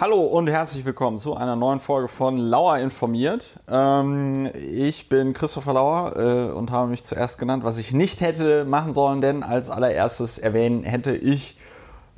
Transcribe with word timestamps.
Hallo 0.00 0.20
und 0.20 0.48
herzlich 0.48 0.84
willkommen 0.84 1.18
zu 1.18 1.34
einer 1.34 1.56
neuen 1.56 1.80
Folge 1.80 2.06
von 2.06 2.36
Lauer 2.36 2.78
informiert. 2.78 3.58
Ähm, 3.68 4.48
ich 4.54 5.08
bin 5.08 5.32
Christopher 5.32 5.72
Lauer 5.72 6.16
äh, 6.16 6.52
und 6.52 6.70
habe 6.70 6.88
mich 6.88 7.02
zuerst 7.02 7.36
genannt, 7.36 7.64
was 7.64 7.78
ich 7.78 7.92
nicht 7.92 8.20
hätte 8.20 8.64
machen 8.64 8.92
sollen, 8.92 9.20
denn 9.20 9.42
als 9.42 9.70
allererstes 9.70 10.38
erwähnen 10.38 10.84
hätte 10.84 11.16
ich 11.16 11.56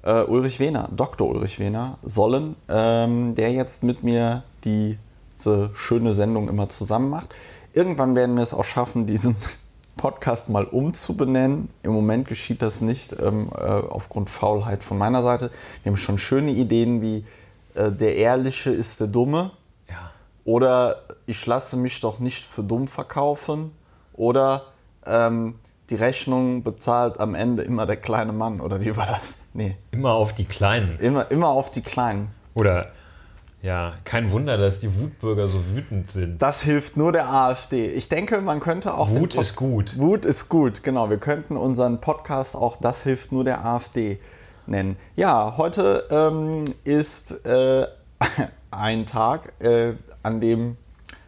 äh, 0.02 0.24
Ulrich 0.24 0.60
Wehner, 0.60 0.90
Dr. 0.94 1.26
Ulrich 1.26 1.58
Wehner, 1.58 1.96
sollen, 2.02 2.54
ähm, 2.68 3.34
der 3.34 3.50
jetzt 3.50 3.82
mit 3.82 4.02
mir 4.02 4.42
diese 4.62 5.70
schöne 5.72 6.12
Sendung 6.12 6.50
immer 6.50 6.68
zusammen 6.68 7.08
macht. 7.08 7.34
Irgendwann 7.72 8.14
werden 8.14 8.36
wir 8.36 8.42
es 8.42 8.52
auch 8.52 8.64
schaffen, 8.64 9.06
diesen 9.06 9.36
Podcast 9.96 10.50
mal 10.50 10.64
umzubenennen. 10.64 11.70
Im 11.82 11.92
Moment 11.92 12.28
geschieht 12.28 12.60
das 12.60 12.82
nicht 12.82 13.16
ähm, 13.18 13.48
äh, 13.56 13.62
aufgrund 13.62 14.28
Faulheit 14.28 14.84
von 14.84 14.98
meiner 14.98 15.22
Seite. 15.22 15.50
Wir 15.82 15.92
haben 15.92 15.96
schon 15.96 16.18
schöne 16.18 16.50
Ideen 16.50 17.00
wie 17.00 17.24
äh, 17.74 17.90
der 17.90 18.16
Ehrliche 18.16 18.70
ist 18.70 19.00
der 19.00 19.06
Dumme. 19.06 19.52
Ja. 19.88 20.10
Oder 20.44 21.02
ich 21.26 21.44
lasse 21.46 21.76
mich 21.76 22.00
doch 22.00 22.18
nicht 22.18 22.44
für 22.44 22.62
dumm 22.62 22.88
verkaufen. 22.88 23.72
Oder 24.14 24.64
ähm, 25.06 25.54
die 25.90 25.94
Rechnung 25.96 26.62
bezahlt 26.62 27.20
am 27.20 27.34
Ende 27.34 27.62
immer 27.62 27.86
der 27.86 27.96
kleine 27.96 28.32
Mann. 28.32 28.60
Oder 28.60 28.80
wie 28.80 28.96
war 28.96 29.06
das? 29.06 29.38
Nee. 29.52 29.76
Immer 29.90 30.12
auf 30.12 30.32
die 30.32 30.44
Kleinen. 30.44 30.96
Immer, 31.00 31.28
immer 31.32 31.48
auf 31.48 31.72
die 31.72 31.80
Kleinen. 31.80 32.28
Oder, 32.54 32.92
ja, 33.62 33.94
kein 34.04 34.30
Wunder, 34.30 34.56
dass 34.56 34.78
die 34.78 35.00
Wutbürger 35.00 35.48
so 35.48 35.60
wütend 35.74 36.08
sind. 36.08 36.40
Das 36.40 36.62
hilft 36.62 36.96
nur 36.96 37.10
der 37.10 37.28
AfD. 37.28 37.88
Ich 37.88 38.08
denke, 38.08 38.40
man 38.40 38.60
könnte 38.60 38.94
auch. 38.94 39.10
Wut 39.10 39.34
ist 39.34 39.56
gut. 39.56 39.98
Wut 39.98 40.24
ist 40.24 40.48
gut, 40.48 40.84
genau. 40.84 41.10
Wir 41.10 41.18
könnten 41.18 41.56
unseren 41.56 42.00
Podcast 42.00 42.54
auch 42.54 42.76
Das 42.76 43.02
hilft 43.02 43.32
nur 43.32 43.42
der 43.42 43.64
AfD 43.64 44.20
nennen. 44.66 44.96
Ja, 45.16 45.54
heute 45.56 46.06
ähm, 46.10 46.64
ist 46.84 47.44
äh, 47.46 47.86
ein 48.70 49.06
Tag, 49.06 49.52
äh, 49.60 49.94
an 50.22 50.40
dem 50.40 50.76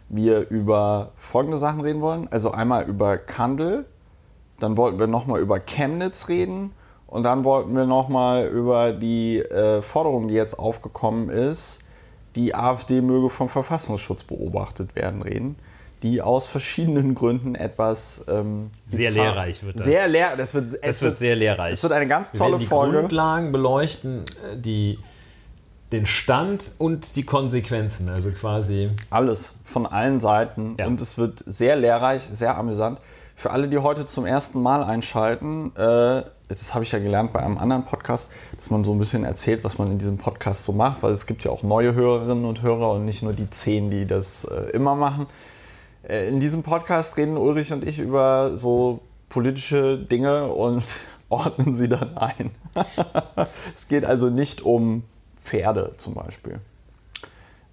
wir 0.08 0.48
über 0.50 1.12
folgende 1.16 1.56
Sachen 1.56 1.80
reden 1.80 2.00
wollen. 2.00 2.28
Also 2.30 2.50
einmal 2.50 2.84
über 2.84 3.16
Kandel, 3.18 3.86
dann 4.60 4.76
wollten 4.76 4.98
wir 4.98 5.06
nochmal 5.06 5.40
über 5.40 5.58
Chemnitz 5.58 6.28
reden 6.28 6.72
und 7.06 7.22
dann 7.24 7.44
wollten 7.44 7.74
wir 7.74 7.86
nochmal 7.86 8.46
über 8.46 8.92
die 8.92 9.38
äh, 9.38 9.82
Forderung, 9.82 10.28
die 10.28 10.34
jetzt 10.34 10.58
aufgekommen 10.58 11.30
ist, 11.30 11.80
die 12.36 12.54
AfD 12.54 13.00
möge 13.00 13.30
vom 13.30 13.48
Verfassungsschutz 13.48 14.24
beobachtet 14.24 14.94
werden, 14.94 15.22
reden 15.22 15.56
die 16.02 16.20
aus 16.22 16.46
verschiedenen 16.48 17.14
Gründen 17.14 17.54
etwas 17.54 18.24
ähm, 18.28 18.70
sehr 18.88 19.10
bizarr- 19.10 19.24
lehrreich 19.24 19.62
wird 19.64 19.76
das. 19.76 19.84
Sehr 19.84 20.08
lehr, 20.08 20.36
das 20.36 20.54
wird, 20.54 20.84
Das 20.84 21.00
wird 21.02 21.16
sehr 21.16 21.36
lehrreich. 21.36 21.72
Es 21.74 21.82
wird 21.82 21.92
eine 21.92 22.06
ganz 22.08 22.32
Wir 22.32 22.38
tolle 22.38 22.52
werden 22.52 22.60
die 22.60 22.66
Folge. 22.66 22.98
Grundlagen 23.00 23.52
beleuchten, 23.52 24.24
äh, 24.52 24.56
die, 24.56 24.98
den 25.92 26.06
Stand 26.06 26.72
und 26.78 27.16
die 27.16 27.22
Konsequenzen. 27.24 28.08
Also 28.08 28.30
quasi. 28.32 28.90
Alles 29.10 29.54
von 29.64 29.86
allen 29.86 30.20
Seiten 30.20 30.76
Ja. 30.78 30.86
und 30.86 31.00
es 31.00 31.18
wird 31.18 31.42
sehr 31.46 31.76
lehrreich, 31.76 32.22
sehr 32.22 32.56
amüsant. 32.56 32.98
Für 33.34 33.50
alle, 33.50 33.66
die 33.68 33.78
heute 33.78 34.06
zum 34.06 34.24
ersten 34.26 34.62
Mal 34.62 34.84
einschalten, 34.84 35.72
äh, 35.76 36.22
das 36.48 36.74
habe 36.74 36.84
ich 36.84 36.92
ja 36.92 36.98
gelernt 36.98 37.32
bei 37.32 37.40
einem 37.40 37.56
anderen 37.58 37.84
Podcast, 37.84 38.30
dass 38.58 38.70
man 38.70 38.84
so 38.84 38.92
ein 38.92 38.98
bisschen 38.98 39.24
erzählt, 39.24 39.64
was 39.64 39.78
man 39.78 39.90
in 39.90 39.98
diesem 39.98 40.18
Podcast 40.18 40.64
so 40.64 40.72
macht, 40.72 41.02
weil 41.02 41.12
es 41.12 41.26
gibt 41.26 41.42
ja 41.44 41.50
auch 41.50 41.62
neue 41.62 41.94
Hörerinnen 41.94 42.44
und 42.44 42.62
Hörer 42.62 42.92
und 42.92 43.04
nicht 43.06 43.22
nur 43.22 43.32
die 43.32 43.48
zehn, 43.48 43.90
die 43.90 44.06
das 44.06 44.44
äh, 44.44 44.70
immer 44.72 44.94
machen. 44.96 45.26
Äh, 46.08 46.28
in 46.28 46.40
diesem 46.40 46.62
Podcast 46.62 47.16
reden 47.16 47.36
Ulrich 47.36 47.72
und 47.72 47.86
ich 47.86 47.98
über 47.98 48.56
so 48.56 49.00
politische 49.28 49.98
Dinge 49.98 50.48
und 50.48 50.84
ordnen 51.28 51.74
sie 51.74 51.88
dann 51.88 52.16
ein. 52.16 52.50
es 53.74 53.88
geht 53.88 54.04
also 54.04 54.28
nicht 54.28 54.62
um 54.62 55.04
Pferde 55.42 55.94
zum 55.96 56.14
Beispiel. 56.14 56.60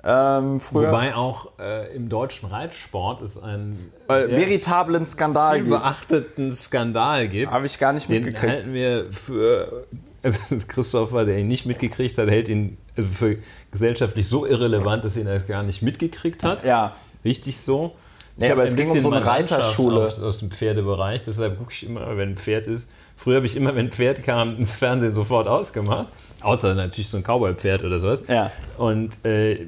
Ähm, 0.01 0.61
Wobei 0.71 1.13
auch 1.13 1.59
äh, 1.59 1.93
im 1.93 2.07
deutschen 2.07 2.47
Reitsport 2.47 3.21
es 3.21 3.37
einen 3.37 3.91
äh, 4.07 4.29
veritablen 4.29 5.05
Skandal 5.05 5.55
viel 5.55 5.65
gibt. 5.65 5.81
beachteten 5.81 6.51
Skandal 6.53 7.27
gibt. 7.27 7.51
Habe 7.51 7.65
ich 7.65 7.77
gar 7.79 7.91
nicht 7.91 8.09
Den 8.09 8.23
mitgekriegt. 8.23 8.53
halten 8.53 8.73
wir 8.73 9.11
für, 9.11 9.87
also 10.23 10.55
Christopher, 10.65 11.25
der 11.25 11.39
ihn 11.39 11.49
nicht 11.49 11.65
mitgekriegt 11.65 12.17
hat, 12.17 12.29
hält 12.29 12.47
ihn 12.47 12.77
also 12.95 13.09
für 13.09 13.35
gesellschaftlich 13.71 14.29
so 14.29 14.45
irrelevant, 14.45 15.03
dass 15.03 15.17
er 15.17 15.35
ihn 15.35 15.47
gar 15.47 15.63
nicht 15.63 15.81
mitgekriegt 15.81 16.43
hat. 16.43 16.63
Ja, 16.63 16.95
Richtig 17.25 17.57
so. 17.57 17.95
Nee, 18.39 18.51
aber 18.51 18.63
es 18.63 18.75
ging 18.75 18.89
um 18.89 18.99
so 19.01 19.11
eine 19.11 19.25
Reiterschule. 19.25 20.07
Aus, 20.07 20.19
aus 20.19 20.39
dem 20.39 20.51
Pferdebereich, 20.51 21.23
deshalb 21.23 21.57
gucke 21.57 21.73
ich 21.73 21.85
immer, 21.85 22.17
wenn 22.17 22.29
ein 22.29 22.37
Pferd 22.37 22.67
ist. 22.67 22.89
Früher 23.15 23.37
habe 23.37 23.45
ich 23.45 23.57
immer, 23.57 23.75
wenn 23.75 23.87
ein 23.87 23.91
Pferd 23.91 24.23
kam, 24.23 24.57
das 24.59 24.77
Fernsehen 24.77 25.11
sofort 25.11 25.47
ausgemacht. 25.47 26.07
Außer 26.41 26.73
natürlich 26.73 27.09
so 27.09 27.17
ein 27.17 27.23
Cowboy-Pferd 27.23 27.83
oder 27.83 27.99
sowas. 27.99 28.23
Ja. 28.29 28.49
Und, 28.77 29.25
äh, 29.25 29.65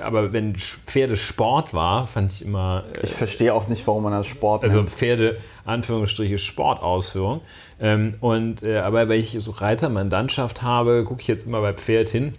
aber 0.00 0.32
wenn 0.32 0.54
Pferde 0.54 1.16
Sport 1.16 1.74
war, 1.74 2.06
fand 2.06 2.30
ich 2.30 2.44
immer 2.44 2.84
äh, 2.96 3.00
ich 3.02 3.10
verstehe 3.10 3.52
auch 3.52 3.66
nicht, 3.66 3.84
warum 3.88 4.04
man 4.04 4.12
das 4.12 4.28
Sport 4.28 4.62
also. 4.62 4.84
Pferde, 4.84 5.38
Anführungsstriche, 5.64 6.38
Sportausführung. 6.38 7.40
Ähm, 7.80 8.14
und, 8.20 8.62
äh, 8.62 8.78
aber 8.78 9.08
weil 9.08 9.18
ich 9.18 9.36
so 9.40 9.50
Reitermandantschaft 9.50 10.62
habe, 10.62 11.02
gucke 11.02 11.22
ich 11.22 11.28
jetzt 11.28 11.44
immer 11.44 11.60
bei 11.60 11.72
Pferd 11.72 12.08
hin. 12.08 12.34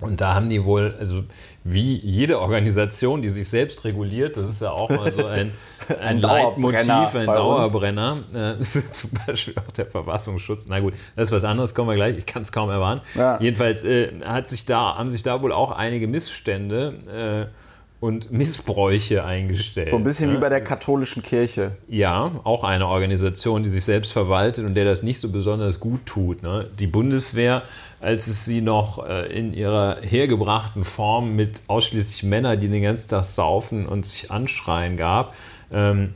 Und 0.00 0.20
da 0.20 0.34
haben 0.34 0.48
die 0.48 0.64
wohl, 0.64 0.94
also 0.98 1.24
wie 1.70 1.96
jede 1.96 2.40
Organisation, 2.40 3.20
die 3.20 3.30
sich 3.30 3.48
selbst 3.48 3.84
reguliert, 3.84 4.36
das 4.36 4.46
ist 4.46 4.62
ja 4.62 4.70
auch 4.70 4.88
mal 4.88 5.12
so 5.12 5.26
ein, 5.26 5.52
ein, 5.88 5.98
Ein 5.98 6.18
Leitmotiv, 6.20 6.86
Dauerbrenner 6.86 7.14
ein. 7.14 7.26
Dauerbrenner. 7.26 8.56
Äh, 8.58 8.60
zum 8.92 9.10
Beispiel 9.26 9.54
auch 9.56 9.72
der 9.72 9.86
Verfassungsschutz. 9.86 10.66
Na 10.68 10.80
gut, 10.80 10.94
das 11.14 11.28
ist 11.28 11.32
was 11.32 11.44
anderes, 11.44 11.74
kommen 11.74 11.90
wir 11.90 11.96
gleich. 11.96 12.16
Ich 12.16 12.26
kann 12.26 12.42
es 12.42 12.52
kaum 12.52 12.70
erwarten. 12.70 13.02
Ja. 13.14 13.38
Jedenfalls 13.40 13.84
äh, 13.84 14.12
hat 14.24 14.48
sich 14.48 14.64
da, 14.64 14.96
haben 14.96 15.10
sich 15.10 15.22
da 15.22 15.42
wohl 15.42 15.52
auch 15.52 15.72
einige 15.72 16.06
Missstände 16.06 17.48
äh, 17.50 17.67
und 18.00 18.30
Missbräuche 18.30 19.24
eingestellt. 19.24 19.88
so 19.88 19.96
ein 19.96 20.04
bisschen 20.04 20.30
ne? 20.30 20.36
wie 20.36 20.40
bei 20.40 20.48
der 20.48 20.60
katholischen 20.60 21.22
Kirche. 21.22 21.72
Ja, 21.88 22.30
auch 22.44 22.62
eine 22.62 22.86
Organisation, 22.86 23.64
die 23.64 23.70
sich 23.70 23.84
selbst 23.84 24.12
verwaltet 24.12 24.64
und 24.64 24.74
der 24.74 24.84
das 24.84 25.02
nicht 25.02 25.18
so 25.18 25.30
besonders 25.30 25.80
gut 25.80 26.06
tut. 26.06 26.42
Ne? 26.42 26.66
Die 26.78 26.86
Bundeswehr, 26.86 27.62
als 28.00 28.28
es 28.28 28.44
sie 28.44 28.60
noch 28.60 29.04
äh, 29.04 29.26
in 29.36 29.52
ihrer 29.52 29.98
hergebrachten 30.02 30.84
Form 30.84 31.34
mit 31.34 31.62
ausschließlich 31.66 32.22
Männern, 32.22 32.60
die 32.60 32.68
den 32.68 32.82
ganzen 32.82 33.10
Tag 33.10 33.24
saufen 33.24 33.86
und 33.86 34.06
sich 34.06 34.30
anschreien 34.30 34.96
gab, 34.96 35.34
ähm, 35.72 36.14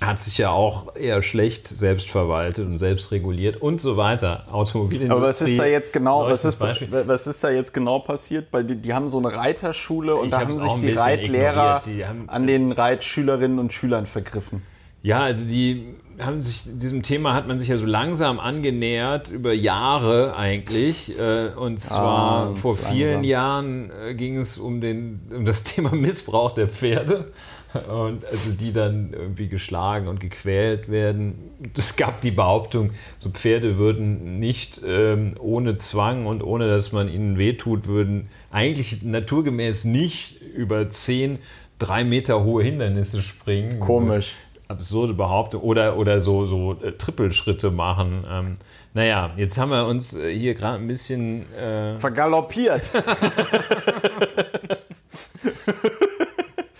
hat 0.00 0.20
sich 0.20 0.38
ja 0.38 0.50
auch 0.50 0.94
eher 0.96 1.22
schlecht 1.22 1.66
selbst 1.66 2.10
verwaltet 2.10 2.66
und 2.66 2.78
selbst 2.78 3.12
reguliert 3.12 3.60
und 3.60 3.80
so 3.80 3.96
weiter. 3.96 4.44
Automobilindustrie. 4.50 5.10
Aber 5.18 5.28
was 5.28 5.42
ist 5.42 5.58
da 5.58 5.66
jetzt 5.66 5.92
genau, 5.92 6.26
was 6.26 6.44
ist, 6.44 6.60
was 6.62 7.26
ist 7.26 7.44
da 7.44 7.50
jetzt 7.50 7.74
genau 7.74 7.98
passiert? 7.98 8.48
Weil 8.50 8.64
die, 8.64 8.76
die 8.76 8.94
haben 8.94 9.08
so 9.08 9.18
eine 9.18 9.32
Reiterschule 9.34 10.16
und 10.16 10.26
Ich 10.26 10.30
da 10.30 10.40
haben 10.40 10.58
sich 10.58 10.72
die 10.78 10.92
Reitlehrer. 10.92 11.82
Die 11.84 12.06
haben- 12.06 12.28
an 12.28 12.46
den 12.46 12.72
Reitschülerinnen 12.72 13.58
und 13.58 13.72
Schülern 13.72 14.06
vergriffen. 14.06 14.62
Ja, 15.02 15.20
also 15.20 15.46
die 15.48 15.94
haben 16.18 16.42
sich, 16.42 16.64
diesem 16.66 17.02
Thema 17.02 17.32
hat 17.32 17.48
man 17.48 17.58
sich 17.58 17.68
ja 17.68 17.78
so 17.78 17.86
langsam 17.86 18.38
angenähert, 18.38 19.30
über 19.30 19.54
Jahre 19.54 20.36
eigentlich. 20.36 21.18
Äh, 21.18 21.52
Und 21.56 21.80
zwar 21.80 22.48
Ganz 22.48 22.60
vor 22.60 22.76
vielen 22.76 23.12
langsam. 23.12 23.24
Jahren 23.24 23.90
äh, 24.08 24.14
ging 24.14 24.36
es 24.38 24.58
um, 24.58 24.80
den, 24.82 25.20
um 25.34 25.44
das 25.46 25.64
Thema 25.64 25.94
Missbrauch 25.94 26.52
der 26.52 26.68
Pferde. 26.68 27.32
Und 27.74 28.24
also 28.24 28.52
die 28.52 28.72
dann 28.72 29.12
irgendwie 29.12 29.48
geschlagen 29.48 30.08
und 30.08 30.20
gequält 30.20 30.90
werden. 30.90 31.50
Es 31.76 31.96
gab 31.96 32.20
die 32.20 32.30
Behauptung, 32.30 32.92
so 33.18 33.30
Pferde 33.30 33.78
würden 33.78 34.38
nicht 34.38 34.80
ähm, 34.84 35.34
ohne 35.38 35.76
Zwang 35.76 36.26
und 36.26 36.42
ohne 36.42 36.68
dass 36.68 36.92
man 36.92 37.08
ihnen 37.08 37.38
wehtut, 37.38 37.86
würden 37.86 38.28
eigentlich 38.50 39.02
naturgemäß 39.02 39.84
nicht 39.84 40.40
über 40.42 40.88
zehn, 40.88 41.38
drei 41.78 42.04
Meter 42.04 42.44
hohe 42.44 42.62
Hindernisse 42.62 43.22
springen. 43.22 43.80
Komisch. 43.80 44.36
absurde 44.68 45.14
Behauptung 45.14 45.62
oder, 45.62 45.96
oder 45.96 46.20
so, 46.20 46.46
so 46.46 46.76
äh, 46.82 46.92
Trippelschritte 46.92 47.70
machen. 47.70 48.24
Ähm, 48.30 48.54
naja, 48.94 49.32
jetzt 49.36 49.58
haben 49.58 49.70
wir 49.70 49.86
uns 49.86 50.14
äh, 50.14 50.36
hier 50.36 50.54
gerade 50.54 50.78
ein 50.78 50.86
bisschen. 50.86 51.44
Äh, 51.56 51.94
Vergaloppiert. 51.96 52.90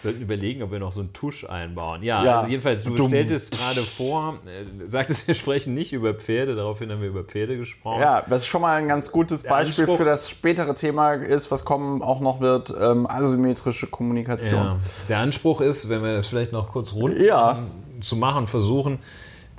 sollten 0.02 0.22
überlegen, 0.22 0.62
ob 0.62 0.72
wir 0.72 0.78
noch 0.78 0.92
so 0.92 1.00
einen 1.00 1.12
Tusch 1.12 1.44
einbauen. 1.44 2.02
Ja, 2.02 2.24
Ja. 2.24 2.38
also 2.38 2.50
jedenfalls, 2.50 2.84
du 2.84 2.94
Dumm. 2.94 3.08
stelltest 3.08 3.52
gerade 3.52 3.80
vor, 3.86 4.38
äh, 4.46 4.86
sagtest, 4.88 5.26
wir 5.28 5.34
sprechen 5.34 5.74
nicht 5.74 5.92
über 5.92 6.14
Pferde, 6.14 6.54
daraufhin 6.56 6.90
haben 6.90 7.02
wir 7.02 7.08
über 7.08 7.24
Pferde 7.24 7.56
gesprochen. 7.58 8.00
Ja, 8.00 8.22
das 8.28 8.42
ist 8.42 8.46
schon 8.48 8.62
mal 8.62 8.76
ein 8.78 8.88
ganz 8.88 9.12
gutes 9.12 9.42
Beispiel 9.42 9.84
Anspruch- 9.84 9.98
für 9.98 10.04
das 10.04 10.30
spätere 10.30 10.74
Thema 10.74 11.12
ist, 11.14 11.50
was 11.50 11.64
kommen 11.64 12.02
auch 12.02 12.20
noch 12.20 12.40
wird, 12.40 12.72
ähm, 12.80 13.06
asymmetrische 13.06 13.86
Kommunikation. 13.88 14.60
Ja. 14.64 14.78
Der 15.08 15.18
Anspruch 15.18 15.60
ist, 15.60 15.88
wenn 15.88 16.02
wir 16.02 16.14
das 16.14 16.28
vielleicht 16.28 16.52
noch 16.52 16.72
kurz 16.72 16.92
rund 16.94 17.18
Ja. 17.18 17.64
zu 18.00 18.16
machen, 18.16 18.46
versuchen, 18.46 18.98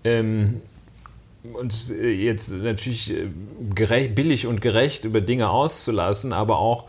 ähm, 0.03 0.61
uns 1.53 1.89
äh, 1.89 2.09
jetzt 2.11 2.51
natürlich 2.51 3.11
äh, 3.11 3.27
gerecht, 3.73 4.13
billig 4.15 4.45
und 4.47 4.61
gerecht 4.61 5.05
über 5.05 5.21
Dinge 5.21 5.49
auszulassen, 5.49 6.33
aber 6.33 6.59
auch 6.59 6.85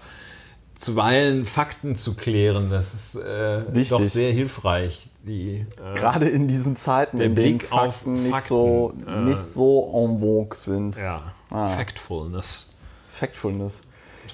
zuweilen 0.82 1.44
Fakten 1.44 1.96
zu 1.96 2.14
klären. 2.14 2.68
Das 2.70 2.92
ist 2.94 3.14
äh, 3.14 3.62
doch 3.88 4.00
sehr 4.00 4.32
hilfreich. 4.32 5.08
Die, 5.24 5.64
äh, 5.80 5.94
Gerade 5.94 6.28
in 6.28 6.48
diesen 6.48 6.74
Zeiten, 6.76 7.20
in 7.20 7.34
denen 7.36 7.60
auf 7.70 7.96
Fakten, 7.98 8.12
nicht, 8.14 8.32
Fakten, 8.32 8.48
so, 8.48 8.92
äh, 9.06 9.20
nicht 9.20 9.38
so 9.38 10.06
en 10.06 10.18
vogue 10.20 10.56
sind. 10.56 10.96
ja, 10.96 11.22
Ah. 11.50 11.68
Factfulness. 11.68 12.72
Factfulness. 13.08 13.82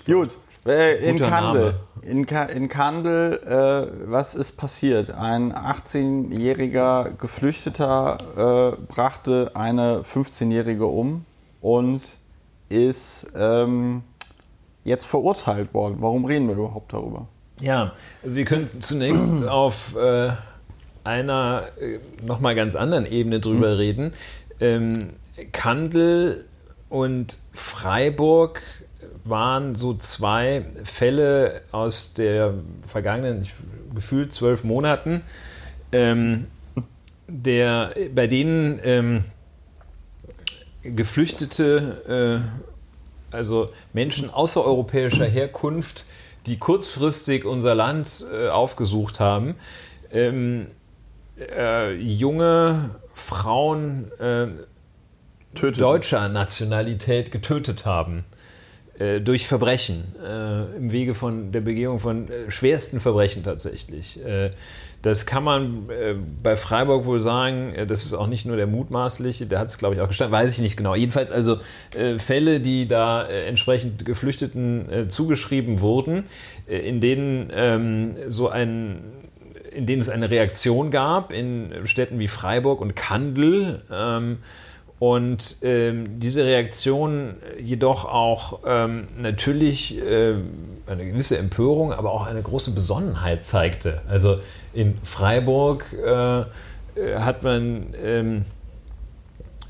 Gut, 0.07 0.39
Äh, 0.67 0.97
in 1.09 1.17
Kandel. 1.19 1.81
In, 2.03 2.27
Ka 2.27 2.45
in 2.45 2.69
Kandel, 2.69 3.39
äh, 3.45 4.11
was 4.11 4.35
ist 4.35 4.57
passiert? 4.57 5.11
Ein 5.11 5.53
18-jähriger 5.55 7.11
Geflüchteter 7.19 8.75
äh, 8.79 8.83
brachte 8.87 9.51
eine 9.55 10.03
15-jährige 10.03 10.87
um 10.87 11.25
und 11.61 12.19
ist 12.69 13.33
ähm, 13.37 14.03
jetzt 14.89 15.05
verurteilt 15.05 15.73
worden. 15.75 15.97
Warum 16.01 16.25
reden 16.25 16.49
wir 16.49 16.57
überhaupt 16.57 16.93
darüber? 16.93 17.29
Ja, 17.61 17.93
wir 18.23 18.45
können 18.45 18.67
zunächst 18.81 19.45
auf 19.49 19.97
äh, 19.97 20.31
einer 21.05 21.69
äh, 21.81 21.99
nochmal 22.25 22.55
ganz 22.55 22.77
anderen 22.77 23.07
Ebene 23.07 23.41
drüber 23.41 23.79
reden. 23.79 24.13
Ähm, 24.61 25.11
Kandel 25.53 26.45
und 26.89 27.39
Freiburg 27.53 28.63
waren 29.25 29.75
so 29.75 29.95
zwei 29.95 30.65
Fälle 30.85 31.63
aus 31.71 32.15
der 32.15 32.55
vergangenen, 32.87 33.47
gefühlt 33.95 34.33
zwölf 34.33 34.65
Monaten, 34.65 35.23
ähm, 35.93 36.47
der, 37.29 37.95
bei 38.15 38.27
denen 38.27 38.81
ähm, 38.83 39.25
Geflüchtete, 40.83 42.43
äh, 42.47 42.68
also 43.31 43.71
Menschen 43.93 44.31
außereuropäischer 44.31 45.27
Herkunft, 45.27 46.05
die 46.47 46.59
kurzfristig 46.59 47.45
unser 47.45 47.75
Land 47.75 48.25
äh, 48.33 48.49
aufgesucht 48.49 49.21
haben, 49.21 49.55
ähm, 50.13 50.69
äh, 51.39 51.95
junge 51.95 52.97
Frauen 53.13 54.11
äh, 54.19 54.49
deutscher 55.55 56.29
Nationalität 56.29 57.33
getötet 57.33 57.85
haben. 57.85 58.25
Äh, 58.99 59.21
durch 59.21 59.47
Verbrechen, 59.47 60.13
äh, 60.25 60.77
im 60.77 60.91
Wege 60.91 61.15
von 61.15 61.53
der 61.53 61.61
Begehung 61.61 62.01
von 62.01 62.29
äh, 62.29 62.51
schwersten 62.51 62.99
Verbrechen 62.99 63.45
tatsächlich. 63.45 64.25
Äh, 64.25 64.51
das 65.03 65.25
kann 65.25 65.45
man 65.45 65.89
äh, 65.89 66.17
bei 66.43 66.57
Freiburg 66.57 67.05
wohl 67.05 67.21
sagen, 67.21 67.75
äh, 67.75 67.87
das 67.87 68.05
ist 68.05 68.13
auch 68.13 68.27
nicht 68.27 68.45
nur 68.45 68.57
der 68.57 68.67
mutmaßliche, 68.67 69.47
der 69.47 69.61
hat 69.61 69.69
es 69.69 69.79
glaube 69.79 69.95
ich 69.95 70.01
auch 70.01 70.09
gestanden, 70.09 70.33
weiß 70.33 70.53
ich 70.53 70.63
nicht 70.63 70.77
genau. 70.77 70.97
Jedenfalls 70.97 71.31
also 71.31 71.59
Fälle, 72.19 72.59
die 72.59 72.89
da 72.89 73.25
entsprechend 73.25 74.05
Geflüchteten 74.05 75.09
zugeschrieben 75.09 75.81
wurden, 75.81 76.25
in 76.67 77.01
denen 77.01 77.51
ähm, 77.55 78.15
so 78.27 78.49
ein 78.49 79.01
in 79.71 79.87
denen 79.87 80.03
es 80.03 80.09
eine 80.09 80.31
Reaktion 80.31 80.91
gab 80.91 81.33
in 81.33 81.73
Städten 81.85 82.19
wie 82.19 82.27
Freiburg 82.27 82.81
und 82.81 82.97
Kandel. 82.97 83.83
Ähm, 83.93 84.39
und 84.99 85.59
ähm, 85.63 86.19
diese 86.19 86.45
Reaktion 86.45 87.37
jedoch 87.61 88.05
auch 88.05 88.61
ähm, 88.67 89.07
natürlich 89.17 89.97
ähm, 90.05 90.51
eine 90.89 91.07
gewisse 91.07 91.39
Empörung, 91.39 91.93
aber 91.93 92.13
auch 92.13 92.27
eine 92.27 92.43
große 92.43 92.73
Besonnenheit 92.73 93.47
zeigte. 93.47 94.03
Also 94.09 94.39
in 94.73 94.99
Freiburg 95.05 95.87
äh, 95.93 96.41
äh, 96.41 96.45
hat 97.19 97.45
man 97.45 97.95
ähm, 98.03 98.45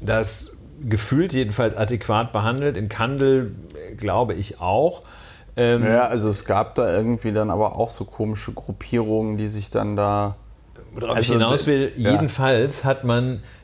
das 0.01 0.57
gefühlt 0.89 1.35
jedenfalls 1.35 1.77
adäquat 1.77 2.33
behandelt, 2.33 2.77
in 2.77 2.89
Kandel 2.89 3.55
äh, 3.75 3.95
glaube 3.97 4.33
ich 4.33 4.61
auch. 4.61 5.03
Ähm, 5.57 5.85
Ja, 5.85 6.07
also 6.07 6.31
es 6.31 6.47
gab 6.47 6.75
da 6.75 6.91
irgendwie 6.91 7.33
dann 7.33 7.51
aber 7.51 7.77
auch 7.77 7.91
so 7.91 8.07
komische 8.07 8.53
Gruppierungen, 8.53 9.37
die 9.37 9.49
sich 9.49 9.71
dann 9.71 9.97
da. 9.97 10.37
Worauf 10.95 11.17
Also, 11.17 11.35
ich 11.35 11.39
hinaus 11.39 11.67
will, 11.67 11.93
ja. 11.97 12.13
jedenfalls 12.13 12.85
hat 12.85 13.05
man 13.05 13.35
äh, 13.35 13.58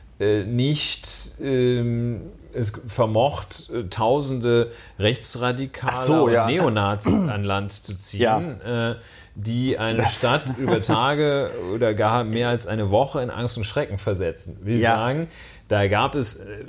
nicht 0.45 1.07
ähm, 1.41 2.21
es 2.53 2.71
vermocht, 2.87 3.69
äh, 3.73 3.83
tausende 3.89 4.71
Rechtsradikale 4.97 5.95
so, 5.97 6.23
und 6.25 6.33
ja. 6.33 6.47
Neonazis 6.47 7.23
an 7.27 7.43
Land 7.43 7.71
zu 7.71 7.95
ziehen, 7.97 8.61
äh, 8.61 8.95
die 9.35 9.77
eine 9.77 9.97
Das- 9.99 10.17
Stadt 10.19 10.43
über 10.57 10.81
Tage 10.81 11.51
oder 11.73 11.93
gar 11.93 12.23
mehr 12.23 12.49
als 12.49 12.65
eine 12.67 12.89
Woche 12.89 13.21
in 13.21 13.29
Angst 13.29 13.57
und 13.57 13.65
Schrecken 13.65 13.97
versetzen. 13.97 14.57
Will 14.63 14.77
Ja. 14.79 14.95
sagen, 14.95 15.27
da 15.67 15.87
gab 15.87 16.15
es 16.15 16.35
äh, 16.37 16.65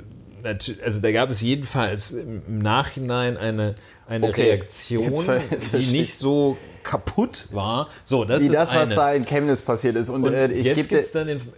also 0.83 1.01
da 1.01 1.11
gab 1.11 1.29
es 1.29 1.41
jedenfalls 1.41 2.11
im 2.11 2.59
Nachhinein 2.59 3.37
eine, 3.37 3.73
eine 4.07 4.27
Okay, 4.27 4.43
Reaktion, 4.43 5.03
jetzt 5.03 5.51
jetzt 5.51 5.73
die 5.73 5.77
nicht 5.77 5.95
ich. 5.99 6.17
so 6.17 6.57
kaputt 6.87 7.49
war. 7.51 7.89
So, 8.05 8.23
das 8.23 8.41
Wie 8.41 8.45
ist 8.45 8.55
das, 8.55 8.73
was 8.73 8.89
eine. 8.89 8.95
da 8.95 9.11
in 9.11 9.25
Chemnitz 9.25 9.61
passiert 9.61 9.97
ist. 9.97 10.07
Und, 10.09 10.23
Und 10.23 10.33
äh, 10.33 10.47
ich 10.47 10.73
gebe 10.73 10.87
dir. 10.87 11.03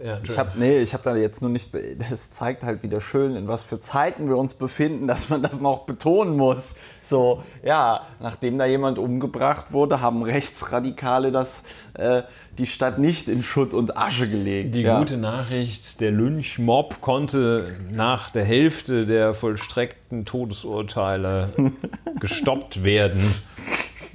Ja, 0.04 0.18
Ich 0.24 0.36
habe 0.36 0.50
nee, 0.56 0.80
ich 0.80 0.92
habe 0.92 1.04
da 1.04 1.14
jetzt 1.14 1.40
nur 1.40 1.50
nicht. 1.50 1.70
Das 2.10 2.30
zeigt 2.30 2.64
halt 2.64 2.82
wieder 2.82 3.00
schön, 3.00 3.36
in 3.36 3.46
was 3.46 3.62
für 3.62 3.78
Zeiten 3.78 4.28
wir 4.28 4.36
uns 4.36 4.54
befinden, 4.54 5.06
dass 5.06 5.28
man 5.28 5.40
das 5.40 5.60
noch 5.60 5.86
betonen 5.86 6.36
muss. 6.36 6.74
So, 7.00 7.44
ja, 7.62 8.08
nachdem 8.18 8.58
da 8.58 8.66
jemand 8.66 8.98
umgebracht 8.98 9.72
wurde, 9.72 10.00
haben 10.00 10.24
Rechtsradikale 10.24 11.30
das 11.30 11.62
äh, 11.94 12.22
die 12.58 12.66
Stadt 12.66 12.98
nicht 12.98 13.28
in 13.28 13.44
Schutt 13.44 13.72
und 13.72 13.96
Asche 13.96 14.28
gelegt. 14.28 14.74
Die 14.74 14.82
ja. 14.82 14.98
gute 14.98 15.16
Nachricht, 15.16 16.00
der 16.00 16.10
Lynchmob 16.10 17.00
konnte 17.00 17.76
nach 17.88 18.30
der 18.30 18.44
Hälfte 18.44 19.06
der 19.06 19.34
vollstreckten 19.34 20.24
Todesurteile 20.24 21.48
gestoppt 22.20 22.82
werden 22.82 23.22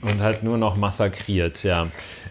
und 0.02 0.20
hat 0.22 0.44
nur 0.44 0.58
noch 0.58 0.78
massakriert, 0.78 1.64
ja. 1.64 1.88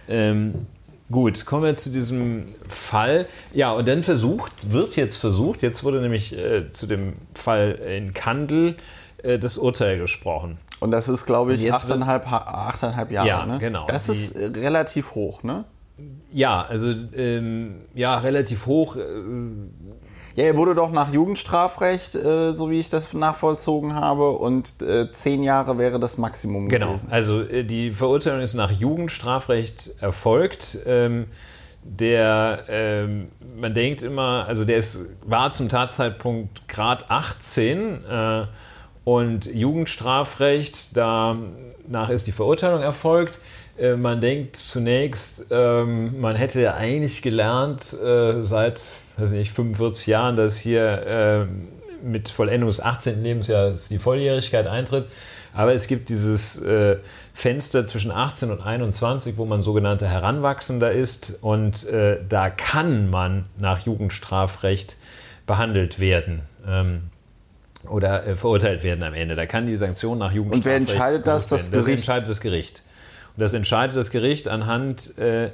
Ähm, 0.08 0.66
gut, 1.10 1.44
kommen 1.46 1.64
wir 1.64 1.76
zu 1.76 1.90
diesem 1.90 2.44
Fall. 2.68 3.26
Ja, 3.52 3.72
und 3.72 3.86
dann 3.88 4.02
versucht, 4.02 4.70
wird 4.70 4.96
jetzt 4.96 5.16
versucht, 5.16 5.62
jetzt 5.62 5.84
wurde 5.84 6.00
nämlich 6.00 6.36
äh, 6.36 6.70
zu 6.72 6.86
dem 6.86 7.14
Fall 7.34 7.72
in 7.72 8.12
Kandel 8.14 8.76
äh, 9.22 9.38
das 9.38 9.58
Urteil 9.58 9.98
gesprochen. 9.98 10.58
Und 10.80 10.90
das 10.90 11.08
ist, 11.08 11.24
glaube 11.26 11.54
ich, 11.54 11.60
Und 11.60 11.64
jetzt 11.66 11.72
wird- 11.72 11.82
achteinhalb, 11.92 12.26
Ha- 12.30 12.66
achteinhalb 12.68 13.10
Jahre. 13.10 13.28
Ja, 13.28 13.46
ne? 13.46 13.58
genau. 13.58 13.86
Das 13.86 14.06
Die- 14.06 14.12
ist 14.12 14.32
äh, 14.32 14.46
relativ 14.60 15.14
hoch, 15.14 15.42
ne? 15.42 15.64
Ja, 16.32 16.66
also 16.68 16.92
ähm, 17.14 17.76
ja, 17.94 18.18
relativ 18.18 18.66
hoch. 18.66 18.96
Äh, 18.96 19.00
Ja, 20.36 20.44
er 20.44 20.56
wurde 20.56 20.74
doch 20.74 20.90
nach 20.90 21.12
Jugendstrafrecht, 21.12 22.16
äh, 22.16 22.52
so 22.52 22.68
wie 22.70 22.80
ich 22.80 22.88
das 22.90 23.12
nachvollzogen 23.12 23.94
habe, 23.94 24.30
und 24.30 24.82
äh, 24.82 25.10
zehn 25.12 25.42
Jahre 25.42 25.78
wäre 25.78 26.00
das 26.00 26.18
Maximum 26.18 26.68
Genau, 26.68 26.88
gewesen. 26.88 27.08
also 27.10 27.40
äh, 27.40 27.62
die 27.64 27.92
Verurteilung 27.92 28.40
ist 28.40 28.54
nach 28.54 28.72
Jugendstrafrecht 28.72 29.90
erfolgt. 30.00 30.78
Ähm, 30.86 31.26
der, 31.84 32.64
ähm, 32.68 33.28
man 33.56 33.74
denkt 33.74 34.02
immer, 34.02 34.46
also 34.48 34.64
der 34.64 34.78
ist, 34.78 35.00
war 35.24 35.52
zum 35.52 35.68
Tatzeitpunkt 35.68 36.66
Grad 36.66 37.10
18 37.10 38.04
äh, 38.04 38.42
und 39.04 39.44
Jugendstrafrecht, 39.46 40.96
danach 40.96 42.08
ist 42.08 42.26
die 42.26 42.32
Verurteilung 42.32 42.80
erfolgt. 42.80 43.38
Äh, 43.78 43.96
man 43.96 44.20
denkt 44.20 44.56
zunächst, 44.56 45.46
ähm, 45.50 46.20
man 46.20 46.36
hätte 46.36 46.60
ja 46.62 46.74
eigentlich 46.74 47.20
gelernt 47.22 47.92
äh, 47.92 48.42
seit, 48.42 48.80
weiß 49.16 49.30
nicht, 49.30 49.52
45 49.52 50.06
Jahren, 50.06 50.36
dass 50.36 50.58
hier 50.58 51.04
ähm, 51.06 51.68
mit 52.02 52.28
Vollendung 52.28 52.68
des 52.68 52.80
18. 52.80 53.22
Lebensjahres 53.22 53.88
die 53.88 53.98
Volljährigkeit 53.98 54.66
eintritt. 54.66 55.06
Aber 55.52 55.72
es 55.72 55.86
gibt 55.86 56.08
dieses 56.08 56.60
äh, 56.60 56.96
Fenster 57.32 57.86
zwischen 57.86 58.10
18 58.10 58.50
und 58.50 58.60
21, 58.60 59.36
wo 59.36 59.44
man 59.44 59.62
sogenannter 59.62 60.08
Heranwachsender 60.08 60.92
ist. 60.92 61.38
Und 61.42 61.86
äh, 61.86 62.18
da 62.28 62.50
kann 62.50 63.08
man 63.08 63.44
nach 63.56 63.80
Jugendstrafrecht 63.80 64.96
behandelt 65.46 66.00
werden. 66.00 66.42
Ähm, 66.66 67.02
oder 67.88 68.26
äh, 68.26 68.34
verurteilt 68.34 68.82
werden 68.82 69.04
am 69.04 69.14
Ende. 69.14 69.36
Da 69.36 69.46
kann 69.46 69.66
die 69.66 69.76
Sanktion 69.76 70.18
nach 70.18 70.32
Jugendstrafrecht. 70.32 70.80
Und 70.80 70.88
wer 70.88 70.94
entscheidet 70.94 71.26
das? 71.26 71.48
Das. 71.48 71.70
Gericht? 71.70 71.86
Das 71.86 71.94
entscheidet 71.94 72.28
das 72.28 72.40
Gericht. 72.40 72.82
Und 73.36 73.40
das 73.40 73.54
entscheidet 73.54 73.96
das 73.96 74.10
Gericht 74.10 74.48
anhand 74.48 75.18
äh, 75.18 75.50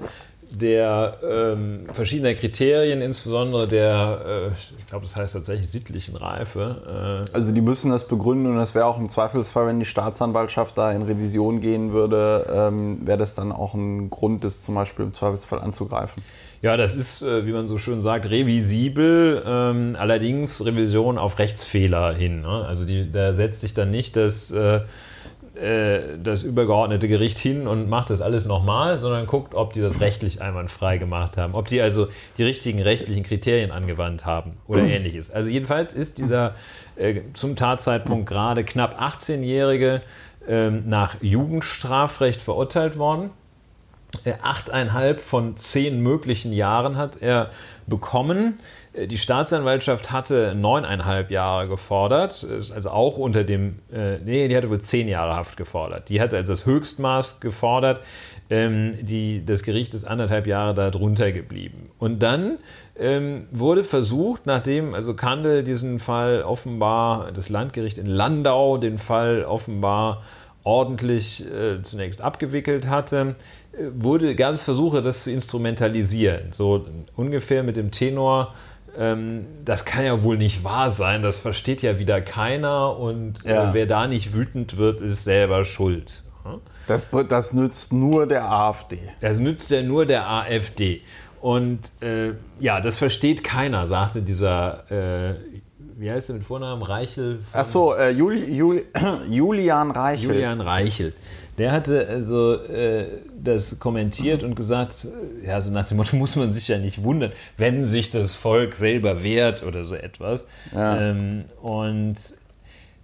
der 0.51 1.19
ähm, 1.23 1.87
verschiedener 1.93 2.35
Kriterien, 2.35 3.03
insbesondere 3.03 3.69
der, 3.69 4.53
äh, 4.53 4.79
ich 4.79 4.87
glaube, 4.87 5.05
das 5.05 5.17
heißt 5.17 5.35
tatsächlich 5.35 5.71
sittlichen 5.71 6.17
Reife. 6.17 7.25
Äh, 7.29 7.35
Also 7.35 7.55
die 7.55 7.61
müssen 7.61 7.91
das 7.91 8.07
begründen 8.07 8.47
und 8.47 8.57
das 8.57 8.75
wäre 8.75 8.87
auch 8.87 8.99
im 8.99 9.09
Zweifelsfall, 9.09 9.69
wenn 9.69 9.79
die 9.79 9.85
Staatsanwaltschaft 9.85 10.77
da 10.77 10.93
in 10.93 11.03
Revision 11.03 11.61
gehen 11.61 11.93
würde, 11.93 12.47
ähm, 12.53 13.07
wäre 13.07 13.19
das 13.19 13.35
dann 13.35 13.53
auch 13.53 13.75
ein 13.75 14.11
Grund, 14.11 14.45
das 14.45 14.63
zum 14.63 14.75
Beispiel 14.75 15.05
im 15.05 15.13
Zweifelsfall 15.13 15.61
anzugreifen. 15.61 16.23
Ja, 16.63 16.77
das 16.77 16.95
ist, 16.95 17.23
äh, 17.23 17.47
wie 17.47 17.53
man 17.53 17.67
so 17.67 17.79
schön 17.79 18.01
sagt, 18.03 18.29
revisibel, 18.29 19.43
ähm, 19.47 19.97
allerdings 19.99 20.65
Revision 20.65 21.17
auf 21.17 21.39
Rechtsfehler 21.39 22.13
hin. 22.13 22.43
Ne? 22.43 22.67
Also 22.67 22.85
die, 22.85 23.11
da 23.11 23.33
setzt 23.33 23.63
sich 23.63 23.73
dann 23.73 23.91
nicht 23.91 24.17
das, 24.17 24.51
äh, 25.57 25.81
äh, 25.81 26.19
das 26.23 26.43
übergeordnete 26.43 27.09
Gericht 27.09 27.39
hin 27.39 27.67
und 27.67 27.89
macht 27.89 28.11
das 28.11 28.21
alles 28.21 28.47
nochmal, 28.47 28.99
sondern 28.99 29.27
guckt, 29.27 29.55
ob 29.55 29.73
die 29.73 29.81
das 29.81 30.01
rechtlich 30.01 30.41
einwandfrei 30.41 30.99
gemacht 30.99 31.37
haben, 31.37 31.55
ob 31.55 31.69
die 31.69 31.81
also 31.81 32.09
die 32.39 32.45
richtigen 32.45 32.81
rechtlichen 32.81 33.23
Kriterien 33.23 33.71
angewandt 33.71 34.25
haben 34.25 34.53
oder 34.67 34.83
ähnliches. 34.83 35.31
Also 35.31 35.51
jedenfalls 35.51 35.93
ist 35.93 36.19
dieser 36.19 36.55
äh, 36.97 37.23
zum 37.33 37.57
Tatzeitpunkt 37.57 38.29
gerade 38.29 38.65
knapp 38.65 39.01
18-Jährige 39.01 40.03
ähm, 40.47 40.89
nach 40.89 41.21
Jugendstrafrecht 41.21 42.43
verurteilt 42.43 42.99
worden. 42.99 43.31
Äh, 44.25 44.35
achteinhalb 44.43 45.21
von 45.21 45.57
zehn 45.57 46.01
möglichen 46.01 46.53
Jahren 46.53 46.97
hat 46.97 47.23
er 47.23 47.51
bekommen. 47.87 48.55
Äh, 48.93 49.07
die 49.07 49.19
Staatsanwaltschaft 49.19 50.13
hatte 50.13 50.55
neuneinhalb 50.55 51.31
Jahre 51.31 51.69
gefordert, 51.69 52.47
also 52.75 52.91
auch 52.91 53.19
unter 53.19 53.45
dem, 53.45 53.79
äh, 53.93 54.19
nee, 54.19 54.49
die 54.49 54.57
hatte 54.57 54.71
wohl 54.71 54.81
zehn 54.81 55.09
Jahre 55.09 55.37
Haft 55.37 55.57
gefordert. 55.57 56.09
Die 56.09 56.21
hatte 56.21 56.37
als 56.37 56.49
das 56.49 56.67
Höchstmaß 56.67 57.41
gefordert. 57.41 58.01
Ähm, 58.49 58.95
die, 59.03 59.45
das 59.45 59.63
Gericht 59.63 59.95
ist 59.95 60.05
anderthalb 60.05 60.47
Jahre 60.47 60.75
darunter 60.75 61.31
geblieben. 61.31 61.91
Und 61.99 62.21
dann 62.21 62.59
ähm, 62.99 63.47
wurde 63.53 63.85
versucht, 63.85 64.47
nachdem 64.47 64.95
also 64.95 65.15
Kandel 65.15 65.63
diesen 65.63 66.01
Fall 66.01 66.43
offenbar, 66.43 67.31
das 67.33 67.49
Landgericht 67.49 67.99
in 67.99 68.07
Landau 68.07 68.77
den 68.77 68.99
Fall 68.99 69.45
offenbar 69.45 70.23
ordentlich 70.63 71.45
äh, 71.47 71.83
zunächst 71.83 72.23
abgewickelt 72.23 72.89
hatte, 72.89 73.37
äh, 73.73 73.85
wurde, 73.95 74.35
gab 74.35 74.53
es 74.53 74.63
Versuche, 74.63 75.01
das 75.01 75.25
zu 75.25 75.31
instrumentalisieren. 75.31 76.53
So 76.53 76.87
ungefähr 77.17 77.63
mit 77.63 77.77
dem 77.77 77.91
Tenor, 77.91 78.55
ähm, 78.99 79.47
das 79.65 79.85
kann 79.85 80.05
ja 80.05 80.23
wohl 80.23 80.37
nicht 80.37 80.65
wahr 80.65 80.91
sein, 80.91 81.23
das 81.23 81.39
versteht 81.39 81.83
ja 81.83 81.99
wieder 81.99 82.21
keiner 82.21 82.97
und 82.99 83.45
äh, 83.45 83.55
ja. 83.55 83.71
äh, 83.71 83.75
wer 83.75 83.87
da 83.87 84.07
nicht 84.07 84.33
wütend 84.35 84.77
wird, 84.77 85.01
ist 85.01 85.25
selber 85.25 85.65
schuld. 85.65 86.23
Das, 86.87 87.07
das 87.29 87.53
nützt 87.53 87.93
nur 87.93 88.27
der 88.27 88.51
AfD. 88.51 88.99
Das 89.21 89.39
nützt 89.39 89.71
ja 89.71 89.83
nur 89.83 90.07
der 90.07 90.29
AfD. 90.29 91.03
Und 91.41 91.79
äh, 92.03 92.33
ja, 92.59 92.81
das 92.81 92.97
versteht 92.97 93.45
keiner, 93.45 93.87
sagte 93.87 94.23
dieser, 94.23 94.91
äh, 94.91 95.35
wie 95.97 96.11
heißt 96.11 96.31
er 96.31 96.37
mit 96.37 96.45
Vornamen? 96.45 96.83
Reichel? 96.83 97.41
Ach 97.53 97.65
so, 97.65 97.95
äh, 97.95 98.11
Juli, 98.11 98.53
Juli, 98.53 98.85
Julian 99.29 99.91
Reichel. 99.91 100.35
Julian 100.35 100.61
Reichel. 100.61 101.15
Der 101.61 101.73
hatte 101.73 102.09
also 102.09 102.55
äh, 102.55 103.21
das 103.39 103.79
kommentiert 103.81 104.43
und 104.45 104.55
gesagt, 104.55 105.05
äh, 105.05 105.47
ja, 105.47 105.61
so 105.61 105.71
nach 105.71 105.87
dem 105.87 105.99
Motto 105.99 106.17
muss 106.17 106.35
man 106.35 106.51
sich 106.51 106.69
ja 106.69 106.79
nicht 106.79 107.03
wundern, 107.05 107.33
wenn 107.59 107.85
sich 107.85 108.09
das 108.09 108.35
Volk 108.35 108.75
selber 108.75 109.23
wehrt 109.23 109.63
oder 109.63 109.85
so 109.85 109.95
etwas. 109.95 110.47
Ja. 110.75 111.11
Ähm, 111.11 111.45
und 111.61 112.15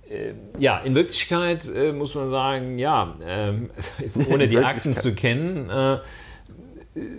äh, 0.09 0.33
ja, 0.59 0.79
in 0.79 0.95
Wirklichkeit 0.95 1.69
äh, 1.69 1.93
muss 1.93 2.15
man 2.15 2.31
sagen, 2.31 2.79
ja, 2.79 3.15
ähm, 3.27 3.69
ohne 4.33 4.49
die 4.49 4.57
Akten 4.57 4.95
zu 4.95 5.15
kennen, 5.15 5.69
äh, 5.69 5.99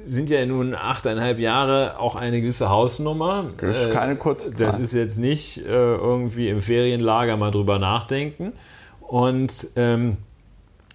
sind 0.05 0.31
ja 0.31 0.43
nun 0.43 0.73
achteinhalb 0.73 1.37
Jahre 1.37 1.99
auch 1.99 2.15
eine 2.15 2.41
gewisse 2.41 2.69
Hausnummer. 2.69 3.51
Das 3.59 3.81
ist 3.81 3.91
keine 3.91 4.15
kurze 4.15 4.55
Zeit. 4.55 4.69
Das 4.69 4.79
ist 4.79 4.93
jetzt 4.95 5.19
nicht 5.19 5.59
äh, 5.59 5.69
irgendwie 5.69 6.49
im 6.49 6.61
Ferienlager 6.61 7.37
mal 7.37 7.51
drüber 7.51 7.77
nachdenken. 7.77 8.53
Und 9.01 9.67
ähm, 9.75 10.17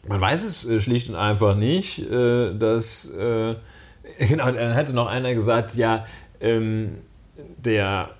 man 0.06 0.20
weiß 0.20 0.44
es 0.44 0.68
äh, 0.68 0.80
schlicht 0.80 1.08
und 1.08 1.16
einfach 1.16 1.54
nicht, 1.54 1.98
äh, 1.98 2.54
dass, 2.54 3.10
genau, 4.18 4.50
dann 4.50 4.74
hatte 4.74 4.92
noch 4.92 5.06
einer 5.06 5.34
gesagt, 5.34 5.74
ja, 5.74 6.06
ähm, 6.40 6.98
der 7.64 8.10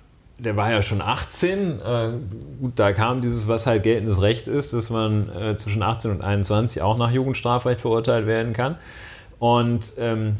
der 0.43 0.55
war 0.55 0.71
ja 0.71 0.81
schon 0.81 1.01
18. 1.01 1.79
Äh, 1.79 2.11
gut, 2.59 2.73
da 2.75 2.91
kam 2.91 3.21
dieses, 3.21 3.47
was 3.47 3.65
halt 3.65 3.83
geltendes 3.83 4.21
Recht 4.21 4.47
ist, 4.47 4.73
dass 4.73 4.89
man 4.89 5.29
äh, 5.29 5.55
zwischen 5.57 5.81
18 5.81 6.11
und 6.11 6.21
21 6.21 6.81
auch 6.81 6.97
nach 6.97 7.11
Jugendstrafrecht 7.11 7.81
verurteilt 7.81 8.27
werden 8.27 8.53
kann. 8.53 8.77
Und 9.39 9.93
ähm, 9.97 10.37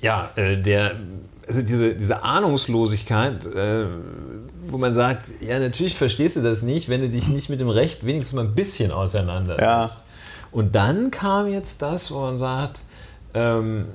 ja, 0.00 0.30
äh, 0.36 0.56
der, 0.56 0.96
also 1.46 1.62
diese, 1.62 1.94
diese 1.94 2.22
Ahnungslosigkeit, 2.22 3.46
äh, 3.46 3.86
wo 4.66 4.78
man 4.78 4.94
sagt, 4.94 5.32
ja, 5.40 5.58
natürlich 5.58 5.94
verstehst 5.94 6.36
du 6.36 6.40
das 6.40 6.62
nicht, 6.62 6.88
wenn 6.88 7.00
du 7.02 7.08
dich 7.08 7.28
nicht 7.28 7.48
mit 7.48 7.60
dem 7.60 7.68
Recht 7.68 8.06
wenigstens 8.06 8.34
mal 8.34 8.44
ein 8.44 8.54
bisschen 8.54 8.90
auseinandersetzt. 8.90 9.62
Ja. 9.62 9.90
Und 10.52 10.74
dann 10.74 11.10
kam 11.10 11.48
jetzt 11.48 11.82
das, 11.82 12.12
wo 12.12 12.20
man 12.20 12.38
sagt, 12.38 12.80
ähm, 13.34 13.86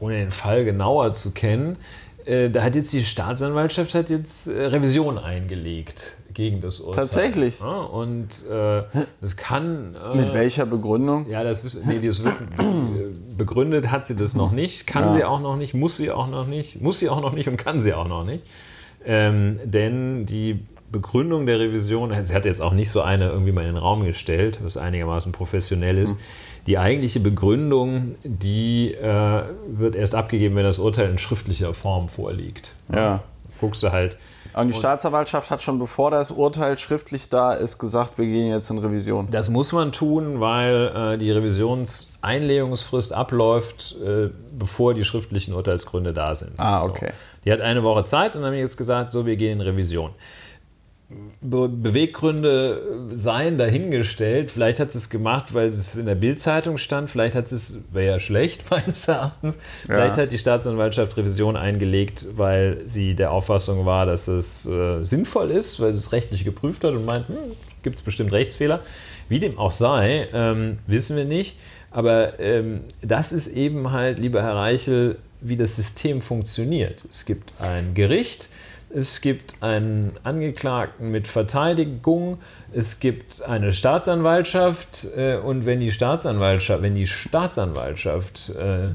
ohne 0.00 0.14
den 0.14 0.30
Fall 0.30 0.64
genauer 0.64 1.12
zu 1.12 1.30
kennen, 1.32 1.76
äh, 2.24 2.50
da 2.50 2.62
hat 2.62 2.74
jetzt 2.74 2.92
die 2.92 3.04
Staatsanwaltschaft 3.04 3.94
hat 3.94 4.10
jetzt 4.10 4.46
äh, 4.46 4.66
Revision 4.66 5.18
eingelegt 5.18 6.16
gegen 6.32 6.60
das 6.60 6.80
Urteil. 6.80 7.04
Tatsächlich. 7.04 7.60
Ja, 7.60 7.80
und 7.80 8.28
äh, 8.50 8.82
das 9.20 9.36
kann. 9.36 9.94
Äh, 9.94 10.16
Mit 10.16 10.32
welcher 10.32 10.66
Begründung? 10.66 11.28
Ja, 11.28 11.44
das, 11.44 11.76
nee, 11.84 11.98
das 12.06 12.24
wird, 12.24 12.36
begründet 13.36 13.90
hat 13.90 14.06
sie 14.06 14.16
das 14.16 14.34
noch 14.34 14.52
nicht, 14.52 14.86
kann 14.86 15.04
ja. 15.04 15.10
sie 15.10 15.24
auch 15.24 15.40
noch 15.40 15.56
nicht, 15.56 15.74
muss 15.74 15.96
sie 15.96 16.10
auch 16.10 16.28
noch 16.28 16.46
nicht, 16.46 16.80
muss 16.80 16.98
sie 16.98 17.08
auch 17.08 17.20
noch 17.20 17.32
nicht 17.32 17.48
und 17.48 17.56
kann 17.56 17.80
sie 17.80 17.94
auch 17.94 18.08
noch 18.08 18.24
nicht. 18.24 18.44
Ähm, 19.04 19.58
denn 19.64 20.26
die 20.26 20.60
Begründung 20.90 21.46
der 21.46 21.58
Revision, 21.58 22.12
sie 22.22 22.34
hat 22.34 22.44
jetzt 22.44 22.60
auch 22.60 22.72
nicht 22.72 22.90
so 22.90 23.00
eine 23.00 23.28
irgendwie 23.28 23.52
mal 23.52 23.62
in 23.62 23.68
den 23.68 23.76
Raum 23.76 24.04
gestellt, 24.04 24.60
was 24.62 24.76
einigermaßen 24.76 25.32
professionell 25.32 25.98
ist. 25.98 26.16
Mhm 26.16 26.22
die 26.66 26.78
eigentliche 26.78 27.20
Begründung, 27.20 28.14
die 28.22 28.94
äh, 28.94 29.42
wird 29.66 29.94
erst 29.94 30.14
abgegeben, 30.14 30.56
wenn 30.56 30.64
das 30.64 30.78
Urteil 30.78 31.10
in 31.10 31.18
schriftlicher 31.18 31.74
Form 31.74 32.08
vorliegt. 32.08 32.72
Ja. 32.92 33.22
Guckst 33.60 33.82
du 33.82 33.92
halt. 33.92 34.16
Und 34.52 34.68
die 34.68 34.74
Staatsanwaltschaft 34.74 35.50
hat 35.50 35.62
schon 35.62 35.78
bevor 35.78 36.10
das 36.10 36.32
Urteil 36.32 36.76
schriftlich 36.76 37.28
da 37.28 37.52
ist, 37.52 37.78
gesagt, 37.78 38.18
wir 38.18 38.26
gehen 38.26 38.50
jetzt 38.50 38.68
in 38.70 38.78
Revision. 38.78 39.28
Das 39.30 39.48
muss 39.48 39.72
man 39.72 39.92
tun, 39.92 40.40
weil 40.40 41.14
äh, 41.14 41.18
die 41.18 41.30
Revisionseinlegungsfrist 41.30 43.12
abläuft, 43.12 43.96
äh, 44.04 44.30
bevor 44.58 44.94
die 44.94 45.04
schriftlichen 45.04 45.54
Urteilsgründe 45.54 46.12
da 46.12 46.34
sind. 46.34 46.58
Ah, 46.58 46.82
okay. 46.82 47.08
So. 47.10 47.44
Die 47.44 47.52
hat 47.52 47.60
eine 47.60 47.84
Woche 47.84 48.04
Zeit 48.04 48.34
und 48.34 48.42
dann 48.42 48.52
haben 48.52 48.58
jetzt 48.58 48.76
gesagt, 48.76 49.12
so, 49.12 49.24
wir 49.24 49.36
gehen 49.36 49.60
in 49.60 49.60
Revision. 49.60 50.10
Be 51.40 51.68
Beweggründe 51.68 53.10
seien 53.12 53.58
dahingestellt. 53.58 54.50
Vielleicht 54.50 54.78
hat 54.78 54.92
sie 54.92 54.98
es 54.98 55.10
gemacht, 55.10 55.54
weil 55.54 55.68
es 55.68 55.96
in 55.96 56.06
der 56.06 56.14
Bildzeitung 56.14 56.76
stand. 56.76 57.10
Vielleicht 57.10 57.34
hat 57.34 57.50
es, 57.50 57.78
wäre 57.92 58.14
ja 58.14 58.20
schlecht 58.20 58.62
meines 58.70 59.08
Erachtens. 59.08 59.56
Ja. 59.88 59.94
Vielleicht 59.94 60.16
hat 60.18 60.30
die 60.30 60.38
Staatsanwaltschaft 60.38 61.16
Revision 61.16 61.56
eingelegt, 61.56 62.26
weil 62.36 62.82
sie 62.86 63.14
der 63.14 63.32
Auffassung 63.32 63.86
war, 63.86 64.06
dass 64.06 64.28
es 64.28 64.66
äh, 64.66 65.02
sinnvoll 65.04 65.50
ist, 65.50 65.80
weil 65.80 65.92
sie 65.92 65.98
es 65.98 66.12
rechtlich 66.12 66.44
geprüft 66.44 66.84
hat 66.84 66.92
und 66.92 67.04
meint, 67.04 67.28
hm, 67.28 67.34
gibt 67.82 67.96
es 67.96 68.02
bestimmt 68.02 68.32
Rechtsfehler. 68.32 68.80
Wie 69.28 69.38
dem 69.38 69.58
auch 69.58 69.72
sei, 69.72 70.28
ähm, 70.32 70.76
wissen 70.86 71.16
wir 71.16 71.24
nicht. 71.24 71.56
Aber 71.90 72.38
ähm, 72.38 72.80
das 73.00 73.32
ist 73.32 73.48
eben 73.48 73.90
halt, 73.90 74.18
lieber 74.18 74.42
Herr 74.42 74.56
Reichel, 74.56 75.18
wie 75.40 75.56
das 75.56 75.76
System 75.76 76.22
funktioniert. 76.22 77.02
Es 77.10 77.24
gibt 77.24 77.52
ein 77.60 77.94
Gericht, 77.94 78.50
es 78.92 79.20
gibt 79.20 79.62
einen 79.62 80.12
Angeklagten 80.24 81.10
mit 81.10 81.28
Verteidigung, 81.28 82.38
es 82.72 83.00
gibt 83.00 83.42
eine 83.42 83.72
Staatsanwaltschaft 83.72 85.06
äh, 85.16 85.36
und 85.36 85.66
wenn 85.66 85.80
die 85.80 85.92
Staatsanwaltschaft, 85.92 86.82
wenn 86.82 86.94
die 86.94 87.06
Staatsanwaltschaft 87.06 88.50
äh, 88.50 88.88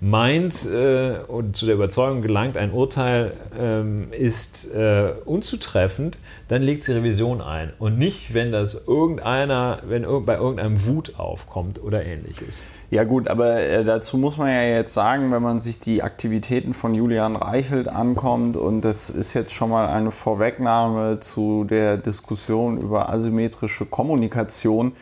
meint 0.00 0.66
äh, 0.66 1.18
und 1.26 1.56
zu 1.56 1.66
der 1.66 1.74
Überzeugung 1.74 2.22
gelangt, 2.22 2.56
ein 2.56 2.72
Urteil 2.72 3.32
ähm, 3.58 4.12
ist 4.12 4.72
äh, 4.74 5.12
unzutreffend, 5.24 6.18
dann 6.48 6.62
legt 6.62 6.84
sie 6.84 6.92
Revision 6.92 7.40
ein 7.42 7.72
und 7.78 7.98
nicht, 7.98 8.32
wenn 8.32 8.50
das 8.50 8.86
irgendeiner, 8.86 9.80
wenn 9.86 10.02
bei 10.24 10.36
irgendeinem 10.36 10.86
Wut 10.86 11.18
aufkommt 11.18 11.82
oder 11.82 12.04
ähnliches. 12.04 12.62
Ja 12.92 13.04
gut, 13.04 13.28
aber 13.28 13.60
äh, 13.60 13.84
dazu 13.84 14.18
muss 14.18 14.36
man 14.36 14.48
ja 14.48 14.64
jetzt 14.64 14.92
sagen, 14.94 15.30
wenn 15.30 15.42
man 15.42 15.60
sich 15.60 15.78
die 15.78 16.02
Aktivitäten 16.02 16.74
von 16.74 16.92
Julian 16.92 17.36
Reichelt 17.36 17.86
ankommt 17.86 18.56
und 18.56 18.80
das 18.80 19.10
ist 19.10 19.32
jetzt 19.32 19.52
schon 19.54 19.70
mal 19.70 19.86
eine 19.86 20.10
Vorwegnahme 20.10 21.20
zu 21.20 21.62
der 21.62 21.98
Diskussion 21.98 22.78
über 22.78 23.08
asymmetrische 23.08 23.86
Kommunikation. 23.86 24.96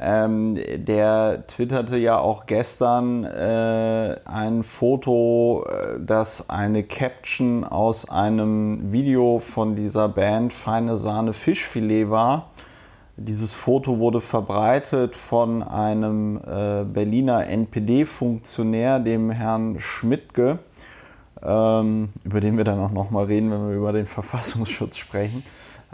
Ähm, 0.00 0.56
der 0.74 1.46
twitterte 1.46 1.98
ja 1.98 2.18
auch 2.18 2.46
gestern 2.46 3.22
äh, 3.22 4.16
ein 4.24 4.64
Foto, 4.64 5.66
äh, 5.68 6.00
das 6.00 6.50
eine 6.50 6.82
Caption 6.82 7.62
aus 7.62 8.10
einem 8.10 8.90
Video 8.90 9.38
von 9.38 9.76
dieser 9.76 10.08
Band 10.08 10.52
Feine 10.52 10.96
Sahne 10.96 11.32
Fischfilet 11.32 12.10
war 12.10 12.49
dieses 13.22 13.54
Foto 13.54 13.98
wurde 13.98 14.22
verbreitet 14.22 15.14
von 15.14 15.62
einem 15.62 16.38
äh, 16.38 16.84
Berliner 16.84 17.46
NPD-Funktionär, 17.46 18.98
dem 18.98 19.30
Herrn 19.30 19.78
Schmidtke, 19.78 20.58
ähm, 21.42 22.08
über 22.24 22.40
den 22.40 22.56
wir 22.56 22.64
dann 22.64 22.80
auch 22.80 22.92
nochmal 22.92 23.26
reden, 23.26 23.50
wenn 23.50 23.68
wir 23.68 23.76
über 23.76 23.92
den 23.92 24.06
Verfassungsschutz 24.06 24.96
sprechen. 24.96 25.44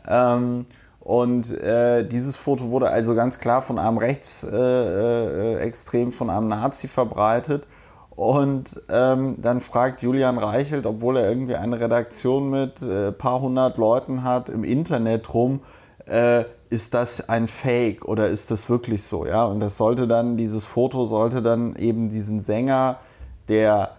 Ähm, 0.06 0.66
und 1.00 1.50
äh, 1.60 2.06
dieses 2.06 2.36
Foto 2.36 2.70
wurde 2.70 2.90
also 2.90 3.16
ganz 3.16 3.40
klar 3.40 3.62
von 3.62 3.80
einem 3.80 3.98
Rechtsextrem, 3.98 6.08
äh, 6.08 6.10
äh 6.10 6.12
von 6.12 6.30
einem 6.30 6.46
Nazi 6.48 6.86
verbreitet. 6.86 7.66
Und 8.10 8.80
ähm, 8.88 9.34
dann 9.38 9.60
fragt 9.60 10.00
Julian 10.00 10.38
Reichelt, 10.38 10.86
obwohl 10.86 11.16
er 11.18 11.28
irgendwie 11.28 11.56
eine 11.56 11.80
Redaktion 11.80 12.50
mit 12.50 12.82
ein 12.82 12.90
äh, 12.90 13.10
paar 13.12 13.40
hundert 13.40 13.78
Leuten 13.78 14.22
hat, 14.22 14.48
im 14.48 14.62
Internet 14.64 15.34
rum, 15.34 15.60
äh, 16.06 16.44
ist 16.70 16.94
das 16.94 17.28
ein 17.28 17.48
Fake 17.48 18.04
oder 18.04 18.28
ist 18.28 18.50
das 18.50 18.68
wirklich 18.68 19.02
so? 19.02 19.26
Ja, 19.26 19.44
und 19.44 19.60
das 19.60 19.76
sollte 19.76 20.06
dann, 20.06 20.36
dieses 20.36 20.64
Foto 20.64 21.04
sollte 21.04 21.42
dann 21.42 21.76
eben 21.76 22.08
diesen 22.08 22.40
Sänger, 22.40 22.98
der 23.48 23.96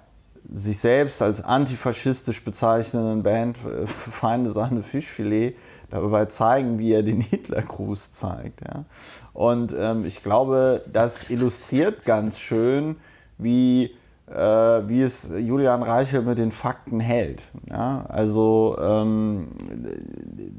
sich 0.52 0.80
selbst 0.80 1.22
als 1.22 1.44
antifaschistisch 1.44 2.44
bezeichnenden 2.44 3.24
Band 3.24 3.58
äh, 3.66 3.86
Feinde 3.86 4.52
Sahne 4.52 4.84
Fischfilet 4.84 5.56
dabei 5.90 6.26
zeigen, 6.26 6.80
wie 6.80 6.94
er 6.94 7.04
den 7.04 7.22
Hitlergruß 7.22 8.12
zeigt. 8.12 8.62
Ja. 8.62 8.86
Und 9.34 9.76
ähm, 9.78 10.06
ich 10.06 10.24
glaube, 10.24 10.84
das 10.92 11.30
illustriert 11.30 12.06
ganz 12.06 12.40
schön, 12.40 12.98
wie, 13.38 13.96
wie 14.28 15.02
es 15.02 15.32
Julian 15.38 15.84
Reichel 15.84 16.22
mit 16.22 16.38
den 16.38 16.52
Fakten 16.52 17.00
hält. 17.00 17.52
Ja? 17.70 18.06
Also 18.10 18.78
ähm, 18.82 19.50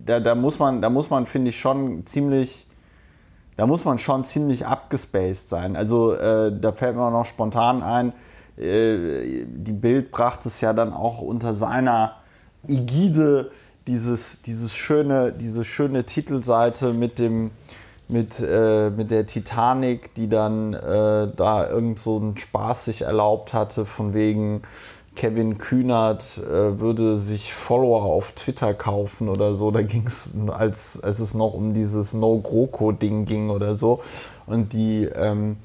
da, 0.06 0.20
da 0.20 0.34
muss 0.34 0.58
man, 0.58 0.80
da 0.80 0.88
muss 0.88 1.10
man, 1.10 1.26
finde 1.26 1.50
ich, 1.50 1.58
schon 1.58 2.06
ziemlich 2.06 2.68
da 3.58 3.66
muss 3.66 3.84
man 3.84 3.98
schon 3.98 4.22
ziemlich 4.22 4.66
abgespaced 4.66 5.48
sein. 5.48 5.74
Also 5.74 6.14
äh, 6.14 6.56
da 6.56 6.70
fällt 6.70 6.94
mir 6.94 7.10
noch 7.10 7.26
spontan 7.26 7.82
ein, 7.82 8.12
äh, 8.56 9.44
die 9.46 9.72
Bild 9.72 10.12
brachte 10.12 10.48
es 10.48 10.60
ja 10.60 10.72
dann 10.72 10.92
auch 10.92 11.20
unter 11.20 11.52
seiner 11.52 12.14
Ägide 12.68 13.50
dieses, 13.88 14.42
dieses 14.42 14.74
schöne, 14.74 15.32
diese 15.32 15.64
schöne 15.64 16.04
Titelseite 16.04 16.92
mit 16.92 17.18
dem 17.18 17.50
mit, 18.08 18.40
äh, 18.40 18.90
mit 18.90 19.10
der 19.10 19.26
Titanic, 19.26 20.14
die 20.14 20.28
dann 20.28 20.72
äh, 20.74 21.28
da 21.34 21.68
irgend 21.68 21.98
so 21.98 22.16
einen 22.16 22.36
Spaß 22.36 22.86
sich 22.86 23.02
erlaubt 23.02 23.52
hatte, 23.52 23.84
von 23.84 24.14
wegen 24.14 24.62
Kevin 25.14 25.58
Kühnert 25.58 26.38
äh, 26.38 26.78
würde 26.78 27.16
sich 27.16 27.52
Follower 27.52 28.04
auf 28.04 28.32
Twitter 28.32 28.72
kaufen 28.72 29.28
oder 29.28 29.54
so. 29.54 29.70
Da 29.72 29.82
ging 29.82 30.06
es, 30.06 30.32
als, 30.48 31.02
als 31.02 31.18
es 31.18 31.34
noch 31.34 31.54
um 31.54 31.74
dieses 31.74 32.14
No-GroKo-Ding 32.14 33.24
ging 33.24 33.50
oder 33.50 33.74
so. 33.74 34.00
Und 34.46 34.72
die 34.72 35.04
ähm, 35.06 35.56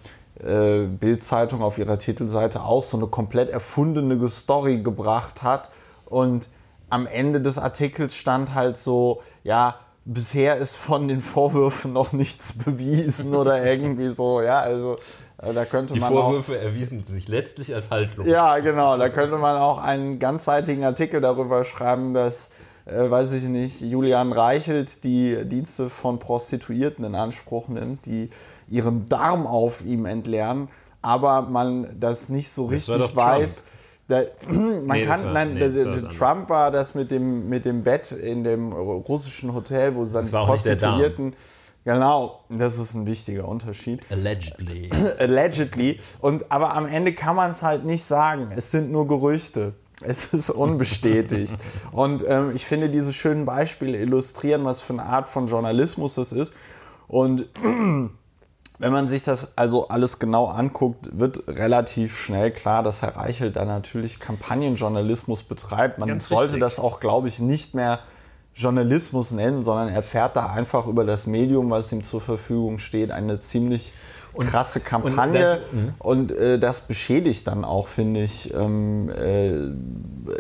äh, 0.44 0.88
Bild-Zeitung 0.88 1.62
auf 1.62 1.78
ihrer 1.78 2.00
Titelseite 2.00 2.64
auch 2.64 2.82
so 2.82 2.98
eine 2.98 3.06
komplett 3.06 3.50
erfundene 3.50 4.28
Story 4.28 4.80
gebracht 4.80 5.44
hat. 5.44 5.70
Und 6.08 6.50
am 6.90 7.06
Ende 7.06 7.40
des 7.40 7.60
Artikels 7.60 8.16
stand 8.16 8.56
halt 8.56 8.76
so, 8.76 9.22
ja, 9.44 9.76
bisher 10.06 10.58
ist 10.58 10.76
von 10.76 11.08
den 11.08 11.22
Vorwürfen 11.22 11.94
noch 11.94 12.14
nichts 12.14 12.54
bewiesen 12.66 13.36
oder 13.36 13.64
irgendwie 13.64 14.10
so, 14.10 14.42
ja, 14.42 14.60
also 14.60 14.98
äh, 15.38 15.54
da 15.54 15.66
könnte 15.66 15.94
Die 15.94 16.00
man 16.00 16.12
Vorwürfe 16.12 16.54
auch, 16.54 16.64
erwiesen 16.64 17.04
sich 17.06 17.28
letztlich 17.28 17.74
als 17.74 17.90
haltlos. 17.90 18.26
Ja, 18.26 18.60
genau, 18.60 18.98
da 18.98 19.10
könnte 19.10 19.38
man 19.38 19.58
auch 19.58 19.78
einen 19.78 20.20
ganzseitigen 20.20 20.84
Artikel 20.84 21.22
darüber 21.22 21.64
schreiben, 21.66 22.14
dass, 22.14 22.52
äh, 22.86 23.10
weiß 23.10 23.34
ich 23.34 23.44
nicht, 23.44 23.82
Julian 23.82 24.32
Reichelt 24.34 25.04
die 25.04 25.46
Dienste 25.46 25.90
von 25.90 26.20
Prostituierten 26.20 27.06
in 27.06 27.16
Anspruch 27.16 27.68
nimmt, 27.68 28.06
die 28.06 28.30
ihren 28.70 29.08
Darm 29.08 29.48
auf 29.48 29.84
ihm 29.86 30.06
entleeren, 30.06 30.70
aber 31.02 31.44
man 31.44 32.00
das 32.00 32.30
nicht 32.30 32.50
so 32.50 32.64
Das 32.64 32.72
richtig 32.74 32.98
doch 32.98 33.12
Trump. 33.12 33.74
Da, 34.08 34.22
man 34.50 34.86
Nee, 34.88 35.06
kann, 35.06 35.24
war- 35.26 35.32
nein, 35.34 35.54
nee, 35.54 35.70
der- 35.70 36.10
Trump 36.10 36.50
war 36.50 36.72
das 36.72 36.94
mit 36.96 37.10
dem, 37.12 37.48
mit 37.50 37.66
dem 37.66 37.84
Bett 37.84 38.12
in 38.12 38.44
dem 38.44 38.74
russischen 38.74 39.54
Hotel, 39.54 39.96
wo 39.96 40.04
sie 40.06 40.14
dann. 40.14 40.30
Prostituierten. 40.30 41.36
Genau, 41.86 42.40
das 42.50 42.78
ist 42.80 42.94
ein 42.94 43.06
wichtiger 43.08 43.46
Unterschied 43.46 44.00
Allegedly. 44.10 44.90
allegedly. 45.20 46.00
Und, 46.22 46.50
aber 46.50 46.76
am 46.76 46.86
Ende 46.86 47.14
kann 47.14 47.36
man 47.36 47.52
es 47.52 47.62
halt 47.62 47.84
nicht 47.84 48.06
sagen. 48.06 48.50
Es 48.56 48.72
sind 48.72 48.90
nur 48.92 49.06
Gerüchte. 49.08 49.74
Es 50.02 50.26
ist 50.34 50.50
unbestätigt. 50.50 51.56
und 51.92 52.24
ähm, 52.28 52.52
ich 52.56 52.66
finde, 52.66 52.88
diese 52.90 53.12
schönen 53.12 53.46
Beispiele 53.46 53.98
illustrieren, 53.98 54.64
was 54.64 54.80
für 54.80 54.94
eine 54.94 55.04
Art 55.04 55.28
von 55.28 55.48
Journalismus 55.48 56.16
das 56.16 56.32
ist. 56.32 56.54
Und 57.10 57.50
wenn 58.80 58.92
man 58.92 59.08
sich 59.08 59.22
das 59.24 59.58
also 59.58 59.88
alles 59.88 60.20
genau 60.20 60.48
anguckt, 60.48 61.10
wird 61.18 61.44
relativ 61.48 62.18
schnell 62.18 62.52
klar, 62.52 62.84
dass 62.84 63.02
Herr 63.02 63.16
Reichelt 63.16 63.56
da 63.56 63.66
natürlich 63.66 64.20
Kampagnenjournalismus 64.20 65.44
betreibt. 65.44 66.00
Man 66.00 66.10
Ganz 66.10 66.28
sollte 66.28 66.54
richtig. 66.56 66.62
das 66.62 66.80
auch, 66.80 67.00
glaube 67.00 67.28
ich, 67.28 67.40
nicht 67.40 67.76
mehr 67.76 68.00
Journalismus 68.56 69.32
nennen, 69.32 69.64
sondern 69.64 69.90
er 69.90 70.04
fährt 70.04 70.36
da 70.36 70.48
einfach 70.48 70.86
über 70.88 71.06
das 71.06 71.28
Medium, 71.28 71.70
was 71.72 71.92
ihm 71.92 72.04
zur 72.04 72.22
Verfügung 72.22 72.78
steht, 72.80 73.10
eine 73.12 73.40
ziemlich 73.40 73.94
krasse 74.38 74.80
Kampagne. 74.80 75.60
Und, 76.00 76.32
das- 76.32 76.38
äh, 76.38 76.60
das 76.60 76.82
beschädigt 76.82 77.48
dann 77.48 77.64
auch, 77.66 77.88
finde 77.88 78.22
ich, 78.24 78.54
ähm, 78.54 79.10
äh, 79.10 79.54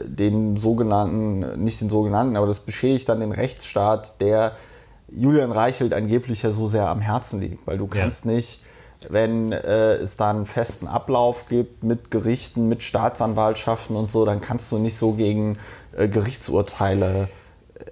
den 0.08 0.58
sogenannten, 0.58 1.64
nicht 1.64 1.82
den 1.82 1.90
sogenannten, 1.90 2.36
aber 2.38 2.48
das 2.48 2.60
beschädigt 2.62 3.10
dann 3.10 3.20
den 3.20 3.32
Rechtsstaat, 3.32 4.20
der 4.22 4.54
Julian 5.16 5.52
Reichelt 5.52 5.94
angeblich 5.94 6.44
ja 6.44 6.52
so 6.52 6.68
sehr 6.68 6.88
am 6.88 7.02
Herzen 7.02 7.40
liegt, 7.40 7.66
weil 7.68 7.78
du 7.78 7.88
kannst 7.88 8.26
nicht, 8.26 8.62
wenn 9.10 9.52
äh, 9.52 9.94
es 9.96 10.18
da 10.18 10.30
einen 10.30 10.46
festen 10.46 10.88
Ablauf 10.88 11.48
gibt 11.48 11.84
mit 11.84 12.10
Gerichten, 12.12 12.68
mit 12.68 12.84
Staatsanwaltschaften 12.84 13.96
und 13.96 14.10
so, 14.10 14.26
dann 14.26 14.42
kannst 14.42 14.72
du 14.72 14.78
nicht 14.78 14.98
so 14.98 15.14
gegen 15.14 15.58
äh, 15.96 16.08
Gerichtsurteile, 16.08 17.28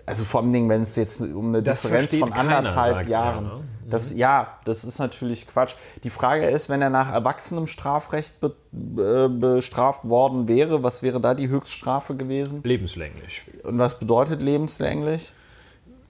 also 0.05 0.23
vor 0.23 0.41
allem, 0.41 0.69
wenn 0.69 0.81
es 0.81 0.95
jetzt 0.95 1.21
um 1.21 1.49
eine 1.49 1.63
Das 1.63 1.81
Differenz 1.81 2.15
von 2.15 2.29
keiner, 2.31 2.57
anderthalb 2.57 2.95
sagt 2.95 3.05
er, 3.07 3.11
Jahren. 3.11 3.43
ne? 3.45 3.63
Das, 3.89 4.13
ja, 4.13 4.57
das 4.63 4.85
ist 4.85 4.99
natürlich 4.99 5.47
Quatsch. 5.47 5.73
Die 6.03 6.09
Frage 6.09 6.45
ist, 6.45 6.69
wenn 6.69 6.81
er 6.81 6.89
nach 6.89 7.11
erwachsenem 7.11 7.67
Strafrecht 7.67 8.39
be, 8.39 8.55
äh, 8.71 9.27
bestraft 9.27 10.07
worden 10.07 10.47
wäre, 10.47 10.81
was 10.81 11.03
wäre 11.03 11.19
da 11.19 11.33
die 11.33 11.49
Höchststrafe 11.49 12.15
gewesen? 12.15 12.61
Lebenslänglich. 12.63 13.41
Und 13.63 13.79
was 13.79 13.99
bedeutet 13.99 14.41
lebenslänglich? 14.41 15.33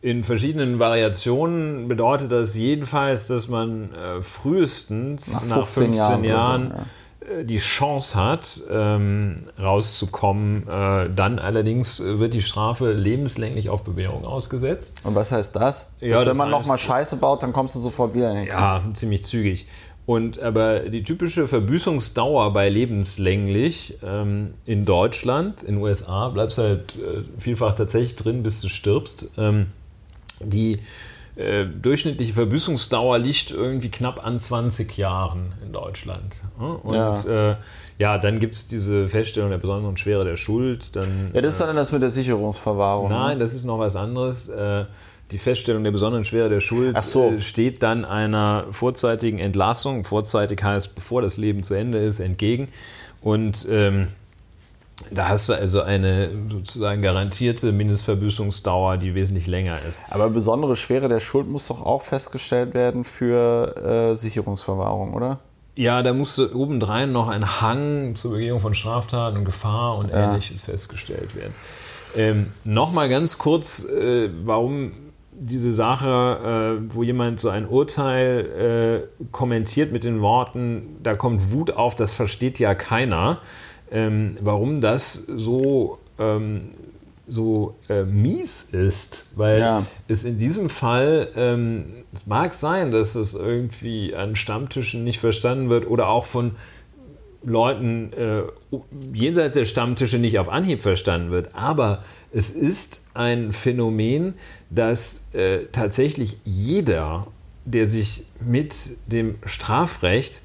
In 0.04 0.24
verschiedenen 0.24 0.80
Variationen 0.80 1.88
bedeutet 1.88 2.32
das 2.32 2.58
jedenfalls, 2.58 3.28
dass 3.28 3.48
man 3.48 3.94
äh, 3.94 4.22
frühestens 4.24 5.34
Nach 5.34 5.46
nach 5.46 5.68
15 5.68 5.94
15, 5.94 5.94
Jahren 5.94 6.24
Jahren, 6.24 6.74
würde, 7.20 7.42
äh, 7.42 7.46
die 7.46 7.60
Chance 7.60 8.16
hat, 8.16 8.62
ähm, 8.72 9.44
rauszukommen. 9.62 10.68
Äh, 10.68 11.10
dann 11.16 11.38
allerdings 11.38 12.00
äh, 12.00 12.18
wird 12.18 12.34
die 12.34 12.42
Strafe 12.42 12.94
lebenslänglich 12.94 13.70
auf 13.70 13.84
Bewährung 13.84 14.26
ausgesetzt. 14.26 15.02
Und 15.04 15.14
was 15.14 15.32
heißt 15.32 15.56
das? 15.56 15.92
Ja, 16.00 16.10
Dass, 16.10 16.20
das 16.26 16.30
wenn 16.30 16.38
man 16.38 16.50
nochmal 16.50 16.80
Scheiße 16.80 17.18
baut, 17.18 17.44
dann 17.44 17.54
kommst 17.54 17.76
du 17.76 17.80
sofort 17.80 18.16
wieder 18.16 18.32
in 18.32 18.38
den 18.38 18.48
Knast. 18.48 18.86
Ja, 18.88 18.94
ziemlich 18.96 19.24
zügig. 19.24 19.68
Und 20.08 20.40
aber 20.40 20.80
die 20.80 21.04
typische 21.04 21.48
Verbüßungsdauer 21.48 22.54
bei 22.54 22.70
lebenslänglich 22.70 24.00
ähm, 24.04 24.56
in 24.66 24.84
Deutschland, 24.84 25.62
in 25.62 25.76
den 25.76 25.84
USA, 25.84 26.30
bleibst 26.30 26.58
halt 26.58 26.96
äh, 26.96 27.22
vielfach 27.38 27.76
tatsächlich 27.76 28.16
drin, 28.16 28.42
bis 28.42 28.62
du 28.62 28.68
stirbst. 28.68 29.28
Ähm, 29.38 29.68
die 30.46 30.80
äh, 31.36 31.66
durchschnittliche 31.66 32.34
Verbüßungsdauer 32.34 33.18
liegt 33.18 33.52
irgendwie 33.52 33.90
knapp 33.90 34.26
an 34.26 34.40
20 34.40 34.98
Jahren 34.98 35.54
in 35.66 35.72
Deutschland. 35.72 36.42
Ja? 36.60 36.66
Und 36.68 36.94
ja, 37.26 37.52
äh, 37.52 37.56
ja 38.00 38.18
dann 38.18 38.38
gibt 38.40 38.54
es 38.54 38.68
diese 38.68 39.08
Feststellung 39.08 39.50
der 39.50 39.58
besonderen 39.58 39.96
Schwere 39.98 40.26
der 40.26 40.36
Schuld. 40.36 40.96
Dann, 40.96 41.32
Ja, 41.34 41.42
das 41.42 41.54
ist 41.54 41.62
dann 41.62 41.76
das 41.76 41.92
mit 41.92 42.02
der 42.02 42.10
Sicherungsverwahrung. 42.10 43.10
ne? 43.10 43.16
Nein, 43.16 43.40
das 43.40 43.54
ist 43.54 43.64
noch 43.64 43.80
was 43.80 43.96
anderes. 43.96 44.50
Äh, 44.50 44.86
Die 45.32 45.38
Feststellung 45.38 45.86
der 45.86 45.92
besonderen 45.92 46.26
Schwere 46.26 46.50
der 46.50 46.60
Schuld 46.60 47.02
so. 47.02 47.32
äh, 47.32 47.40
steht 47.40 47.82
dann 47.82 48.04
einer 48.04 48.66
vorzeitigen 48.72 49.40
Entlassung, 49.40 50.04
vorzeitig 50.04 50.62
heißt, 50.62 50.94
bevor 50.96 51.22
das 51.22 51.38
Leben 51.38 51.64
zu 51.64 51.74
Ende 51.74 52.00
ist, 52.00 52.20
entgegen. 52.20 52.68
Und 53.22 53.66
ähm, 53.72 54.10
da 55.10 55.30
hast 55.30 55.50
du 55.50 55.54
also 55.54 55.82
eine 55.82 56.30
sozusagen 56.50 57.02
garantierte 57.02 57.72
Mindestverbüßungsdauer, 57.72 58.98
die 58.98 59.16
wesentlich 59.16 59.48
länger 59.48 59.78
ist. 59.88 60.02
Aber 60.10 60.30
besondere 60.30 60.76
Schwere 60.76 61.10
der 61.10 61.20
Schuld 61.20 61.50
muss 61.50 61.68
doch 61.68 61.86
auch 61.86 62.04
festgestellt 62.04 62.74
werden 62.74 63.04
für 63.04 64.12
äh, 64.12 64.16
Sicherungsverwahrung, 64.16 65.14
oder? 65.14 65.40
Ja, 65.76 66.04
da 66.04 66.14
musste 66.14 66.56
obendrein 66.56 67.12
noch 67.12 67.30
ein 67.30 67.62
Hang 67.62 68.16
zur 68.16 68.34
Begehung 68.34 68.60
von 68.60 68.74
Straftaten 68.74 69.38
und 69.38 69.46
Gefahr 69.46 69.98
und 69.98 70.10
ähnliches 70.10 70.64
festgestellt 70.64 71.36
werden. 71.36 71.54
Ähm, 72.16 72.48
Nochmal 72.66 73.08
ganz 73.10 73.38
kurz, 73.38 73.86
äh, 73.86 74.30
warum 74.44 74.92
diese 75.32 75.72
Sache, 75.72 76.80
äh, 76.80 76.94
wo 76.94 77.04
jemand 77.04 77.40
so 77.40 77.50
ein 77.50 77.68
Urteil 77.68 79.08
äh, 79.20 79.26
kommentiert 79.32 79.92
mit 79.92 80.04
den 80.04 80.22
Worten, 80.22 80.98
da 81.02 81.16
kommt 81.16 81.52
Wut 81.52 81.72
auf, 81.72 81.96
das 81.96 82.14
versteht 82.14 82.60
ja 82.60 82.76
keiner, 82.76 83.40
ähm, 83.92 84.38
warum 84.42 84.82
das 84.82 85.14
so, 85.14 86.00
ähm, 86.18 86.62
so 87.28 87.76
äh, 87.90 88.04
mies 88.04 88.70
ist. 88.72 89.28
Weil 89.36 89.60
Ja. 89.60 89.86
es 90.08 90.24
in 90.24 90.38
diesem 90.38 90.70
Fall, 90.70 91.30
ähm, 91.36 91.86
es 92.14 92.26
mag 92.28 92.54
sein, 92.54 92.92
dass 92.92 93.16
es 93.16 93.34
irgendwie 93.36 94.16
an 94.16 94.36
Stammtischen 94.36 95.04
nicht 95.04 95.20
verstanden 95.20 95.70
wird 95.70 95.88
oder 95.88 96.08
auch 96.10 96.26
von 96.26 96.52
Leuten 97.44 98.14
äh, 98.14 98.44
jenseits 99.14 99.56
der 99.56 99.66
Stammtische 99.66 100.20
nicht 100.20 100.38
auf 100.40 100.50
Anhieb 100.50 100.80
verstanden 100.80 101.32
wird. 101.32 101.56
Aber 101.56 102.04
es 102.32 102.52
ist 102.52 103.06
ein 103.14 103.52
Phänomen, 103.52 104.36
dass 104.70 105.26
äh, 105.34 105.66
tatsächlich 105.72 106.38
jeder, 106.46 107.28
der 107.66 107.88
sich 107.88 108.26
mit 108.46 108.76
dem 109.08 109.36
Strafrecht 109.46 110.42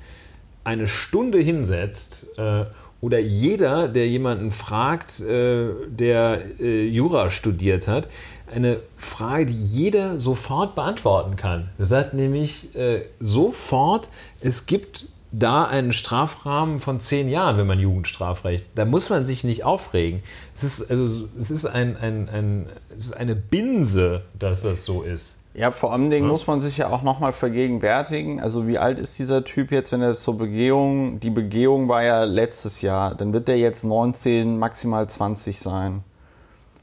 eine 0.64 0.86
Stunde 0.86 1.38
hinsetzt 1.38 2.26
äh, 2.38 2.64
oder 3.06 3.20
jeder, 3.20 3.86
der 3.86 4.08
jemanden 4.08 4.50
fragt, 4.50 5.20
äh, 5.20 5.68
der 5.88 6.40
äh, 6.58 6.88
Jura 6.88 7.30
studiert 7.30 7.86
hat, 7.86 8.08
eine 8.52 8.80
Frage, 8.96 9.46
die 9.46 9.54
jeder 9.54 10.18
sofort 10.18 10.74
beantworten 10.74 11.36
kann. 11.36 11.68
Er 11.78 11.86
sagt 11.86 12.14
nämlich 12.14 12.74
äh, 12.74 13.02
sofort, 13.20 14.10
es 14.40 14.66
gibt 14.66 15.06
da 15.30 15.66
einen 15.66 15.92
Strafrahmen 15.92 16.80
von 16.80 16.98
zehn 16.98 17.28
Jahren, 17.28 17.58
wenn 17.58 17.68
man 17.68 17.78
Jugendstrafrecht. 17.78 18.66
Da 18.74 18.84
muss 18.84 19.08
man 19.08 19.24
sich 19.24 19.44
nicht 19.44 19.62
aufregen. 19.62 20.20
Es 20.52 20.64
ist, 20.64 20.90
also, 20.90 21.28
es 21.38 21.52
ist, 21.52 21.64
ein, 21.64 21.96
ein, 21.96 22.28
ein, 22.28 22.66
es 22.98 23.06
ist 23.06 23.16
eine 23.16 23.36
Binse, 23.36 24.22
dass 24.36 24.62
das 24.62 24.84
so 24.84 25.02
ist. 25.02 25.35
Ja, 25.56 25.70
vor 25.70 25.92
allem 25.92 26.10
Dingen 26.10 26.26
ja. 26.26 26.32
muss 26.32 26.46
man 26.46 26.60
sich 26.60 26.76
ja 26.76 26.90
auch 26.90 27.00
nochmal 27.00 27.32
vergegenwärtigen. 27.32 28.40
Also 28.40 28.66
wie 28.66 28.76
alt 28.76 29.00
ist 29.00 29.18
dieser 29.18 29.42
Typ 29.42 29.72
jetzt, 29.72 29.90
wenn 29.90 30.02
er 30.02 30.12
zur 30.14 30.36
Begehung, 30.36 31.18
die 31.18 31.30
Begehung 31.30 31.88
war 31.88 32.02
ja 32.02 32.24
letztes 32.24 32.82
Jahr, 32.82 33.14
dann 33.14 33.32
wird 33.32 33.48
der 33.48 33.56
jetzt 33.56 33.82
19, 33.82 34.58
maximal 34.58 35.08
20 35.08 35.58
sein. 35.58 36.04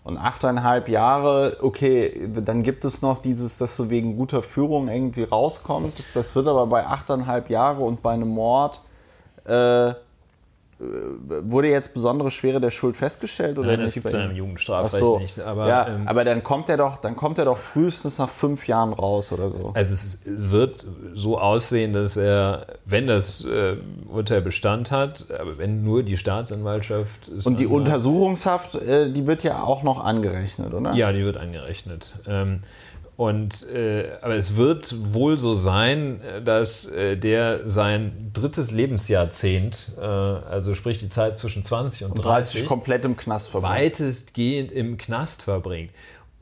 Und 0.04 0.18
achteinhalb 0.18 0.90
Jahre, 0.90 1.58
okay, 1.62 2.28
dann 2.44 2.64
gibt 2.64 2.84
es 2.84 3.04
noch 3.04 3.20
dieses, 3.20 3.58
dass 3.58 3.78
du 3.78 3.92
wegen 3.92 4.18
guter 4.18 4.42
Führung 4.42 4.88
irgendwie 4.88 5.24
rauskommt. 5.24 5.94
Das 6.16 6.36
wird 6.36 6.48
aber 6.48 6.66
bei 6.66 6.84
achteinhalb 6.88 7.52
Jahre 7.52 7.84
und 7.84 8.02
bei 8.02 8.14
einem 8.14 8.30
Mord 8.30 8.82
äh, 9.46 9.94
wurde 11.44 11.70
jetzt 11.70 11.94
besondere 11.94 12.32
Schwere 12.32 12.60
der 12.60 12.72
Schuld 12.72 12.96
festgestellt 12.96 13.58
oder 13.60 13.70
Nein, 13.70 13.78
nicht? 13.80 13.88
das 13.88 13.94
gibt 13.94 14.06
es 14.08 14.12
ja 14.12 14.26
im 14.26 14.36
Jugendstrafrecht 14.36 14.98
so. 14.98 15.20
nicht. 15.20 15.40
Aber, 15.40 15.68
ja, 15.68 15.88
ähm, 15.88 16.08
aber 16.08 16.24
dann 16.24 16.44
kommt 16.44 16.70
er 16.70 16.78
doch, 16.78 16.98
dann 16.98 17.16
kommt 17.16 17.38
er 17.38 17.46
doch 17.46 17.58
frühestens 17.58 18.20
nach 18.20 18.30
fünf 18.30 18.68
Jahren 18.68 18.94
raus 18.94 19.32
oder 19.32 19.50
so. 19.50 19.72
Also 19.74 19.94
es 19.94 20.20
wird 20.26 20.86
so 21.14 21.38
aussehen, 21.38 21.94
dass 21.94 22.18
er, 22.18 22.68
wenn 22.86 23.08
das 23.08 23.46
äh, 23.46 23.78
Urteil 24.08 24.42
Bestand 24.42 24.92
hat, 24.92 25.28
aber 25.40 25.58
wenn 25.58 25.84
nur 25.84 26.04
die 26.04 26.18
Staatsanwaltschaft 26.18 27.30
und 27.44 27.60
die 27.60 27.68
Untersuchungshaft, 27.68 28.76
äh, 28.76 29.12
die 29.12 29.28
wird 29.28 29.44
ja 29.44 29.64
auch 29.64 29.84
noch 29.84 30.04
angerechnet, 30.04 30.74
oder? 30.74 30.94
Ja, 30.94 31.12
die 31.12 31.24
wird 31.24 31.38
angerechnet. 31.38 32.14
Ähm, 32.28 32.62
und, 33.16 33.70
äh, 33.70 34.18
aber 34.22 34.36
es 34.36 34.56
wird 34.56 35.14
wohl 35.14 35.38
so 35.38 35.54
sein, 35.54 36.20
dass 36.44 36.88
äh, 36.88 37.16
der 37.16 37.70
sein 37.70 38.32
drittes 38.34 38.72
Lebensjahrzehnt, 38.72 39.92
äh, 39.98 40.02
also 40.02 40.74
sprich 40.74 40.98
die 40.98 41.10
Zeit 41.10 41.38
zwischen 41.38 41.64
20 41.64 42.06
und, 42.06 42.12
und 42.14 42.26
30, 42.26 42.54
30 42.62 42.68
komplett 42.68 43.06
im 43.06 43.16
Knast 43.16 43.50
verbringt. 43.50 43.76
Weitestgehend 43.76 44.72
im 44.72 44.98
Knast 44.98 45.44
verbringt. 45.44 45.92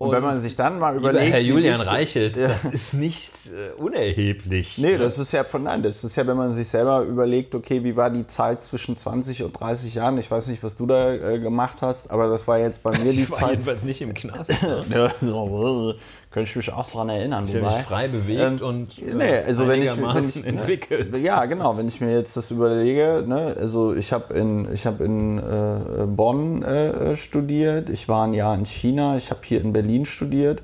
Und, 0.02 0.08
und, 0.08 0.16
wenn 0.16 0.24
man 0.24 0.40
sich 0.40 0.56
dann 0.56 0.80
mal 0.80 0.96
überlegt. 0.96 1.32
Herr 1.32 1.40
Julian 1.40 1.76
Lichte, 1.76 1.92
Reichelt, 1.92 2.36
ja. 2.36 2.48
das 2.48 2.66
ist 2.66 2.96
nicht 2.96 3.34
äh, 3.56 3.80
unerheblich. 3.80 4.80
Nee, 4.80 4.94
ne? 4.94 4.98
das 4.98 5.20
ist 5.20 5.32
ja 5.32 5.44
von 5.44 5.62
nein, 5.62 5.84
das 5.84 6.04
ist 6.04 6.16
ja, 6.16 6.26
wenn 6.26 6.38
man 6.38 6.54
sich 6.54 6.70
selber 6.70 7.04
überlegt, 7.04 7.54
okay, 7.54 7.84
wie 7.84 7.96
war 7.96 8.10
die 8.10 8.26
Zeit 8.26 8.64
zwischen 8.64 8.98
20 8.98 9.44
und 9.44 9.60
30 9.60 9.94
Jahren? 9.94 10.18
Ich 10.18 10.32
weiß 10.32 10.48
nicht, 10.48 10.64
was 10.64 10.76
du 10.76 10.88
da 10.88 11.14
äh, 11.14 11.38
gemacht 11.38 11.84
hast, 11.84 12.10
aber 12.10 12.30
das 12.30 12.48
war 12.48 12.58
jetzt 12.58 12.82
bei 12.82 12.90
mir 12.98 13.12
die 13.12 13.22
ich 13.22 13.30
war 13.30 13.38
Zeit. 13.38 13.50
jedenfalls 13.52 13.84
nicht 13.84 14.02
im 14.02 14.16
Knast. 14.16 14.60
Ne? 14.64 14.84
ja, 14.90 15.12
so, 15.22 15.94
könnte 16.32 16.50
ich 16.50 16.56
mich 16.56 16.72
auch 16.72 16.90
daran 16.90 17.10
erinnern. 17.10 17.44
Ich 17.44 17.56
habe 17.56 17.66
mich 17.66 17.84
frei 17.84 18.08
bewegt 18.08 18.62
ähm, 18.62 18.68
und 18.68 18.98
äh, 18.98 19.14
nee, 19.14 19.38
also 19.46 19.68
wenn 19.68 19.82
ich, 19.82 19.92
wenn 19.98 20.18
ich, 20.18 20.46
entwickelt. 20.46 21.18
Ja, 21.18 21.46
genau. 21.46 21.78
Wenn 21.78 21.90
ich 21.90 22.00
mir 22.00 22.16
jetzt 22.16 22.38
das 22.38 22.52
überlege, 22.52 23.26
ne, 23.28 23.56
also 23.60 23.94
ich 23.94 24.14
habe 24.14 24.34
in, 24.34 24.72
ich 24.74 24.86
hab 24.86 25.02
in 25.02 25.38
äh, 25.40 26.06
Bonn 26.08 26.64
äh, 26.64 27.18
studiert, 27.18 27.90
ich 27.90 28.08
war 28.08 28.26
ein 28.26 28.34
Jahr 28.34 28.56
in 28.56 28.64
China, 28.64 29.18
ich 29.18 29.30
habe 29.30 29.42
hier 29.44 29.60
in 29.60 29.74
Berlin 29.74 29.91
studiert. 30.06 30.62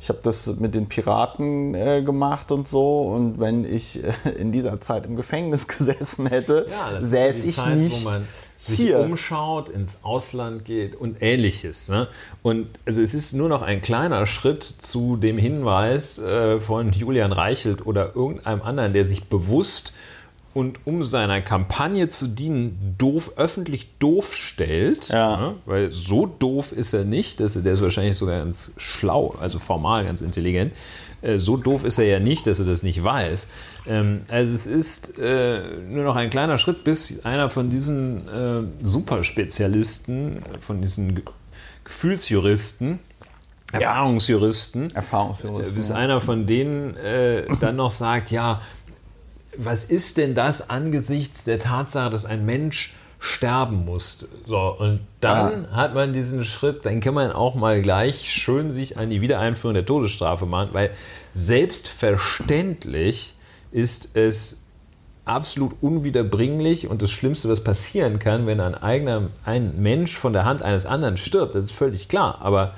Ich 0.00 0.08
habe 0.08 0.20
das 0.22 0.46
mit 0.58 0.74
den 0.74 0.86
Piraten 0.86 1.74
äh, 1.74 2.02
gemacht 2.02 2.52
und 2.52 2.68
so. 2.68 3.02
Und 3.02 3.40
wenn 3.40 3.64
ich 3.64 4.02
äh, 4.02 4.30
in 4.38 4.52
dieser 4.52 4.80
Zeit 4.80 5.06
im 5.06 5.16
Gefängnis 5.16 5.66
gesessen 5.68 6.26
hätte, 6.26 6.66
ja, 6.70 7.00
säße 7.00 7.48
ich 7.48 7.56
Zeit, 7.56 7.76
nicht 7.76 8.08
sich 8.58 8.76
Hier. 8.76 8.98
umschaut, 8.98 9.68
ins 9.68 10.00
Ausland 10.02 10.64
geht 10.64 10.96
und 10.96 11.22
ähnliches. 11.22 11.88
Ne? 11.88 12.08
Und 12.42 12.66
also 12.86 13.00
es 13.00 13.14
ist 13.14 13.32
nur 13.32 13.48
noch 13.48 13.62
ein 13.62 13.80
kleiner 13.80 14.26
Schritt 14.26 14.64
zu 14.64 15.16
dem 15.16 15.38
Hinweis 15.38 16.18
äh, 16.18 16.58
von 16.58 16.92
Julian 16.92 17.32
Reichelt 17.32 17.86
oder 17.86 18.16
irgendeinem 18.16 18.62
anderen, 18.62 18.92
der 18.92 19.04
sich 19.04 19.28
bewusst 19.28 19.92
und 20.58 20.80
um 20.86 21.04
seiner 21.04 21.40
Kampagne 21.40 22.08
zu 22.08 22.26
dienen, 22.26 22.96
doof, 22.98 23.34
öffentlich 23.36 23.90
doof 24.00 24.34
stellt. 24.34 25.06
Ja. 25.06 25.36
Ne? 25.36 25.54
Weil 25.66 25.92
so 25.92 26.26
doof 26.26 26.72
ist 26.72 26.92
er 26.92 27.04
nicht, 27.04 27.38
dass 27.38 27.54
er, 27.54 27.62
der 27.62 27.74
ist 27.74 27.80
wahrscheinlich 27.80 28.16
sogar 28.16 28.40
ganz 28.40 28.72
schlau, 28.76 29.36
also 29.40 29.60
formal 29.60 30.04
ganz 30.04 30.20
intelligent. 30.20 30.72
Äh, 31.22 31.38
so 31.38 31.56
doof 31.56 31.84
ist 31.84 32.00
er 32.00 32.06
ja 32.06 32.18
nicht, 32.18 32.48
dass 32.48 32.58
er 32.58 32.66
das 32.66 32.82
nicht 32.82 33.04
weiß. 33.04 33.46
Ähm, 33.86 34.22
also 34.26 34.52
es 34.52 34.66
ist 34.66 35.16
äh, 35.20 35.62
nur 35.88 36.02
noch 36.02 36.16
ein 36.16 36.28
kleiner 36.28 36.58
Schritt, 36.58 36.82
bis 36.82 37.24
einer 37.24 37.50
von 37.50 37.70
diesen 37.70 38.26
äh, 38.26 38.84
Superspezialisten, 38.84 40.42
von 40.58 40.80
diesen 40.80 41.22
Gefühlsjuristen, 41.84 42.98
Erfahrungsjuristen, 43.70 44.92
Erfahrungsjuristen 44.92 45.76
bis 45.76 45.92
einer 45.92 46.20
von 46.20 46.46
denen 46.46 46.96
dann 47.60 47.76
noch 47.76 47.90
sagt, 47.90 48.30
ja, 48.30 48.62
was 49.58 49.84
ist 49.84 50.16
denn 50.16 50.34
das 50.34 50.70
angesichts 50.70 51.44
der 51.44 51.58
Tatsache, 51.58 52.10
dass 52.10 52.24
ein 52.24 52.46
Mensch 52.46 52.94
sterben 53.20 53.84
musste. 53.84 54.28
So, 54.46 54.76
und 54.78 55.00
dann 55.20 55.66
ah. 55.72 55.76
hat 55.76 55.94
man 55.94 56.12
diesen 56.12 56.44
Schritt, 56.44 56.86
dann 56.86 57.00
kann 57.00 57.14
man 57.14 57.32
auch 57.32 57.56
mal 57.56 57.82
gleich 57.82 58.32
schön 58.32 58.70
sich 58.70 58.96
an 58.96 59.10
die 59.10 59.20
Wiedereinführung 59.20 59.74
der 59.74 59.84
Todesstrafe 59.84 60.46
machen, 60.46 60.68
weil 60.72 60.92
selbstverständlich 61.34 63.34
ist 63.72 64.16
es 64.16 64.62
absolut 65.24 65.72
unwiederbringlich 65.80 66.86
und 66.88 67.02
das 67.02 67.10
Schlimmste, 67.10 67.48
was 67.48 67.64
passieren 67.64 68.20
kann, 68.20 68.46
wenn 68.46 68.60
ein 68.60 68.76
eigener 68.76 69.22
ein 69.44 69.82
Mensch 69.82 70.16
von 70.16 70.32
der 70.32 70.44
Hand 70.44 70.62
eines 70.62 70.86
anderen 70.86 71.16
stirbt, 71.16 71.56
das 71.56 71.64
ist 71.66 71.72
völlig 71.72 72.06
klar. 72.08 72.38
Aber 72.40 72.72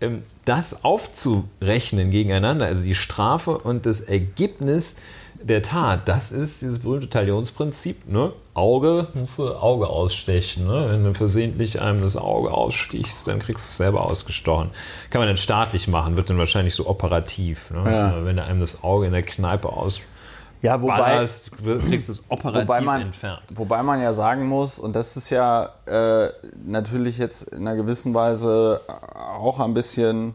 ähm, 0.00 0.22
das 0.44 0.84
aufzurechnen 0.84 2.10
gegeneinander, 2.10 2.66
also 2.66 2.84
die 2.84 2.94
Strafe 2.94 3.58
und 3.58 3.86
das 3.86 4.00
Ergebnis, 4.00 4.98
der 5.42 5.62
Tat, 5.62 6.08
das 6.08 6.32
ist 6.32 6.62
dieses 6.62 6.80
berühmte 6.80 7.08
Talionsprinzip. 7.08 8.08
Ne? 8.08 8.32
Auge, 8.54 9.06
musst 9.14 9.38
du 9.38 9.50
Auge 9.52 9.88
ausstechen. 9.88 10.66
Ne? 10.66 10.88
Wenn 10.90 11.04
du 11.04 11.14
versehentlich 11.14 11.80
einem 11.80 12.02
das 12.02 12.16
Auge 12.16 12.52
ausstichst, 12.52 13.26
dann 13.26 13.38
kriegst 13.38 13.66
du 13.66 13.70
es 13.70 13.76
selber 13.76 14.04
ausgestochen. 14.04 14.70
Kann 15.10 15.20
man 15.20 15.28
dann 15.28 15.36
staatlich 15.36 15.88
machen, 15.88 16.16
wird 16.16 16.30
dann 16.30 16.38
wahrscheinlich 16.38 16.74
so 16.74 16.86
operativ. 16.86 17.70
Ne? 17.70 17.82
Ja. 17.86 18.24
Wenn 18.24 18.36
du 18.36 18.44
einem 18.44 18.60
das 18.60 18.82
Auge 18.84 19.06
in 19.06 19.12
der 19.12 19.22
Kneipe 19.22 19.68
aus 19.68 20.02
ja, 20.62 20.82
wobei, 20.82 21.16
kriegst 21.16 22.08
du 22.08 22.12
es 22.12 22.24
operativ 22.28 22.68
wobei 22.68 22.80
man, 22.82 23.00
entfernt. 23.00 23.42
Wobei 23.54 23.82
man 23.82 24.00
ja 24.02 24.12
sagen 24.12 24.46
muss, 24.46 24.78
und 24.78 24.94
das 24.94 25.16
ist 25.16 25.30
ja 25.30 25.70
äh, 25.86 26.30
natürlich 26.66 27.16
jetzt 27.16 27.44
in 27.44 27.66
einer 27.66 27.76
gewissen 27.76 28.12
Weise 28.12 28.80
auch 29.38 29.58
ein 29.58 29.72
bisschen 29.72 30.34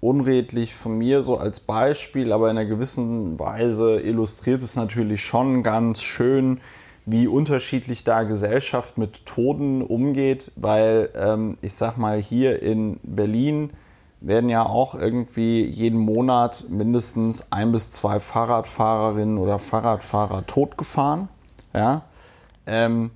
unredlich 0.00 0.74
von 0.74 0.96
mir 0.96 1.22
so 1.22 1.38
als 1.38 1.60
Beispiel, 1.60 2.32
aber 2.32 2.50
in 2.50 2.58
einer 2.58 2.68
gewissen 2.68 3.38
Weise 3.38 4.00
illustriert 4.00 4.62
es 4.62 4.76
natürlich 4.76 5.22
schon 5.22 5.62
ganz 5.62 6.02
schön, 6.02 6.60
wie 7.04 7.26
unterschiedlich 7.26 8.04
da 8.04 8.22
Gesellschaft 8.24 8.98
mit 8.98 9.24
Toten 9.24 9.82
umgeht, 9.82 10.52
weil 10.56 11.10
ähm, 11.16 11.56
ich 11.62 11.74
sag 11.74 11.96
mal 11.96 12.20
hier 12.20 12.62
in 12.62 13.00
Berlin 13.02 13.70
werden 14.20 14.50
ja 14.50 14.66
auch 14.66 14.94
irgendwie 14.94 15.64
jeden 15.64 15.98
Monat 15.98 16.66
mindestens 16.68 17.50
ein 17.50 17.72
bis 17.72 17.90
zwei 17.90 18.20
Fahrradfahrerinnen 18.20 19.38
oder 19.38 19.58
Fahrradfahrer 19.58 20.46
totgefahren. 20.46 21.28
Ja? 21.72 22.02
Ähm, 22.66 23.10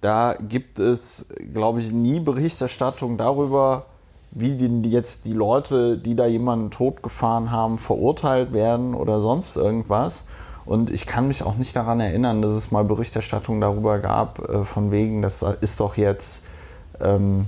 da 0.00 0.34
gibt 0.34 0.78
es, 0.78 1.26
glaube 1.52 1.80
ich, 1.80 1.92
nie 1.92 2.20
Berichterstattung 2.20 3.16
darüber, 3.18 3.86
wie 4.30 4.56
die, 4.56 4.90
jetzt 4.90 5.24
die 5.24 5.32
Leute, 5.32 5.98
die 5.98 6.14
da 6.14 6.26
jemanden 6.26 6.70
totgefahren 6.70 7.50
haben, 7.50 7.78
verurteilt 7.78 8.52
werden 8.52 8.94
oder 8.94 9.20
sonst 9.20 9.56
irgendwas. 9.56 10.24
Und 10.64 10.90
ich 10.90 11.06
kann 11.06 11.28
mich 11.28 11.42
auch 11.42 11.56
nicht 11.56 11.74
daran 11.74 11.98
erinnern, 11.98 12.42
dass 12.42 12.52
es 12.52 12.70
mal 12.70 12.84
Berichterstattung 12.84 13.60
darüber 13.60 13.98
gab, 13.98 14.46
äh, 14.48 14.64
von 14.64 14.90
wegen, 14.90 15.22
das 15.22 15.42
ist 15.60 15.80
doch 15.80 15.96
jetzt, 15.96 16.44
ähm, 17.00 17.46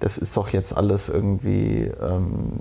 das 0.00 0.18
ist 0.18 0.36
doch 0.36 0.50
jetzt 0.50 0.76
alles 0.76 1.08
irgendwie 1.08 1.90
ähm, 2.00 2.52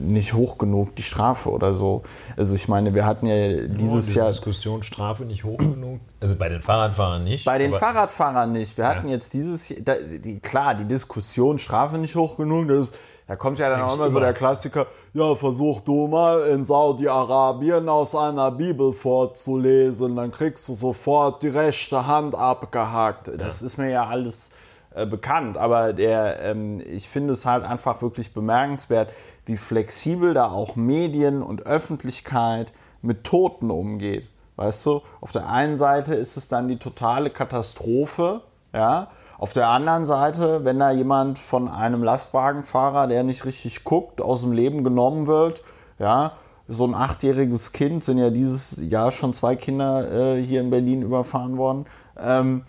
nicht 0.00 0.34
hoch 0.34 0.58
genug, 0.58 0.96
die 0.96 1.02
Strafe 1.02 1.50
oder 1.50 1.74
so. 1.74 2.02
Also 2.36 2.54
ich 2.54 2.68
meine, 2.68 2.94
wir 2.94 3.06
hatten 3.06 3.26
ja 3.26 3.66
dieses 3.66 4.14
oh, 4.14 4.18
Jahr... 4.18 4.28
Diskussion, 4.28 4.82
Strafe 4.82 5.24
nicht 5.24 5.44
hoch 5.44 5.58
genug? 5.58 6.00
Also 6.20 6.36
bei 6.36 6.48
den 6.48 6.62
Fahrradfahrern 6.62 7.24
nicht? 7.24 7.44
Bei 7.44 7.58
den 7.58 7.72
Fahrradfahrern 7.72 8.52
nicht. 8.52 8.76
Wir 8.76 8.88
hatten 8.88 9.08
jetzt 9.08 9.34
dieses 9.34 9.68
Jahr, 9.68 9.80
da, 9.84 9.94
die, 9.94 10.40
klar, 10.40 10.74
die 10.74 10.86
Diskussion, 10.86 11.58
Strafe 11.58 11.98
nicht 11.98 12.16
hoch 12.16 12.36
genug, 12.36 12.68
das 12.68 12.90
ist 12.90 12.98
da 13.26 13.36
kommt 13.36 13.58
ja 13.58 13.70
dann 13.70 13.80
auch 13.80 13.94
immer 13.94 14.10
so 14.10 14.20
der 14.20 14.34
Klassiker, 14.34 14.86
ja, 15.14 15.34
versuch 15.34 15.80
du 15.80 16.08
mal 16.08 16.42
in 16.42 16.62
Saudi-Arabien 16.62 17.88
aus 17.88 18.14
einer 18.14 18.50
Bibel 18.50 18.92
vorzulesen, 18.92 20.16
dann 20.16 20.30
kriegst 20.30 20.68
du 20.68 20.74
sofort 20.74 21.42
die 21.42 21.48
rechte 21.48 22.06
Hand 22.06 22.34
abgehakt. 22.34 23.30
Das 23.38 23.62
ja. 23.62 23.66
ist 23.66 23.78
mir 23.78 23.90
ja 23.90 24.06
alles 24.06 24.50
äh, 24.94 25.06
bekannt, 25.06 25.58
aber 25.58 25.92
der, 25.92 26.40
ähm, 26.42 26.80
ich 26.80 27.08
finde 27.08 27.32
es 27.32 27.46
halt 27.46 27.64
einfach 27.64 28.00
wirklich 28.02 28.32
bemerkenswert, 28.32 29.12
wie 29.46 29.56
flexibel 29.56 30.34
da 30.34 30.50
auch 30.50 30.76
Medien 30.76 31.42
und 31.42 31.66
Öffentlichkeit 31.66 32.72
mit 33.02 33.24
Toten 33.24 33.70
umgeht. 33.70 34.28
Weißt 34.56 34.86
du, 34.86 35.02
auf 35.20 35.32
der 35.32 35.48
einen 35.48 35.76
Seite 35.76 36.14
ist 36.14 36.36
es 36.36 36.48
dann 36.48 36.68
die 36.68 36.78
totale 36.78 37.30
Katastrophe, 37.30 38.42
ja, 38.72 39.08
auf 39.36 39.52
der 39.52 39.68
anderen 39.68 40.04
Seite, 40.04 40.64
wenn 40.64 40.78
da 40.78 40.92
jemand 40.92 41.38
von 41.38 41.68
einem 41.68 42.02
Lastwagenfahrer, 42.02 43.08
der 43.08 43.24
nicht 43.24 43.44
richtig 43.44 43.82
guckt, 43.84 44.20
aus 44.20 44.42
dem 44.42 44.52
Leben 44.52 44.84
genommen 44.84 45.26
wird, 45.26 45.62
ja, 45.98 46.32
so 46.68 46.86
ein 46.86 46.94
achtjähriges 46.94 47.72
Kind, 47.72 48.04
sind 48.04 48.18
ja 48.18 48.30
dieses 48.30 48.80
Jahr 48.80 49.10
schon 49.10 49.34
zwei 49.34 49.56
Kinder 49.56 50.36
äh, 50.36 50.42
hier 50.42 50.60
in 50.60 50.70
Berlin 50.70 51.02
überfahren 51.02 51.58
worden, 51.58 51.86
ähm, 52.16 52.62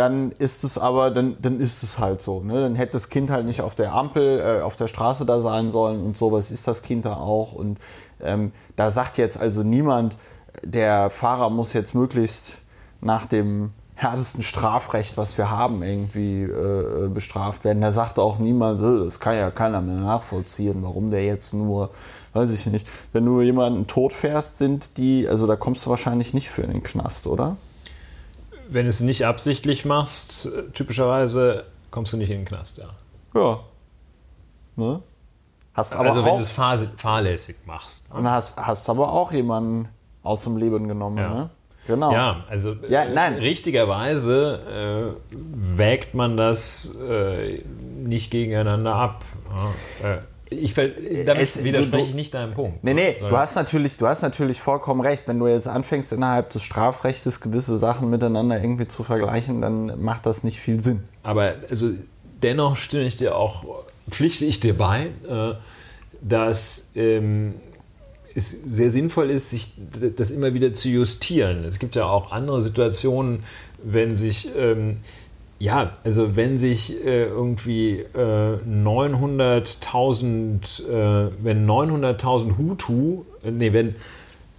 dann 0.00 0.32
ist 0.32 0.64
es 0.64 0.78
aber, 0.78 1.10
dann, 1.10 1.36
dann 1.42 1.60
ist 1.60 1.82
es 1.82 1.98
halt 1.98 2.22
so. 2.22 2.40
Ne? 2.40 2.58
Dann 2.58 2.74
hätte 2.74 2.92
das 2.92 3.10
Kind 3.10 3.30
halt 3.30 3.44
nicht 3.44 3.60
auf 3.60 3.74
der 3.74 3.92
Ampel, 3.92 4.40
äh, 4.40 4.62
auf 4.62 4.74
der 4.74 4.86
Straße 4.86 5.26
da 5.26 5.40
sein 5.40 5.70
sollen 5.70 6.02
und 6.02 6.16
sowas 6.16 6.50
ist 6.50 6.66
das 6.66 6.80
Kind 6.80 7.04
da 7.04 7.16
auch. 7.16 7.52
Und 7.52 7.78
ähm, 8.22 8.52
da 8.76 8.90
sagt 8.90 9.18
jetzt 9.18 9.38
also 9.38 9.62
niemand, 9.62 10.16
der 10.64 11.10
Fahrer 11.10 11.50
muss 11.50 11.74
jetzt 11.74 11.94
möglichst 11.94 12.62
nach 13.02 13.26
dem 13.26 13.72
härtesten 13.94 14.42
Strafrecht, 14.42 15.18
was 15.18 15.36
wir 15.36 15.50
haben, 15.50 15.82
irgendwie 15.82 16.44
äh, 16.44 17.08
bestraft 17.08 17.64
werden. 17.64 17.82
Da 17.82 17.92
sagt 17.92 18.18
auch 18.18 18.38
niemand, 18.38 18.80
äh, 18.80 19.04
das 19.04 19.20
kann 19.20 19.36
ja 19.36 19.50
keiner 19.50 19.82
mehr 19.82 19.96
nachvollziehen, 19.96 20.76
warum 20.80 21.10
der 21.10 21.26
jetzt 21.26 21.52
nur, 21.52 21.90
weiß 22.32 22.52
ich 22.52 22.64
nicht. 22.68 22.88
Wenn 23.12 23.26
du 23.26 23.42
jemanden 23.42 23.86
tot 23.86 24.14
fährst, 24.14 24.56
sind 24.56 24.96
die, 24.96 25.28
also 25.28 25.46
da 25.46 25.56
kommst 25.56 25.84
du 25.84 25.90
wahrscheinlich 25.90 26.32
nicht 26.32 26.48
für 26.48 26.62
in 26.62 26.70
den 26.70 26.82
Knast, 26.82 27.26
oder? 27.26 27.58
Wenn 28.72 28.84
du 28.84 28.90
es 28.90 29.00
nicht 29.00 29.26
absichtlich 29.26 29.84
machst, 29.84 30.48
typischerweise 30.72 31.64
kommst 31.90 32.12
du 32.12 32.16
nicht 32.16 32.30
in 32.30 32.38
den 32.40 32.44
Knast, 32.44 32.78
ja. 32.78 32.88
Ja. 33.34 33.60
Ne? 34.76 35.02
Hast 35.74 35.92
aber 35.94 36.08
also 36.10 36.24
wenn 36.24 36.32
auch, 36.32 36.36
du 36.38 36.42
es 36.42 36.50
fahr 36.50 36.78
fahrlässig 36.96 37.56
machst. 37.66 38.06
und 38.12 38.28
hast, 38.28 38.56
hast 38.58 38.88
aber 38.90 39.12
auch 39.12 39.32
jemanden 39.32 39.88
aus 40.22 40.44
dem 40.44 40.56
Leben 40.56 40.88
genommen, 40.88 41.18
Ja. 41.18 41.34
ne? 41.34 41.50
Genau. 41.86 42.12
Ja, 42.12 42.44
also 42.48 42.76
Ja, 42.88 43.04
äh, 43.04 43.12
nein. 43.14 43.34
richtigerweise 43.34 45.16
äh, 45.32 45.36
wägt 45.78 46.14
man 46.14 46.36
das 46.36 46.94
äh, 47.00 47.64
nicht 48.04 48.30
gegeneinander 48.30 48.94
ab. 48.94 49.24
Ja, 50.02 50.10
äh, 50.10 50.18
ich, 50.50 50.74
damit 50.74 51.42
Es- 51.42 51.62
widerspreche 51.64 52.08
ich 52.08 52.14
nicht 52.14 52.34
deinem 52.34 52.52
Punkt. 52.54 52.82
Nee, 52.84 52.94
nee, 52.94 53.12
Sondern- 53.14 53.30
du 53.30 53.38
hast, 53.38 53.54
natürlich, 53.54 53.96
du 53.96 54.06
hast 54.06 54.22
natürlich 54.22 54.60
vollkommen 54.60 55.00
recht. 55.00 55.26
Wenn 55.28 55.38
du 55.38 55.46
jetzt 55.46 55.68
anfängst, 55.68 56.12
innerhalb 56.12 56.50
des 56.50 56.62
Strafrechts 56.62 57.40
gewisse 57.40 57.76
Sachen 57.76 58.10
miteinander 58.10 58.60
irgendwie 58.60 58.86
zu 58.88 59.02
vergleichen, 59.04 59.60
dann 59.60 60.02
macht 60.02 60.26
das 60.26 60.44
nicht 60.44 60.58
viel 60.58 60.80
Sinn. 60.80 61.04
Aber 61.22 61.54
also 61.70 61.90
dennoch 62.42 62.76
stimme 62.76 63.04
ich 63.04 63.16
dir 63.16 63.36
auch, 63.36 63.64
pflichte 64.10 64.44
ich 64.44 64.60
dir 64.60 64.76
bei, 64.76 65.06
äh, 65.28 65.54
dass 66.20 66.90
ähm, 66.96 67.54
es 68.34 68.50
sehr 68.50 68.90
sinnvoll 68.90 69.30
ist, 69.30 69.50
sich 69.50 69.72
das 70.16 70.30
immer 70.30 70.54
wieder 70.54 70.72
zu 70.72 70.88
justieren. 70.88 71.64
Es 71.64 71.78
gibt 71.78 71.94
ja 71.96 72.04
auch 72.06 72.32
andere 72.32 72.62
Situationen, 72.62 73.42
wenn 73.82 74.14
sich 74.16 74.48
ähm, 74.56 74.98
ja, 75.60 75.92
also 76.04 76.36
wenn 76.36 76.56
sich 76.56 77.04
äh, 77.04 77.24
irgendwie 77.24 77.98
äh, 78.00 78.56
900.000, 78.66 80.88
äh, 80.88 81.30
wenn 81.38 81.68
900.000 81.68 82.56
Hutu, 82.56 83.26
äh, 83.44 83.50
nee, 83.50 83.74
wenn 83.74 83.94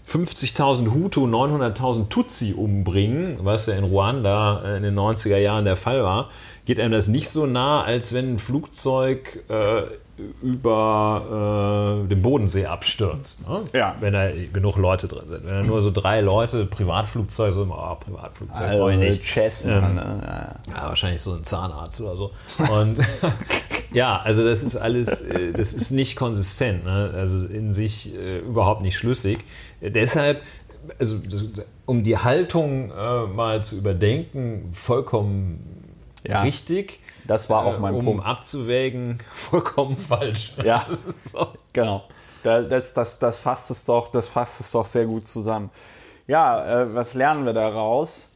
50.000 0.07 0.93
Hutu 0.93 1.25
900.000 1.25 2.09
Tutsi 2.09 2.53
umbringen, 2.53 3.39
was 3.41 3.65
ja 3.65 3.73
in 3.73 3.83
Ruanda 3.83 4.61
äh, 4.63 4.77
in 4.77 4.83
den 4.83 4.93
90er 4.93 5.37
Jahren 5.37 5.65
der 5.65 5.75
Fall 5.75 6.03
war, 6.03 6.29
geht 6.65 6.79
einem 6.79 6.91
das 6.91 7.07
nicht 7.07 7.29
so 7.29 7.47
nah, 7.47 7.83
als 7.83 8.13
wenn 8.13 8.35
ein 8.35 8.39
Flugzeug 8.39 9.43
äh, 9.49 9.81
über 10.41 12.03
äh, 12.03 12.07
den 12.07 12.21
Bodensee 12.21 12.65
abstürzt. 12.65 13.47
Ne? 13.47 13.63
Ja. 13.73 13.95
Wenn 13.99 14.13
da 14.13 14.29
genug 14.53 14.77
Leute 14.77 15.07
drin 15.07 15.23
sind. 15.29 15.45
Wenn 15.45 15.53
da 15.53 15.63
nur 15.63 15.81
so 15.81 15.91
drei 15.91 16.21
Leute, 16.21 16.65
Privatflugzeug, 16.65 17.53
so, 17.53 17.61
oh, 17.69 17.95
Privatflugzeug, 17.95 18.93
ich 18.93 18.99
nicht. 18.99 19.25
Cessna, 19.25 19.77
Ähm, 19.87 19.95
ne? 19.95 20.21
ja, 20.21 20.27
ja. 20.73 20.77
Ja, 20.81 20.87
wahrscheinlich 20.89 21.21
so 21.21 21.33
ein 21.33 21.43
Zahnarzt 21.43 21.99
oder 22.01 22.15
so. 22.15 22.31
Und 22.71 22.99
ja, 23.93 24.19
also 24.21 24.43
das 24.43 24.63
ist 24.63 24.75
alles, 24.75 25.21
äh, 25.21 25.53
das 25.53 25.73
ist 25.73 25.91
nicht 25.91 26.15
konsistent, 26.15 26.85
ne? 26.85 27.11
also 27.15 27.45
in 27.47 27.73
sich 27.73 28.15
äh, 28.15 28.39
überhaupt 28.39 28.81
nicht 28.81 28.97
schlüssig. 28.97 29.39
Äh, 29.81 29.91
deshalb, 29.91 30.41
also 30.99 31.15
das, 31.17 31.45
um 31.85 32.03
die 32.03 32.17
Haltung 32.17 32.91
äh, 32.91 33.25
mal 33.27 33.63
zu 33.63 33.77
überdenken, 33.77 34.69
vollkommen 34.73 35.65
Ja. 36.27 36.41
richtig. 36.43 36.99
Das 37.25 37.49
war 37.49 37.65
auch 37.65 37.79
mein 37.79 37.93
um 37.95 38.05
Punkt. 38.05 38.25
abzuwägen, 38.25 39.19
vollkommen 39.33 39.95
falsch. 39.97 40.53
Ja. 40.63 40.85
Ist 40.91 41.31
so. 41.31 41.47
Genau. 41.73 42.03
Da- 42.43 42.61
Das, 42.63 42.93
das, 42.93 43.19
das, 43.19 43.39
fasst 43.39 43.69
es 43.71 43.85
doch, 43.85 44.07
das 44.09 44.27
fasst 44.27 44.59
es 44.61 44.71
doch 44.71 44.85
sehr 44.85 45.05
gut 45.05 45.27
zusammen. 45.27 45.69
Ja, 46.27 46.81
äh, 46.83 46.95
was 46.95 47.13
lernen 47.13 47.45
wir 47.45 47.53
daraus? 47.53 48.29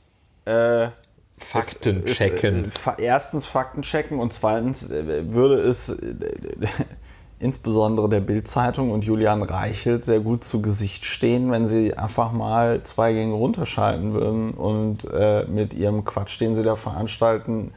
Äh, 0.45 0.89
Fakten 1.37 2.03
es- 2.05 2.13
checken. 2.13 2.65
äh, 2.65 2.69
fa- 2.71 2.95
erstens 2.97 3.45
Fakten 3.45 3.81
checken 3.81 4.19
und 4.19 4.31
zweitens 4.33 4.89
äh, 4.89 5.31
würde 5.33 5.55
es 5.61 5.89
äh, 5.89 5.95
insbesondere 7.39 8.07
der 8.07 8.21
Bild-Zeitung 8.21 8.91
und 8.91 9.03
Julian 9.03 9.43
Reichelt 9.43 10.03
sehr 10.03 10.19
gut 10.21 10.43
zu 10.43 10.61
Gesicht 10.61 11.03
stehen, 11.05 11.51
wenn 11.51 11.67
sie 11.67 11.95
einfach 11.97 12.31
mal 12.31 12.81
zwei 12.83 13.11
Gänge 13.13 13.33
runterschalten 13.33 14.13
würden 14.13 14.51
und 14.51 15.05
äh, 15.11 15.45
mit 15.45 15.73
ihrem 15.73 16.05
Quatsch, 16.05 16.39
den 16.39 16.55
sie 16.55 16.63
da 16.63 16.75
veranstalten, 16.77 17.73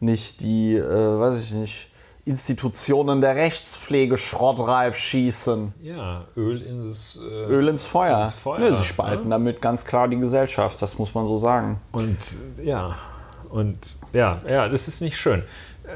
nicht 0.00 0.40
die, 0.40 0.76
äh, 0.76 0.82
weiß 1.20 1.42
ich 1.42 1.52
nicht, 1.52 1.88
Institutionen 2.24 3.20
der 3.20 3.36
Rechtspflege 3.36 4.18
schrottreif 4.18 4.96
schießen. 4.96 5.72
Ja, 5.80 6.24
Öl 6.36 6.60
ins 6.60 7.20
äh, 7.22 7.44
Öl 7.44 7.68
ins 7.68 7.84
Feuer. 7.84 8.20
Ins 8.22 8.34
Feuer, 8.34 8.58
Nö, 8.58 8.74
sie 8.74 8.84
spalten 8.84 9.30
damit 9.30 9.62
ganz 9.62 9.84
klar 9.84 10.08
die 10.08 10.18
Gesellschaft, 10.18 10.82
das 10.82 10.98
muss 10.98 11.14
man 11.14 11.28
so 11.28 11.38
sagen. 11.38 11.80
Und 11.92 12.16
äh, 12.58 12.64
ja, 12.64 12.96
und 13.50 13.78
ja, 14.12 14.40
ja, 14.48 14.68
das 14.68 14.88
ist 14.88 15.00
nicht 15.02 15.16
schön. 15.16 15.44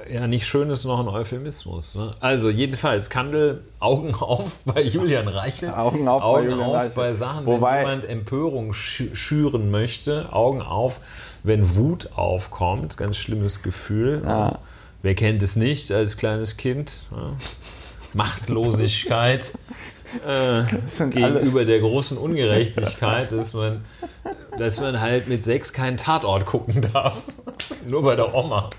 Äh, 0.06 0.14
Ja, 0.14 0.28
nicht 0.28 0.46
schön 0.46 0.70
ist 0.70 0.84
noch 0.84 1.00
ein 1.00 1.08
Euphemismus. 1.08 1.96
Ne? 1.96 2.14
Also 2.20 2.48
jedenfalls, 2.48 3.10
Kandel, 3.10 3.64
Augen 3.80 4.14
auf 4.20 4.52
bei 4.64 4.82
Julian 4.82 5.26
Reichelt. 5.26 5.72
Augen 5.76 6.06
auf 6.06 6.20
bei 6.22 6.26
Augen 6.28 6.44
Julian 6.50 6.60
auf 6.68 6.74
Reichelt. 6.76 6.94
bei 6.94 7.14
Sachen, 7.14 7.44
Wobei- 7.46 7.72
wenn 7.80 7.88
jemand 7.88 8.04
Empörung 8.04 8.70
schü- 8.72 9.16
schüren 9.16 9.72
möchte. 9.72 10.32
Augen 10.32 10.62
auf, 10.62 11.00
wenn 11.42 11.76
Wut 11.76 12.10
aufkommt. 12.16 12.96
Ganz 12.96 13.16
schlimmes 13.16 13.62
Gefühl. 13.62 14.22
Ja. 14.24 14.58
Wer 15.02 15.14
kennt 15.14 15.42
es 15.42 15.56
nicht 15.56 15.90
als 15.92 16.16
kleines 16.16 16.56
Kind? 16.56 17.00
Ja? 17.10 17.34
Machtlosigkeit. 18.14 19.52
Äh, 20.26 20.64
gegenüber 21.10 21.64
der 21.64 21.78
großen 21.78 22.18
Ungerechtigkeit, 22.18 23.30
dass 23.30 23.52
man, 23.52 23.84
dass 24.58 24.80
man 24.80 25.00
halt 25.00 25.28
mit 25.28 25.44
sechs 25.44 25.72
keinen 25.72 25.98
Tatort 25.98 26.46
gucken 26.46 26.82
darf. 26.92 27.22
Nur 27.86 28.02
bei 28.02 28.16
der 28.16 28.34
Oma. 28.34 28.70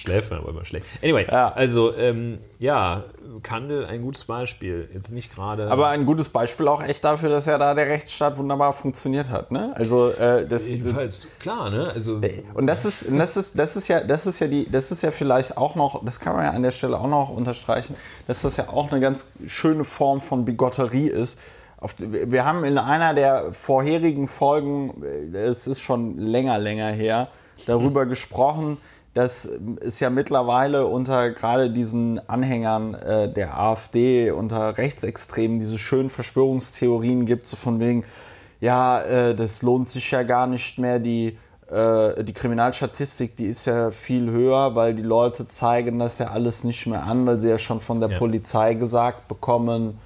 Schläft 0.00 0.30
man 0.30 0.40
aber 0.40 0.50
immer 0.50 0.64
schlecht. 0.64 0.86
Anyway, 1.02 1.26
Ja. 1.30 1.52
also 1.52 1.94
ähm, 1.94 2.38
ja, 2.58 3.04
Kandel 3.42 3.84
ein 3.86 4.02
gutes 4.02 4.24
Beispiel. 4.24 4.88
Jetzt 4.92 5.12
nicht 5.12 5.34
gerade. 5.34 5.70
Aber 5.70 5.88
ein 5.88 6.06
gutes 6.06 6.28
Beispiel 6.28 6.68
auch 6.68 6.82
echt 6.82 7.04
dafür, 7.04 7.28
dass 7.28 7.46
ja 7.46 7.58
da 7.58 7.74
der 7.74 7.86
Rechtsstaat 7.86 8.36
wunderbar 8.38 8.72
funktioniert 8.72 9.30
hat. 9.30 9.50
Ne? 9.50 9.72
Also 9.76 10.10
äh, 10.10 10.46
das, 10.46 10.68
jedenfalls 10.68 11.28
klar, 11.38 11.70
ne? 11.70 11.90
Also 11.94 12.20
und 12.54 12.66
das 12.66 12.84
ist, 12.84 13.04
und 13.04 13.18
das 13.18 13.36
ist, 13.36 13.58
das 13.58 13.76
ist 13.76 13.88
ja, 13.88 14.00
das 14.00 14.26
ist 14.26 14.40
ja 14.40 14.46
die, 14.46 14.70
das 14.70 14.90
ist 14.90 15.02
ja 15.02 15.10
vielleicht 15.10 15.56
auch 15.56 15.74
noch, 15.74 16.04
das 16.04 16.18
kann 16.20 16.34
man 16.36 16.44
ja 16.44 16.50
an 16.50 16.62
der 16.62 16.70
Stelle 16.70 16.98
auch 16.98 17.06
noch 17.08 17.30
unterstreichen, 17.30 17.94
dass 18.26 18.42
das 18.42 18.56
ja 18.56 18.68
auch 18.68 18.90
eine 18.90 19.00
ganz 19.00 19.28
schöne 19.46 19.84
Form 19.84 20.20
von 20.20 20.44
Bigotterie 20.44 21.08
ist. 21.08 21.38
Auf, 21.78 21.94
wir 21.98 22.44
haben 22.44 22.64
in 22.64 22.76
einer 22.76 23.14
der 23.14 23.54
vorherigen 23.54 24.28
Folgen, 24.28 25.02
äh, 25.32 25.38
es 25.38 25.66
ist 25.66 25.80
schon 25.80 26.18
länger, 26.18 26.58
länger 26.58 26.88
her, 26.88 27.28
darüber 27.66 28.06
gesprochen, 28.06 28.76
dass 29.14 29.48
es 29.80 29.98
ja 30.00 30.08
mittlerweile 30.08 30.86
unter 30.86 31.30
gerade 31.30 31.70
diesen 31.70 32.20
Anhängern 32.28 32.94
äh, 32.94 33.32
der 33.32 33.58
AfD, 33.58 34.30
unter 34.30 34.78
Rechtsextremen, 34.78 35.58
diese 35.58 35.78
schönen 35.78 36.10
Verschwörungstheorien 36.10 37.26
gibt, 37.26 37.46
so 37.46 37.56
von 37.56 37.80
wegen, 37.80 38.04
ja, 38.60 39.00
äh, 39.00 39.34
das 39.34 39.62
lohnt 39.62 39.88
sich 39.88 40.10
ja 40.12 40.22
gar 40.22 40.46
nicht 40.46 40.78
mehr, 40.78 41.00
die, 41.00 41.38
äh, 41.70 42.22
die 42.22 42.32
Kriminalstatistik, 42.32 43.34
die 43.36 43.46
ist 43.46 43.66
ja 43.66 43.90
viel 43.90 44.30
höher, 44.30 44.76
weil 44.76 44.94
die 44.94 45.02
Leute 45.02 45.48
zeigen 45.48 45.98
das 45.98 46.18
ja 46.18 46.28
alles 46.28 46.62
nicht 46.62 46.86
mehr 46.86 47.02
an, 47.02 47.26
weil 47.26 47.40
sie 47.40 47.48
ja 47.48 47.58
schon 47.58 47.80
von 47.80 47.98
der 48.00 48.10
Ja. 48.10 48.18
Polizei 48.18 48.74
gesagt 48.74 49.26
bekommen, 49.26 49.98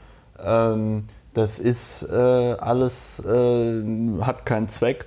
ähm, 0.42 1.04
das 1.34 1.58
ist 1.58 2.04
äh, 2.10 2.14
alles, 2.14 3.20
äh, 3.20 3.82
hat 4.22 4.46
keinen 4.46 4.68
Zweck. 4.68 5.06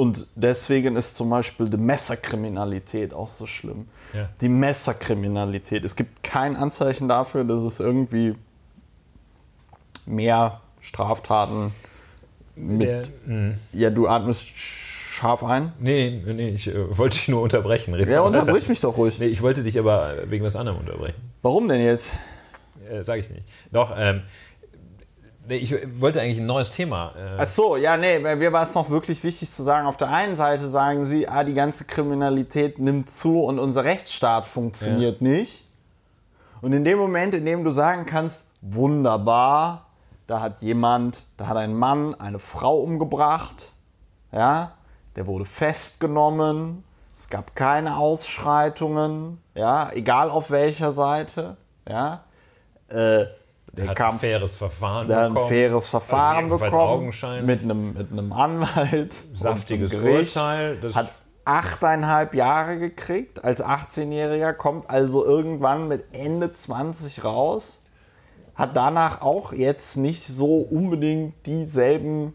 Und 0.00 0.28
deswegen 0.34 0.96
ist 0.96 1.14
zum 1.14 1.28
Beispiel 1.28 1.68
die 1.68 1.76
Messerkriminalität 1.76 3.12
auch 3.12 3.28
so 3.28 3.46
schlimm. 3.46 3.86
Ja. 4.14 4.30
Die 4.40 4.48
Messerkriminalität. 4.48 5.84
Es 5.84 5.94
gibt 5.94 6.22
kein 6.22 6.56
Anzeichen 6.56 7.06
dafür, 7.06 7.44
dass 7.44 7.62
es 7.64 7.80
irgendwie 7.80 8.34
mehr 10.06 10.62
Straftaten 10.80 11.74
mit. 12.56 12.88
der, 12.88 13.02
mh. 13.26 13.54
ja, 13.74 13.90
du 13.90 14.08
atmest 14.08 14.48
scharf 14.56 15.44
ein. 15.44 15.74
nee, 15.78 16.22
nee, 16.24 16.48
ich 16.48 16.68
äh, 16.68 16.96
wollte 16.96 17.18
dich 17.18 17.28
nur 17.28 17.42
unterbrechen. 17.42 17.94
Ja, 18.08 18.22
unterbrich 18.22 18.70
mich 18.70 18.80
doch 18.80 18.96
ruhig. 18.96 19.18
Nee, 19.18 19.26
ich 19.26 19.42
wollte 19.42 19.62
dich 19.62 19.78
aber 19.78 20.14
wegen 20.30 20.46
was 20.46 20.56
anderem 20.56 20.78
unterbrechen. 20.78 21.20
Warum 21.42 21.68
denn 21.68 21.84
jetzt? 21.84 22.16
Äh, 22.90 23.02
sag 23.02 23.18
ich 23.18 23.28
nicht. 23.28 23.42
Doch, 23.70 23.92
ähm, 23.94 24.22
ich 25.56 25.74
wollte 26.00 26.20
eigentlich 26.20 26.38
ein 26.40 26.46
neues 26.46 26.70
Thema. 26.70 27.12
Äh, 27.16 27.38
Ach 27.38 27.46
so, 27.46 27.76
ja, 27.76 27.96
nee, 27.96 28.18
bei 28.18 28.36
mir 28.36 28.52
war 28.52 28.62
es 28.62 28.74
noch 28.74 28.90
wirklich 28.90 29.22
wichtig 29.24 29.50
zu 29.50 29.62
sagen, 29.62 29.86
auf 29.86 29.96
der 29.96 30.10
einen 30.10 30.36
Seite 30.36 30.68
sagen 30.68 31.04
sie, 31.04 31.28
ah, 31.28 31.44
die 31.44 31.54
ganze 31.54 31.84
Kriminalität 31.84 32.78
nimmt 32.78 33.10
zu 33.10 33.40
und 33.40 33.58
unser 33.58 33.84
Rechtsstaat 33.84 34.46
funktioniert 34.46 35.20
nicht. 35.20 35.66
Und 36.62 36.72
in 36.72 36.84
dem 36.84 36.98
Moment, 36.98 37.34
in 37.34 37.44
dem 37.44 37.64
du 37.64 37.70
sagen 37.70 38.06
kannst, 38.06 38.46
wunderbar, 38.60 39.86
da 40.26 40.40
hat 40.40 40.60
jemand, 40.60 41.24
da 41.36 41.46
hat 41.48 41.56
ein 41.56 41.74
Mann 41.74 42.14
eine 42.14 42.38
Frau 42.38 42.78
umgebracht, 42.78 43.72
ja, 44.32 44.72
der 45.16 45.26
wurde 45.26 45.44
festgenommen, 45.44 46.84
Es 47.14 47.28
gab 47.28 47.54
keine 47.54 47.96
Ausschreitungen, 47.96 49.42
ja, 49.54 49.90
egal 49.92 50.30
auf 50.30 50.50
welcher 50.50 50.92
Seite, 50.92 51.56
ja. 51.88 52.24
Äh, 52.88 53.26
der 53.72 53.88
Hat 53.88 53.96
kam 53.96 54.14
ein 54.14 54.20
faires 54.20 54.56
Verfahren 54.56 55.06
der 55.06 55.16
hat 55.16 55.26
ein 55.26 55.34
bekommen. 55.34 55.48
faires 55.48 55.88
Verfahren 55.88 56.44
jedenfalls 56.46 56.70
bekommen 56.72 57.46
mit 57.46 57.62
einem, 57.62 57.92
mit 57.94 58.12
einem 58.12 58.32
Anwalt, 58.32 59.14
Saftiges 59.34 59.92
einem 59.92 60.02
Gericht, 60.02 60.36
Urteil, 60.36 60.78
hat 60.94 61.12
achteinhalb 61.44 62.34
Jahre 62.34 62.78
gekriegt 62.78 63.42
als 63.44 63.62
18-Jähriger, 63.64 64.52
kommt 64.52 64.88
also 64.90 65.24
irgendwann 65.24 65.88
mit 65.88 66.04
Ende 66.12 66.52
20 66.52 67.24
raus, 67.24 67.78
hat 68.54 68.76
danach 68.76 69.22
auch 69.22 69.52
jetzt 69.52 69.96
nicht 69.96 70.26
so 70.26 70.56
unbedingt 70.58 71.34
dieselben, 71.46 72.34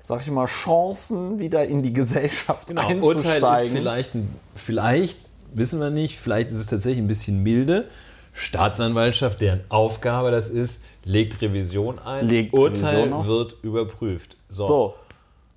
sag 0.00 0.20
ich 0.20 0.30
mal, 0.30 0.46
Chancen, 0.46 1.38
wieder 1.38 1.64
in 1.66 1.82
die 1.82 1.92
Gesellschaft 1.92 2.68
Genau, 2.68 2.82
Urteil 2.82 2.98
ist 2.98 3.16
einzusteigen. 3.16 3.76
vielleicht, 3.76 4.14
ein- 4.14 4.36
vielleicht, 4.54 5.18
wissen 5.52 5.80
wir 5.80 5.90
nicht, 5.90 6.18
vielleicht 6.18 6.50
ist 6.50 6.56
es 6.58 6.66
tatsächlich 6.66 7.02
ein 7.02 7.08
bisschen 7.08 7.42
milde. 7.42 7.88
Staatsanwaltschaft, 8.32 9.40
deren 9.40 9.60
Aufgabe 9.68 10.30
das 10.30 10.48
ist, 10.48 10.84
legt 11.04 11.40
Revision 11.42 11.98
ein. 11.98 12.26
Legt 12.26 12.54
Urteil 12.54 12.84
Revision 12.84 13.12
auf. 13.12 13.26
wird 13.26 13.56
überprüft. 13.62 14.36
So. 14.48 14.64
So. 14.64 14.94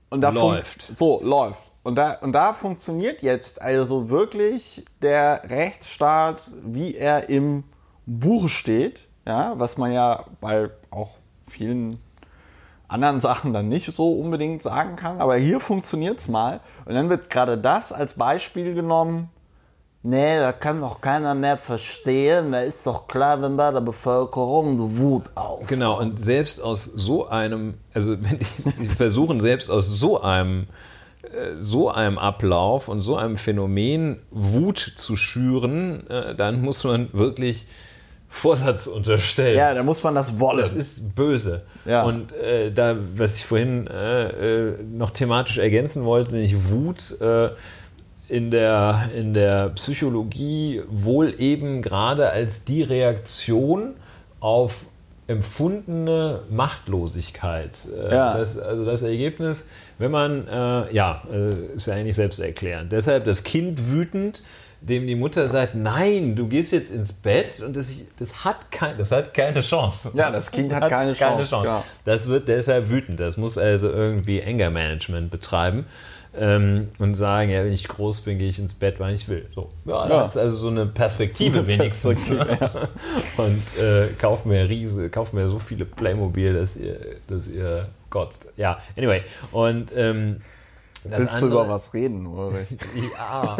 Und 0.09 0.21
da 0.21 0.29
Läuft. 0.29 0.81
So, 0.81 1.21
läuft. 1.23 1.59
Und 1.83 1.95
da, 1.95 2.13
und 2.13 2.31
da 2.31 2.53
funktioniert 2.53 3.21
jetzt 3.21 3.61
also 3.61 4.09
wirklich 4.09 4.83
der 5.01 5.43
Rechtsstaat, 5.49 6.41
wie 6.63 6.95
er 6.95 7.29
im 7.29 7.63
Buche 8.05 8.49
steht, 8.49 9.07
ja, 9.27 9.53
was 9.57 9.77
man 9.77 9.91
ja 9.91 10.25
bei 10.41 10.69
auch 10.89 11.17
vielen 11.43 11.99
anderen 12.88 13.19
Sachen 13.19 13.53
dann 13.53 13.69
nicht 13.69 13.93
so 13.93 14.13
unbedingt 14.13 14.61
sagen 14.61 14.95
kann. 14.95 15.19
Aber 15.19 15.35
hier 15.38 15.59
funktioniert 15.59 16.19
es 16.19 16.27
mal. 16.27 16.59
Und 16.85 16.95
dann 16.95 17.09
wird 17.09 17.29
gerade 17.29 17.57
das 17.57 17.91
als 17.91 18.15
Beispiel 18.15 18.73
genommen. 18.73 19.29
Nee, 20.07 20.37
da 20.37 20.51
kann 20.51 20.81
doch 20.81 21.01
keiner 21.01 21.33
mehr 21.33 21.57
verstehen. 21.57 22.51
Da 22.51 22.59
ist 22.59 22.85
doch 22.85 23.07
klar, 23.07 23.41
wenn 23.41 23.57
bei 23.57 23.71
der 23.71 23.81
Bevölkerung 23.81 24.77
die 24.77 24.99
Wut 24.99 25.23
auf. 25.33 25.65
Genau, 25.65 25.99
und 25.99 26.23
selbst 26.23 26.61
aus 26.61 26.83
so 26.83 27.27
einem, 27.27 27.73
also 27.91 28.11
wenn 28.11 28.37
die, 28.37 28.63
die 28.65 28.87
versuchen 28.87 29.39
selbst 29.39 29.67
aus 29.71 29.87
so 29.87 30.21
einem, 30.21 30.67
äh, 31.23 31.55
so 31.57 31.89
einem 31.89 32.19
Ablauf 32.19 32.87
und 32.87 33.01
so 33.01 33.15
einem 33.15 33.35
Phänomen 33.35 34.19
Wut 34.29 34.93
zu 34.95 35.17
schüren, 35.17 36.07
äh, 36.07 36.35
dann 36.35 36.61
muss 36.61 36.83
man 36.83 37.09
wirklich 37.11 37.65
Vorsatz 38.29 38.85
unterstellen. 38.85 39.57
Ja, 39.57 39.73
da 39.73 39.81
muss 39.81 40.03
man 40.03 40.13
das 40.13 40.39
wollen. 40.39 40.59
Das 40.59 40.73
ist 40.73 41.15
böse. 41.15 41.63
Ja. 41.85 42.03
Und 42.03 42.31
äh, 42.31 42.71
da, 42.71 42.95
was 43.15 43.37
ich 43.37 43.45
vorhin 43.45 43.87
äh, 43.87 44.67
äh, 44.67 44.83
noch 44.83 45.09
thematisch 45.09 45.57
ergänzen 45.57 46.03
wollte, 46.03 46.33
nämlich 46.33 46.69
Wut 46.69 47.19
äh, 47.21 47.49
in, 48.27 48.51
der, 48.51 49.09
in 49.15 49.33
der 49.33 49.69
Psychologie 49.69 50.81
wohl 50.88 51.33
eben 51.39 51.81
gerade 51.81 52.29
als 52.29 52.63
die 52.63 52.83
Reaktion 52.83 53.95
auf 54.39 54.85
empfundene 55.27 56.41
Machtlosigkeit. 56.49 57.79
Äh, 57.91 58.13
Ja. 58.13 58.38
das, 58.38 58.57
also 58.57 58.85
das 58.85 59.01
Ergebnis, 59.01 59.69
wenn 59.97 60.11
man, 60.11 60.47
äh, 60.47 60.93
ja, 60.93 61.23
äh, 61.31 61.75
ist 61.75 61.88
ja 61.88 61.95
eigentlich 61.95 62.15
selbsterklärend. 62.15 62.91
Deshalb 62.91 63.25
das 63.25 63.43
Kind 63.43 63.89
wütend, 63.89 64.43
dem 64.81 65.07
die 65.07 65.15
Mutter 65.15 65.49
sagt, 65.49 65.73
nein, 65.73 66.35
du 66.35 66.47
gehst 66.47 66.71
jetzt 66.71 66.91
ins 66.91 67.11
Bett 67.11 67.59
und 67.61 67.75
das, 67.75 67.91
das, 68.19 68.45
hat, 68.45 68.69
kein, 68.71 68.99
das 68.99 69.11
hat 69.11 69.33
keine 69.33 69.61
Chance. 69.61 70.11
Ja, 70.13 70.29
das 70.29 70.51
Kind 70.51 70.71
hat 70.71 70.89
keine 70.89 71.13
Chance, 71.13 71.61
ja. 71.65 71.83
Das 72.03 72.27
wird 72.27 72.47
deshalb 72.47 72.89
wütend. 72.89 73.19
Das 73.19 73.38
muss 73.38 73.57
also 73.57 73.89
irgendwie 73.89 74.43
Anger 74.43 74.69
Management 74.69 75.31
betreiben 75.31 75.85
ähm, 76.39 76.87
und 76.99 77.15
sagen, 77.15 77.49
ja, 77.51 77.63
wenn 77.63 77.73
ich 77.73 77.87
groß 77.87 78.21
bin, 78.21 78.37
gehe 78.39 78.49
ich 78.49 78.59
ins 78.59 78.73
Bett, 78.73 78.95
wann 78.99 79.13
ich 79.13 79.27
will. 79.29 79.47
So. 79.55 79.69
Ja, 79.85 80.07
Ja. 80.07 80.23
das 80.23 80.35
ist 80.35 80.41
also 80.41 80.57
so 80.57 80.67
eine 80.69 80.85
Perspektive 80.85 81.59
Eine 81.59 81.67
wenigstens. 81.67 82.29
Perspektive, 82.29 82.89
und 83.37 83.83
äh, 83.83 84.07
kauft 84.19 84.45
mir 84.45 84.67
riese, 84.67 85.09
kauft 85.09 85.33
mir 85.33 85.47
so 85.49 85.59
viele 85.59 85.85
Playmobil, 85.85 86.53
dass 86.53 86.75
ihr, 86.77 86.97
dass 87.27 87.47
ihr 87.47 87.87
kotzt. 88.09 88.47
Ja, 88.57 88.77
anyway. 88.97 89.21
Und 89.51 89.91
ähm, 89.97 90.37
das 91.03 91.19
Willst 91.21 91.41
du 91.41 91.45
andere- 91.45 91.63
über 91.65 91.73
was 91.73 91.93
reden, 91.93 92.25
Ulrich? 92.25 92.77
ja. 93.17 93.57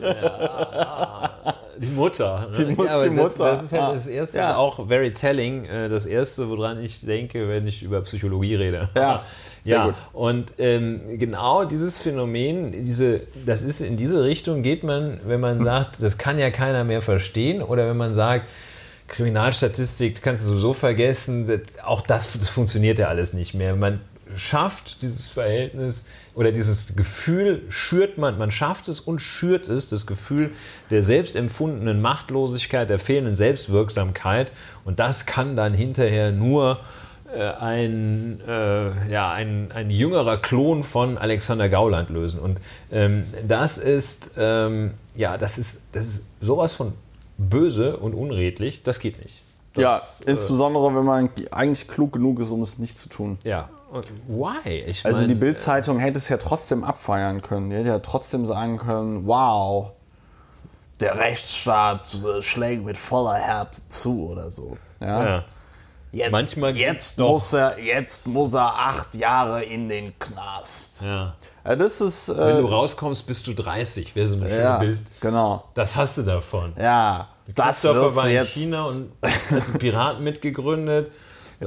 ja. 0.00 1.54
Die 1.78 1.88
Mutter. 1.88 2.48
Ne? 2.50 2.64
Die 2.64 2.74
Mu- 2.76 2.84
ja, 2.84 2.94
aber 2.94 3.08
die 3.08 3.16
das, 3.16 3.24
Mutter. 3.38 3.52
Das 3.52 3.62
ist 3.64 3.72
halt 3.72 3.82
Ah. 3.82 3.92
das 3.94 4.06
erste, 4.06 4.38
Ja. 4.38 4.56
auch 4.56 4.86
very 4.86 5.12
telling. 5.12 5.64
äh, 5.64 5.88
Das 5.88 6.06
erste, 6.06 6.48
woran 6.48 6.82
ich 6.82 7.00
denke, 7.04 7.48
wenn 7.48 7.66
ich 7.66 7.82
über 7.82 8.00
Psychologie 8.02 8.54
rede. 8.54 8.88
Ja, 8.94 9.24
sehr 9.62 9.76
ja. 9.76 9.84
gut. 9.86 9.94
Und 10.12 10.54
ähm, 10.58 11.00
genau 11.18 11.64
dieses 11.64 12.00
Phänomen, 12.00 12.72
diese, 12.72 13.20
das 13.46 13.62
ist 13.62 13.80
in 13.80 13.96
diese 13.96 14.22
Richtung 14.24 14.62
geht 14.62 14.82
man, 14.82 15.20
wenn 15.24 15.40
man 15.40 15.62
sagt, 15.64 16.02
das 16.02 16.18
kann 16.18 16.38
ja 16.38 16.50
keiner 16.50 16.84
mehr 16.84 17.02
verstehen, 17.02 17.62
oder 17.62 17.88
wenn 17.88 17.96
man 17.96 18.14
sagt, 18.14 18.48
Kriminalstatistik 19.08 20.22
kannst 20.22 20.44
du 20.44 20.48
sowieso 20.48 20.72
vergessen, 20.72 21.46
das, 21.46 21.60
auch 21.84 22.00
das, 22.00 22.28
das 22.32 22.48
funktioniert 22.48 22.98
ja 22.98 23.08
alles 23.08 23.34
nicht 23.34 23.54
mehr. 23.54 23.76
Man 23.76 24.00
schafft 24.36 25.02
dieses 25.02 25.28
Verhältnis 25.28 26.06
oder 26.34 26.52
dieses 26.52 26.96
Gefühl, 26.96 27.62
schürt 27.68 28.16
man, 28.18 28.38
man 28.38 28.50
schafft 28.50 28.88
es 28.88 29.00
und 29.00 29.20
schürt 29.20 29.68
es, 29.68 29.90
das 29.90 30.06
Gefühl 30.06 30.50
der 30.90 31.02
selbstempfundenen 31.02 32.00
Machtlosigkeit, 32.00 32.88
der 32.88 32.98
fehlenden 32.98 33.36
Selbstwirksamkeit. 33.36 34.50
Und 34.84 34.98
das 34.98 35.26
kann 35.26 35.56
dann 35.56 35.74
hinterher 35.74 36.32
nur 36.32 36.80
ein, 37.40 38.40
äh, 38.46 39.10
ja, 39.10 39.30
ein, 39.30 39.72
ein 39.72 39.90
jüngerer 39.90 40.36
Klon 40.38 40.84
von 40.84 41.18
Alexander 41.18 41.68
Gauland 41.68 42.10
lösen. 42.10 42.40
Und 42.40 42.60
ähm, 42.90 43.24
das 43.46 43.78
ist, 43.78 44.32
ähm, 44.36 44.94
ja, 45.14 45.38
das 45.38 45.58
ist, 45.58 45.82
das 45.92 46.06
ist 46.06 46.24
sowas 46.40 46.74
von 46.74 46.92
böse 47.38 47.96
und 47.96 48.14
unredlich, 48.14 48.82
das 48.82 48.98
geht 48.98 49.22
nicht. 49.22 49.42
Das, 49.74 49.82
ja, 49.82 49.96
äh, 49.96 50.30
insbesondere 50.30 50.94
wenn 50.94 51.04
man 51.04 51.30
eigentlich 51.50 51.88
klug 51.88 52.12
genug 52.12 52.40
ist, 52.40 52.50
um 52.50 52.62
es 52.62 52.78
nicht 52.78 52.98
zu 52.98 53.08
tun. 53.08 53.38
ja. 53.44 53.68
Und 53.92 54.06
why? 54.26 54.70
Ich 54.86 55.04
Also 55.04 55.18
mein, 55.18 55.28
die 55.28 55.34
Bild-Zeitung 55.34 55.98
hätte 55.98 56.16
es 56.16 56.30
ja 56.30 56.38
trotzdem 56.38 56.82
abfeiern 56.82 57.42
können. 57.42 57.68
Die 57.68 57.76
hätte 57.76 57.88
ja 57.88 57.98
trotzdem 57.98 58.46
sagen 58.46 58.78
können, 58.78 59.26
wow, 59.26 59.90
der 60.98 61.18
Rechtsstaat 61.18 62.16
äh, 62.24 62.40
schlägt 62.40 62.86
mit 62.86 62.96
voller 62.96 63.34
Härte 63.34 63.86
zu 63.88 64.30
oder 64.30 64.50
so. 64.50 64.78
Ja? 64.98 65.24
Ja. 65.24 65.44
Jetzt, 66.12 66.30
Manchmal 66.30 66.76
jetzt, 66.76 67.18
muss 67.18 67.54
er, 67.54 67.78
jetzt 67.78 68.26
muss 68.26 68.52
er 68.52 68.66
acht 68.78 69.14
Jahre 69.14 69.64
in 69.64 69.88
den 69.88 70.12
Knast. 70.18 71.02
Ja. 71.02 71.34
Ja, 71.64 71.76
das 71.76 72.00
ist... 72.02 72.28
Wenn 72.28 72.56
Äh, 72.56 72.60
du 72.60 72.66
rauskommst, 72.66 73.26
bist 73.26 73.46
du 73.46 73.54
30, 73.54 74.14
wäre 74.14 74.28
so 74.28 74.34
ein 74.34 74.40
schönes 74.40 74.56
ja, 74.58 74.76
Bild. 74.78 74.98
genau. 75.20 75.64
Das 75.74 75.96
hast 75.96 76.18
du 76.18 76.22
davon. 76.22 76.74
Ja, 76.78 77.28
das 77.54 77.82
wirst 77.84 78.16
war 78.16 78.26
in 78.26 78.32
jetzt... 78.32 78.52
China 78.54 78.84
und 78.86 79.10
hat 79.22 79.78
Piraten 79.78 80.22
mitgegründet. 80.22 81.10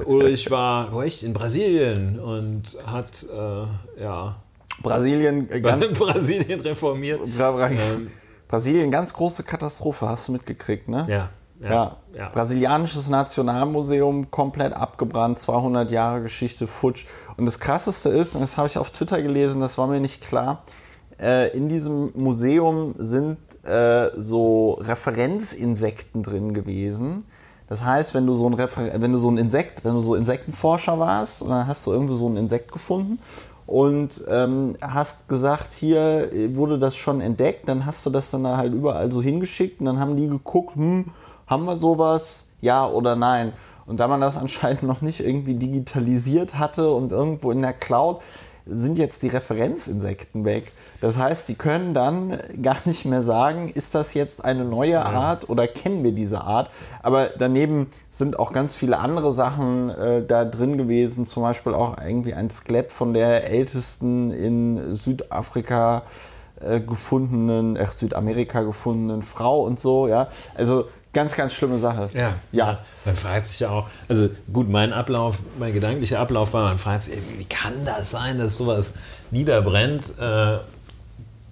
Ulrich 0.06 0.52
war, 0.52 0.92
wo 0.92 1.02
echt, 1.02 1.24
in 1.24 1.34
Brasilien 1.34 2.20
und 2.20 2.64
hat, 2.86 3.24
äh, 3.34 4.02
ja, 4.04 4.36
Brasilien, 4.84 5.50
äh, 5.50 5.62
ganz, 5.62 5.94
Brasilien 5.94 6.60
reformiert. 6.60 7.22
Bra 7.36 7.52
Bra 7.52 7.70
Ähm. 7.70 8.12
Brasilien, 8.48 8.92
ganz 8.92 9.14
große 9.14 9.44
Katastrophe, 9.44 10.08
hast 10.08 10.28
du 10.28 10.34
mitgekriegt, 10.34 10.88
ne? 10.88 11.08
Ja, 11.10 11.30
Ja. 11.60 11.98
ja. 12.14 12.30
Brasilianisches 12.30 13.10
Nationalmuseum 13.10 14.30
komplett 14.30 14.74
abgebrannt, 14.74 15.40
200 15.40 15.90
Jahre 15.92 16.22
Geschichte 16.22 16.68
futsch. 16.68 17.06
Und 17.38 17.46
das 17.46 17.60
Krasseste 17.60 18.10
ist, 18.10 18.36
und 18.36 18.42
das 18.42 18.58
habe 18.58 18.68
ich 18.68 18.78
auf 18.78 18.92
Twitter 18.92 19.22
gelesen, 19.22 19.62
das 19.62 19.78
war 19.78 19.88
mir 19.88 20.00
nicht 20.00 20.22
klar, 20.22 20.64
äh, 21.20 21.56
in 21.56 21.70
diesem 21.70 22.12
Museum 22.16 22.96
sind 22.98 23.38
äh, 23.64 24.10
so 24.18 24.74
Referenzinsekten 24.82 26.24
drin 26.24 26.54
gewesen. 26.54 27.26
Das 27.68 27.84
heißt, 27.84 28.14
wenn 28.14 28.28
du 28.28 28.34
so 28.34 28.48
ein 28.48 28.54
Refer 28.54 29.02
wenn 29.02 29.12
du 29.12 29.18
so 29.18 29.32
ein 29.32 29.38
Insekt, 29.38 29.84
wenn 29.84 29.94
du 29.94 30.00
so 30.00 30.16
Insektenforscher 30.16 31.00
warst 31.00 31.42
und 31.42 31.50
dann 31.50 31.68
hast 31.68 31.88
du 31.88 31.92
irgendwo 31.92 32.16
so 32.16 32.30
ein 32.30 32.38
Insekt 32.38 32.72
gefunden 32.72 33.20
und 33.66 34.24
ähm, 34.30 34.76
hast 34.82 35.28
gesagt, 35.28 35.72
hier 35.74 36.32
äh, 36.32 36.56
wurde 36.56 36.78
das 36.78 36.96
schon 36.96 37.22
entdeckt, 37.22 37.68
dann 37.68 37.86
hast 37.86 38.06
du 38.06 38.12
das 38.12 38.30
dann 38.30 38.44
da 38.44 38.58
halt 38.58 38.74
überall 38.74 39.12
so 39.12 39.22
hingeschickt 39.22 39.80
und 39.80 39.88
dann 39.88 40.00
haben 40.00 40.16
die 40.16 40.28
geguckt, 40.28 40.76
hm, 40.76 41.06
haben 41.48 41.66
wir 41.66 41.76
sowas, 41.76 42.48
ja 42.62 42.88
oder 42.88 43.16
nein. 43.16 43.54
Und 43.86 44.00
da 44.00 44.08
man 44.08 44.22
das 44.22 44.38
anscheinend 44.38 44.84
noch 44.84 45.02
nicht 45.02 45.20
irgendwie 45.20 45.56
digitalisiert 45.56 46.58
hatte 46.58 46.92
und 46.92 47.12
irgendwo 47.12 47.52
in 47.52 47.62
der 47.62 47.74
Cloud, 47.74 48.22
sind 48.68 48.98
jetzt 48.98 49.22
die 49.22 49.28
Referenzinsekten 49.28 50.44
weg. 50.44 50.72
Das 51.00 51.20
heißt, 51.20 51.48
die 51.50 51.56
können 51.56 51.94
dann 51.94 52.40
gar 52.62 52.78
nicht 52.86 53.06
mehr 53.06 53.22
sagen, 53.22 53.70
ist 53.70 53.94
das 53.94 54.14
jetzt 54.16 54.44
eine 54.44 54.66
neue 54.66 55.06
Art 55.06 55.50
oder 55.50 55.68
kennen 55.68 56.04
wir 56.04 56.14
diese 56.14 56.42
Art. 56.42 56.72
Aber 57.04 57.30
daneben 57.38 57.88
sind 58.10 58.40
auch 58.40 58.52
ganz 58.54 58.74
viele 58.76 58.98
andere 58.98 59.32
Sachen 59.32 59.90
äh, 59.90 60.26
da 60.26 60.46
drin 60.46 60.78
gewesen, 60.78 61.26
zum 61.26 61.44
Beispiel 61.44 61.74
auch 61.76 61.98
irgendwie 62.04 62.34
ein 62.34 62.50
Skelett 62.50 62.92
von 62.92 63.14
der 63.14 63.50
ältesten 63.50 64.32
in 64.32 64.96
Südafrika 64.96 66.04
äh, 66.60 66.80
gefundenen, 66.80 67.76
äh, 67.76 67.86
Südamerika 67.86 68.64
gefundenen 68.64 69.22
Frau 69.22 69.64
und 69.64 69.80
so, 69.80 70.08
ja. 70.08 70.30
Also 70.56 70.86
ganz, 71.16 71.36
ganz 71.36 71.54
schlimme 71.54 71.80
Sache. 71.80 72.10
Ja, 72.14 72.34
Ja. 72.52 72.80
Man 73.06 73.16
fragt 73.16 73.48
sich 73.48 73.62
ja 73.62 73.70
auch, 73.72 73.88
also 74.08 74.30
gut, 74.54 74.70
mein 74.70 74.94
Ablauf, 74.94 75.40
mein 75.58 75.74
gedanklicher 75.74 76.20
Ablauf 76.20 76.54
war, 76.54 76.66
man 76.66 76.78
fragt 76.78 77.04
sich, 77.04 77.16
wie 77.40 77.46
kann 77.46 77.74
das 77.86 78.12
sein, 78.12 78.38
dass 78.38 78.56
sowas 78.56 78.94
niederbrennt? 79.32 80.14
Äh, 80.20 80.60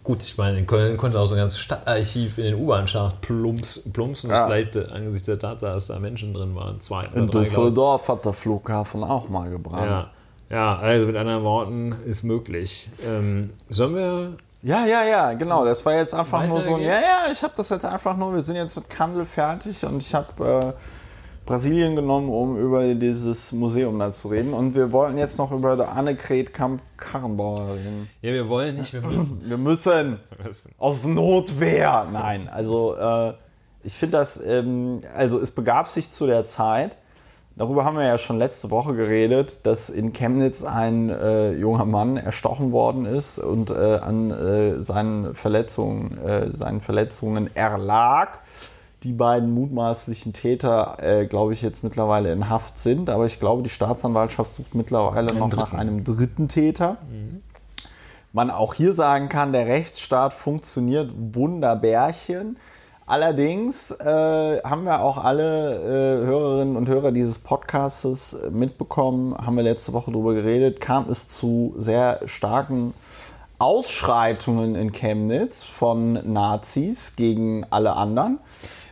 Gut, 0.04 0.22
ich 0.22 0.38
meine, 0.38 0.60
in 0.60 0.68
Köln 0.68 0.98
konnte 0.98 1.18
auch 1.18 1.28
so 1.28 1.34
ein 1.36 1.38
ganzes 1.38 1.60
Stadtarchiv 1.60 2.38
in 2.38 2.44
den 2.44 2.56
U-Bahn-Schacht 2.56 3.22
plumps, 3.22 3.90
plumpsen. 3.94 4.32
Ja. 4.32 4.48
Vielleicht 4.48 4.76
äh, 4.76 4.86
angesichts 4.92 5.28
der 5.28 5.40
Tatsache, 5.40 5.76
dass 5.76 5.88
da 5.88 5.98
Menschen 5.98 6.34
drin 6.34 6.54
waren. 6.56 6.82
Zwei 6.82 7.06
In 7.14 7.30
drei. 7.30 7.40
Düsseldorf 7.40 8.10
hat 8.10 8.26
der 8.26 8.34
Flughafen 8.34 9.02
auch 9.02 9.30
mal 9.30 9.50
gebrannt. 9.50 9.86
Ja. 9.86 10.10
ja, 10.50 10.78
also 10.78 11.08
mit 11.08 11.16
anderen 11.16 11.46
Worten, 11.46 11.96
ist 12.06 12.24
möglich. 12.24 12.90
Ähm, 13.08 13.52
sollen 13.70 13.96
wir 13.96 14.38
Ja, 14.64 14.86
ja, 14.86 15.04
ja, 15.04 15.34
genau. 15.34 15.66
Das 15.66 15.86
war 15.86 15.94
jetzt 15.94 16.14
einfach 16.14 16.48
nur 16.48 16.62
so 16.62 16.76
ein. 16.76 16.82
Weiter 16.82 16.96
Ja, 16.96 16.96
ja, 16.96 17.32
ich 17.32 17.44
habe 17.44 17.54
das 17.58 17.70
jetzt 17.70 17.86
einfach 17.86 18.16
nur. 18.16 18.34
Wir 18.34 18.42
sind 18.42 18.56
jetzt 18.56 18.76
mit 18.78 18.90
Kandel 18.90 19.26
fertig 19.26 19.86
und 19.86 20.02
ich 20.02 20.16
habe 20.16 20.74
äh, 20.78 20.82
Brasilien 21.46 21.98
genommen, 21.98 22.30
um 22.30 22.58
über 22.58 22.96
dieses 22.96 23.52
Museum 23.52 24.00
da 24.00 24.12
zu 24.12 24.30
reden. 24.30 24.54
Und 24.54 24.74
wir 24.74 24.94
wollten 24.94 25.18
jetzt 25.18 25.38
noch 25.38 25.52
über 25.52 25.90
Annegret 25.90 26.54
Kamp-Karrenbauer 26.54 27.74
reden. 27.74 28.10
Ja, 28.22 28.32
wir 28.32 28.48
wollen 28.48 28.76
nicht, 28.76 28.94
wir 28.94 29.02
müssen. 29.02 29.42
Wir 29.50 29.58
müssen 29.58 30.20
aus 30.78 31.04
Notwehr. 31.04 32.08
Nein, 32.10 32.48
also 32.48 32.96
äh, 32.96 33.34
ich 33.84 33.94
finde 33.94 34.18
das. 34.18 34.42
Ähm, 34.42 35.02
also 35.14 35.40
es 35.42 35.52
begab 35.52 35.90
sich 35.90 36.10
zu 36.10 36.26
der 36.26 36.46
Zeit. 36.46 36.96
Darüber 37.56 37.86
haben 37.86 37.98
wir 37.98 38.06
ja 38.06 38.18
schon 38.18 38.40
letzte 38.40 38.72
Woche 38.72 38.96
geredet, 38.96 39.66
dass 39.68 39.92
in 39.92 40.12
Chemnitz 40.12 40.64
ein 40.64 41.10
äh, 41.10 41.52
junger 41.54 41.86
Mann 41.86 42.18
erstochen 42.18 42.72
worden 42.72 43.06
ist 43.06 43.38
und 43.38 43.70
äh, 43.70 43.98
an 43.98 44.32
äh, 44.32 44.82
seinen, 44.82 45.36
Verletzungen, 45.36 46.18
äh, 46.18 46.52
seinen 46.52 46.82
Verletzungen 46.82 47.56
erlag. 47.56 48.40
Die 49.04 49.12
beiden 49.12 49.54
mutmaßlichen 49.54 50.34
Täter, 50.34 50.98
äh, 51.00 51.28
glaube 51.28 51.54
ich, 51.54 51.62
jetzt 51.62 51.84
mittlerweile 51.84 52.32
in 52.32 52.50
Haft 52.50 52.80
sind. 52.80 53.10
Aber 53.12 53.28
ich 53.28 53.40
glaube, 53.40 53.62
die 53.62 53.70
Staatsanwaltschaft 53.70 54.52
sucht 54.52 54.74
mittlerweile 54.74 55.36
noch 55.36 55.52
nach 55.56 55.74
einem 55.74 56.04
dritten 56.04 56.48
Täter. 56.48 56.98
Man 58.32 58.50
auch 58.50 58.74
hier 58.74 58.94
sagen 58.94 59.30
kann, 59.30 59.54
der 59.54 59.68
Rechtsstaat 59.68 60.34
funktioniert 60.34 61.12
wunderbärchen. 61.16 62.58
Allerdings 63.06 63.92
äh, 63.92 64.62
haben 64.64 64.86
wir 64.86 65.02
auch 65.02 65.18
alle 65.18 65.74
äh, 65.76 66.26
Hörerinnen 66.26 66.78
und 66.78 66.88
Hörer 66.88 67.12
dieses 67.12 67.38
Podcasts 67.38 68.36
mitbekommen, 68.50 69.36
haben 69.38 69.58
wir 69.58 69.64
letzte 69.64 69.92
Woche 69.92 70.12
darüber 70.12 70.34
geredet, 70.34 70.80
kam 70.80 71.10
es 71.10 71.28
zu 71.28 71.74
sehr 71.78 72.22
starken 72.26 72.94
Ausschreitungen 73.60 74.76
in 74.76 74.94
Chemnitz 74.94 75.64
von 75.64 76.14
Nazis 76.32 77.16
gegen 77.18 77.66
alle 77.70 77.96
anderen. 77.96 78.40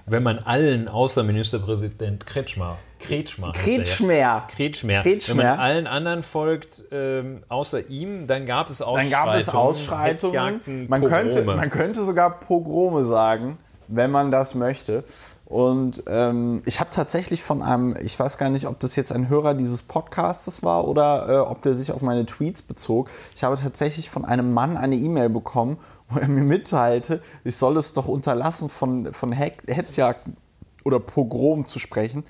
Wenn 0.06 0.24
man 0.24 0.40
allen 0.40 0.90
außer 0.90 1.24
Ministerpräsident 1.24 2.26
Kretschmer, 2.26 2.78
Kretschmer, 3.00 3.48
er. 3.48 3.54
Kretschmer. 3.54 4.44
Kretschmer. 4.48 5.02
Kretschmer. 5.02 5.38
Wenn 5.38 5.46
man 5.46 5.60
allen 5.60 5.88
anderen 5.88 6.24
folgt, 6.24 6.84
ähm, 6.92 7.44
außer 7.48 7.90
ihm, 7.90 8.28
dann 8.28 8.46
gab 8.46 8.70
es 8.70 8.80
Dann 8.80 8.88
Ausschreitungen. 8.90 9.12
gab 9.12 9.36
es 9.36 9.50
Ausschreitungen. 9.50 10.88
Man 10.90 11.04
könnte, 11.04 11.44
man 11.44 11.70
könnte 11.70 12.04
sogar 12.04 12.40
Pogrome 12.40 13.06
sagen, 13.06 13.58
wenn 13.92 14.12
man 14.12 14.32
das 14.32 14.56
möchte. 14.56 15.04
Und 15.46 16.04
ähm, 16.08 16.62
ich 16.66 16.80
habe 16.80 16.92
tatsächlich 16.92 17.44
von 17.44 17.62
einem, 17.62 17.96
ich 18.02 18.18
weiß 18.18 18.38
gar 18.38 18.50
nicht, 18.50 18.68
ob 18.68 18.80
das 18.80 18.96
jetzt 18.96 19.12
ein 19.12 19.28
Hörer 19.28 19.54
dieses 19.54 19.82
Podcastes 19.82 20.64
war 20.64 20.88
oder 20.88 21.28
äh, 21.28 21.38
ob 21.40 21.62
der 21.62 21.76
sich 21.76 21.92
auf 21.92 22.02
meine 22.02 22.26
Tweets 22.26 22.62
bezog. 22.62 23.10
Ich 23.36 23.44
habe 23.44 23.58
tatsächlich 23.58 24.10
von 24.10 24.24
einem 24.24 24.54
Mann 24.54 24.78
eine 24.78 24.96
E-Mail 24.96 25.30
bekommen, 25.30 25.78
wo 26.08 26.20
er 26.20 26.30
mir 26.30 26.44
mitteilte, 26.44 27.22
ich 27.44 27.58
soll 27.58 27.76
es 27.78 27.92
doch 27.92 28.08
unterlassen, 28.08 28.70
von, 28.70 29.14
von 29.14 29.34
Hetzjagden 29.34 30.38
oder 30.86 31.00
Pogrom 31.00 31.66
zu 31.66 31.80
sprechen, 31.80 32.24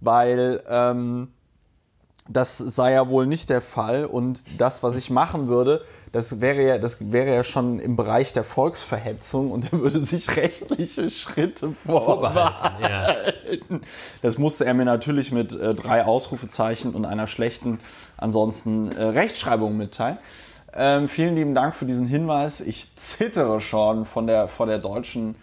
weil 0.00 0.62
ähm, 0.68 1.28
das 2.28 2.56
sei 2.56 2.92
ja 2.92 3.08
wohl 3.08 3.26
nicht 3.26 3.50
der 3.50 3.60
Fall 3.60 4.06
und 4.06 4.44
das, 4.58 4.82
was 4.82 4.96
ich 4.96 5.10
machen 5.10 5.46
würde, 5.48 5.84
das 6.10 6.40
wäre 6.40 6.62
ja, 6.62 6.78
das 6.78 7.12
wäre 7.12 7.34
ja 7.34 7.44
schon 7.44 7.80
im 7.80 7.96
Bereich 7.96 8.32
der 8.32 8.44
Volksverhetzung 8.44 9.50
und 9.50 9.72
er 9.72 9.80
würde 9.80 10.00
sich 10.00 10.34
rechtliche 10.36 11.10
Schritte 11.10 11.72
vorbehalten. 11.72 12.82
Vorbehalten, 12.82 13.74
ja. 13.74 13.80
Das 14.22 14.38
musste 14.38 14.64
er 14.64 14.72
mir 14.74 14.86
natürlich 14.86 15.32
mit 15.32 15.52
äh, 15.52 15.74
drei 15.74 16.04
Ausrufezeichen 16.04 16.94
und 16.94 17.04
einer 17.04 17.26
schlechten 17.26 17.78
ansonsten 18.16 18.92
äh, 18.92 19.02
Rechtschreibung 19.02 19.76
mitteilen. 19.76 20.18
Ähm, 20.72 21.08
vielen 21.08 21.36
lieben 21.36 21.54
Dank 21.54 21.74
für 21.74 21.84
diesen 21.84 22.06
Hinweis. 22.06 22.60
Ich 22.60 22.96
zittere 22.96 23.60
schon 23.60 24.06
von 24.06 24.26
der, 24.26 24.48
vor, 24.48 24.66
der 24.66 24.78
deutschen, 24.78 25.36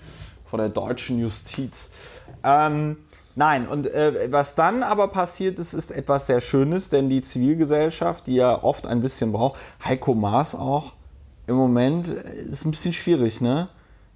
vor 0.49 0.57
der 0.57 0.69
deutschen 0.69 1.19
Justiz. 1.19 1.89
Ähm, 2.43 2.97
nein, 3.36 3.67
und 3.67 3.88
äh, 3.88 4.32
was 4.32 4.55
dann 4.55 4.84
aber 4.84 5.07
passiert 5.07 5.59
ist, 5.59 5.73
ist 5.73 5.91
etwas 5.91 6.27
sehr 6.27 6.41
Schönes, 6.41 6.89
denn 6.89 7.09
die 7.09 7.21
Zivilgesellschaft, 7.21 8.27
die 8.27 8.36
ja 8.36 8.63
oft 8.63 8.88
ein 8.88 9.01
bisschen 9.01 9.32
braucht, 9.32 9.59
Heiko 9.84 10.13
Maas 10.13 10.55
auch, 10.55 10.93
im 11.47 11.55
Moment 11.55 12.15
äh, 12.15 12.43
ist 12.49 12.65
ein 12.65 12.71
bisschen 12.71 12.93
schwierig, 12.93 13.41
ne? 13.41 13.69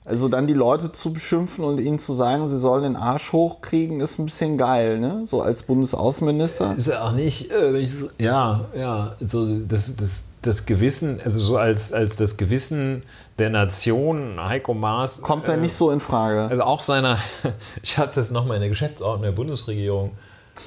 Also 0.05 0.29
dann 0.29 0.45
die 0.45 0.53
Leute 0.53 0.91
zu 0.91 1.11
beschimpfen 1.13 1.65
und 1.65 1.79
ihnen 1.79 1.97
zu 1.97 2.13
sagen, 2.13 2.47
sie 2.47 2.59
sollen 2.59 2.83
den 2.83 2.95
Arsch 2.95 3.33
hochkriegen, 3.33 4.01
ist 4.01 4.19
ein 4.19 4.25
bisschen 4.25 4.55
geil, 4.55 4.99
ne? 4.99 5.25
So 5.25 5.41
als 5.41 5.63
Bundesaußenminister. 5.63 6.75
Ist 6.77 6.87
ja 6.87 7.07
auch 7.07 7.11
nicht, 7.11 7.51
äh, 7.51 7.75
ich 7.79 7.91
so, 7.91 8.09
ja, 8.19 8.65
ja, 8.77 9.15
so 9.19 9.61
das, 9.61 9.95
das, 9.95 10.25
das 10.45 10.65
Gewissen, 10.65 11.19
also 11.23 11.41
so 11.41 11.57
als, 11.57 11.91
als 11.93 12.15
das 12.15 12.37
Gewissen 12.37 13.03
der 13.39 13.49
Nation, 13.49 14.43
Heiko 14.43 14.73
Maas. 14.73 15.21
Kommt 15.21 15.47
er 15.49 15.55
äh, 15.55 15.57
nicht 15.57 15.73
so 15.73 15.91
in 15.91 15.99
Frage. 15.99 16.47
Also 16.49 16.63
auch 16.63 16.79
seiner, 16.79 17.17
ich 17.83 17.97
hatte 17.97 18.19
das 18.19 18.31
nochmal 18.31 18.55
in 18.57 18.61
der 18.61 18.69
Geschäftsordnung 18.69 19.23
der 19.23 19.31
Bundesregierung 19.31 20.11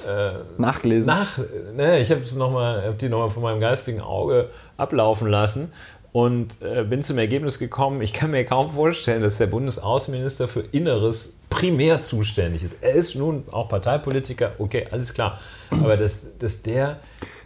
äh, 0.07 0.33
Nachgelesen. 0.57 1.07
nach, 1.07 1.39
ne, 1.73 1.99
ich 1.99 2.11
habe 2.11 2.21
noch 2.37 2.51
mal, 2.51 2.83
hab 2.85 2.97
die 2.99 3.09
nochmal 3.09 3.29
von 3.31 3.41
meinem 3.41 3.59
geistigen 3.59 4.01
Auge 4.01 4.49
ablaufen 4.77 5.27
lassen 5.27 5.71
und 6.11 6.61
äh, 6.61 6.83
bin 6.83 7.03
zum 7.03 7.19
Ergebnis 7.19 7.59
gekommen, 7.59 8.01
ich 8.01 8.13
kann 8.13 8.31
mir 8.31 8.43
kaum 8.43 8.71
vorstellen, 8.71 9.21
dass 9.21 9.37
der 9.37 9.47
Bundesaußenminister 9.47 10.47
für 10.47 10.61
Inneres 10.61 11.39
primär 11.49 12.01
zuständig 12.01 12.63
ist. 12.63 12.75
Er 12.81 12.93
ist 12.93 13.15
nun 13.15 13.43
auch 13.51 13.69
Parteipolitiker, 13.69 14.53
okay, 14.57 14.87
alles 14.91 15.13
klar. 15.13 15.39
Aber 15.69 15.97
dass, 15.97 16.37
dass 16.39 16.63
der, 16.63 16.99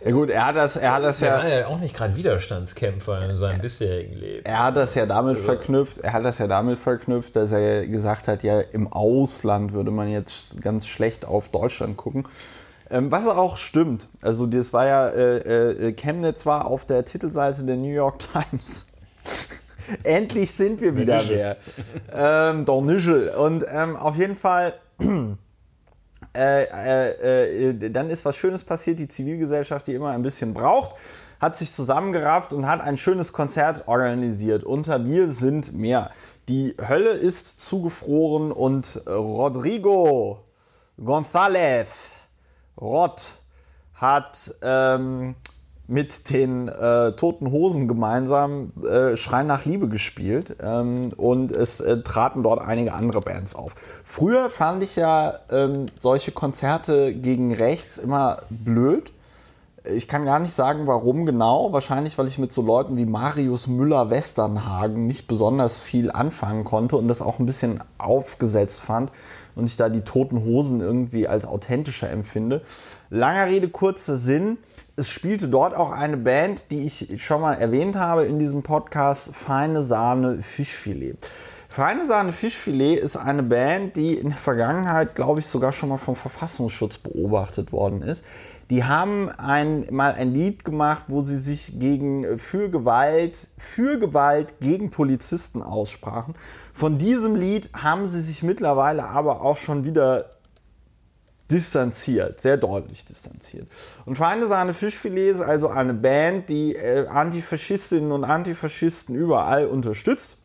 ja 0.03 0.11
gut, 0.11 0.29
er 0.29 0.45
hat 0.45 0.55
das, 0.55 0.77
er 0.77 0.93
hat 0.93 1.03
das 1.03 1.19
ja, 1.19 1.45
ja 1.45 1.67
auch 1.67 1.79
nicht 1.79 1.95
gerade 1.95 2.15
Widerstandskämpfer 2.15 3.29
in 3.29 3.35
seinem 3.35 3.59
bisherigen 3.59 4.15
Leben. 4.15 4.45
er 4.45 4.63
hat 4.63 4.77
das 4.77 4.95
ja 4.95 5.05
damit 5.05 5.37
verknüpft, 5.37 5.97
er 5.97 6.13
hat 6.13 6.23
das 6.23 6.37
ja 6.37 6.47
damit 6.47 6.79
verknüpft, 6.79 7.35
dass 7.35 7.51
er 7.51 7.85
gesagt 7.85 8.29
hat, 8.29 8.43
ja, 8.43 8.61
im 8.61 8.91
Ausland 8.91 9.73
würde 9.73 9.91
man 9.91 10.07
jetzt 10.09 10.61
ganz 10.61 10.87
schlecht 10.87 11.25
auf 11.25 11.49
Deutschland 11.49 11.97
gucken. 11.97 12.25
Ähm, 12.93 13.09
was 13.09 13.25
auch 13.25 13.57
stimmt. 13.57 14.07
Also 14.21 14.45
das 14.45 14.71
war 14.71 14.85
ja, 14.85 15.09
äh, 15.09 15.87
äh, 15.87 15.93
Chemnitz 15.93 16.45
war 16.45 16.67
auf 16.67 16.85
der 16.85 17.03
Titelseite 17.03 17.63
der 17.63 17.75
New 17.75 17.91
York 17.91 18.19
Times. 18.51 18.85
Endlich 20.03 20.51
sind 20.51 20.79
wir 20.79 20.95
wieder 20.95 21.27
wer. 21.27 21.57
ähm, 22.13 22.65
doch 22.65 22.81
Nischel. 22.81 23.29
Und 23.29 23.65
ähm, 23.67 23.95
auf 23.95 24.15
jeden 24.15 24.35
Fall, 24.35 24.75
äh, 26.35 26.63
äh, 26.63 27.69
äh, 27.69 27.89
dann 27.89 28.11
ist 28.11 28.25
was 28.25 28.37
Schönes 28.37 28.63
passiert. 28.63 28.99
Die 28.99 29.07
Zivilgesellschaft, 29.07 29.87
die 29.87 29.95
immer 29.95 30.11
ein 30.11 30.21
bisschen 30.21 30.53
braucht, 30.53 30.95
hat 31.41 31.55
sich 31.55 31.71
zusammengerafft 31.71 32.53
und 32.53 32.67
hat 32.67 32.79
ein 32.79 32.97
schönes 32.97 33.33
Konzert 33.33 33.87
organisiert 33.87 34.63
unter 34.63 35.03
Wir 35.03 35.29
sind 35.29 35.73
mehr. 35.73 36.11
Die 36.47 36.75
Hölle 36.87 37.09
ist 37.09 37.59
zugefroren 37.59 38.51
und 38.51 39.01
Rodrigo 39.07 40.43
González 40.99 42.12
Rott 42.79 43.33
hat 43.93 44.55
ähm, 44.61 45.35
mit 45.87 46.29
den 46.29 46.69
äh, 46.69 47.11
Toten 47.11 47.51
Hosen 47.51 47.87
gemeinsam 47.87 48.71
äh, 48.89 49.17
Schrei 49.17 49.43
nach 49.43 49.65
Liebe 49.65 49.89
gespielt 49.89 50.55
ähm, 50.61 51.11
und 51.17 51.51
es 51.51 51.81
äh, 51.81 52.01
traten 52.01 52.43
dort 52.43 52.61
einige 52.61 52.93
andere 52.93 53.21
Bands 53.21 53.53
auf. 53.53 53.75
Früher 54.05 54.49
fand 54.49 54.83
ich 54.83 54.95
ja 54.95 55.39
ähm, 55.51 55.87
solche 55.99 56.31
Konzerte 56.31 57.13
gegen 57.13 57.53
rechts 57.53 57.97
immer 57.97 58.39
blöd. 58.49 59.11
Ich 59.85 60.07
kann 60.07 60.23
gar 60.23 60.39
nicht 60.39 60.53
sagen, 60.53 60.87
warum 60.87 61.25
genau. 61.25 61.73
Wahrscheinlich, 61.73 62.17
weil 62.17 62.27
ich 62.27 62.37
mit 62.37 62.53
so 62.53 62.61
Leuten 62.61 62.95
wie 62.95 63.05
Marius 63.05 63.67
Müller-Westernhagen 63.67 65.07
nicht 65.07 65.27
besonders 65.27 65.81
viel 65.81 66.09
anfangen 66.09 66.63
konnte 66.63 66.95
und 66.95 67.09
das 67.09 67.21
auch 67.21 67.39
ein 67.39 67.45
bisschen 67.45 67.83
aufgesetzt 67.97 68.79
fand 68.79 69.11
und 69.55 69.65
ich 69.65 69.75
da 69.75 69.89
die 69.89 70.01
toten 70.01 70.43
Hosen 70.45 70.79
irgendwie 70.79 71.27
als 71.27 71.45
authentischer 71.45 72.09
empfinde. 72.09 72.61
Langer 73.09 73.47
Rede, 73.47 73.67
kurzer 73.67 74.15
Sinn. 74.15 74.57
Es 74.95 75.09
spielte 75.09 75.49
dort 75.49 75.75
auch 75.75 75.91
eine 75.91 76.17
Band, 76.17 76.71
die 76.71 76.85
ich 76.85 77.21
schon 77.21 77.41
mal 77.41 77.53
erwähnt 77.53 77.95
habe 77.95 78.23
in 78.23 78.39
diesem 78.39 78.63
Podcast, 78.63 79.35
Feine 79.35 79.81
Sahne 79.81 80.41
Fischfilet. 80.41 81.17
Feine 81.67 82.05
Sahne 82.05 82.31
Fischfilet 82.31 82.99
ist 82.99 83.17
eine 83.17 83.41
Band, 83.41 83.95
die 83.95 84.13
in 84.13 84.29
der 84.29 84.37
Vergangenheit, 84.37 85.15
glaube 85.15 85.39
ich, 85.39 85.47
sogar 85.47 85.71
schon 85.71 85.89
mal 85.89 85.97
vom 85.97 86.15
Verfassungsschutz 86.15 86.99
beobachtet 86.99 87.71
worden 87.71 88.03
ist. 88.03 88.23
Die 88.69 88.83
haben 88.83 89.29
ein, 89.29 89.87
mal 89.91 90.13
ein 90.13 90.33
Lied 90.33 90.63
gemacht, 90.63 91.03
wo 91.07 91.21
sie 91.21 91.37
sich 91.37 91.79
gegen 91.79 92.39
für 92.39 92.69
Gewalt, 92.69 93.47
für 93.57 93.99
Gewalt 93.99 94.59
gegen 94.61 94.89
Polizisten 94.89 95.61
aussprachen. 95.61 96.33
Von 96.73 96.97
diesem 96.97 97.35
Lied 97.35 97.69
haben 97.73 98.07
sie 98.07 98.21
sich 98.21 98.41
mittlerweile 98.43 99.05
aber 99.05 99.41
auch 99.41 99.57
schon 99.57 99.83
wieder 99.83 100.31
distanziert, 101.51 102.41
sehr 102.41 102.57
deutlich 102.57 103.05
distanziert. 103.05 103.67
Und 104.05 104.17
Feine 104.17 104.47
Sahne 104.47 104.73
Fischfilet 104.73 105.31
ist 105.31 105.41
also 105.41 105.67
eine 105.67 105.93
Band, 105.93 106.49
die 106.49 106.75
äh, 106.75 107.07
Antifaschistinnen 107.07 108.11
und 108.11 108.23
Antifaschisten 108.23 109.13
überall 109.15 109.67
unterstützt. 109.67 110.37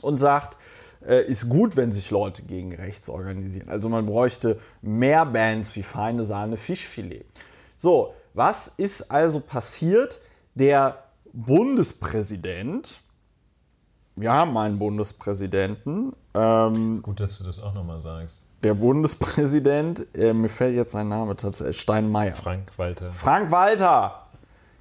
und 0.00 0.18
sagt, 0.18 0.56
äh, 1.06 1.24
ist 1.24 1.48
gut, 1.48 1.76
wenn 1.76 1.92
sich 1.92 2.10
Leute 2.10 2.42
gegen 2.42 2.74
rechts 2.74 3.08
organisieren. 3.08 3.68
Also 3.68 3.88
man 3.88 4.06
bräuchte 4.06 4.58
mehr 4.82 5.26
Bands 5.26 5.74
wie 5.76 5.82
Feine 5.82 6.24
Sahne 6.24 6.56
Fischfilet. 6.56 7.24
So, 7.76 8.14
was 8.34 8.68
ist 8.76 9.10
also 9.10 9.40
passiert? 9.40 10.20
Der 10.54 11.04
Bundespräsident, 11.32 13.00
wir 14.16 14.32
haben 14.32 14.56
einen 14.56 14.78
Bundespräsidenten. 14.78 16.12
Ähm, 16.34 17.02
Gut, 17.02 17.20
dass 17.20 17.38
du 17.38 17.44
das 17.44 17.60
auch 17.60 17.74
nochmal 17.74 18.00
sagst. 18.00 18.46
Der 18.62 18.74
Bundespräsident, 18.74 20.06
äh, 20.14 20.32
mir 20.32 20.48
fällt 20.48 20.74
jetzt 20.74 20.92
sein 20.92 21.08
Name 21.08 21.36
tatsächlich, 21.36 21.80
Steinmeier. 21.80 22.34
Frank 22.34 22.76
Walter. 22.76 23.12
Frank 23.12 23.50
Walter! 23.50 24.27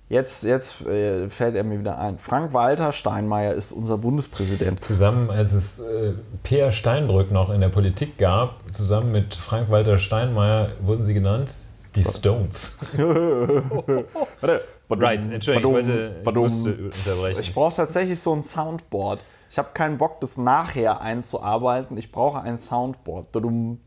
Jetzt, 0.10 0.44
jetzt 0.44 0.86
äh, 0.86 1.30
fällt 1.30 1.56
er 1.56 1.66
mir 1.66 1.80
wieder 1.80 1.98
ein. 2.00 2.18
Frank 2.18 2.54
Walter 2.54 2.94
Steinmeier 2.94 3.54
ist 3.54 3.74
unser 3.74 3.98
Bundespräsident. 3.98 4.84
Zusammen, 4.84 5.30
als 5.30 5.52
es 5.52 5.80
äh, 5.80 6.14
Peer 6.44 6.72
Steinbrück 6.72 7.30
noch 7.32 7.50
in 7.50 7.60
der 7.60 7.68
Politik 7.70 8.18
gab, 8.18 8.62
zusammen 8.74 9.12
mit 9.12 9.36
Frank 9.36 9.70
Walter 9.70 9.98
Steinmeier 9.98 10.70
wurden 10.82 11.04
sie 11.04 11.14
genannt 11.14 11.54
die 11.96 12.04
Stones. 12.04 12.78
Warte. 12.98 14.64
Badum, 14.88 15.04
right, 15.04 15.30
Entschuldigung, 15.30 15.78
ich, 15.80 15.88
wollte, 15.88 16.16
ich 16.26 16.34
musste 16.34 16.70
unterbrechen. 16.70 17.42
Ich 17.42 17.54
brauche 17.54 17.76
tatsächlich 17.76 18.20
so 18.20 18.34
ein 18.34 18.42
Soundboard. 18.42 19.20
Ich 19.50 19.58
habe 19.58 19.70
keinen 19.74 19.98
Bock, 19.98 20.22
das 20.22 20.38
nachher 20.38 21.02
einzuarbeiten. 21.02 21.98
Ich 21.98 22.12
brauche 22.12 22.42
ein 22.42 22.60
Soundboard. 22.60 23.32
Badum, 23.34 23.80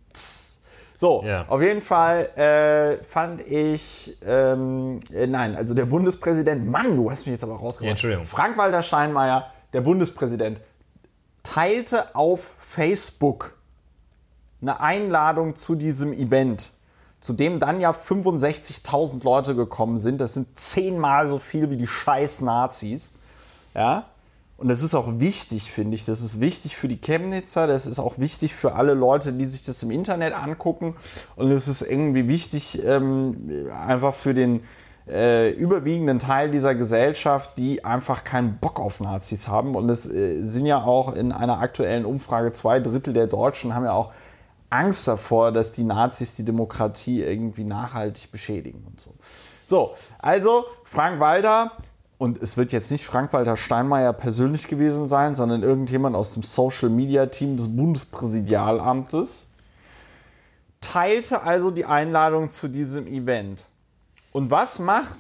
so, 1.01 1.22
ja. 1.24 1.46
auf 1.48 1.62
jeden 1.62 1.80
Fall 1.80 2.26
äh, 2.36 3.03
fand 3.05 3.40
ich, 3.40 4.18
ähm, 4.22 5.01
äh, 5.11 5.26
nein, 5.26 5.57
also 5.57 5.72
der 5.72 5.86
Bundespräsident, 5.86 6.70
Mann, 6.70 6.94
du 6.94 7.11
hast 7.11 7.24
mich 7.24 7.32
jetzt 7.32 7.42
aber 7.42 7.55
rausgebracht. 7.55 7.84
Ja, 7.84 7.90
Entschuldigung. 7.92 8.26
Frank-Walter 8.26 8.82
Steinmeier, 8.82 9.51
der 9.72 9.80
Bundespräsident, 9.80 10.61
teilte 11.42 12.14
auf 12.14 12.53
Facebook 12.59 13.57
eine 14.61 14.82
Einladung 14.82 15.55
zu 15.55 15.74
diesem 15.74 16.12
Event 16.12 16.72
zu 17.18 17.32
dem 17.32 17.59
dann 17.59 17.80
ja 17.80 17.92
65.000 17.92 19.24
Leute 19.24 19.55
gekommen 19.55 19.96
sind. 19.96 20.20
Das 20.20 20.34
sind 20.34 20.59
zehnmal 20.59 21.26
so 21.28 21.38
viel 21.38 21.70
wie 21.70 21.78
die 21.78 21.86
scheiß 21.86 22.42
Nazis. 22.42 23.12
Ja. 23.74 24.05
Und 24.61 24.68
das 24.68 24.82
ist 24.82 24.94
auch 24.94 25.18
wichtig, 25.18 25.72
finde 25.72 25.94
ich. 25.94 26.04
Das 26.04 26.20
ist 26.20 26.38
wichtig 26.38 26.76
für 26.76 26.86
die 26.86 26.98
Chemnitzer, 26.98 27.66
das 27.66 27.86
ist 27.86 27.98
auch 27.98 28.18
wichtig 28.18 28.54
für 28.54 28.74
alle 28.74 28.92
Leute, 28.92 29.32
die 29.32 29.46
sich 29.46 29.62
das 29.62 29.82
im 29.82 29.90
Internet 29.90 30.34
angucken. 30.34 30.96
Und 31.36 31.50
es 31.50 31.66
ist 31.66 31.80
irgendwie 31.80 32.28
wichtig, 32.28 32.84
ähm, 32.84 33.70
einfach 33.72 34.12
für 34.12 34.34
den 34.34 34.62
äh, 35.08 35.50
überwiegenden 35.52 36.18
Teil 36.18 36.50
dieser 36.50 36.74
Gesellschaft, 36.74 37.56
die 37.56 37.86
einfach 37.86 38.22
keinen 38.22 38.58
Bock 38.58 38.80
auf 38.80 39.00
Nazis 39.00 39.48
haben. 39.48 39.74
Und 39.74 39.88
es 39.88 40.06
äh, 40.06 40.44
sind 40.44 40.66
ja 40.66 40.84
auch 40.84 41.14
in 41.14 41.32
einer 41.32 41.61
aktuellen 41.61 42.04
Umfrage 42.04 42.52
zwei 42.52 42.80
Drittel 42.80 43.14
der 43.14 43.28
Deutschen 43.28 43.74
haben 43.74 43.86
ja 43.86 43.92
auch 43.92 44.12
Angst 44.68 45.08
davor, 45.08 45.52
dass 45.52 45.72
die 45.72 45.84
Nazis 45.84 46.34
die 46.34 46.44
Demokratie 46.44 47.22
irgendwie 47.22 47.64
nachhaltig 47.64 48.30
beschädigen 48.30 48.84
und 48.86 49.00
so. 49.00 49.14
So, 49.64 49.94
also 50.18 50.66
Frank 50.84 51.18
Walter, 51.18 51.72
und 52.20 52.42
es 52.42 52.58
wird 52.58 52.70
jetzt 52.70 52.90
nicht 52.90 53.06
Frank-Walter 53.06 53.56
Steinmeier 53.56 54.12
persönlich 54.12 54.68
gewesen 54.68 55.08
sein, 55.08 55.34
sondern 55.34 55.62
irgendjemand 55.62 56.14
aus 56.14 56.34
dem 56.34 56.42
Social-Media-Team 56.42 57.56
des 57.56 57.74
Bundespräsidialamtes, 57.74 59.46
teilte 60.82 61.42
also 61.44 61.70
die 61.70 61.86
Einladung 61.86 62.50
zu 62.50 62.68
diesem 62.68 63.06
Event. 63.06 63.64
Und 64.32 64.50
was 64.50 64.80
macht 64.80 65.16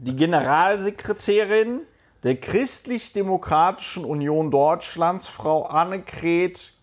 die 0.00 0.14
Generalsekretärin 0.14 1.80
der 2.24 2.38
Christlich-Demokratischen 2.38 4.04
Union 4.04 4.50
Deutschlands, 4.50 5.26
Frau 5.28 5.64
Annegret 5.64 6.74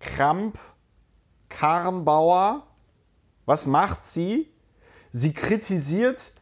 Kramp, 0.00 0.58
Karrenbauer, 1.50 2.66
was 3.44 3.66
macht 3.66 4.06
sie? 4.06 4.48
Sie 5.10 5.34
kritisiert 5.34 6.32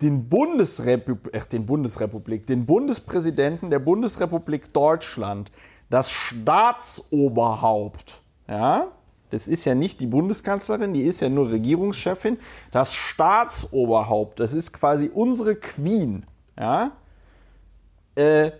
den, 0.00 0.28
Bundesrepublik, 0.28 1.34
äh, 1.34 1.40
den 1.50 1.66
Bundesrepublik, 1.66 2.46
den 2.46 2.64
Bundespräsidenten 2.66 3.70
der 3.70 3.78
Bundesrepublik 3.78 4.72
Deutschland, 4.72 5.52
das 5.90 6.10
Staatsoberhaupt, 6.10 8.22
ja, 8.48 8.88
das 9.30 9.48
ist 9.48 9.64
ja 9.64 9.74
nicht 9.74 10.00
die 10.00 10.06
Bundeskanzlerin, 10.06 10.94
die 10.94 11.02
ist 11.02 11.20
ja 11.20 11.28
nur 11.28 11.50
Regierungschefin, 11.50 12.38
das 12.70 12.94
Staatsoberhaupt, 12.94 14.40
das 14.40 14.54
ist 14.54 14.72
quasi 14.72 15.10
unsere 15.12 15.56
Queen, 15.56 16.24
ja, 16.58 16.92
äh, 18.14 18.52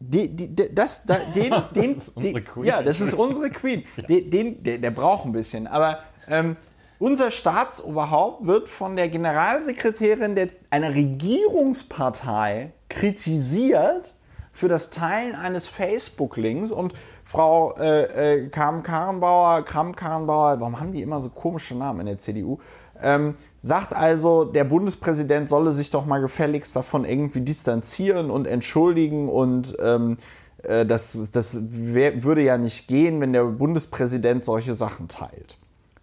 die, 0.00 0.34
die, 0.34 0.74
das, 0.74 1.04
da, 1.04 1.18
den, 1.18 1.52
den, 1.74 1.94
das 1.94 2.12
die, 2.14 2.42
ja, 2.62 2.82
das 2.82 3.00
ist 3.00 3.14
unsere 3.14 3.50
Queen. 3.50 3.84
Den, 4.08 4.30
den, 4.30 4.62
der, 4.62 4.78
der, 4.78 4.90
braucht 4.90 5.26
ein 5.26 5.32
bisschen. 5.32 5.66
Aber 5.66 5.98
ähm, 6.26 6.56
unser 7.00 7.30
Staatsoberhaupt 7.30 8.46
wird 8.46 8.68
von 8.68 8.94
der 8.94 9.08
Generalsekretärin 9.08 10.36
der, 10.36 10.50
einer 10.68 10.94
Regierungspartei 10.94 12.72
kritisiert 12.88 14.14
für 14.52 14.68
das 14.68 14.90
Teilen 14.90 15.34
eines 15.34 15.66
Facebook-Links 15.66 16.70
und 16.70 16.92
Frau 17.24 17.74
äh, 17.76 18.42
äh, 18.42 18.48
Kram-Karrenbauer, 18.48 19.64
Kram-Karrenbauer, 19.64 20.60
warum 20.60 20.78
haben 20.78 20.92
die 20.92 21.00
immer 21.00 21.20
so 21.20 21.30
komische 21.30 21.74
Namen 21.74 22.00
in 22.00 22.06
der 22.06 22.18
CDU? 22.18 22.58
Ähm, 23.02 23.34
sagt 23.56 23.94
also, 23.94 24.44
der 24.44 24.64
Bundespräsident 24.64 25.48
solle 25.48 25.72
sich 25.72 25.90
doch 25.90 26.04
mal 26.04 26.20
gefälligst 26.20 26.76
davon 26.76 27.06
irgendwie 27.06 27.40
distanzieren 27.40 28.30
und 28.30 28.46
entschuldigen 28.46 29.30
und 29.30 29.74
ähm, 29.80 30.18
äh, 30.64 30.84
das, 30.84 31.30
das 31.30 31.60
wär, 31.70 32.22
würde 32.22 32.42
ja 32.42 32.58
nicht 32.58 32.88
gehen, 32.88 33.22
wenn 33.22 33.32
der 33.32 33.44
Bundespräsident 33.44 34.44
solche 34.44 34.74
Sachen 34.74 35.08
teilt. 35.08 35.56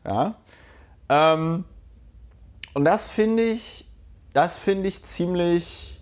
Ja? 0.03 0.35
Ähm, 1.09 1.63
und 2.73 2.85
das 2.85 3.09
finde 3.09 3.43
ich, 3.43 3.87
das 4.33 4.57
finde 4.57 4.87
ich 4.87 5.03
ziemlich 5.03 6.01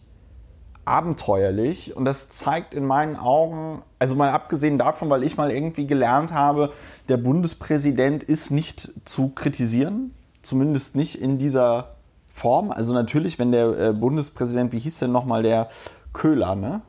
abenteuerlich 0.85 1.95
und 1.95 2.05
das 2.05 2.29
zeigt 2.29 2.73
in 2.75 2.85
meinen 2.85 3.15
Augen, 3.15 3.81
also 3.97 4.13
mal 4.15 4.29
abgesehen 4.29 4.77
davon, 4.77 5.09
weil 5.09 5.23
ich 5.23 5.35
mal 5.35 5.51
irgendwie 5.51 5.87
gelernt 5.87 6.31
habe, 6.31 6.71
der 7.09 7.17
Bundespräsident 7.17 8.23
ist 8.23 8.51
nicht 8.51 8.91
zu 9.03 9.29
kritisieren, 9.29 10.13
zumindest 10.43 10.95
nicht 10.95 11.15
in 11.15 11.39
dieser 11.39 11.95
Form. 12.31 12.71
Also 12.71 12.93
natürlich, 12.93 13.39
wenn 13.39 13.51
der 13.51 13.79
äh, 13.79 13.93
Bundespräsident, 13.93 14.73
wie 14.73 14.79
hieß 14.79 14.99
denn 14.99 15.11
nochmal 15.11 15.41
der 15.41 15.69
Köhler, 16.13 16.55
ne? 16.55 16.81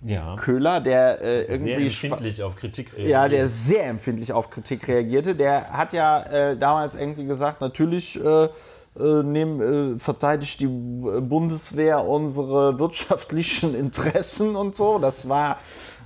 Ja. 0.00 0.36
Köhler, 0.36 0.80
der 0.80 1.20
äh, 1.22 1.42
irgendwie. 1.42 1.88
Sehr 1.90 2.10
empfindlich 2.10 2.42
auf 2.42 2.56
Kritik 2.56 2.92
reagierte. 2.92 3.10
Ja, 3.10 3.28
der 3.28 3.48
sehr 3.48 3.86
empfindlich 3.86 4.32
auf 4.32 4.48
Kritik 4.50 4.86
reagierte. 4.86 5.34
Der 5.34 5.70
hat 5.70 5.92
ja 5.92 6.22
äh, 6.22 6.56
damals 6.56 6.94
irgendwie 6.94 7.24
gesagt, 7.24 7.60
natürlich 7.60 8.22
äh, 8.22 8.44
äh 8.44 9.22
nehm, 9.24 9.96
äh, 9.96 9.98
verteidigt 9.98 10.60
die 10.60 10.68
Bundeswehr 10.68 12.04
unsere 12.04 12.78
wirtschaftlichen 12.78 13.74
Interessen 13.78 14.54
und 14.54 14.76
so. 14.76 14.98
Das 15.00 15.28
war 15.28 15.58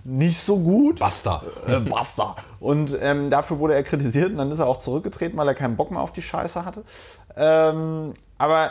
nicht 0.04 0.38
so 0.38 0.58
gut. 0.58 0.98
Basta. 0.98 1.42
Äh, 1.66 1.80
basta. 1.80 2.36
Und 2.60 2.96
ähm, 3.00 3.28
dafür 3.28 3.58
wurde 3.58 3.74
er 3.74 3.82
kritisiert 3.82 4.30
und 4.30 4.38
dann 4.38 4.50
ist 4.50 4.58
er 4.58 4.68
auch 4.68 4.78
zurückgetreten, 4.78 5.36
weil 5.36 5.48
er 5.48 5.54
keinen 5.54 5.76
Bock 5.76 5.90
mehr 5.90 6.00
auf 6.00 6.12
die 6.12 6.22
Scheiße 6.22 6.64
hatte. 6.64 6.82
Ähm, 7.36 8.14
aber 8.38 8.70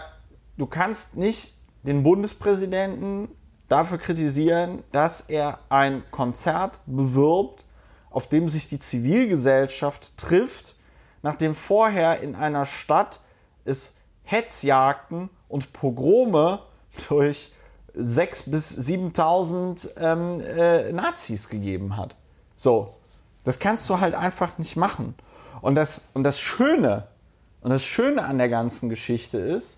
du 0.57 0.65
kannst 0.65 1.15
nicht 1.15 1.53
den 1.83 2.03
Bundespräsidenten 2.03 3.29
dafür 3.71 3.97
kritisieren, 3.97 4.83
dass 4.91 5.21
er 5.21 5.59
ein 5.69 6.03
Konzert 6.11 6.79
bewirbt, 6.85 7.63
auf 8.09 8.27
dem 8.27 8.49
sich 8.49 8.67
die 8.67 8.79
Zivilgesellschaft 8.79 10.17
trifft, 10.17 10.75
nachdem 11.21 11.55
vorher 11.55 12.19
in 12.19 12.35
einer 12.35 12.65
Stadt 12.65 13.21
es 13.63 13.97
Hetzjagden 14.23 15.29
und 15.47 15.73
Pogrome 15.73 16.59
durch 17.07 17.53
6.000 17.95 18.49
bis 18.49 18.77
7.000 18.77 19.89
ähm, 19.97 20.39
äh, 20.39 20.91
Nazis 20.91 21.49
gegeben 21.49 21.97
hat. 21.97 22.15
So, 22.55 22.95
das 23.43 23.59
kannst 23.59 23.89
du 23.89 23.99
halt 23.99 24.15
einfach 24.15 24.57
nicht 24.57 24.75
machen. 24.75 25.15
Und 25.61 25.75
das, 25.75 26.03
und 26.13 26.23
das 26.23 26.39
Schöne, 26.39 27.07
und 27.61 27.69
das 27.69 27.83
Schöne 27.83 28.23
an 28.23 28.37
der 28.37 28.49
ganzen 28.49 28.89
Geschichte 28.89 29.37
ist, 29.37 29.77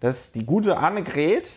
dass 0.00 0.32
die 0.32 0.44
gute 0.44 0.76
Annegret 0.76 1.52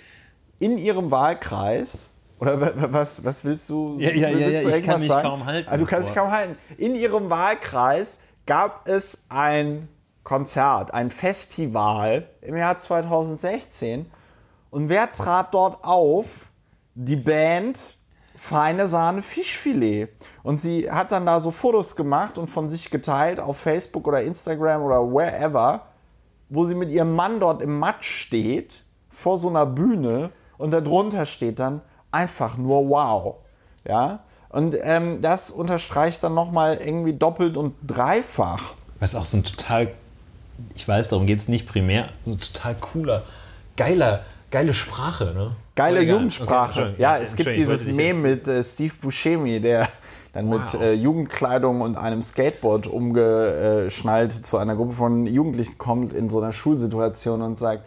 in 0.59 0.77
ihrem 0.77 1.11
Wahlkreis 1.11 2.11
oder 2.39 2.93
was, 2.93 3.23
was 3.23 3.45
willst 3.45 3.69
du? 3.69 3.95
Ja, 3.97 4.11
ja, 4.11 4.29
ja, 4.29 4.49
ja 4.49 4.77
ich 4.77 4.83
kann 4.83 4.99
mich 4.99 5.07
sagen? 5.07 5.27
kaum 5.27 5.45
halten. 5.45 5.69
Ah, 5.69 5.77
du 5.77 5.85
kannst 5.85 6.09
dich 6.09 6.15
kaum 6.15 6.31
halten. 6.31 6.57
In 6.77 6.95
ihrem 6.95 7.29
Wahlkreis 7.29 8.21
gab 8.45 8.87
es 8.87 9.25
ein 9.29 9.87
Konzert, 10.23 10.93
ein 10.93 11.11
Festival 11.11 12.27
im 12.41 12.57
Jahr 12.57 12.77
2016 12.77 14.05
und 14.71 14.89
wer 14.89 15.11
trat 15.11 15.53
dort 15.53 15.83
auf? 15.83 16.51
Die 16.95 17.15
Band 17.15 17.97
Feine 18.35 18.87
Sahne 18.87 19.21
Fischfilet. 19.21 20.09
Und 20.43 20.59
sie 20.59 20.91
hat 20.91 21.11
dann 21.11 21.25
da 21.25 21.39
so 21.39 21.51
Fotos 21.51 21.95
gemacht 21.95 22.37
und 22.37 22.49
von 22.49 22.67
sich 22.67 22.89
geteilt 22.89 23.39
auf 23.39 23.57
Facebook 23.57 24.07
oder 24.07 24.21
Instagram 24.21 24.83
oder 24.83 25.01
wherever, 25.01 25.87
wo 26.49 26.65
sie 26.65 26.75
mit 26.75 26.91
ihrem 26.91 27.15
Mann 27.15 27.39
dort 27.39 27.61
im 27.61 27.79
Matsch 27.79 28.25
steht, 28.25 28.83
vor 29.09 29.37
so 29.37 29.49
einer 29.49 29.65
Bühne 29.65 30.31
und 30.57 30.71
darunter 30.71 31.25
steht 31.25 31.59
dann 31.59 31.81
einfach 32.11 32.57
nur 32.57 32.89
wow. 32.89 33.35
Ja. 33.87 34.19
Und 34.49 34.75
ähm, 34.81 35.21
das 35.21 35.51
unterstreicht 35.51 36.23
dann 36.23 36.33
nochmal 36.33 36.77
irgendwie 36.77 37.13
doppelt 37.13 37.57
und 37.57 37.75
dreifach. 37.85 38.73
Was 38.99 39.13
auch 39.15 39.25
so 39.25 39.37
ein 39.37 39.43
total, 39.43 39.91
ich 40.75 40.87
weiß, 40.87 41.09
darum 41.09 41.25
geht 41.25 41.39
es 41.39 41.47
nicht 41.49 41.67
primär, 41.67 42.09
so 42.25 42.31
ein 42.31 42.39
total 42.39 42.75
cooler, 42.75 43.23
geiler, 43.75 44.21
geile 44.51 44.73
Sprache, 44.73 45.33
ne? 45.35 45.51
Geile 45.75 45.99
Egal. 45.99 46.13
Jugendsprache. 46.15 46.81
Okay, 46.93 47.01
ja, 47.01 47.17
es 47.17 47.35
gibt 47.35 47.57
dieses 47.57 47.93
Meme 47.93 48.21
mit 48.21 48.47
äh, 48.47 48.63
Steve 48.63 48.93
Buscemi, 49.01 49.59
der 49.59 49.89
dann 50.31 50.47
mit 50.47 50.73
Wow. 50.73 50.81
äh, 50.81 50.93
Jugendkleidung 50.93 51.81
und 51.81 51.97
einem 51.97 52.21
Skateboard 52.21 52.87
umgeschnallt 52.87 54.31
zu 54.31 54.57
einer 54.57 54.75
Gruppe 54.75 54.93
von 54.93 55.25
Jugendlichen 55.25 55.77
kommt 55.77 56.13
in 56.13 56.29
so 56.29 56.39
einer 56.41 56.53
Schulsituation 56.53 57.41
und 57.41 57.59
sagt, 57.59 57.83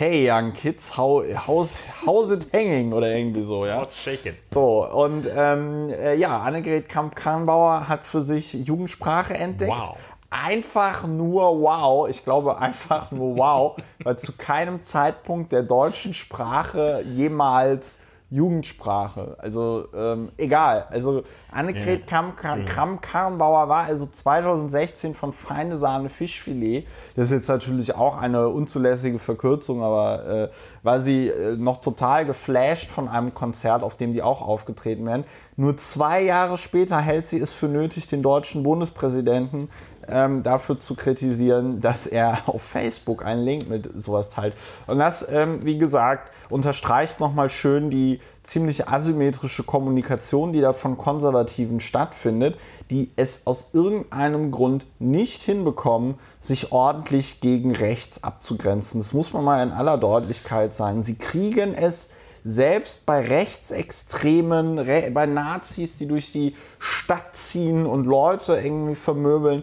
hey 0.00 0.24
young 0.24 0.54
kids, 0.54 0.96
how, 0.96 1.22
how's, 1.46 1.84
how's 2.06 2.30
it 2.30 2.46
hanging? 2.54 2.94
Oder 2.94 3.14
irgendwie 3.14 3.42
so, 3.42 3.66
ja. 3.66 3.86
Shake 3.90 4.24
it. 4.24 4.36
So, 4.50 4.90
und 4.90 5.28
ähm, 5.30 5.90
äh, 5.90 6.14
ja, 6.14 6.40
Annegret 6.40 6.88
Kamp-Karrenbauer 6.88 7.86
hat 7.86 8.06
für 8.06 8.22
sich 8.22 8.54
Jugendsprache 8.54 9.34
entdeckt. 9.34 9.72
Wow. 9.72 9.98
Einfach 10.30 11.06
nur 11.06 11.60
wow. 11.60 12.08
Ich 12.08 12.24
glaube 12.24 12.58
einfach 12.58 13.10
nur 13.10 13.36
wow, 13.36 13.76
weil 14.02 14.16
zu 14.16 14.32
keinem 14.38 14.82
Zeitpunkt 14.82 15.52
der 15.52 15.64
deutschen 15.64 16.14
Sprache 16.14 17.04
jemals 17.14 17.98
Jugendsprache. 18.30 19.36
Also 19.38 19.86
ähm, 19.94 20.28
egal. 20.38 20.86
Also 20.90 21.22
Annegret 21.50 22.06
Kramp-Karrenbauer 22.06 23.68
war 23.68 23.84
also 23.84 24.06
2016 24.06 25.14
von 25.14 25.32
Feine 25.32 25.76
Sahne 25.76 26.08
Fischfilet. 26.08 26.86
Das 27.16 27.26
ist 27.26 27.32
jetzt 27.32 27.48
natürlich 27.48 27.96
auch 27.96 28.16
eine 28.16 28.48
unzulässige 28.48 29.18
Verkürzung, 29.18 29.82
aber 29.82 30.26
äh, 30.26 30.48
war 30.84 31.00
sie 31.00 31.28
äh, 31.28 31.56
noch 31.56 31.78
total 31.78 32.24
geflasht 32.24 32.88
von 32.88 33.08
einem 33.08 33.34
Konzert, 33.34 33.82
auf 33.82 33.96
dem 33.96 34.12
die 34.12 34.22
auch 34.22 34.42
aufgetreten 34.42 35.06
werden. 35.06 35.24
Nur 35.56 35.76
zwei 35.76 36.22
Jahre 36.22 36.56
später 36.56 36.98
hält 37.00 37.26
sie 37.26 37.38
es 37.40 37.52
für 37.52 37.66
nötig, 37.66 38.06
den 38.06 38.22
deutschen 38.22 38.62
Bundespräsidenten 38.62 39.68
ähm, 40.10 40.42
dafür 40.42 40.78
zu 40.78 40.94
kritisieren, 40.94 41.80
dass 41.80 42.06
er 42.06 42.38
auf 42.46 42.62
Facebook 42.62 43.24
einen 43.24 43.42
Link 43.42 43.68
mit 43.68 43.90
sowas 43.94 44.28
teilt. 44.28 44.54
Und 44.86 44.98
das, 44.98 45.26
ähm, 45.30 45.64
wie 45.64 45.78
gesagt, 45.78 46.32
unterstreicht 46.48 47.20
nochmal 47.20 47.50
schön 47.50 47.90
die 47.90 48.20
ziemlich 48.42 48.88
asymmetrische 48.88 49.62
Kommunikation, 49.62 50.52
die 50.52 50.60
da 50.60 50.72
von 50.72 50.96
Konservativen 50.98 51.80
stattfindet, 51.80 52.58
die 52.90 53.10
es 53.16 53.46
aus 53.46 53.70
irgendeinem 53.72 54.50
Grund 54.50 54.86
nicht 54.98 55.42
hinbekommen, 55.42 56.14
sich 56.40 56.72
ordentlich 56.72 57.40
gegen 57.40 57.74
rechts 57.74 58.24
abzugrenzen. 58.24 59.00
Das 59.00 59.12
muss 59.12 59.32
man 59.32 59.44
mal 59.44 59.62
in 59.62 59.72
aller 59.72 59.98
Deutlichkeit 59.98 60.72
sagen. 60.74 61.02
Sie 61.02 61.16
kriegen 61.16 61.74
es 61.74 62.08
selbst 62.44 63.06
bei 63.06 63.20
Rechtsextremen, 63.20 64.78
Re 64.78 65.10
bei 65.12 65.26
Nazis, 65.26 65.98
die 65.98 66.06
durch 66.06 66.32
die 66.32 66.54
Stadt 66.78 67.36
ziehen 67.36 67.86
und 67.86 68.06
Leute 68.06 68.56
irgendwie 68.56 68.94
vermöbeln, 68.94 69.62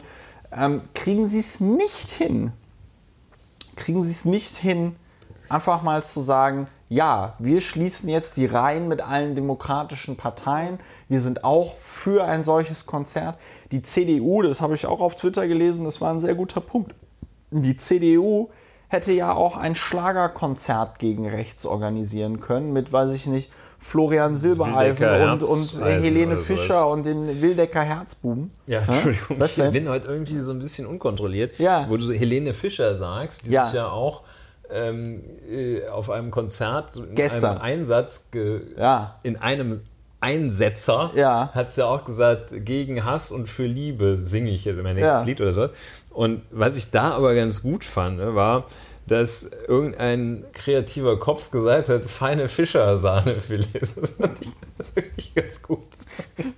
ähm, 0.51 0.81
kriegen 0.93 1.27
sie 1.27 1.39
es 1.39 1.59
nicht 1.59 2.09
hin, 2.09 2.51
kriegen 3.75 4.03
sie 4.03 4.11
es 4.11 4.25
nicht 4.25 4.57
hin, 4.57 4.95
einfach 5.49 5.81
mal 5.81 6.03
zu 6.03 6.21
sagen, 6.21 6.67
ja, 6.89 7.35
wir 7.39 7.59
schließen 7.59 8.07
jetzt 8.07 8.37
die 8.37 8.45
Reihen 8.45 8.87
mit 8.87 9.01
allen 9.01 9.35
demokratischen 9.35 10.15
Parteien. 10.15 10.79
Wir 11.09 11.19
sind 11.19 11.43
auch 11.43 11.75
für 11.81 12.23
ein 12.23 12.45
solches 12.45 12.85
Konzert. 12.85 13.37
Die 13.71 13.81
CDU, 13.81 14.41
das 14.41 14.61
habe 14.61 14.75
ich 14.75 14.85
auch 14.85 15.01
auf 15.01 15.15
Twitter 15.15 15.47
gelesen, 15.47 15.83
das 15.83 15.99
war 15.99 16.13
ein 16.13 16.21
sehr 16.21 16.35
guter 16.35 16.61
Punkt. 16.61 16.95
Die 17.51 17.75
CDU 17.75 18.49
hätte 18.87 19.11
ja 19.11 19.33
auch 19.33 19.57
ein 19.57 19.75
Schlagerkonzert 19.75 20.97
gegen 20.99 21.27
rechts 21.27 21.65
organisieren 21.65 22.39
können 22.39 22.71
mit, 22.71 22.93
weiß 22.93 23.11
ich 23.13 23.27
nicht, 23.27 23.51
Florian 23.79 24.35
Silbereisen 24.35 25.07
Wildecker 25.07 25.33
und, 25.33 25.43
und 25.43 25.85
Helene 25.85 26.33
oder 26.33 26.43
sowas. 26.43 26.59
Fischer 26.59 26.87
und 26.89 27.05
den 27.05 27.41
Wildecker 27.41 27.81
Herzbuben. 27.81 28.51
Ja? 28.65 28.79
Entschuldigung, 28.79 29.39
Was 29.39 29.51
ich 29.57 29.63
denn? 29.63 29.71
bin 29.73 29.87
heute 29.89 30.07
irgendwie 30.07 30.39
so 30.39 30.51
ein 30.51 30.59
bisschen 30.59 30.85
unkontrolliert, 30.87 31.57
Ja. 31.59 31.85
wo 31.89 31.95
du 31.97 32.03
so 32.03 32.13
Helene 32.13 32.53
Fischer 32.53 32.97
sagst, 32.97 33.45
die 33.45 33.51
Ja. 33.51 33.65
sich 33.65 33.75
ja 33.75 33.87
auch 33.89 34.23
ähm, 34.69 35.23
äh, 35.49 35.87
auf 35.87 36.09
einem 36.09 36.29
Konzert 36.29 36.91
so 36.91 37.03
in 37.03 37.15
Gestern. 37.15 37.51
einem 37.57 37.61
Einsatz, 37.79 38.27
Ja. 38.77 39.15
in 39.23 39.37
einem 39.37 39.79
Einsetzer, 40.19 41.11
Ja. 41.15 41.51
hat 41.53 41.71
sie 41.71 41.81
ja 41.81 41.87
auch 41.87 42.03
gesagt, 42.03 42.47
gegen 42.65 43.05
Hass 43.05 43.31
und 43.31 43.47
für 43.47 43.65
Liebe 43.65 44.19
singe 44.25 44.49
ich 44.51 44.65
jetzt 44.65 44.81
mein 44.81 44.95
nächstes 44.95 45.21
Ja. 45.21 45.25
Lied 45.25 45.39
oder 45.39 45.53
so. 45.53 45.69
Und 46.11 46.41
was 46.51 46.75
ich 46.75 46.91
da 46.91 47.11
aber 47.11 47.33
ganz 47.35 47.61
gut 47.61 47.83
fand, 47.85 48.17
ne, 48.17 48.35
war, 48.35 48.65
dass 49.07 49.49
irgendein 49.67 50.43
kreativer 50.53 51.17
Kopf 51.17 51.49
gesagt 51.49 51.89
hat, 51.89 52.03
feine 52.05 52.47
Fischer-Sahne-Filet. 52.49 53.67
Das 53.81 54.11
fand 54.11 54.37
ich 54.41 54.95
wirklich 54.95 55.33
ganz 55.33 55.61
gut. 55.61 55.79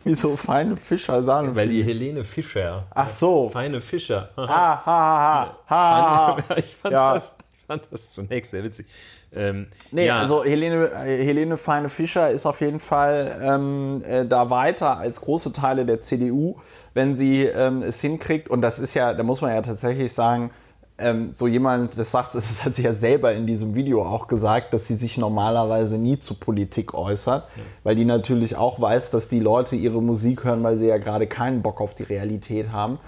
Wie 0.04 0.14
so 0.14 0.36
feine 0.36 0.76
Fischer, 0.76 1.24
Sahne. 1.24 1.56
Weil 1.56 1.70
die 1.70 1.84
Helene 1.84 2.26
Fischer. 2.26 2.86
Ach 2.92 3.08
so. 3.08 3.50
Feine 3.50 3.80
Fischer. 3.80 4.30
Ha, 4.36 4.48
ha, 4.48 4.86
ha, 4.86 5.60
ha, 5.70 6.38
ha. 6.38 6.38
ich, 6.58 6.76
fand 6.76 6.94
Ja. 6.94 7.14
das, 7.14 7.36
ich 7.58 7.66
fand 7.66 7.84
das 7.92 8.12
zunächst 8.12 8.52
sehr 8.52 8.64
witzig. 8.64 8.88
Ähm, 9.34 9.68
Nee, 9.92 10.08
ja, 10.08 10.20
also 10.20 10.44
Helene, 10.44 10.88
äh, 10.88 11.24
Helene 11.24 11.56
Feine-Fischer 11.58 12.30
ist 12.32 12.46
auf 12.46 12.62
jeden 12.62 12.80
Fall 12.80 13.40
ähm, 13.42 14.04
äh, 14.06 14.26
da 14.26 14.50
weiter 14.50 14.98
als 14.98 15.22
große 15.22 15.54
Teile 15.54 15.86
der 15.86 16.02
CDU, 16.02 16.58
wenn 16.94 17.14
sie 17.14 17.46
ähm, 17.46 17.84
es 17.84 18.02
hinkriegt. 18.02 18.50
Und 18.50 18.62
das 18.62 18.80
ist 18.80 18.96
ja, 18.96 19.14
da 19.14 19.24
muss 19.24 19.42
man 19.42 19.54
ja 19.54 19.62
tatsächlich 19.62 20.12
sagen, 20.14 20.52
ähm, 21.00 21.30
so 21.34 21.48
jemand, 21.48 21.98
das 21.98 22.12
sagt, 22.12 22.36
das 22.36 22.64
hat 22.64 22.76
sie 22.76 22.84
ja 22.84 22.94
selber 22.94 23.34
in 23.34 23.46
diesem 23.48 23.76
Video 23.76 24.04
auch 24.06 24.28
gesagt, 24.28 24.74
dass 24.74 24.88
sie 24.88 24.96
sich 24.96 25.18
normalerweise 25.18 25.98
nie 25.98 26.20
zu 26.20 26.36
Politik 26.36 26.94
äußert, 26.94 27.48
weil 27.84 27.96
die 27.96 28.06
natürlich 28.06 28.56
auch 28.56 28.80
weiß, 28.80 29.12
dass 29.12 29.28
die 29.28 29.40
Leute 29.40 29.76
ihre 29.76 30.02
Musik 30.02 30.44
hören, 30.44 30.64
weil 30.64 30.78
sie 30.78 30.88
ja 30.88 30.98
gerade 30.98 31.28
keinen 31.28 31.62
Bock 31.62 31.82
auf 31.82 31.94
die 31.94 32.04
Realität 32.04 32.72
haben. 32.72 33.00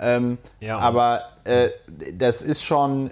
Ähm, 0.00 0.38
Ja. 0.60 0.78
aber 0.78 1.22
äh, 1.42 1.70
das 2.14 2.40
ist 2.42 2.62
schon, 2.62 3.10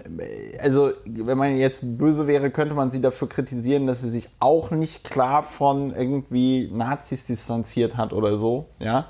also 0.61 0.91
wenn 1.05 1.37
man 1.37 1.57
jetzt 1.57 1.81
böse 1.97 2.27
wäre, 2.27 2.49
könnte 2.49 2.75
man 2.75 2.89
sie 2.89 3.01
dafür 3.01 3.27
kritisieren, 3.27 3.87
dass 3.87 4.03
sie 4.03 4.09
sich 4.09 4.29
auch 4.39 4.71
nicht 4.71 5.03
klar 5.03 5.43
von 5.43 5.93
irgendwie 5.93 6.69
Nazis 6.71 7.25
distanziert 7.25 7.97
hat 7.97 8.13
oder 8.13 8.37
so, 8.37 8.67
ja. 8.79 9.07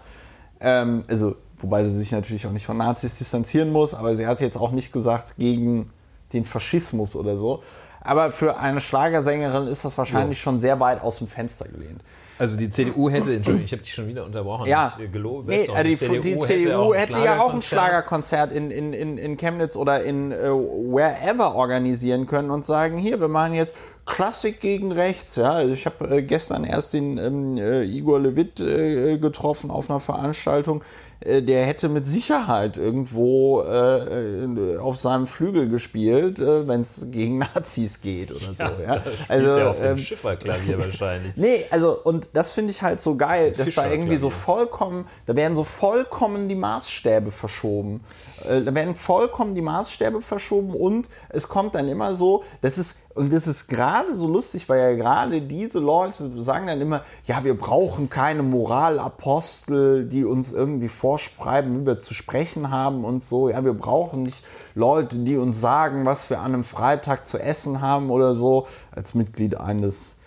Ähm, 0.59 1.03
also, 1.07 1.35
wobei 1.59 1.83
sie 1.83 1.91
sich 1.91 2.11
natürlich 2.11 2.45
auch 2.47 2.51
nicht 2.51 2.65
von 2.65 2.77
Nazis 2.77 3.17
distanzieren 3.17 3.71
muss, 3.71 3.93
aber 3.93 4.15
sie 4.15 4.27
hat 4.27 4.41
jetzt 4.41 4.57
auch 4.57 4.71
nicht 4.71 4.91
gesagt 4.91 5.35
gegen 5.37 5.91
den 6.33 6.45
Faschismus 6.45 7.15
oder 7.15 7.37
so. 7.37 7.63
Aber 8.01 8.31
für 8.31 8.57
eine 8.57 8.79
Schlagersängerin 8.79 9.67
ist 9.67 9.83
das 9.83 9.97
wahrscheinlich 9.97 10.39
schon 10.39 10.57
sehr 10.57 10.79
weit 10.79 11.01
aus 11.01 11.17
dem 11.17 11.27
Fenster 11.27 11.67
gelehnt. 11.67 12.01
also 12.39 12.55
die 12.55 12.69
CDU 12.69 13.09
hätte, 13.09 13.33
Entschuldigung, 13.33 13.65
ich 13.65 13.71
habe 13.73 13.81
dich 13.81 13.93
schon 13.93 14.07
wieder 14.07 14.23
unterbrochen. 14.23 14.65
Ja, 14.65 14.93
äh, 14.97 15.07
gelobt, 15.07 15.47
nee, 15.49 15.65
äh, 15.65 15.83
die, 15.83 15.95
die, 16.21 16.39
CDU 16.39 16.93
hätte, 16.93 17.19
ja 17.19 17.41
auch 17.41 17.53
ein 17.53 17.61
Schlagerkonzert 17.61 18.53
in, 18.53 18.71
in, 18.71 18.93
in, 18.93 19.17
in 19.17 19.35
Chemnitz 19.35 19.75
oder 19.75 20.03
in 20.03 20.31
äh, 20.31 20.35
wherever 20.35 21.55
organisieren 21.55 22.27
können 22.27 22.49
und 22.49 22.65
sagen, 22.65 22.97
hier, 22.97 23.19
wir 23.19 23.27
machen 23.27 23.53
jetzt 23.53 23.75
Klassik 24.05 24.61
gegen 24.61 24.93
rechts. 24.93 25.35
Ja, 25.35 25.51
also 25.51 25.73
ich 25.73 25.85
habe 25.85 26.17
äh, 26.17 26.21
gestern 26.21 26.63
erst 26.63 26.93
den 26.93 27.17
ähm, 27.17 27.57
äh, 27.57 27.83
Igor 27.83 28.21
Levit 28.21 28.61
äh, 28.61 29.17
getroffen 29.17 29.69
auf 29.69 29.89
einer 29.89 29.99
Veranstaltung. 29.99 30.81
Äh, 31.21 31.41
der 31.41 31.65
hätte 31.65 31.89
mit 31.89 32.05
Sicherheit 32.07 32.77
irgendwo 32.77 33.61
äh, 33.61 34.77
auf 34.77 34.97
seinem 34.97 35.27
Flügel 35.27 35.67
gespielt, 35.69 36.39
äh, 36.39 36.67
wenn 36.67 36.81
es 36.81 37.07
gegen 37.11 37.39
Nazis 37.55 38.01
geht 38.01 38.31
oder 38.31 38.53
so. 38.55 38.81
Ja, 38.83 39.03
Also, 39.27 39.57
ja 39.57 39.69
auf 39.69 39.79
dem 39.79 39.91
ähm, 39.91 39.97
Schifferklavier 39.97 40.79
wahrscheinlich. 40.85 41.35
Nee, 41.35 41.65
also 41.71 41.97
und 42.03 42.29
das 42.33 42.51
finde 42.51 42.71
ich 42.71 42.81
halt 42.81 42.99
so 42.99 43.15
geil, 43.17 43.53
dass 43.57 43.73
da 43.73 43.89
irgendwie 43.89 44.17
so 44.17 44.29
vollkommen, 44.29 45.07
da 45.25 45.35
werden 45.35 45.55
so 45.55 45.63
vollkommen 45.63 46.47
die 46.47 46.55
Maßstäbe 46.55 47.31
verschoben. 47.31 48.03
Äh, 48.47 48.61
Da 48.61 48.73
werden 48.75 48.95
vollkommen 48.95 49.55
die 49.55 49.61
Maßstäbe 49.61 50.21
verschoben 50.21 50.73
und 50.73 51.09
es 51.29 51.47
kommt 51.47 51.75
dann 51.75 51.87
immer 51.87 52.13
so, 52.13 52.43
das 52.61 52.77
ist, 52.77 52.97
und 53.17 53.33
das 53.33 53.47
ist 53.47 53.67
gerade 53.67 54.15
so 54.15 54.27
lustig, 54.27 54.69
weil 54.69 54.79
ja 54.79 54.95
gerade 54.95 55.41
diese 55.41 55.79
Leute 55.79 56.31
sagen 56.41 56.67
dann 56.67 56.79
immer, 56.79 57.03
ja, 57.25 57.43
wir 57.43 57.57
brauchen 57.57 58.11
keine 58.11 58.43
Moralapostel, 58.43 60.05
die 60.05 60.23
uns 60.23 60.53
irgendwie 60.53 60.87
vorschreiben, 60.87 61.81
wie 61.81 61.85
wir 61.87 61.99
zu 61.99 62.13
sprechen 62.13 62.69
haben 62.69 63.03
und 63.03 63.23
so. 63.23 63.49
Ja, 63.49 63.65
wir 63.65 63.73
brauchen 63.73 64.21
nicht 64.21 64.43
Leute, 64.75 65.17
die 65.17 65.35
uns 65.35 65.59
sagen, 65.59 66.05
was 66.05 66.29
wir 66.29 66.39
an 66.39 66.53
einem 66.53 66.63
Freitag 66.63 67.25
zu 67.25 67.39
essen 67.39 67.81
haben 67.81 68.11
oder 68.11 68.35
so. 68.35 68.67
Als 68.91 69.15
Mitglied 69.15 69.59
eines 69.59 70.17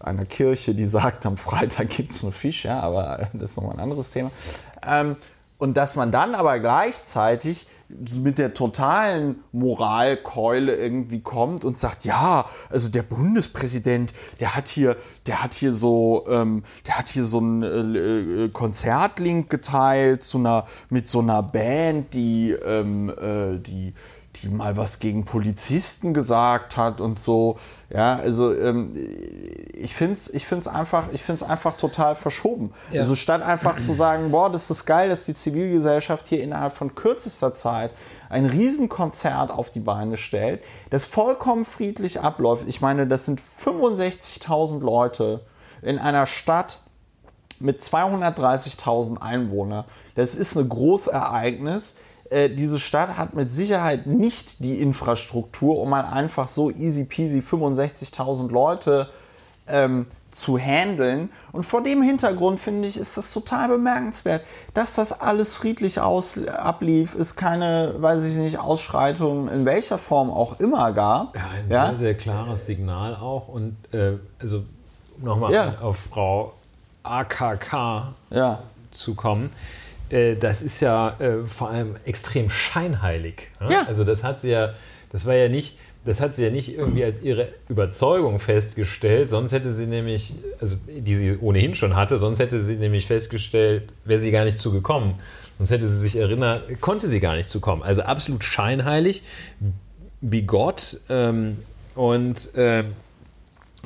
einer 0.00 0.24
Kirche, 0.24 0.74
die 0.74 0.86
sagt, 0.86 1.26
am 1.26 1.36
Freitag 1.36 1.90
gibt 1.90 2.10
es 2.10 2.22
nur 2.24 2.32
Fisch, 2.32 2.64
ja, 2.64 2.80
aber 2.80 3.28
das 3.32 3.50
ist 3.50 3.56
nochmal 3.56 3.74
ein 3.74 3.80
anderes 3.80 4.10
Thema. 4.10 4.32
Ähm, 4.84 5.14
und 5.60 5.76
dass 5.76 5.94
man 5.94 6.10
dann 6.10 6.34
aber 6.34 6.58
gleichzeitig 6.58 7.66
mit 7.88 8.38
der 8.38 8.54
totalen 8.54 9.44
Moralkeule 9.52 10.74
irgendwie 10.74 11.20
kommt 11.20 11.66
und 11.66 11.76
sagt, 11.76 12.06
ja, 12.06 12.46
also 12.70 12.88
der 12.88 13.02
Bundespräsident, 13.02 14.14
der 14.40 14.56
hat 14.56 14.68
hier, 14.68 14.96
der 15.26 15.42
hat 15.42 15.52
hier 15.52 15.74
so, 15.74 16.24
ähm, 16.30 16.62
der 16.86 16.98
hat 16.98 17.08
hier 17.08 17.24
so 17.24 17.38
einen 17.38 17.94
äh, 17.94 18.44
äh, 18.44 18.48
Konzertlink 18.48 19.50
geteilt 19.50 20.22
zu 20.22 20.38
einer, 20.38 20.66
mit 20.88 21.08
so 21.08 21.18
einer 21.18 21.42
Band, 21.42 22.14
die, 22.14 22.52
ähm, 22.52 23.10
äh, 23.10 23.58
die, 23.58 23.92
die 24.36 24.48
mal 24.48 24.78
was 24.78 24.98
gegen 24.98 25.26
Polizisten 25.26 26.14
gesagt 26.14 26.78
hat 26.78 27.02
und 27.02 27.18
so. 27.18 27.58
Ja, 27.92 28.16
also 28.16 28.54
ähm, 28.54 28.92
ich 29.74 29.94
finde 29.94 30.12
es 30.12 30.32
ich 30.32 30.46
find's 30.46 30.68
einfach, 30.68 31.06
ich 31.12 31.22
find's 31.22 31.42
einfach 31.42 31.76
total 31.76 32.14
verschoben. 32.14 32.72
Ja. 32.92 33.00
Also 33.00 33.16
statt 33.16 33.42
einfach 33.42 33.78
zu 33.78 33.94
sagen, 33.94 34.30
boah, 34.30 34.48
das 34.48 34.70
ist 34.70 34.86
geil, 34.86 35.08
dass 35.08 35.24
die 35.24 35.34
Zivilgesellschaft 35.34 36.28
hier 36.28 36.40
innerhalb 36.40 36.74
von 36.76 36.94
kürzester 36.94 37.52
Zeit 37.52 37.90
ein 38.28 38.46
Riesenkonzert 38.46 39.50
auf 39.50 39.72
die 39.72 39.80
Beine 39.80 40.16
stellt, 40.16 40.62
das 40.90 41.04
vollkommen 41.04 41.64
friedlich 41.64 42.20
abläuft. 42.20 42.64
Ich 42.68 42.80
meine, 42.80 43.08
das 43.08 43.26
sind 43.26 43.40
65.000 43.40 44.80
Leute 44.80 45.44
in 45.82 45.98
einer 45.98 46.26
Stadt 46.26 46.82
mit 47.58 47.80
230.000 47.80 49.20
Einwohnern. 49.20 49.84
Das 50.14 50.36
ist 50.36 50.56
ein 50.56 50.68
Großereignis. 50.68 51.96
Äh, 52.30 52.48
diese 52.50 52.78
Stadt 52.78 53.16
hat 53.16 53.34
mit 53.34 53.50
Sicherheit 53.52 54.06
nicht 54.06 54.64
die 54.64 54.80
Infrastruktur, 54.80 55.78
um 55.78 55.90
mal 55.90 56.04
einfach 56.04 56.48
so 56.48 56.70
easy 56.70 57.04
peasy 57.04 57.40
65.000 57.40 58.50
Leute 58.50 59.08
ähm, 59.66 60.06
zu 60.30 60.56
handeln. 60.58 61.30
Und 61.50 61.64
vor 61.64 61.82
dem 61.82 62.02
Hintergrund 62.02 62.60
finde 62.60 62.86
ich, 62.86 62.96
ist 62.96 63.16
das 63.16 63.32
total 63.34 63.68
bemerkenswert, 63.68 64.42
dass 64.74 64.94
das 64.94 65.20
alles 65.20 65.54
friedlich 65.56 66.00
aus, 66.00 66.38
ablief, 66.46 67.16
es 67.16 67.34
keine, 67.34 67.94
weiß 67.98 68.22
ich 68.24 68.36
nicht, 68.36 68.58
Ausschreitungen 68.60 69.48
in 69.48 69.64
welcher 69.64 69.98
Form 69.98 70.30
auch 70.30 70.60
immer 70.60 70.92
gab. 70.92 71.34
Ja, 71.34 71.42
ein 71.42 71.70
Ja? 71.70 71.86
sehr, 71.88 71.96
sehr 71.96 72.16
klares 72.16 72.66
Signal 72.66 73.16
auch. 73.16 73.48
Und 73.48 73.76
äh, 73.92 74.18
also 74.38 74.62
nochmal 75.18 75.52
Ja. 75.52 75.74
auf 75.80 75.96
Frau 75.98 76.52
AKK 77.02 78.14
Ja. 78.30 78.60
zu 78.92 79.14
kommen. 79.14 79.50
Äh, 80.10 80.36
das 80.36 80.62
ist 80.62 80.80
ja 80.80 81.16
äh, 81.20 81.44
vor 81.44 81.70
allem 81.70 81.94
extrem 82.04 82.50
scheinheilig. 82.50 83.48
ne? 83.60 83.72
Ja. 83.72 83.84
Also 83.86 84.04
das 84.04 84.24
hat 84.24 84.40
sie 84.40 84.50
ja, 84.50 84.74
das 85.12 85.26
war 85.26 85.34
ja 85.34 85.48
nicht, 85.48 85.78
das 86.04 86.20
hat 86.20 86.34
sie 86.34 86.44
ja 86.44 86.50
nicht 86.50 86.76
irgendwie 86.76 87.04
als 87.04 87.22
ihre 87.22 87.48
Überzeugung 87.68 88.40
festgestellt, 88.40 89.28
sonst 89.28 89.52
hätte 89.52 89.72
sie 89.72 89.86
nämlich, 89.86 90.34
also 90.60 90.76
die 90.88 91.14
sie 91.14 91.36
ohnehin 91.36 91.74
schon 91.74 91.94
hatte, 91.94 92.18
sonst 92.18 92.38
hätte 92.38 92.62
sie 92.62 92.76
nämlich 92.76 93.06
festgestellt, 93.06 93.92
wäre 94.04 94.20
sie 94.20 94.30
gar 94.30 94.44
nicht 94.44 94.58
zugekommen. 94.58 95.14
Sonst 95.58 95.70
hätte 95.70 95.86
sie 95.86 95.98
sich 95.98 96.16
erinnert, 96.16 96.80
konnte 96.80 97.06
sie 97.06 97.20
gar 97.20 97.36
nicht 97.36 97.50
zukommen. 97.50 97.82
Also 97.82 98.00
absolut 98.02 98.44
scheinheilig, 98.44 99.22
bigott 100.22 100.98
ähm, 101.10 101.58
und 101.94 102.54
äh, 102.54 102.84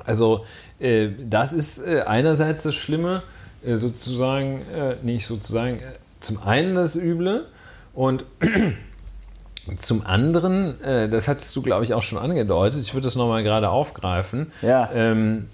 also 0.05 0.45
äh, 0.79 1.09
das 1.19 1.53
ist 1.53 1.79
äh, 1.79 2.03
einerseits 2.03 2.63
das 2.63 2.75
Schlimme, 2.75 3.23
äh, 3.65 3.77
sozusagen, 3.77 4.63
äh, 4.73 4.97
nicht 5.03 5.27
sozusagen, 5.27 5.81
zum 6.25 6.43
einen 6.43 6.75
das 6.75 6.97
Üble 6.97 7.47
und 7.95 8.25
zum 9.79 10.05
anderen, 10.07 10.81
äh, 10.83 11.09
das 11.09 11.29
hattest 11.29 11.55
du, 11.57 11.63
glaube 11.63 11.85
ich, 11.85 11.95
auch 11.95 12.03
schon 12.03 12.19
angedeutet, 12.19 12.81
ich 12.83 12.93
würde 12.95 13.07
das 13.07 13.17
nochmal 13.17 13.43
gerade 13.43 13.71
aufgreifen, 13.71 14.53
Ja. 14.63 14.91
ähm, 14.95 15.47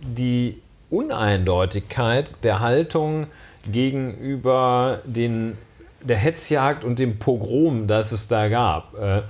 die 0.00 0.60
Uneindeutigkeit 0.90 2.34
der 2.42 2.60
Haltung 2.60 3.26
gegenüber 3.70 5.00
den, 5.04 5.56
der 6.02 6.16
Hetzjagd 6.18 6.84
und 6.84 6.98
dem 6.98 7.18
Pogrom, 7.18 7.86
das 7.86 8.12
es 8.12 8.28
da 8.28 8.48
gab. 8.48 8.94
Äh, 8.98 9.22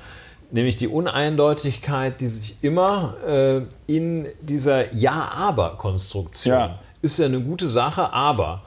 nämlich 0.51 0.77
die 0.77 0.89
Uneindeutigkeit, 0.89 2.21
die 2.21 2.29
sich 2.29 2.57
immer 2.63 3.15
äh, 3.27 3.63
in 3.87 4.27
dieser 4.41 4.93
Ja-Aber-Konstruktion 4.95 6.55
Ja. 6.55 6.79
ist 7.03 7.19
ja 7.19 7.27
eine 7.27 7.41
gute 7.41 7.69
Sache, 7.69 8.13
aber 8.13 8.63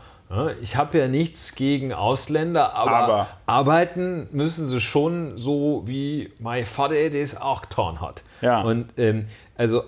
ich 0.61 0.75
habe 0.75 0.97
ja 0.97 1.07
nichts 1.07 1.55
gegen 1.55 1.93
Ausländer, 1.93 2.73
aber, 2.75 2.97
Aber. 2.97 3.28
arbeiten 3.45 4.28
müssen 4.32 4.67
sie 4.67 4.82
schon 4.82 5.38
so, 5.38 5.84
wie 5.86 6.32
mein 6.39 6.65
Vater 6.65 7.09
das 7.09 7.39
auch 7.39 7.61
getan 7.61 8.01
hat. 8.01 8.23
Ja. 8.41 8.61
Und 8.61 8.88
ähm, 8.97 9.25
also 9.57 9.84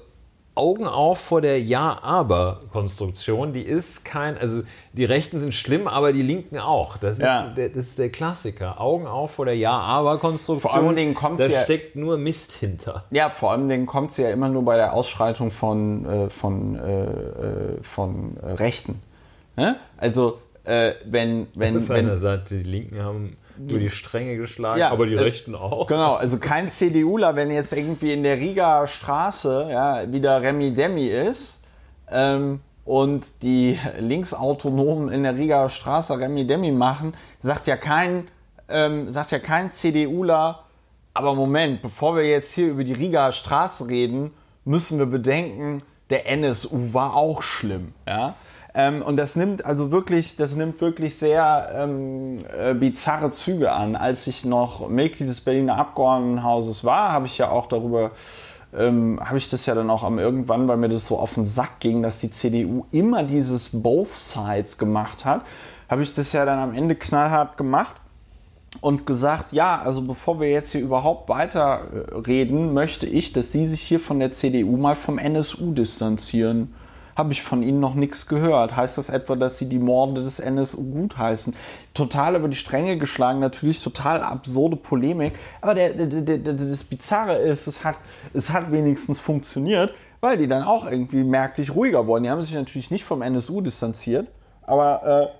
Augen 0.55 0.87
auf 0.87 1.19
vor 1.19 1.39
der 1.41 1.61
Ja-Aber-Konstruktion, 1.61 3.53
die 3.53 3.61
ist 3.63 4.03
kein, 4.03 4.37
also 4.37 4.61
die 4.93 5.05
Rechten 5.05 5.39
sind 5.39 5.53
schlimm, 5.53 5.87
aber 5.87 6.11
die 6.13 6.21
Linken 6.21 6.57
auch. 6.59 6.97
Das 6.97 7.17
ist, 7.17 7.23
Ja. 7.23 7.43
der, 7.55 7.69
das 7.69 7.77
ist 7.87 7.99
der 7.99 8.09
Klassiker. 8.09 8.79
Augen 8.79 9.07
auf 9.07 9.31
vor 9.31 9.45
der 9.45 9.55
Ja-Aber-Konstruktion. 9.57 10.71
Vor 10.71 10.87
allen 10.87 10.95
Dingen 10.95 11.13
kommt's 11.15 11.43
Da 11.43 11.49
ja- 11.49 11.61
steckt 11.63 11.95
nur 11.95 12.17
Mist 12.17 12.53
hinter. 12.53 13.05
Ja, 13.11 13.29
vor 13.29 13.51
allem 13.51 13.69
Dingen 13.69 13.85
kommt 13.85 14.11
es 14.11 14.17
ja 14.17 14.29
immer 14.31 14.49
nur 14.49 14.63
bei 14.65 14.75
der 14.77 14.93
Ausschreitung 14.93 15.51
von, 15.51 16.05
äh, 16.05 16.29
von, 16.29 16.75
äh, 16.75 17.03
äh, 17.03 17.83
von 17.83 18.37
äh, 18.37 18.51
Rechten. 18.53 19.01
Also, 19.97 20.39
äh, 20.63 20.93
wenn, 21.05 21.47
wenn, 21.55 21.77
Auf 21.77 21.89
wenn, 21.89 22.05
einer 22.05 22.17
Seite, 22.17 22.55
die 22.57 22.69
Linken 22.69 23.01
haben 23.01 23.37
über 23.59 23.79
die 23.79 23.89
Stränge 23.89 24.37
geschlagen, 24.37 24.79
Ja, 24.79 24.89
aber 24.89 25.05
die 25.05 25.15
äh, 25.15 25.19
Rechten 25.19 25.55
auch. 25.55 25.87
Genau, 25.87 26.15
also 26.15 26.39
kein 26.39 26.69
CDUler, 26.69 27.35
wenn 27.35 27.51
jetzt 27.51 27.73
irgendwie 27.73 28.13
in 28.13 28.23
der 28.23 28.37
Riga 28.37 28.87
Straße 28.87 29.67
ja, 29.69 30.11
wieder 30.11 30.41
Remi 30.41 30.73
Demi 30.73 31.07
ist 31.07 31.59
ähm, 32.09 32.61
und 32.85 33.25
die 33.41 33.77
Linksautonomen 33.99 35.11
in 35.11 35.23
der 35.23 35.35
Riga 35.35 35.69
Straße 35.69 36.17
Remi 36.17 36.47
Demi 36.47 36.71
machen, 36.71 37.15
sagt 37.37 37.67
ja 37.67 37.75
kein, 37.75 38.27
ähm, 38.69 39.11
sagt 39.11 39.31
ja 39.31 39.39
kein 39.39 39.71
CDUler, 39.71 40.63
aber 41.13 41.35
Moment, 41.35 41.81
bevor 41.81 42.15
wir 42.15 42.23
jetzt 42.23 42.53
hier 42.53 42.69
über 42.69 42.83
die 42.83 42.93
Riga 42.93 43.31
Straße 43.31 43.89
reden, 43.89 44.31
müssen 44.63 44.99
wir 44.99 45.05
bedenken, 45.05 45.81
der 46.09 46.29
NSU 46.29 46.93
war 46.93 47.15
auch 47.15 47.41
schlimm. 47.41 47.93
Ja? 48.07 48.35
Ähm, 48.75 49.01
und 49.01 49.17
das 49.17 49.35
nimmt 49.35 49.65
also 49.65 49.91
wirklich, 49.91 50.35
das 50.35 50.55
nimmt 50.55 50.79
wirklich 50.79 51.17
sehr 51.17 51.69
ähm, 51.73 52.39
äh, 52.57 52.73
bizarre 52.73 53.31
Züge 53.31 53.71
an. 53.71 53.95
Als 53.95 54.27
ich 54.27 54.45
noch 54.45 54.89
Mitglied 54.89 55.27
des 55.27 55.41
Berliner 55.41 55.77
Abgeordnetenhauses 55.77 56.83
war, 56.83 57.11
habe 57.11 57.25
ich 57.25 57.37
ja 57.37 57.49
auch 57.49 57.67
darüber, 57.67 58.11
ähm, 58.77 59.19
habe 59.23 59.39
ich 59.39 59.49
das 59.49 59.65
ja 59.65 59.73
dann 59.73 59.89
auch 59.89 60.03
am 60.03 60.19
irgendwann, 60.19 60.67
weil 60.67 60.77
mir 60.77 60.89
das 60.89 61.07
so 61.07 61.17
auf 61.17 61.33
den 61.33 61.45
Sack 61.45 61.79
ging, 61.79 62.03
dass 62.03 62.19
die 62.19 62.29
CDU 62.29 62.85
immer 62.91 63.23
dieses 63.23 63.81
Both 63.81 64.09
Sides 64.09 64.77
gemacht 64.77 65.25
hat, 65.25 65.41
habe 65.89 66.03
ich 66.03 66.13
das 66.13 66.31
ja 66.33 66.45
dann 66.45 66.59
am 66.59 66.75
Ende 66.75 66.95
knallhart 66.95 67.57
gemacht 67.57 67.95
und 68.81 69.07
gesagt, 69.07 69.51
ja, 69.51 69.81
also 69.81 70.03
bevor 70.03 70.39
wir 70.39 70.51
jetzt 70.51 70.71
hier 70.71 70.81
überhaupt 70.81 71.27
weiter 71.27 71.81
äh, 71.91 72.15
reden, 72.19 72.73
möchte 72.73 73.07
ich, 73.07 73.33
dass 73.33 73.49
die 73.49 73.65
sich 73.65 73.81
hier 73.81 73.99
von 73.99 74.19
der 74.19 74.31
CDU 74.31 74.77
mal 74.77 74.95
vom 74.95 75.17
NSU 75.17 75.73
distanzieren. 75.73 76.73
Habe 77.19 77.33
ich 77.33 77.41
von 77.41 77.63
ihnen 77.63 77.81
noch 77.81 77.95
nichts 77.95 78.27
gehört. 78.27 78.77
Heißt 78.77 78.97
das 78.97 79.09
etwa, 79.09 79.35
dass 79.35 79.57
sie 79.57 79.67
die 79.67 79.77
Morde 79.77 80.23
des 80.23 80.39
NSU 80.39 80.81
gutheißen? 80.89 81.53
Total 81.93 82.37
über 82.37 82.47
die 82.47 82.55
Stränge 82.55 82.97
geschlagen, 82.97 83.41
natürlich 83.41 83.83
total 83.83 84.21
absurde 84.21 84.77
Polemik. 84.77 85.33
Aber 85.59 85.75
der, 85.75 85.89
der, 85.89 86.37
der, 86.37 86.53
das 86.53 86.85
Bizarre 86.85 87.35
ist, 87.35 87.67
es 87.67 87.83
hat, 87.83 87.97
es 88.33 88.51
hat 88.51 88.71
wenigstens 88.71 89.19
funktioniert, 89.19 89.93
weil 90.21 90.37
die 90.37 90.47
dann 90.47 90.63
auch 90.63 90.89
irgendwie 90.89 91.25
merklich 91.25 91.75
ruhiger 91.75 92.07
wurden. 92.07 92.23
Die 92.23 92.29
haben 92.29 92.41
sich 92.41 92.55
natürlich 92.55 92.89
nicht 92.89 93.03
vom 93.03 93.21
NSU 93.21 93.59
distanziert, 93.59 94.29
aber 94.61 95.33
äh, 95.35 95.38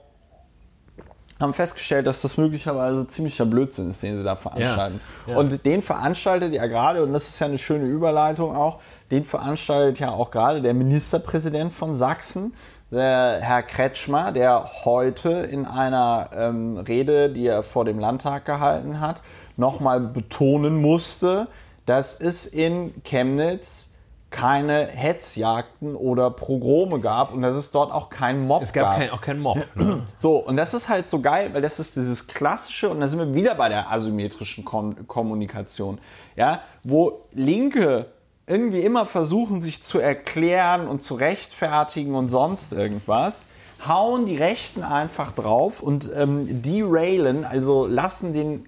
haben 1.41 1.53
festgestellt, 1.53 2.05
dass 2.05 2.21
das 2.21 2.37
möglicherweise 2.37 3.07
ziemlicher 3.07 3.45
Blödsinn 3.45 3.89
ist, 3.89 4.03
den 4.03 4.17
sie 4.17 4.23
da 4.23 4.35
veranstalten. 4.35 4.99
Ja, 5.25 5.33
ja. 5.33 5.39
Und 5.39 5.65
den 5.65 5.81
veranstaltet 5.81 6.53
ja 6.53 6.67
gerade, 6.67 7.01
und 7.01 7.13
das 7.13 7.29
ist 7.29 7.39
ja 7.39 7.47
eine 7.47 7.57
schöne 7.57 7.85
Überleitung 7.85 8.55
auch, 8.55 8.79
den 9.11 9.23
veranstaltet 9.23 9.99
ja 9.99 10.11
auch 10.11 10.31
gerade 10.31 10.61
der 10.61 10.73
Ministerpräsident 10.73 11.73
von 11.73 11.93
Sachsen, 11.93 12.53
der 12.91 13.39
Herr 13.41 13.63
Kretschmer, 13.63 14.31
der 14.31 14.69
heute 14.83 15.29
in 15.29 15.65
einer 15.65 16.29
ähm, 16.35 16.77
Rede, 16.77 17.29
die 17.29 17.45
er 17.45 17.63
vor 17.63 17.85
dem 17.85 17.99
Landtag 17.99 18.45
gehalten 18.45 18.99
hat, 18.99 19.21
nochmal 19.57 19.99
betonen 19.99 20.81
musste, 20.81 21.47
dass 21.85 22.19
es 22.19 22.47
in 22.47 22.93
Chemnitz 23.03 23.88
keine 24.29 24.87
Hetzjagden 24.87 25.95
oder 25.95 26.29
Progrome 26.29 26.99
gab 26.99 27.33
und 27.33 27.41
dass 27.41 27.55
es 27.55 27.71
dort 27.71 27.91
auch 27.91 28.09
keinen 28.09 28.45
Mob 28.45 28.61
Es 28.61 28.73
gab 28.73 28.95
kein, 28.95 29.09
auch 29.09 29.21
keinen 29.21 29.39
Mob. 29.39 29.57
Ne? 29.75 30.03
so, 30.15 30.37
und 30.37 30.55
das 30.55 30.73
ist 30.73 30.87
halt 30.87 31.09
so 31.09 31.19
geil, 31.19 31.53
weil 31.53 31.61
das 31.61 31.79
ist 31.79 31.95
dieses 31.95 32.27
klassische, 32.27 32.89
und 32.89 32.99
da 32.99 33.07
sind 33.07 33.19
wir 33.19 33.33
wieder 33.33 33.55
bei 33.55 33.69
der 33.69 33.91
asymmetrischen 33.91 34.65
Kom 34.65 35.07
Kommunikation, 35.07 35.99
ja, 36.35 36.61
wo 36.83 37.25
Linke 37.33 38.07
irgendwie 38.45 38.81
immer 38.81 39.05
versuchen, 39.05 39.61
sich 39.61 39.81
zu 39.81 39.99
erklären 39.99 40.87
und 40.87 41.01
zu 41.01 41.15
rechtfertigen 41.15 42.15
und 42.15 42.29
sonst 42.29 42.73
irgendwas, 42.73 43.47
hauen 43.87 44.25
die 44.25 44.35
Rechten 44.35 44.83
einfach 44.83 45.31
drauf 45.31 45.81
und 45.81 46.11
ähm, 46.15 46.61
derailen, 46.61 47.45
also 47.45 47.85
lassen 47.85 48.33
den 48.33 48.65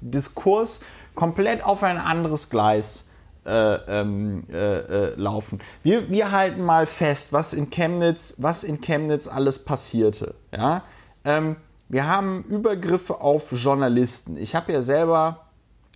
Diskurs 0.00 0.80
komplett 1.14 1.64
auf 1.64 1.82
ein 1.82 1.98
anderes 1.98 2.50
Gleis 2.50 3.08
äh, 3.46 4.00
ähm, 4.00 4.44
äh, 4.50 4.56
äh, 4.56 5.14
laufen. 5.16 5.60
Wir, 5.82 6.10
wir 6.10 6.32
halten 6.32 6.62
mal 6.62 6.86
fest, 6.86 7.32
was 7.32 7.52
in 7.52 7.70
Chemnitz, 7.70 8.34
was 8.38 8.64
in 8.64 8.80
Chemnitz 8.80 9.28
alles 9.28 9.64
passierte. 9.64 10.34
Ja? 10.52 10.82
Ähm, 11.24 11.56
wir 11.88 12.08
haben 12.08 12.42
Übergriffe 12.44 13.20
auf 13.20 13.52
Journalisten. 13.52 14.36
Ich 14.36 14.54
habe 14.54 14.72
ja 14.72 14.82
selber 14.82 15.46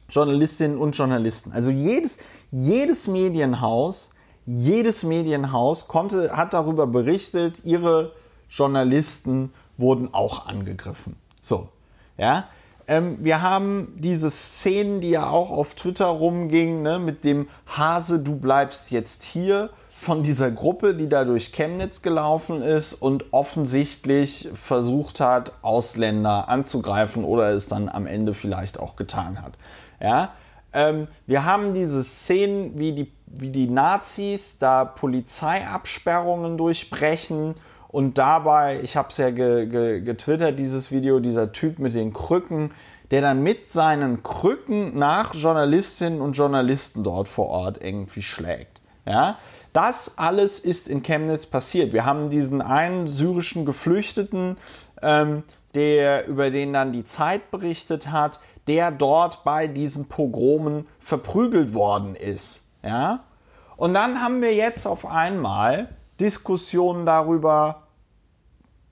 Journalistinnen 0.09 0.79
und 0.79 0.97
Journalisten. 0.97 1.53
Also 1.53 1.71
jedes, 1.71 2.19
jedes 2.51 3.09
Medienhaus, 3.09 4.11
jedes 4.47 5.03
Medienhaus 5.05 5.89
konnte, 5.89 6.37
hat 6.37 6.55
darüber 6.55 6.87
berichtet, 6.87 7.65
ihre 7.65 8.13
Journalisten 8.49 9.53
wurden 9.79 10.13
auch 10.13 10.47
angegriffen. 10.47 11.17
So, 11.41 11.69
ja. 12.17 12.49
Ähm, 12.91 13.19
wir 13.21 13.41
haben 13.41 13.95
diese 13.97 14.33
Szenen, 14.33 15.01
die 15.01 15.11
ja 15.11 15.31
auch 15.31 15.53
auf 15.53 15.75
Twitter 15.75 16.07
rumgingen, 16.07 16.83
ne, 16.83 16.99
mit 16.99 17.23
dem 17.23 17.49
Hase, 17.69 18.19
du 18.19 18.35
bleibst 18.35 18.91
jetzt 18.91 19.23
hier 19.23 19.71
von 19.89 20.25
dieser 20.25 20.51
Gruppe, 20.51 20.97
die 20.97 21.09
da 21.09 21.25
durch 21.25 21.53
Chemnitz 21.53 22.03
gelaufen 22.03 22.63
ist 22.63 22.95
und 22.95 23.33
offensichtlich 23.33 24.49
versucht 24.55 25.21
hat, 25.21 25.53
Ausländer 25.63 26.49
anzugreifen 26.49 27.23
oder 27.23 27.51
es 27.51 27.69
dann 27.69 27.89
am 27.89 28.09
Ende 28.09 28.35
vielleicht 28.35 28.81
auch 28.81 28.97
getan 28.97 29.41
hat. 29.41 29.53
Ja? 30.01 30.33
Ähm, 30.73 31.07
wir 31.27 31.45
haben 31.45 31.75
diese 31.75 32.03
Szenen, 32.03 32.77
wie 32.77 32.93
die, 32.93 33.13
wie 33.27 33.51
die 33.51 33.69
Nazis 33.69 34.59
da 34.59 34.85
Polizeiabsperrungen 34.85 36.59
durchbrechen 36.59 37.55
und 37.93 38.19
dabei, 38.19 38.81
ich 38.83 38.97
habe 38.97 39.09
es 39.09 39.17
ja 39.17 39.31
ge, 39.31 39.67
ge, 39.67 40.01
getwittert, 40.01 40.59
dieses 40.59 40.93
Video, 40.93 41.19
dieser 41.19 41.51
Typ 41.51 41.81
mit 41.81 41.95
den 41.95 42.13
Krücken, 42.13 42.73
der 43.11 43.21
dann 43.21 43.43
mit 43.43 43.67
seinen 43.67 44.23
Krücken 44.23 44.97
nach 44.97 45.35
Journalistinnen 45.35 46.21
und 46.21 46.35
Journalisten 46.35 47.03
dort 47.03 47.27
vor 47.27 47.49
Ort 47.49 47.83
irgendwie 47.83 48.23
schlägt. 48.23 48.81
Ja? 49.05 49.39
Das 49.73 50.19
alles 50.19 50.61
ist 50.61 50.89
in 50.89 51.03
Chemnitz 51.03 51.47
passiert. 51.47 51.93
Wir 51.93 52.05
haben 52.05 52.31
diesen 52.31 52.63
einen 52.63 53.09
syrischen 53.09 53.65
Geflüchteten, 53.65 54.57
ähm, 55.03 55.43
der 55.75 56.29
über 56.29 56.51
den 56.51 56.73
dann 56.73 56.93
die 56.93 57.05
Zeit 57.05 57.51
berichtet 57.51 58.13
hat, 58.13 58.39
der 58.69 58.93
dort 58.93 59.43
bei 59.43 59.67
diesen 59.67 60.09
Pogromen 60.09 60.87
verprügelt 61.01 61.75
worden 61.75 62.15
ist. 62.15 62.69
Ja? 62.85 63.25
Und 63.77 63.95
dann 63.95 64.23
haben 64.23 64.43
wir 64.43 64.55
jetzt 64.55 64.87
auf 64.87 65.07
einmal 65.07 65.89
Diskussionen 66.21 67.07
darüber, 67.07 67.89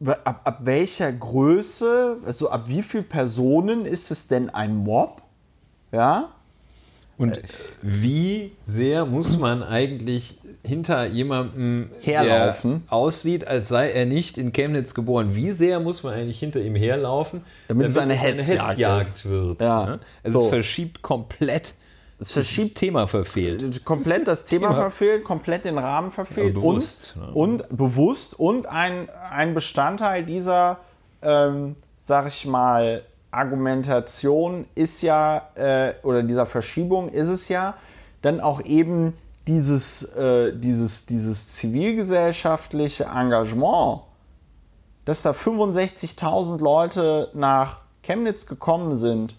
ab, 0.04 0.40
ab 0.44 0.58
welcher 0.64 1.12
Größe, 1.12 2.18
also 2.24 2.50
ab 2.50 2.64
wie 2.66 2.82
vielen 2.82 3.08
Personen 3.08 3.84
ist 3.84 4.10
es 4.10 4.28
denn 4.28 4.50
ein 4.50 4.76
Mob? 4.76 5.22
Ja? 5.92 6.32
Und 7.18 7.42
wie 7.82 8.52
sehr 8.64 9.04
muss 9.04 9.38
man 9.38 9.64
eigentlich 9.64 10.38
hinter 10.64 11.04
jemandem 11.06 11.90
herlaufen, 12.00 12.84
der 12.86 12.92
aussieht, 12.92 13.44
als 13.46 13.68
sei 13.68 13.90
er 13.90 14.06
nicht 14.06 14.38
in 14.38 14.52
Chemnitz 14.52 14.94
geboren? 14.94 15.34
Wie 15.34 15.50
sehr 15.50 15.80
muss 15.80 16.04
man 16.04 16.14
eigentlich 16.14 16.38
hinter 16.38 16.60
ihm 16.60 16.76
herlaufen, 16.76 17.40
damit, 17.66 17.86
damit 17.86 17.90
es 17.90 17.96
eine 17.96 18.14
Hetzjagd, 18.14 18.78
Hetzjagd 18.78 19.28
wird? 19.28 19.60
Ja. 19.60 19.86
Ne? 19.86 20.00
Also 20.22 20.38
so. 20.38 20.44
es 20.44 20.50
verschiebt 20.50 21.02
komplett 21.02 21.74
verschiebt 22.20 22.70
das 22.70 22.80
Thema 22.80 23.06
verfehlt. 23.06 23.84
Komplett 23.84 24.26
das 24.26 24.44
Thema, 24.46 24.68
Thema. 24.68 24.80
verfehlt, 24.80 25.24
komplett 25.24 25.64
den 25.64 25.78
Rahmen 25.78 26.10
verfehlt. 26.10 26.54
Ja, 26.54 26.60
bewusst, 26.60 27.14
und, 27.16 27.22
ne? 27.22 27.32
und 27.32 27.76
bewusst 27.76 28.38
und 28.38 28.66
ein, 28.66 29.08
ein 29.30 29.54
Bestandteil 29.54 30.24
dieser, 30.24 30.80
ähm, 31.22 31.76
sag 31.96 32.26
ich 32.26 32.44
mal, 32.46 33.04
Argumentation 33.30 34.66
ist 34.74 35.02
ja, 35.02 35.50
äh, 35.54 35.94
oder 36.02 36.22
dieser 36.22 36.46
Verschiebung 36.46 37.08
ist 37.10 37.28
es 37.28 37.48
ja, 37.48 37.74
dann 38.22 38.40
auch 38.40 38.64
eben 38.64 39.12
dieses, 39.46 40.02
äh, 40.14 40.52
dieses, 40.56 41.06
dieses 41.06 41.48
zivilgesellschaftliche 41.48 43.04
Engagement, 43.04 44.02
dass 45.04 45.22
da 45.22 45.30
65.000 45.30 46.60
Leute 46.60 47.30
nach 47.34 47.82
Chemnitz 48.02 48.46
gekommen 48.46 48.96
sind 48.96 49.34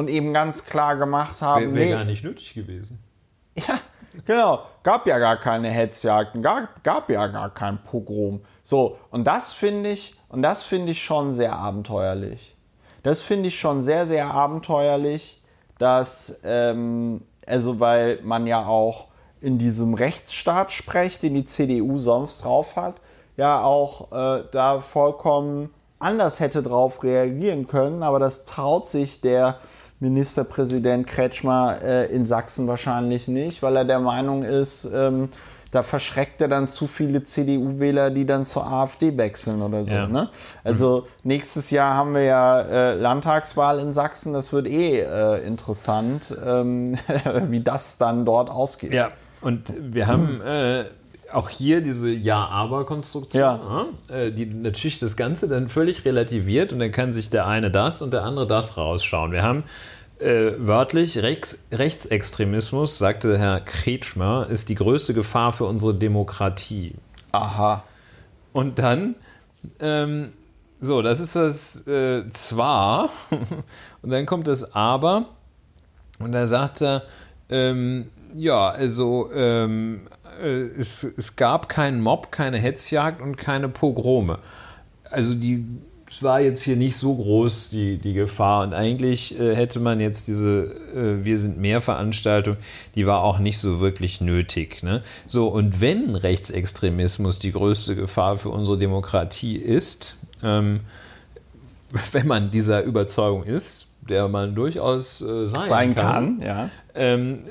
und 0.00 0.08
eben 0.08 0.32
ganz 0.32 0.64
klar 0.64 0.96
gemacht 0.96 1.42
haben. 1.42 1.74
Wäre 1.74 1.74
wär 1.74 1.84
nee, 1.84 1.92
gar 1.92 2.04
nicht 2.04 2.24
nötig 2.24 2.54
gewesen. 2.54 2.98
Ja, 3.54 3.78
genau. 4.24 4.62
Gab 4.82 5.06
ja 5.06 5.18
gar 5.18 5.36
keine 5.36 5.68
Hetzjagden, 5.68 6.40
gab, 6.40 6.82
gab 6.82 7.10
ja 7.10 7.26
gar 7.26 7.52
kein 7.52 7.82
Pogrom. 7.82 8.40
So, 8.62 8.96
und 9.10 9.24
das 9.24 9.52
finde 9.52 9.90
ich, 9.90 10.14
und 10.28 10.40
das 10.40 10.62
finde 10.62 10.92
ich 10.92 11.02
schon 11.02 11.30
sehr 11.30 11.52
abenteuerlich. 11.52 12.56
Das 13.02 13.20
finde 13.20 13.48
ich 13.48 13.58
schon 13.58 13.82
sehr, 13.82 14.06
sehr 14.06 14.32
abenteuerlich, 14.32 15.42
dass, 15.78 16.40
ähm, 16.44 17.22
also 17.46 17.80
weil 17.80 18.20
man 18.22 18.46
ja 18.46 18.64
auch 18.64 19.08
in 19.42 19.58
diesem 19.58 19.92
Rechtsstaat 19.92 20.72
spricht, 20.72 21.22
den 21.22 21.34
die 21.34 21.44
CDU 21.44 21.98
sonst 21.98 22.44
drauf 22.44 22.76
hat, 22.76 23.02
ja 23.36 23.62
auch 23.62 24.12
äh, 24.12 24.44
da 24.50 24.80
vollkommen 24.80 25.70
anders 26.00 26.40
hätte 26.40 26.62
drauf 26.62 27.04
reagieren 27.04 27.66
können, 27.66 28.02
aber 28.02 28.18
das 28.18 28.44
traut 28.44 28.86
sich 28.86 29.20
der 29.20 29.58
Ministerpräsident 30.00 31.06
Kretschmer 31.06 31.78
äh, 31.82 32.06
in 32.06 32.26
Sachsen 32.26 32.66
wahrscheinlich 32.66 33.28
nicht, 33.28 33.62
weil 33.62 33.76
er 33.76 33.84
der 33.84 34.00
Meinung 34.00 34.42
ist, 34.42 34.90
ähm, 34.92 35.28
da 35.70 35.82
verschreckt 35.84 36.40
er 36.40 36.48
dann 36.48 36.66
zu 36.66 36.88
viele 36.88 37.22
CDU-Wähler, 37.22 38.10
die 38.10 38.26
dann 38.26 38.44
zur 38.44 38.66
AfD 38.66 39.16
wechseln 39.16 39.62
oder 39.62 39.84
so. 39.84 39.94
Ja. 39.94 40.08
Ne? 40.08 40.28
Also 40.64 41.02
mhm. 41.02 41.28
nächstes 41.28 41.70
Jahr 41.70 41.94
haben 41.94 42.14
wir 42.14 42.24
ja 42.24 42.60
äh, 42.62 42.94
Landtagswahl 42.94 43.78
in 43.78 43.92
Sachsen. 43.92 44.32
Das 44.32 44.52
wird 44.52 44.66
eh 44.66 45.00
äh, 45.00 45.46
interessant, 45.46 46.36
ähm, 46.44 46.96
wie 47.48 47.60
das 47.60 47.98
dann 47.98 48.24
dort 48.24 48.50
ausgeht. 48.50 48.92
Ja, 48.92 49.10
und 49.42 49.72
wir 49.78 50.06
haben 50.08 50.40
äh, 50.40 50.86
auch 51.32 51.48
hier 51.48 51.80
diese 51.80 52.10
Ja-Aber-Konstruktion, 52.10 53.40
ja. 53.40 53.86
äh, 54.08 54.30
die 54.30 54.46
natürlich 54.46 54.98
das 54.98 55.16
Ganze 55.16 55.48
dann 55.48 55.68
völlig 55.68 56.04
relativiert 56.04 56.72
und 56.72 56.78
dann 56.78 56.90
kann 56.90 57.12
sich 57.12 57.30
der 57.30 57.46
eine 57.46 57.70
das 57.70 58.02
und 58.02 58.12
der 58.12 58.24
andere 58.24 58.46
das 58.46 58.76
rausschauen. 58.76 59.32
Wir 59.32 59.42
haben 59.42 59.64
äh, 60.18 60.52
wörtlich, 60.58 61.22
Rechts, 61.22 61.66
Rechtsextremismus, 61.72 62.98
sagte 62.98 63.38
Herr 63.38 63.60
Kretschmer, 63.60 64.46
ist 64.48 64.68
die 64.68 64.74
größte 64.74 65.14
Gefahr 65.14 65.52
für 65.52 65.64
unsere 65.64 65.94
Demokratie. 65.94 66.94
Aha. 67.32 67.84
Und 68.52 68.78
dann, 68.78 69.14
ähm, 69.78 70.28
so, 70.80 71.02
das 71.02 71.20
ist 71.20 71.36
das 71.36 71.86
äh, 71.86 72.28
zwar, 72.30 73.10
und 74.02 74.10
dann 74.10 74.26
kommt 74.26 74.46
das 74.46 74.74
aber, 74.74 75.26
und 76.18 76.32
da 76.32 76.46
sagt 76.46 76.82
er, 76.82 77.04
ähm, 77.48 78.10
ja, 78.34 78.68
also 78.68 79.30
ähm, 79.32 80.02
äh, 80.42 80.70
es, 80.78 81.04
es 81.04 81.36
gab 81.36 81.68
keinen 81.68 82.00
Mob, 82.00 82.32
keine 82.32 82.58
Hetzjagd 82.58 83.20
und 83.20 83.36
keine 83.36 83.68
Pogrome. 83.68 84.38
Also 85.10 85.34
die 85.34 85.64
es 86.10 86.24
war 86.24 86.40
jetzt 86.40 86.62
hier 86.62 86.74
nicht 86.74 86.96
so 86.96 87.14
groß, 87.14 87.70
die, 87.70 87.96
die 87.96 88.14
Gefahr. 88.14 88.64
Und 88.64 88.74
eigentlich 88.74 89.38
äh, 89.38 89.54
hätte 89.54 89.78
man 89.78 90.00
jetzt 90.00 90.26
diese 90.26 90.74
äh, 90.92 91.24
Wir 91.24 91.38
sind 91.38 91.58
mehr 91.58 91.80
Veranstaltung, 91.80 92.56
die 92.96 93.06
war 93.06 93.22
auch 93.22 93.38
nicht 93.38 93.58
so 93.58 93.80
wirklich 93.80 94.20
nötig. 94.20 94.82
Ne? 94.82 95.02
So, 95.28 95.46
und 95.46 95.80
wenn 95.80 96.16
Rechtsextremismus 96.16 97.38
die 97.38 97.52
größte 97.52 97.94
Gefahr 97.94 98.36
für 98.36 98.48
unsere 98.48 98.76
Demokratie 98.76 99.54
ist, 99.54 100.18
ähm, 100.42 100.80
wenn 102.12 102.26
man 102.26 102.50
dieser 102.50 102.82
Überzeugung 102.82 103.44
ist, 103.44 103.86
der 104.00 104.26
man 104.26 104.56
durchaus 104.56 105.20
äh, 105.20 105.46
sein, 105.46 105.64
sein, 105.64 105.94
kann, 105.94 106.40
kann 106.40 106.42
ja. 106.42 106.70
ähm, 106.96 107.44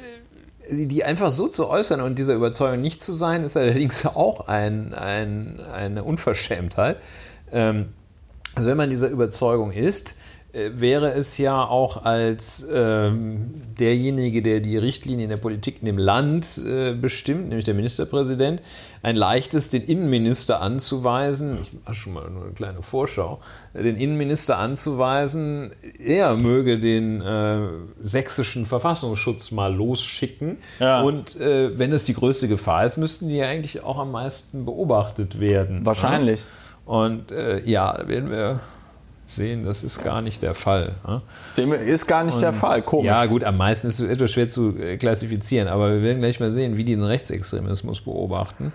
die 0.70 1.04
einfach 1.04 1.32
so 1.32 1.48
zu 1.48 1.68
äußern 1.68 2.02
und 2.02 2.20
dieser 2.20 2.34
Überzeugung 2.36 2.82
nicht 2.82 3.02
zu 3.02 3.14
sein, 3.14 3.44
ist 3.44 3.58
allerdings 3.58 4.06
auch 4.06 4.48
ein, 4.48 4.94
ein, 4.94 5.60
eine 5.60 6.04
Unverschämtheit. 6.04 6.98
Ähm, 7.52 7.90
also 8.56 8.70
wenn 8.70 8.78
man 8.78 8.90
dieser 8.90 9.10
Überzeugung 9.10 9.72
ist, 9.72 10.16
wäre 10.54 11.12
es 11.12 11.38
ja 11.38 11.64
auch 11.64 12.06
als 12.06 12.68
ähm, 12.74 13.52
derjenige, 13.80 14.42
der 14.42 14.62
die 14.62 14.78
Richtlinien 14.78 15.30
der 15.30 15.38
Politik 15.38 15.78
in 15.82 15.86
dem 15.86 15.98
Land 15.98 16.60
äh, 16.66 16.94
bestimmt, 16.94 17.50
nämlich 17.50 17.66
der 17.66 17.76
Ministerpräsident, 17.76 18.62
ein 19.04 19.16
leichtes, 19.16 19.70
den 19.70 19.84
Innenminister 19.84 20.60
anzuweisen, 20.62 21.60
ich 21.62 21.72
mache 21.86 21.94
schon 21.94 22.14
mal 22.14 22.30
nur 22.30 22.44
eine 22.46 22.54
kleine 22.54 22.82
Vorschau, 22.82 23.40
den 23.76 23.96
Innenminister 23.96 24.58
anzuweisen, 24.58 25.72
er 26.00 26.36
möge 26.36 26.80
den 26.80 27.22
äh, 27.22 27.60
sächsischen 28.02 28.66
Verfassungsschutz 28.66 29.52
mal 29.52 29.74
losschicken. 29.74 30.58
Ja. 30.80 31.02
Und 31.02 31.40
äh, 31.40 31.78
wenn 31.78 31.94
es 31.94 32.06
die 32.06 32.16
größte 32.16 32.48
Gefahr 32.48 32.86
ist, 32.86 32.98
müssten 32.98 33.30
die 33.30 33.38
ja 33.38 33.46
eigentlich 33.46 33.84
auch 33.84 34.00
am 34.00 34.12
meisten 34.12 34.66
beobachtet 34.66 35.40
werden. 35.40 35.86
Wahrscheinlich. 35.86 36.42
Ja? 36.42 36.94
Und 36.94 37.32
äh, 37.32 37.60
ja, 37.70 38.08
werden 38.08 38.32
wir 38.32 38.60
sehen, 39.30 39.64
das 39.64 39.84
ist 39.84 40.04
gar 40.04 40.22
nicht 40.22 40.42
der 40.42 40.54
Fall. 40.54 40.96
Ist 41.86 42.08
gar 42.08 42.24
nicht 42.24 42.36
und, 42.36 42.42
der 42.42 42.54
Fall, 42.54 42.82
komisch. 42.82 43.08
Ja, 43.08 43.26
gut, 43.26 43.44
am 43.44 43.58
meisten 43.58 43.88
ist 43.88 44.00
es 44.00 44.10
etwas 44.10 44.32
schwer 44.32 44.50
zu 44.50 44.78
äh, 44.78 44.98
klassifizieren, 44.98 45.68
aber 45.68 45.94
wir 45.94 46.02
werden 46.02 46.20
gleich 46.20 46.40
mal 46.40 46.52
sehen, 46.52 46.78
wie 46.78 46.84
die 46.84 46.96
den 46.96 47.04
Rechtsextremismus 47.04 48.02
beobachten. 48.02 48.74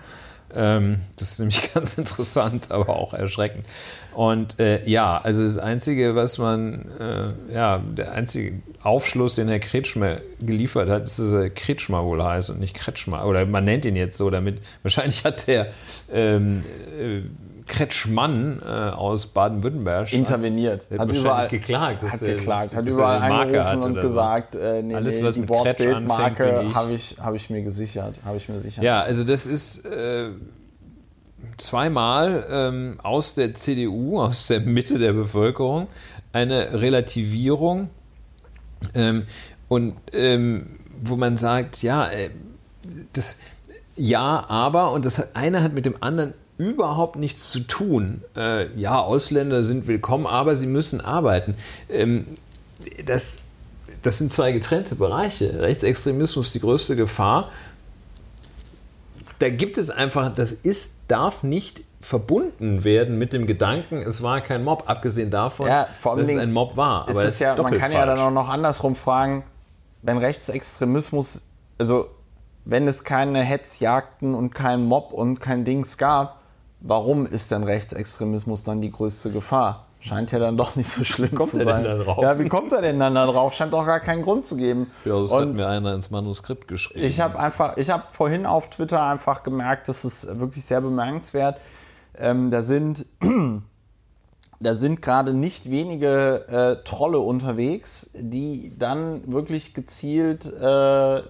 Ähm, 0.55 0.99
das 1.17 1.31
ist 1.31 1.39
nämlich 1.39 1.73
ganz 1.73 1.97
interessant, 1.97 2.71
aber 2.71 2.89
auch 2.89 3.13
erschreckend. 3.13 3.65
Und 4.13 4.59
äh, 4.59 4.87
ja, 4.87 5.17
also 5.17 5.43
das 5.43 5.57
Einzige, 5.57 6.15
was 6.15 6.37
man, 6.37 6.85
äh, 6.99 7.53
ja, 7.53 7.79
der 7.79 8.13
einzige 8.13 8.61
Aufschluss, 8.81 9.35
den 9.35 9.49
Herr 9.49 9.59
Kretschmer 9.59 10.19
geliefert 10.39 10.89
hat, 10.89 11.03
ist, 11.03 11.19
dass 11.19 11.31
er 11.31 11.49
Kretschmer 11.49 12.05
wohl 12.05 12.23
heißt 12.23 12.49
und 12.49 12.59
nicht 12.59 12.75
Kretschmer. 12.75 13.25
Oder 13.25 13.45
man 13.45 13.65
nennt 13.65 13.83
ihn 13.85 13.97
jetzt 13.97 14.15
so, 14.15 14.29
damit 14.29 14.61
wahrscheinlich 14.83 15.25
hat 15.25 15.47
der 15.47 15.67
ähm, 16.13 16.61
äh, 16.97 17.21
Kretschmann 17.67 18.61
äh, 18.63 18.65
aus 18.65 19.27
Baden-Württemberg 19.27 20.13
interveniert. 20.13 20.87
Hat, 20.91 20.99
hat 20.99 21.15
überall 21.15 21.47
geklagt. 21.47 22.03
Hat 22.03 22.19
geklagt, 22.19 22.75
hat 22.75 22.85
überall 22.85 23.21
angerufen 23.21 23.83
und 23.83 24.01
gesagt, 24.01 24.55
äh, 24.55 24.83
nee, 24.83 24.93
Alles, 24.93 25.19
nee, 25.19 25.25
was 25.25 25.33
die 25.35 25.41
mit 25.41 25.49
Wortbildmarke 25.49 26.73
habe 26.73 26.93
ich, 26.93 27.17
hab 27.19 27.33
ich 27.33 27.49
mir 27.49 27.63
gesichert. 27.63 28.15
Habe 28.23 28.37
ich 28.37 28.47
mir 28.49 28.59
sichern 28.59 28.83
Ja, 28.83 29.01
also 29.01 29.23
das 29.23 29.47
ist 29.47 29.85
äh, 29.85 30.29
zweimal 31.57 32.45
ähm, 32.49 32.99
aus 33.01 33.33
der 33.33 33.53
CDU, 33.55 34.19
aus 34.21 34.47
der 34.47 34.61
Mitte 34.61 34.99
der 34.99 35.13
Bevölkerung, 35.13 35.87
eine 36.33 36.81
Relativierung 36.81 37.89
ähm, 38.93 39.23
und 39.67 39.95
ähm, 40.13 40.77
wo 41.01 41.15
man 41.15 41.37
sagt, 41.37 41.81
ja, 41.81 42.07
äh, 42.09 42.29
das, 43.13 43.37
ja, 43.95 44.45
aber, 44.47 44.91
und 44.91 45.05
das 45.05 45.35
eine 45.35 45.63
hat 45.63 45.73
mit 45.73 45.85
dem 45.85 45.95
anderen 46.01 46.33
überhaupt 46.57 47.17
nichts 47.17 47.51
zu 47.51 47.61
tun. 47.61 48.23
Äh, 48.35 48.73
ja, 48.79 48.99
Ausländer 48.99 49.63
sind 49.63 49.87
willkommen, 49.87 50.25
aber 50.25 50.55
sie 50.55 50.67
müssen 50.67 51.01
arbeiten. 51.01 51.55
Ähm, 51.89 52.25
das, 53.05 53.39
das 54.01 54.17
sind 54.17 54.31
zwei 54.31 54.51
getrennte 54.51 54.95
Bereiche. 54.95 55.59
Rechtsextremismus 55.61 56.47
ist 56.47 56.55
die 56.55 56.59
größte 56.61 56.95
Gefahr. 56.95 57.51
Da 59.39 59.49
gibt 59.49 59.77
es 59.77 59.89
einfach, 59.89 60.33
das 60.33 60.51
ist, 60.51 60.93
darf 61.07 61.43
nicht 61.43 61.83
verbunden 61.99 62.83
werden 62.83 63.17
mit 63.17 63.33
dem 63.33 63.47
Gedanken, 63.47 64.01
es 64.03 64.21
war 64.21 64.39
kein 64.41 64.63
Mob, 64.63 64.83
abgesehen 64.87 65.31
davon, 65.31 65.67
Ja, 65.67 65.87
dass 66.03 66.29
es 66.29 66.37
ein 66.37 66.53
Mob 66.53 66.77
war. 66.77 67.09
Es 67.09 67.15
Aber 67.15 67.25
ist 67.25 67.33
es 67.33 67.39
ja, 67.39 67.55
man 67.61 67.77
kann 67.77 67.91
ja 67.91 68.05
dann 68.05 68.17
falsch. 68.17 68.27
auch 68.27 68.31
noch 68.31 68.47
andersrum 68.47 68.95
fragen, 68.95 69.43
wenn 70.03 70.19
Rechtsextremismus, 70.19 71.41
also 71.79 72.07
wenn 72.63 72.87
es 72.87 73.03
keine 73.03 73.41
Hetzjagden 73.41 74.35
und 74.35 74.53
keinen 74.53 74.85
Mob 74.85 75.13
und 75.13 75.39
kein 75.39 75.65
Dings 75.65 75.97
gab, 75.97 76.41
warum 76.85 77.25
ist 77.25 77.51
denn 77.51 77.63
Rechtsextremismus 77.63 78.63
dann 78.63 78.81
die 78.81 78.91
größte 78.91 79.31
Gefahr? 79.31 79.85
Scheint 79.99 80.31
ja 80.31 80.37
dann 80.37 80.55
doch 80.55 80.75
nicht 80.75 80.87
so 80.87 81.03
schlimm 81.03 81.33
kommt 81.33 81.49
zu 81.49 81.63
sein. 81.63 81.83
denn 81.83 81.97
da 81.97 82.03
drauf? 82.03 82.19
Ja, 82.21 82.37
wie 82.37 82.47
kommt 82.47 82.71
er 82.71 82.81
denn 82.81 82.99
dann 82.99 83.15
da 83.15 83.25
drauf? 83.25 83.55
Scheint 83.55 83.73
doch 83.73 83.85
gar 83.85 83.99
keinen 83.99 84.21
Grund 84.21 84.45
zu 84.45 84.55
geben. 84.55 84.91
Ja, 85.03 85.19
das 85.19 85.33
hat 85.33 85.41
und 85.41 85.57
mir 85.57 85.67
einer 85.67 85.95
ins 85.95 86.11
Manuskript 86.11 86.67
geschrieben. 86.67 87.05
ich 87.05 87.19
habe 87.19 87.39
einfach, 87.39 87.75
ich 87.77 87.89
habe 87.89 88.03
vorhin 88.11 88.45
auf 88.45 88.69
Twitter 88.69 89.01
einfach 89.01 89.41
gemerkt, 89.41 89.89
das 89.89 90.05
ist 90.05 90.39
wirklich 90.39 90.63
sehr 90.63 90.81
bemerkenswert. 90.81 91.57
Ähm, 92.17 92.51
da 92.51 92.61
sind, 92.61 93.07
da 94.59 94.73
sind 94.75 95.01
gerade 95.01 95.33
nicht 95.33 95.71
wenige 95.71 96.47
äh, 96.49 96.83
Trolle 96.83 97.17
unterwegs, 97.17 98.11
die 98.13 98.73
dann 98.77 99.23
wirklich 99.31 99.73
gezielt 99.73 100.45
äh, 100.45 101.21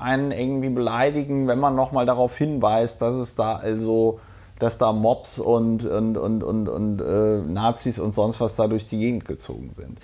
einen 0.00 0.32
irgendwie 0.32 0.70
beleidigen, 0.70 1.48
wenn 1.48 1.58
man 1.58 1.74
nochmal 1.74 2.06
darauf 2.06 2.34
hinweist, 2.38 3.02
dass 3.02 3.14
es 3.14 3.34
da 3.34 3.56
also, 3.56 4.20
dass 4.64 4.78
da 4.78 4.92
Mobs 4.92 5.38
und, 5.38 5.84
und, 5.84 6.16
und, 6.16 6.42
und, 6.42 6.68
und 6.68 7.00
äh, 7.00 7.38
Nazis 7.46 7.98
und 7.98 8.14
sonst 8.14 8.40
was 8.40 8.56
da 8.56 8.66
durch 8.66 8.86
die 8.86 8.98
Gegend 8.98 9.26
gezogen 9.26 9.70
sind. 9.72 9.98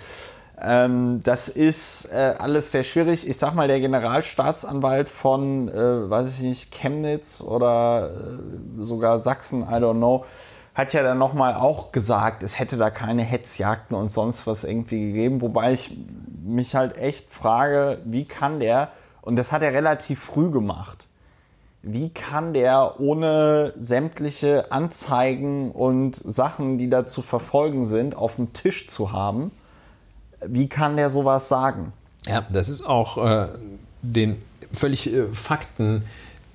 Ähm, 0.61 1.21
das 1.23 1.49
ist 1.49 2.05
äh, 2.13 2.35
alles 2.37 2.71
sehr 2.71 2.83
schwierig. 2.83 3.27
Ich 3.27 3.37
sag 3.37 3.55
mal, 3.55 3.67
der 3.67 3.79
Generalstaatsanwalt 3.79 5.09
von, 5.09 5.69
äh, 5.69 6.09
weiß 6.09 6.37
ich 6.37 6.43
nicht, 6.43 6.71
Chemnitz 6.71 7.41
oder 7.41 8.11
äh, 8.11 8.83
sogar 8.83 9.17
Sachsen, 9.17 9.63
I 9.63 9.75
don't 9.77 9.97
know, 9.97 10.25
hat 10.75 10.93
ja 10.93 11.01
dann 11.01 11.17
nochmal 11.17 11.55
auch 11.55 11.91
gesagt, 11.91 12.43
es 12.43 12.59
hätte 12.59 12.77
da 12.77 12.91
keine 12.91 13.23
Hetzjagden 13.23 13.97
und 13.97 14.09
sonst 14.09 14.45
was 14.45 14.63
irgendwie 14.63 15.07
gegeben. 15.07 15.41
Wobei 15.41 15.73
ich 15.73 15.97
mich 16.43 16.75
halt 16.75 16.95
echt 16.97 17.31
frage, 17.31 17.99
wie 18.05 18.25
kann 18.25 18.59
der, 18.59 18.89
und 19.21 19.37
das 19.37 19.51
hat 19.51 19.63
er 19.63 19.73
relativ 19.73 20.19
früh 20.19 20.51
gemacht, 20.51 21.07
wie 21.83 22.09
kann 22.09 22.53
der 22.53 22.99
ohne 22.99 23.73
sämtliche 23.75 24.71
Anzeigen 24.71 25.71
und 25.71 26.15
Sachen, 26.15 26.77
die 26.77 26.89
da 26.89 27.05
zu 27.05 27.21
verfolgen 27.21 27.85
sind, 27.87 28.15
auf 28.15 28.35
dem 28.35 28.53
Tisch 28.53 28.87
zu 28.87 29.11
haben, 29.11 29.51
wie 30.45 30.67
kann 30.69 30.95
der 30.97 31.09
sowas 31.09 31.47
sagen? 31.49 31.93
Ja, 32.27 32.45
das 32.51 32.69
ist 32.69 32.85
auch 32.85 33.17
äh, 33.17 33.47
den 34.01 34.41
völlig 34.71 35.11
äh, 35.11 35.27
Fakten, 35.33 36.03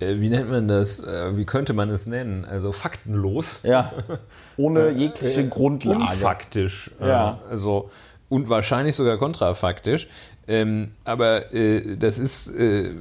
äh, 0.00 0.20
wie 0.20 0.28
nennt 0.28 0.50
man 0.50 0.68
das, 0.68 1.00
äh, 1.00 1.36
wie 1.36 1.44
könnte 1.44 1.72
man 1.72 1.90
es 1.90 2.06
nennen? 2.06 2.44
Also 2.44 2.70
faktenlos. 2.72 3.60
Ja, 3.64 3.92
ohne 4.56 4.90
jegliche 4.90 5.48
Grundlage. 5.48 6.00
Unfaktisch. 6.00 6.92
äh, 7.00 7.08
Ja. 7.08 7.40
also, 7.50 7.90
und 8.28 8.48
wahrscheinlich 8.48 8.96
sogar 8.96 9.18
kontrafaktisch. 9.18 10.08
Ähm, 10.48 10.92
aber 11.04 11.52
äh, 11.52 11.96
das 11.96 12.18
ist, 12.18 12.48
äh, 12.48 12.94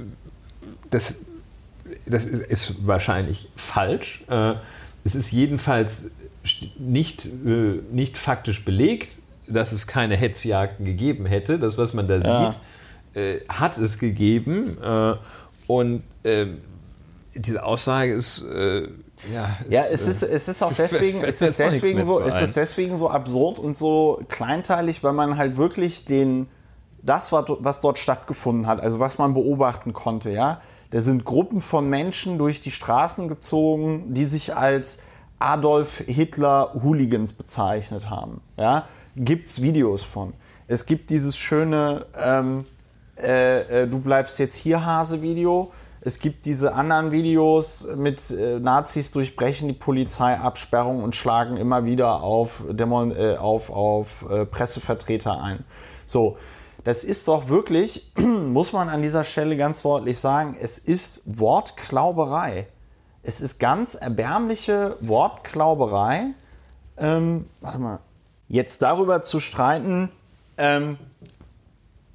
das, 0.90 1.16
das 2.06 2.24
ist, 2.24 2.42
ist 2.42 2.86
wahrscheinlich 2.86 3.48
falsch. 3.56 4.24
Äh, 4.28 4.54
es 5.04 5.14
ist 5.14 5.30
jedenfalls 5.32 6.10
nicht, 6.78 7.26
äh, 7.26 7.80
nicht 7.90 8.16
faktisch 8.18 8.64
belegt, 8.64 9.10
dass 9.48 9.72
es 9.72 9.86
keine 9.86 10.16
Hetzjagden 10.16 10.84
gegeben 10.84 11.26
hätte. 11.26 11.58
Das, 11.58 11.78
was 11.78 11.92
man 11.94 12.08
da 12.08 12.16
Ja. 12.16 12.52
sieht, 13.12 13.22
äh, 13.22 13.40
hat 13.48 13.78
es 13.78 13.98
gegeben. 13.98 14.76
Und 15.66 16.02
äh, 16.22 16.46
diese 17.34 17.64
Aussage 17.64 18.14
ist, 18.14 18.44
ja, 19.32 19.48
Ja, 19.68 19.82
ist, 19.82 20.02
es 20.06 20.06
ist, 20.06 20.22
es 20.22 20.48
ist 20.48 20.62
auch 20.62 20.72
deswegen, 20.76 21.22
es 21.22 21.40
ist 21.40 21.58
deswegen 21.58 22.04
so, 22.04 22.20
es 22.20 22.40
ist 22.40 22.56
deswegen 22.56 22.96
so 22.96 23.10
absurd 23.10 23.58
und 23.58 23.76
so 23.76 24.20
kleinteilig, 24.28 25.02
weil 25.02 25.12
man 25.12 25.36
halt 25.36 25.56
wirklich 25.56 26.04
den, 26.04 26.48
das, 27.02 27.32
was 27.32 27.80
dort 27.80 27.98
stattgefunden 27.98 28.66
hat, 28.66 28.80
also 28.80 28.98
was 29.00 29.18
man 29.18 29.34
beobachten 29.34 29.92
konnte, 29.92 30.30
ja, 30.30 30.60
da 30.90 31.00
sind 31.00 31.24
Gruppen 31.24 31.60
von 31.60 31.88
Menschen 31.88 32.38
durch 32.38 32.60
die 32.60 32.70
Straßen 32.70 33.28
gezogen, 33.28 34.14
die 34.14 34.24
sich 34.24 34.54
als 34.54 34.98
Adolf 35.38 35.98
Hitler 36.06 36.72
Hooligans 36.82 37.32
bezeichnet 37.32 38.08
haben, 38.08 38.40
ja, 38.56 38.86
gibt's 39.16 39.60
Videos 39.60 40.02
von. 40.02 40.32
Es 40.68 40.86
gibt 40.86 41.10
dieses 41.10 41.36
schöne 41.36 42.06
ähm, 42.16 42.64
äh, 43.18 43.82
äh, 43.82 43.88
Du 43.88 43.98
bleibst 44.00 44.38
jetzt 44.38 44.56
hier 44.56 44.84
Hase-Video. 44.84 45.72
Es 46.00 46.18
gibt 46.18 46.44
diese 46.44 46.74
anderen 46.74 47.10
Videos 47.10 47.86
mit 47.96 48.30
äh, 48.30 48.60
Nazis 48.60 49.10
durchbrechen 49.10 49.68
die 49.68 49.74
Polizeiabsperrung 49.74 51.02
und 51.02 51.14
schlagen 51.14 51.56
immer 51.56 51.84
wieder 51.84 52.22
auf, 52.22 52.62
Demo 52.70 53.10
äh, 53.10 53.36
auf, 53.36 53.70
auf 53.70 54.24
äh, 54.30 54.44
Pressevertreter 54.44 55.40
ein. 55.40 55.64
So, 56.06 56.36
das 56.86 57.02
ist 57.02 57.26
doch 57.26 57.48
wirklich, 57.48 58.12
muss 58.16 58.72
man 58.72 58.88
an 58.88 59.02
dieser 59.02 59.24
Stelle 59.24 59.56
ganz 59.56 59.82
deutlich 59.82 60.20
sagen, 60.20 60.56
es 60.60 60.78
ist 60.78 61.20
Wortklauberei. 61.24 62.68
Es 63.24 63.40
ist 63.40 63.58
ganz 63.58 63.96
erbärmliche 63.96 64.96
Wortklauberei. 65.00 66.26
Ähm, 66.96 67.46
warte 67.60 67.78
mal. 67.80 67.98
Jetzt 68.46 68.82
darüber 68.82 69.22
zu 69.22 69.40
streiten, 69.40 70.12
ähm, 70.58 70.96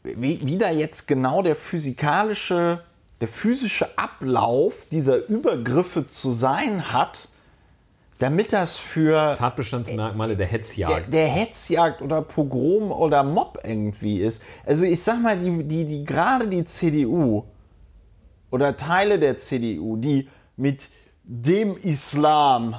wie, 0.04 0.40
wie 0.48 0.58
da 0.58 0.70
jetzt 0.70 1.06
genau 1.06 1.42
der 1.42 1.58
physikalische, 1.58 2.82
der 3.20 3.28
physische 3.28 3.98
Ablauf 3.98 4.86
dieser 4.90 5.28
Übergriffe 5.28 6.08
zu 6.08 6.32
sein 6.32 6.94
hat, 6.94 7.28
damit 8.22 8.54
das 8.54 8.78
für 8.78 9.36
Tatbestandsmerkmale 9.36 10.36
der 10.36 10.46
der, 10.46 10.48
Hetzjagd. 10.48 11.14
der 11.14 11.28
Hetzjagd 11.28 12.02
oder 12.02 12.22
Pogrom 12.22 12.92
oder 12.92 13.24
Mob 13.24 13.60
irgendwie 13.64 14.18
ist. 14.18 14.44
Also 14.64 14.86
ich 14.86 15.02
sag 15.02 15.22
mal, 15.22 15.38
die, 15.40 15.64
die, 15.64 15.86
die 15.86 16.04
gerade 16.04 16.48
die 16.48 16.64
CDU 16.64 17.46
oder 18.52 18.78
Teile 18.78 19.18
der 19.18 19.38
CDU, 19.38 19.98
die 19.98 20.30
mit 20.56 20.90
dem 21.24 21.76
Islam 21.78 22.76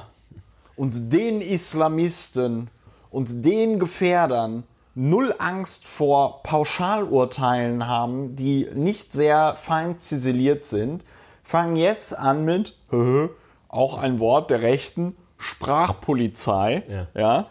und 0.77 1.13
den 1.13 1.41
Islamisten 1.41 2.71
und 3.11 3.45
den 3.45 3.81
Gefährdern 3.81 4.63
null 4.95 5.35
Angst 5.39 5.87
vor 5.87 6.43
Pauschalurteilen 6.45 7.89
haben, 7.89 8.37
die 8.37 8.69
nicht 8.75 9.13
sehr 9.13 9.57
fein 9.57 9.99
ziseliert 9.99 10.65
sind, 10.65 11.05
fangen 11.43 11.75
jetzt 11.75 12.17
an 12.17 12.45
mit, 12.45 12.77
auch 13.69 13.99
ein 13.99 14.21
Wort 14.21 14.51
der 14.51 14.63
Rechten, 14.63 15.17
Sprachpolizei, 15.43 16.83
Ja. 16.89 17.07
ja, 17.21 17.47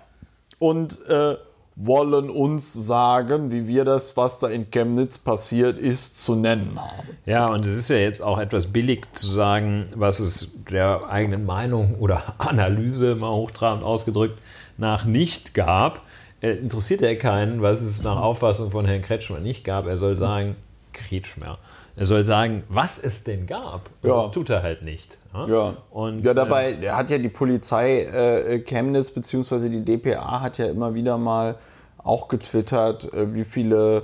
und 0.59 0.99
äh, 1.07 1.35
wollen 1.75 2.29
uns 2.29 2.73
sagen, 2.73 3.49
wie 3.51 3.65
wir 3.67 3.85
das, 3.85 4.15
was 4.17 4.39
da 4.39 4.47
in 4.47 4.69
Chemnitz 4.71 5.17
passiert 5.17 5.79
ist, 5.79 6.23
zu 6.23 6.35
nennen 6.35 6.79
haben. 6.79 7.07
Ja, 7.25 7.47
und 7.47 7.65
es 7.65 7.75
ist 7.75 7.89
ja 7.89 7.95
jetzt 7.95 8.21
auch 8.21 8.39
etwas 8.39 8.67
billig 8.67 9.07
zu 9.13 9.25
sagen, 9.27 9.87
was 9.95 10.19
es 10.19 10.51
der 10.69 11.09
eigenen 11.09 11.45
Meinung 11.45 11.95
oder 11.99 12.21
Analyse, 12.37 13.15
mal 13.15 13.31
hochtrabend 13.31 13.83
ausgedrückt, 13.83 14.39
nach 14.77 15.05
nicht 15.05 15.53
gab. 15.53 16.01
Äh, 16.41 16.51
interessiert 16.51 17.01
ja 17.01 17.15
keinen, 17.15 17.61
was 17.61 17.81
es 17.81 18.03
nach 18.03 18.17
Auffassung 18.17 18.71
von 18.71 18.85
Herrn 18.85 19.01
Kretschmer 19.01 19.39
nicht 19.39 19.63
gab. 19.63 19.87
Er 19.87 19.97
soll 19.97 20.17
sagen, 20.17 20.55
Kretschmer. 20.93 21.57
Er 21.95 22.05
soll 22.05 22.23
sagen, 22.23 22.63
was 22.69 22.97
es 22.99 23.23
denn 23.23 23.47
gab. 23.47 23.89
Und 24.01 24.09
Ja. 24.09 24.23
das 24.23 24.31
tut 24.31 24.49
er 24.49 24.61
halt 24.61 24.81
nicht. 24.83 25.17
Ja, 25.33 25.73
Und, 25.91 26.21
ja 26.21 26.33
dabei 26.33 26.73
der 26.73 26.97
hat 26.97 27.09
ja 27.09 27.17
die 27.17 27.29
Polizei 27.29 28.01
äh, 28.03 28.59
Chemnitz 28.59 29.11
bzw. 29.11 29.69
die 29.69 29.85
DPA 29.85 30.41
hat 30.41 30.57
ja 30.57 30.65
immer 30.65 30.93
wieder 30.93 31.17
mal 31.17 31.55
auch 31.97 32.27
getwittert, 32.27 33.13
äh, 33.13 33.33
wie 33.33 33.45
viele 33.45 34.03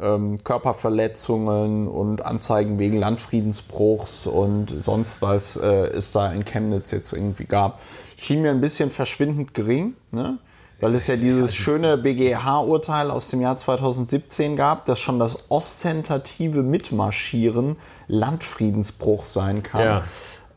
ähm, 0.00 0.42
Körperverletzungen 0.44 1.88
und 1.88 2.24
Anzeigen 2.24 2.78
wegen 2.78 2.98
Landfriedensbruchs 2.98 4.26
und 4.26 4.74
sonst 4.76 5.22
was 5.22 5.56
äh, 5.56 5.66
es 5.66 6.12
da 6.12 6.32
in 6.32 6.44
Chemnitz 6.44 6.90
jetzt 6.90 7.12
irgendwie 7.12 7.46
gab. 7.46 7.80
Schien 8.16 8.42
mir 8.42 8.50
ein 8.50 8.60
bisschen 8.60 8.90
verschwindend 8.90 9.54
gering, 9.54 9.94
ne? 10.12 10.38
weil 10.80 10.94
es 10.94 11.08
ja 11.08 11.16
dieses 11.16 11.54
schöne 11.54 11.98
BGH-Urteil 11.98 13.10
aus 13.10 13.30
dem 13.30 13.40
Jahr 13.40 13.56
2017 13.56 14.54
gab, 14.54 14.84
dass 14.84 15.00
schon 15.00 15.18
das 15.18 15.50
ostentative 15.50 16.62
Mitmarschieren 16.62 17.76
Landfriedensbruch 18.06 19.24
sein 19.24 19.62
kann. 19.62 19.80
Ja. 19.80 20.04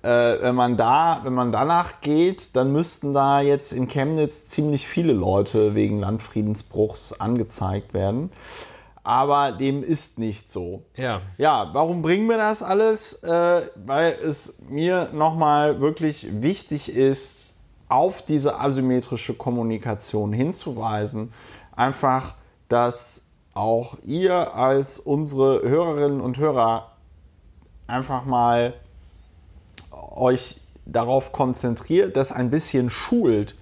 Äh, 0.03 0.41
wenn 0.41 0.55
man 0.55 0.77
da, 0.77 1.21
wenn 1.23 1.33
man 1.33 1.51
danach 1.51 2.01
geht, 2.01 2.55
dann 2.55 2.71
müssten 2.71 3.13
da 3.13 3.41
jetzt 3.41 3.71
in 3.71 3.87
Chemnitz 3.87 4.45
ziemlich 4.45 4.87
viele 4.87 5.13
Leute 5.13 5.75
wegen 5.75 5.99
Landfriedensbruchs 5.99 7.19
angezeigt 7.19 7.93
werden. 7.93 8.31
Aber 9.03 9.51
dem 9.51 9.83
ist 9.83 10.19
nicht 10.19 10.51
so. 10.51 10.83
Ja. 10.95 11.21
Ja, 11.37 11.69
warum 11.73 12.01
bringen 12.01 12.29
wir 12.29 12.37
das 12.37 12.61
alles? 12.61 13.23
Äh, 13.23 13.61
weil 13.75 14.11
es 14.11 14.59
mir 14.69 15.09
nochmal 15.11 15.81
wirklich 15.81 16.41
wichtig 16.41 16.95
ist, 16.95 17.55
auf 17.89 18.21
diese 18.21 18.59
asymmetrische 18.59 19.33
Kommunikation 19.33 20.33
hinzuweisen. 20.33 21.33
Einfach, 21.75 22.35
dass 22.69 23.23
auch 23.53 23.97
ihr 24.03 24.55
als 24.55 24.97
unsere 24.97 25.67
Hörerinnen 25.67 26.21
und 26.21 26.37
Hörer 26.37 26.91
einfach 27.87 28.25
mal 28.25 28.75
euch 30.11 30.57
darauf 30.85 31.31
konzentriert, 31.31 32.17
das 32.17 32.31
ein 32.31 32.49
bisschen 32.49 32.89
schult, 32.89 33.55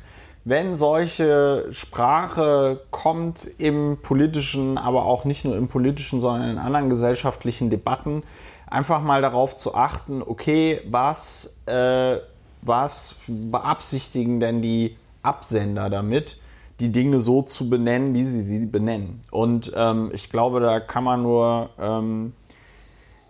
wenn 0.45 0.73
solche 0.73 1.67
Sprache 1.71 2.81
kommt 2.91 3.47
im 3.57 3.97
politischen, 4.01 4.77
aber 4.77 5.05
auch 5.05 5.25
nicht 5.25 5.45
nur 5.45 5.55
im 5.55 5.67
politischen, 5.67 6.21
sondern 6.21 6.49
in 6.51 6.57
anderen 6.57 6.89
gesellschaftlichen 6.89 7.69
Debatten, 7.69 8.23
einfach 8.67 9.01
mal 9.01 9.21
darauf 9.21 9.55
zu 9.55 9.75
achten, 9.75 10.21
okay, 10.25 10.81
was, 10.89 11.57
äh, 11.65 12.17
was 12.61 13.15
beabsichtigen 13.27 14.39
denn 14.39 14.61
die 14.61 14.95
Absender 15.21 15.89
damit, 15.89 16.37
die 16.79 16.91
Dinge 16.91 17.19
so 17.19 17.41
zu 17.41 17.69
benennen, 17.69 18.13
wie 18.13 18.23
sie 18.23 18.41
sie 18.41 18.65
benennen. 18.65 19.19
Und 19.31 19.71
ähm, 19.75 20.11
ich 20.13 20.29
glaube, 20.29 20.61
da 20.61 20.79
kann 20.79 21.03
man 21.03 21.21
nur 21.21 21.69
ähm, 21.77 22.33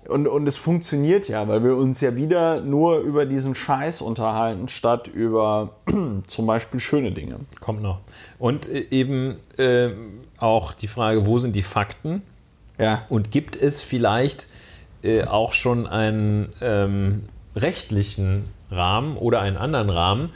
und, 0.10 0.28
und 0.28 0.48
es 0.48 0.58
funktioniert 0.58 1.28
ja, 1.28 1.48
weil 1.48 1.64
wir 1.64 1.76
uns 1.76 2.02
ja 2.02 2.16
wieder 2.16 2.62
nur 2.62 3.00
über 3.00 3.26
diesen 3.26 3.56
Scheiß 3.56 4.02
unterhalten, 4.02 4.68
statt 4.68 5.08
über 5.08 5.72
zum 6.28 6.46
Beispiel 6.46 6.80
schöne 6.80 7.12
Dinge. 7.12 7.38
Kommt 7.60 7.82
noch. 7.82 8.00
Und 8.38 8.68
äh, 8.68 8.88
eben 8.92 9.38
äh, 9.58 9.90
auch 10.38 10.74
die 10.74 10.88
Frage, 10.88 11.26
wo 11.26 11.38
sind 11.38 11.56
die 11.56 11.64
Fakten? 11.64 12.24
Ja. 12.78 13.04
Und 13.10 13.32
gibt 13.32 13.56
es 13.56 13.82
vielleicht 13.82 14.48
äh, 15.04 15.24
auch 15.24 15.54
schon 15.54 15.88
einen 15.88 16.54
ähm, 16.62 17.24
rechtlichen 17.56 18.44
Rahmen 18.72 19.18
oder 19.18 19.42
einen 19.42 19.58
anderen 19.58 19.90
Rahmen, 19.90 20.30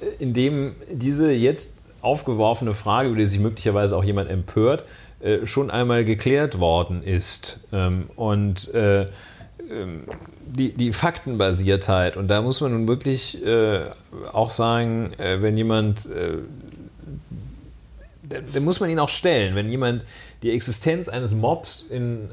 äh, 0.00 0.22
in 0.22 0.34
dem 0.34 0.74
diese 0.90 1.32
jetzt 1.32 1.80
aufgeworfene 2.02 2.74
Frage, 2.74 3.08
über 3.08 3.18
die 3.18 3.26
sich 3.26 3.40
möglicherweise 3.40 3.96
auch 3.96 4.04
jemand 4.04 4.30
empört, 4.30 4.84
äh, 5.20 5.46
schon 5.46 5.70
einmal 5.70 6.04
geklärt 6.04 6.60
worden 6.60 7.02
ist. 7.02 7.66
Ähm, 7.72 8.08
und 8.16 8.72
äh, 8.72 9.02
ähm, 9.70 10.04
die, 10.46 10.72
die 10.72 10.92
Faktenbasiertheit, 10.92 12.16
und 12.16 12.28
da 12.28 12.42
muss 12.42 12.60
man 12.60 12.72
nun 12.72 12.88
wirklich 12.88 13.44
äh, 13.44 13.82
auch 14.32 14.50
sagen, 14.50 15.12
äh, 15.18 15.42
wenn 15.42 15.56
jemand, 15.56 16.06
äh, 16.06 16.38
da, 18.22 18.60
muss 18.60 18.80
man 18.80 18.90
ihn 18.90 18.98
auch 18.98 19.08
stellen, 19.08 19.54
wenn 19.54 19.68
jemand 19.68 20.04
die 20.42 20.50
Existenz 20.50 21.08
eines 21.08 21.32
Mobs 21.32 21.82
in, 21.82 22.30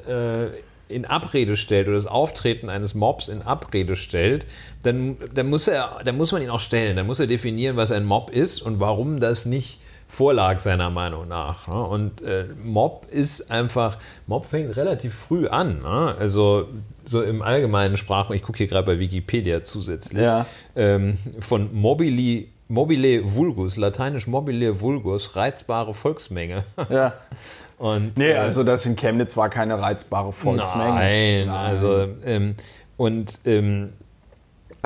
in 0.87 1.05
Abrede 1.05 1.57
stellt 1.57 1.87
oder 1.87 1.97
das 1.97 2.07
Auftreten 2.07 2.69
eines 2.69 2.95
Mobs 2.95 3.27
in 3.27 3.41
Abrede 3.41 3.95
stellt, 3.95 4.45
dann, 4.83 5.17
dann, 5.33 5.49
muss 5.49 5.67
er, 5.67 5.99
dann 6.05 6.15
muss 6.15 6.31
man 6.31 6.41
ihn 6.41 6.49
auch 6.49 6.59
stellen. 6.59 6.95
Dann 6.95 7.07
muss 7.07 7.19
er 7.19 7.27
definieren, 7.27 7.75
was 7.75 7.91
ein 7.91 8.05
Mob 8.05 8.29
ist 8.29 8.61
und 8.61 8.79
warum 8.79 9.19
das 9.19 9.45
nicht 9.45 9.79
vorlag, 10.07 10.59
seiner 10.59 10.89
Meinung 10.89 11.27
nach. 11.27 11.67
Ne? 11.67 11.81
Und 11.83 12.21
äh, 12.21 12.45
Mob 12.63 13.05
ist 13.11 13.51
einfach, 13.51 13.97
Mob 14.25 14.45
fängt 14.45 14.75
relativ 14.77 15.13
früh 15.13 15.47
an. 15.47 15.81
Ne? 15.81 16.15
Also 16.19 16.67
so 17.05 17.21
im 17.21 17.41
allgemeinen 17.41 17.97
Sprachen, 17.97 18.33
ich 18.35 18.41
gucke 18.41 18.57
hier 18.59 18.67
gerade 18.67 18.85
bei 18.85 18.99
Wikipedia 18.99 19.63
zusätzlich, 19.63 20.23
Ja. 20.23 20.45
ähm, 20.75 21.17
von 21.39 21.73
mobili, 21.73 22.49
mobile 22.67 23.21
vulgus, 23.33 23.77
lateinisch 23.77 24.27
mobile 24.27 24.81
vulgus, 24.81 25.35
reizbare 25.35 25.93
Volksmenge. 25.93 26.63
Ja. 26.89 27.13
Und, 27.77 28.17
Nee, 28.17 28.31
äh, 28.31 28.37
also 28.37 28.63
das 28.63 28.85
in 28.87 28.95
Chemnitz 28.95 29.37
war 29.37 29.49
keine 29.49 29.79
reizbare 29.79 30.33
Volksmenge. 30.33 30.89
Nein, 30.89 31.49
also 31.49 32.07
ähm, 32.25 32.55
und 32.97 33.39
ähm, 33.45 33.93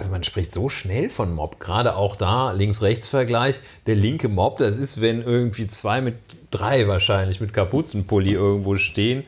also 0.02 0.10
man 0.12 0.24
spricht 0.24 0.52
so 0.52 0.68
schnell 0.68 1.10
von 1.12 1.32
Mob, 1.36 1.60
gerade 1.60 1.96
auch 1.96 2.16
da 2.16 2.52
Links-Rechts-Vergleich. 2.54 3.60
Der 3.86 3.94
linke 3.94 4.30
Mob, 4.30 4.58
das 4.58 4.78
ist, 4.78 5.00
wenn 5.00 5.22
irgendwie 5.22 5.68
zwei 5.68 6.02
mit 6.02 6.16
drei 6.50 6.88
wahrscheinlich 6.88 7.40
mit 7.40 7.54
Kapuzenpulli 7.54 8.32
irgendwo 8.34 8.78
stehen 8.78 9.24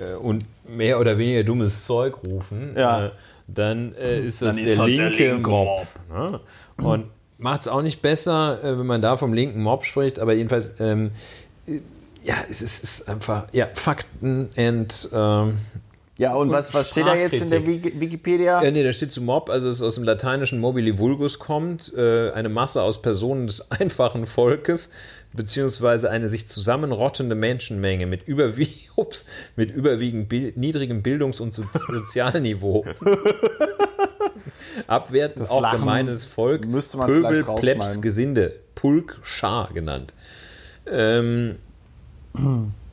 äh, 0.00 0.14
und 0.14 0.44
mehr 0.66 0.98
oder 0.98 1.18
weniger 1.18 1.44
dummes 1.44 1.84
Zeug 1.84 2.16
rufen, 2.26 2.74
Ja. 2.74 3.06
äh, 3.06 3.10
dann 3.46 3.94
äh, 3.96 4.20
ist 4.20 4.40
das 4.40 4.56
Dann 4.56 4.64
der, 4.64 4.72
ist 4.72 4.78
das 4.80 4.86
linke 4.86 5.16
der 5.18 5.34
linke 5.34 5.50
Mob. 5.50 5.86
Ne? 6.10 6.40
Und 6.78 7.04
macht 7.36 7.60
es 7.60 7.68
auch 7.68 7.82
nicht 7.82 8.00
besser, 8.00 8.64
äh, 8.64 8.78
wenn 8.78 8.86
man 8.86 9.02
da 9.02 9.18
vom 9.18 9.34
linken 9.34 9.62
Mob 9.62 9.84
spricht, 9.84 10.18
aber 10.18 10.32
jedenfalls, 10.32 10.70
ähm, 10.80 11.10
äh, 11.66 11.80
ja, 12.22 12.36
es 12.50 12.62
ist, 12.62 12.82
es 12.82 13.00
ist 13.00 13.08
einfach, 13.10 13.44
ja, 13.52 13.68
Fakten 13.74 14.48
and 14.56 15.06
ähm, 15.12 15.58
Ja, 16.16 16.32
und, 16.34 16.48
Und 16.48 16.52
was, 16.54 16.72
was 16.72 16.90
steht 16.90 17.06
da 17.08 17.16
jetzt 17.16 17.42
in 17.42 17.50
der 17.50 17.66
Wiki- 17.66 17.98
Wikipedia? 17.98 18.62
ja, 18.62 18.70
nee, 18.70 18.84
da 18.84 18.92
steht 18.92 19.10
zu 19.10 19.20
Mob, 19.20 19.50
also 19.50 19.68
es 19.68 19.82
aus 19.82 19.96
dem 19.96 20.04
lateinischen 20.04 20.60
mobili 20.60 20.96
vulgus 20.96 21.40
kommt, 21.40 21.92
äh, 21.96 22.30
eine 22.30 22.48
Masse 22.48 22.82
aus 22.82 23.02
Personen 23.02 23.48
des 23.48 23.68
einfachen 23.72 24.26
Volkes, 24.26 24.90
beziehungsweise 25.32 26.10
eine 26.10 26.28
sich 26.28 26.46
zusammenrottende 26.46 27.34
Menschenmenge 27.34 28.06
mit, 28.06 28.28
überwie 28.28 28.68
ups, 28.96 29.26
mit 29.56 29.72
überwiegend 29.72 30.28
bil 30.28 30.52
niedrigem 30.54 31.02
Bildungs- 31.02 31.40
und 31.40 31.52
so 31.52 31.64
Sozialniveau. 31.92 32.84
Abwertend 34.86 35.40
Das 35.40 35.50
auch 35.50 35.60
Lachen 35.62 35.80
gemeines 35.80 36.24
Volk, 36.26 36.66
müsste 36.66 36.98
man 36.98 37.06
Pöbel. 37.08 37.44
Plebs, 37.56 38.00
Gesinde, 38.00 38.56
Pulk, 38.76 39.18
Schar 39.22 39.72
genannt. 39.72 40.14
Ähm, 40.86 41.56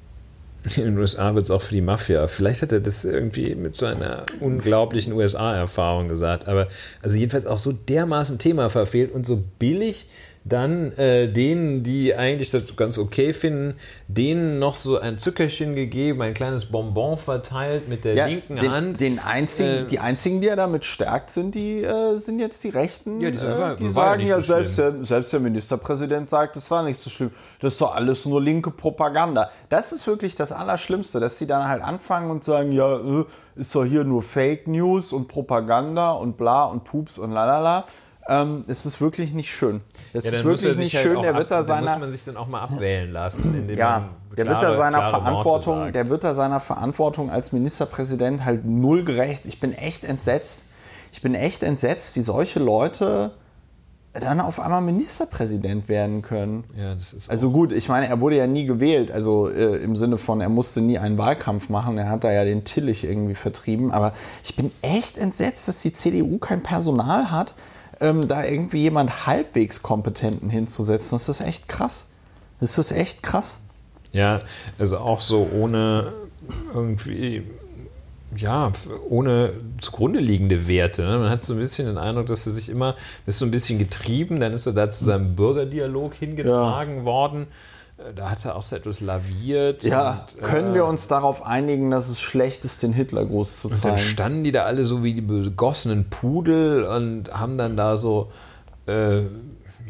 in 0.75 0.83
den 0.83 0.97
USA 0.97 1.33
wird 1.33 1.45
es 1.45 1.51
auch 1.51 1.61
für 1.61 1.73
die 1.73 1.81
Mafia. 1.81 2.27
Vielleicht 2.27 2.61
hat 2.61 2.71
er 2.71 2.79
das 2.79 3.03
irgendwie 3.03 3.55
mit 3.55 3.75
so 3.75 3.85
einer 3.85 4.25
unglaublichen 4.39 5.13
USA-Erfahrung 5.13 6.07
gesagt. 6.07 6.47
Aber 6.47 6.67
also 7.01 7.15
jedenfalls 7.15 7.45
auch 7.45 7.57
so 7.57 7.71
dermaßen 7.71 8.37
Thema 8.37 8.69
verfehlt 8.69 9.11
und 9.11 9.25
so 9.25 9.43
billig 9.59 10.07
dann 10.43 10.91
äh, 10.97 11.27
denen, 11.31 11.83
die 11.83 12.15
eigentlich 12.15 12.49
das 12.49 12.75
ganz 12.75 12.97
okay 12.97 13.31
finden, 13.31 13.75
denen 14.07 14.57
noch 14.57 14.73
so 14.73 14.97
ein 14.97 15.19
Zückerchen 15.19 15.75
gegeben, 15.75 16.21
ein 16.23 16.33
kleines 16.33 16.65
Bonbon 16.65 17.17
verteilt 17.19 17.87
mit 17.87 18.05
der 18.05 18.15
Ja, 18.15 18.25
linken 18.25 18.55
den, 18.55 18.71
Hand. 18.71 18.99
Den 18.99 19.19
einzigen, 19.19 19.83
Äh, 19.83 19.85
die 19.85 19.99
einzigen, 19.99 20.41
die 20.41 20.47
er 20.47 20.55
damit 20.55 20.83
stärkt, 20.83 21.29
sind 21.29 21.53
die, 21.53 21.83
äh, 21.83 22.17
sind 22.17 22.39
jetzt 22.39 22.63
die 22.63 22.69
Rechten. 22.69 23.21
Ja, 23.21 23.29
die 23.29 23.37
sagen, 23.37 23.53
äh, 23.53 23.59
war- 23.59 23.75
die 23.77 23.83
ja 23.83 23.89
sagen 23.91 24.25
ja, 24.25 24.35
so 24.41 24.41
selbst, 24.41 24.77
der, 24.79 25.03
selbst 25.05 25.31
der 25.33 25.39
Ministerpräsident 25.41 26.27
sagt, 26.29 26.55
das 26.55 26.71
war 26.71 26.81
nicht 26.83 26.97
so 26.99 27.11
schlimm. 27.11 27.31
Das 27.59 27.73
ist 27.73 27.81
doch 27.81 27.93
alles 27.95 28.25
nur 28.25 28.41
linke 28.41 28.71
Propaganda. 28.71 29.51
Das 29.69 29.91
ist 29.91 30.07
wirklich 30.07 30.33
das 30.33 30.51
Allerschlimmste, 30.51 31.19
dass 31.19 31.37
sie 31.37 31.45
dann 31.45 31.67
halt 31.67 31.83
anfangen 31.83 32.31
und 32.31 32.43
sagen, 32.43 32.71
ja, 32.71 32.97
äh, 32.97 33.25
ist 33.55 33.75
doch 33.75 33.85
hier 33.85 34.03
nur 34.05 34.23
Fake 34.23 34.67
News 34.67 35.13
und 35.13 35.27
Propaganda 35.27 36.13
und 36.13 36.35
bla 36.35 36.63
und 36.65 36.83
Pups 36.83 37.19
und 37.19 37.29
lalala. 37.31 37.85
Ähm, 38.27 38.63
es 38.67 38.85
ist 38.85 39.01
wirklich 39.01 39.33
nicht 39.33 39.49
schön. 39.49 39.81
Es 40.13 40.25
Ja, 40.25 40.31
ist 40.31 40.43
wirklich 40.43 40.77
nicht 40.77 40.93
halt 40.95 41.03
schön. 41.03 41.21
Der 41.21 41.35
wird 41.35 41.49
da 41.51 41.63
seiner 41.63 41.91
muss 41.91 41.99
man 41.99 42.11
sich 42.11 42.23
dann 42.23 42.37
auch 42.37 42.47
mal 42.47 42.61
abwählen 42.61 43.11
lassen. 43.11 43.67
ja, 43.75 44.09
der 44.37 44.45
wird 44.47 44.59
klare- 44.59 44.71
da 44.71 44.77
seiner 44.77 44.97
klare 44.99 45.21
Verantwortung, 45.21 45.91
der 45.91 46.09
wird 46.09 46.23
da 46.23 46.33
seiner 46.33 46.59
Verantwortung 46.59 47.29
als 47.31 47.51
Ministerpräsident 47.51 48.45
halt 48.45 48.63
null 48.65 49.03
gerecht. 49.03 49.45
Ich 49.45 49.59
bin 49.59 49.73
echt 49.73 50.03
entsetzt. 50.03 50.65
Ich 51.11 51.21
bin 51.21 51.35
echt 51.35 51.63
entsetzt, 51.63 52.15
wie 52.15 52.21
solche 52.21 52.59
Leute 52.59 53.31
dann 54.13 54.39
auf 54.41 54.59
einmal 54.59 54.81
Ministerpräsident 54.81 55.87
werden 55.89 56.21
können. 56.21 56.65
Ja, 56.77 56.95
das 56.95 57.13
ist 57.13 57.29
Also 57.29 57.51
gut, 57.51 57.71
ich 57.71 57.87
meine, 57.89 58.07
er 58.07 58.19
wurde 58.19 58.35
ja 58.37 58.45
nie 58.45 58.65
gewählt, 58.65 59.09
also 59.09 59.49
äh, 59.49 59.77
im 59.77 59.95
Sinne 59.95 60.17
von, 60.17 60.41
er 60.41 60.49
musste 60.49 60.81
nie 60.81 60.99
einen 60.99 61.17
Wahlkampf 61.17 61.69
machen, 61.69 61.97
er 61.97 62.09
hat 62.09 62.25
da 62.25 62.31
ja 62.31 62.43
den 62.43 62.65
Tillich 62.65 63.05
irgendwie 63.05 63.35
vertrieben, 63.35 63.91
aber 63.91 64.11
ich 64.43 64.53
bin 64.57 64.69
echt 64.81 65.17
entsetzt, 65.17 65.69
dass 65.69 65.81
die 65.81 65.93
CDU 65.93 66.39
kein 66.39 66.61
Personal 66.61 67.31
hat, 67.31 67.55
ähm, 68.01 68.27
da 68.27 68.43
irgendwie 68.43 68.81
jemand 68.81 69.27
halbwegs 69.27 69.81
Kompetenten 69.81 70.49
hinzusetzen. 70.49 71.15
Das 71.17 71.29
ist 71.29 71.41
echt 71.41 71.67
krass. 71.67 72.07
Das 72.59 72.77
ist 72.77 72.91
echt 72.91 73.23
krass. 73.23 73.59
Ja, 74.11 74.41
also 74.77 74.97
auch 74.97 75.21
so 75.21 75.49
ohne 75.53 76.11
irgendwie, 76.73 77.47
ja, 78.35 78.71
ohne 79.09 79.53
zugrunde 79.79 80.19
liegende 80.19 80.67
Werte. 80.67 81.03
Ne? 81.03 81.19
Man 81.19 81.29
hat 81.29 81.45
so 81.45 81.53
ein 81.53 81.59
bisschen 81.59 81.87
den 81.87 81.97
Eindruck, 81.97 82.25
dass 82.25 82.45
er 82.45 82.51
sich 82.51 82.69
immer, 82.69 82.93
das 83.25 83.35
ist 83.35 83.39
so 83.39 83.45
ein 83.45 83.51
bisschen 83.51 83.79
getrieben, 83.79 84.39
dann 84.39 84.53
ist 84.53 84.65
er 84.65 84.73
da 84.73 84.89
zu 84.89 85.05
seinem 85.05 85.35
Bürgerdialog 85.35 86.15
hingetragen 86.15 87.05
worden. 87.05 87.47
Äh, 88.09 88.13
Da 88.13 88.29
hat 88.29 88.43
er 88.45 88.55
auch 88.55 88.61
so 88.61 88.75
etwas 88.75 88.99
laviert. 89.01 89.83
Ja, 89.83 90.25
und, 90.35 90.43
können 90.43 90.71
äh, 90.71 90.75
wir 90.75 90.85
uns 90.85 91.07
darauf 91.07 91.45
einigen, 91.45 91.91
dass 91.91 92.09
es 92.09 92.19
schlecht 92.21 92.65
ist, 92.65 92.83
den 92.83 92.93
Hitlergruß 92.93 93.61
zu 93.61 93.67
Und 93.67 93.73
dann 93.73 93.81
zeigen? 93.81 93.97
standen 93.97 94.43
die 94.43 94.51
da 94.51 94.63
alle 94.63 94.83
so 94.85 95.03
wie 95.03 95.13
die 95.13 95.21
begossenen 95.21 96.09
Pudel 96.09 96.83
und 96.85 97.31
haben 97.33 97.57
dann 97.57 97.75
da 97.77 97.97
so, 97.97 98.31
äh, 98.87 99.21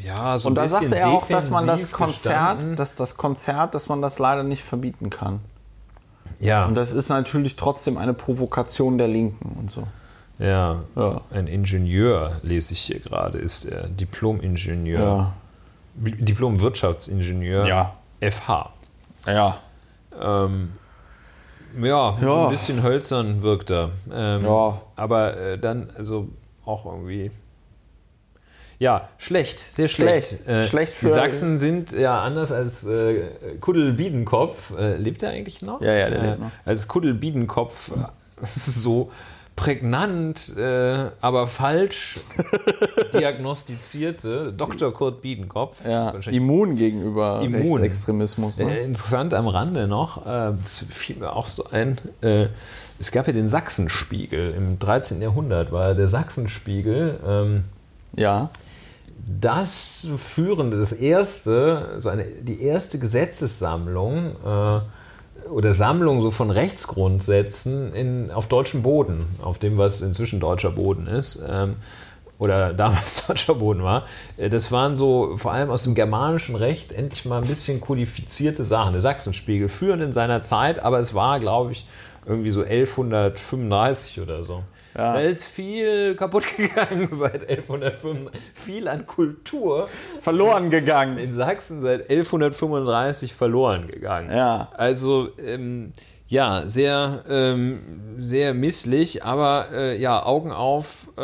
ja, 0.03 0.37
so 0.37 0.49
Und 0.49 0.55
da 0.55 0.67
sagte 0.67 0.95
er 0.95 1.09
auch, 1.09 1.27
dass 1.27 1.49
man 1.49 1.67
das 1.67 1.91
Konzert, 1.91 2.57
gestanden. 2.57 2.75
dass 2.75 2.95
das 2.95 3.17
Konzert, 3.17 3.75
dass 3.75 3.87
man 3.89 4.01
das 4.01 4.17
leider 4.19 4.43
nicht 4.43 4.63
verbieten 4.63 5.09
kann. 5.09 5.39
Ja. 6.39 6.65
Und 6.65 6.73
das 6.75 6.91
ist 6.91 7.09
natürlich 7.09 7.55
trotzdem 7.55 7.97
eine 7.97 8.13
Provokation 8.15 8.97
der 8.97 9.07
Linken 9.07 9.55
und 9.59 9.69
so. 9.69 9.83
Ja, 10.39 10.81
Ja. 10.95 11.21
ein 11.29 11.45
Ingenieur, 11.45 12.39
lese 12.41 12.73
ich 12.73 12.79
hier 12.79 12.99
gerade, 12.99 13.37
ist 13.37 13.65
er. 13.65 13.87
Diplom-Ingenieur. 13.89 15.33
Diplom-Wirtschaftsingenieur. 15.95 17.67
Ja. 17.67 17.93
FH. 18.21 18.71
Ja. 19.27 19.57
Ähm, 20.19 20.71
ja, 21.81 22.17
so 22.19 22.25
Ja. 22.25 22.43
ein 22.45 22.51
bisschen 22.51 22.83
hölzern 22.83 23.43
wirkt 23.43 23.69
er. 23.71 23.91
Ähm, 24.13 24.45
Ja. 24.45 24.81
Aber 24.95 25.37
äh, 25.37 25.57
dann, 25.57 25.89
also 25.97 26.27
auch 26.65 26.85
irgendwie. 26.85 27.31
Ja, 28.79 29.09
schlecht, 29.19 29.59
sehr 29.59 29.87
schlecht. 29.87 30.27
Schlecht. 30.29 30.47
Äh, 30.47 30.65
Schlecht 30.65 30.93
die 30.93 31.05
für- 31.05 31.09
Sachsen 31.13 31.59
sind 31.59 31.91
ja 31.91 32.21
anders 32.23 32.51
als 32.51 32.83
äh, 32.83 33.25
Kuddel 33.59 33.93
Biedenkopf. 33.93 34.71
Äh, 34.77 34.95
lebt 34.97 35.21
er 35.21 35.29
eigentlich 35.29 35.61
noch? 35.61 35.81
Ja, 35.81 35.93
ja, 35.93 36.09
der 36.09 36.19
äh, 36.19 36.25
lebt 36.31 36.39
noch. 36.39 36.51
Als 36.65 36.87
Kuddel 36.87 37.13
Biedenkopf, 37.13 37.91
äh, 37.91 38.05
das 38.39 38.57
ist 38.67 38.81
so 38.81 39.11
prägnant, 39.61 40.57
äh, 40.57 41.11
aber 41.21 41.45
falsch 41.45 42.19
diagnostizierte 43.13 44.51
Dr. 44.57 44.91
Kurt 44.91 45.21
Biedenkopf. 45.21 45.77
ja. 45.87 46.09
Immun 46.31 46.77
gegenüber 46.77 47.41
Immun. 47.43 47.61
Rechtsextremismus. 47.77 48.57
Ne? 48.57 48.79
äh, 48.79 48.83
interessant 48.83 49.35
am 49.35 49.47
Rande 49.47 49.87
noch, 49.87 50.25
äh, 50.25 50.53
das 50.63 50.83
fiel 50.89 51.17
mir 51.17 51.33
auch 51.35 51.45
so 51.45 51.65
ein, 51.69 51.99
äh, 52.21 52.47
es 52.99 53.11
gab 53.11 53.27
ja 53.27 53.33
den 53.33 53.47
Sachsenspiegel. 53.47 54.51
Im 54.55 54.79
13. 54.79 55.21
Jahrhundert 55.21 55.71
war 55.71 55.93
der 55.93 56.07
Sachsenspiegel 56.07 57.19
ähm, 57.23 57.63
Ja. 58.15 58.49
das 59.39 60.07
führende, 60.17 60.79
das 60.79 60.91
erste, 60.91 61.97
so 61.99 62.09
eine, 62.09 62.25
die 62.25 62.63
erste 62.63 62.97
Gesetzessammlung 62.97 64.35
äh, 64.43 64.79
oder 65.51 65.73
Sammlung 65.73 66.21
so 66.21 66.31
von 66.31 66.49
Rechtsgrundsätzen 66.49 67.93
in, 67.93 68.31
auf 68.31 68.47
deutschem 68.47 68.83
Boden, 68.83 69.25
auf 69.41 69.59
dem, 69.59 69.77
was 69.77 70.01
inzwischen 70.01 70.39
deutscher 70.39 70.71
Boden 70.71 71.07
ist. 71.07 71.41
Ähm, 71.47 71.75
oder 72.39 72.73
damals 72.73 73.27
deutscher 73.27 73.55
Boden 73.55 73.83
war. 73.83 74.05
Äh, 74.37 74.49
Das 74.49 74.71
waren 74.71 74.95
so 74.95 75.37
vor 75.37 75.51
allem 75.51 75.69
aus 75.69 75.83
dem 75.83 75.93
germanischen 75.93 76.55
Recht 76.55 76.91
endlich 76.91 77.25
mal 77.25 77.37
ein 77.37 77.47
bisschen 77.47 77.79
kodifizierte 77.79 78.63
Sachen. 78.63 78.93
Der 78.93 79.01
Sachsenspiegel 79.01 79.69
führend 79.69 80.01
in 80.01 80.13
seiner 80.13 80.41
Zeit, 80.41 80.79
aber 80.79 80.99
es 80.99 81.13
war, 81.13 81.39
glaube 81.39 81.71
ich, 81.73 81.85
irgendwie 82.25 82.51
so 82.51 82.61
1135 82.61 84.21
oder 84.21 84.43
so. 84.43 84.63
Ja. 84.95 85.13
Da 85.13 85.19
ist 85.19 85.45
viel 85.45 86.15
kaputt 86.15 86.45
gegangen 86.57 87.09
seit 87.11 87.49
1135. 87.49 88.41
Viel 88.53 88.87
an 88.87 89.05
Kultur 89.07 89.87
Verloren 90.19 90.69
gegangen. 90.69 91.17
in 91.17 91.33
Sachsen 91.33 91.81
seit 91.81 92.09
1135 92.09 93.33
verloren 93.33 93.87
gegangen. 93.87 94.29
Ja. 94.29 94.69
Also, 94.73 95.29
ähm, 95.37 95.93
ja, 96.27 96.63
sehr, 96.67 97.25
ähm, 97.27 98.15
sehr 98.17 98.53
misslich, 98.53 99.23
aber 99.23 99.67
äh, 99.73 99.99
ja, 99.99 100.25
Augen 100.25 100.51
auf. 100.51 101.09
Äh, 101.17 101.19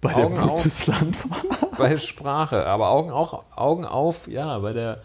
Bei 0.00 0.14
Augen 0.14 0.36
der 0.36 0.42
Bundeslandwahl. 0.42 1.70
bei 1.78 1.96
Sprache, 1.96 2.64
aber 2.66 2.90
Augen, 2.90 3.10
auch, 3.10 3.44
Augen 3.56 3.84
auf, 3.84 4.28
ja, 4.28 4.58
bei 4.60 4.72
der, 4.72 5.00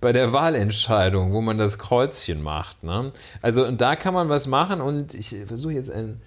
bei 0.00 0.12
der 0.12 0.32
Wahlentscheidung, 0.32 1.32
wo 1.32 1.40
man 1.40 1.58
das 1.58 1.78
Kreuzchen 1.78 2.42
macht. 2.42 2.84
Ne? 2.84 3.12
Also, 3.40 3.66
und 3.66 3.80
da 3.80 3.96
kann 3.96 4.14
man 4.14 4.28
was 4.28 4.46
machen 4.46 4.80
und 4.80 5.14
ich 5.14 5.34
versuche 5.46 5.72
jetzt 5.72 5.90
einen 5.90 6.22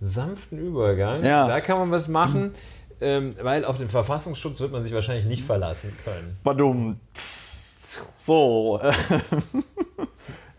sanften 0.00 0.58
Übergang. 0.58 1.24
Ja. 1.24 1.46
Da 1.46 1.60
kann 1.60 1.78
man 1.78 1.90
was 1.90 2.08
machen, 2.08 2.52
ähm, 3.00 3.34
weil 3.42 3.64
auf 3.64 3.78
den 3.78 3.88
Verfassungsschutz 3.88 4.60
wird 4.60 4.72
man 4.72 4.82
sich 4.82 4.92
wahrscheinlich 4.92 5.26
nicht 5.26 5.44
verlassen 5.44 5.96
können. 6.04 6.38
Badum. 6.42 6.94
So. 7.12 8.80
äh, 8.82 8.92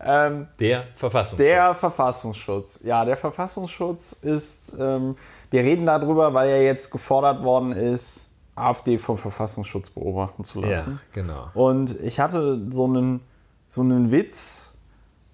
ähm, 0.00 0.46
Der 0.58 0.84
Verfassungsschutz. 0.94 1.38
der 1.38 1.74
Verfassungsschutz. 1.74 2.80
Ja, 2.84 3.04
der 3.04 3.16
Verfassungsschutz 3.16 4.12
ist, 4.12 4.72
ähm, 4.78 5.16
wir 5.50 5.62
reden 5.62 5.86
darüber, 5.86 6.34
weil 6.34 6.50
ja 6.50 6.56
jetzt 6.56 6.90
gefordert 6.90 7.42
worden 7.42 7.72
ist, 7.72 8.28
AfD 8.54 8.98
vom 8.98 9.16
Verfassungsschutz 9.16 9.90
beobachten 9.90 10.44
zu 10.44 10.60
ja, 10.60 10.68
lassen. 10.68 11.00
genau. 11.12 11.46
Und 11.54 11.98
ich 12.00 12.20
hatte 12.20 12.66
so 12.70 12.84
einen, 12.84 13.20
so 13.66 13.80
einen 13.80 14.10
Witz 14.10 14.74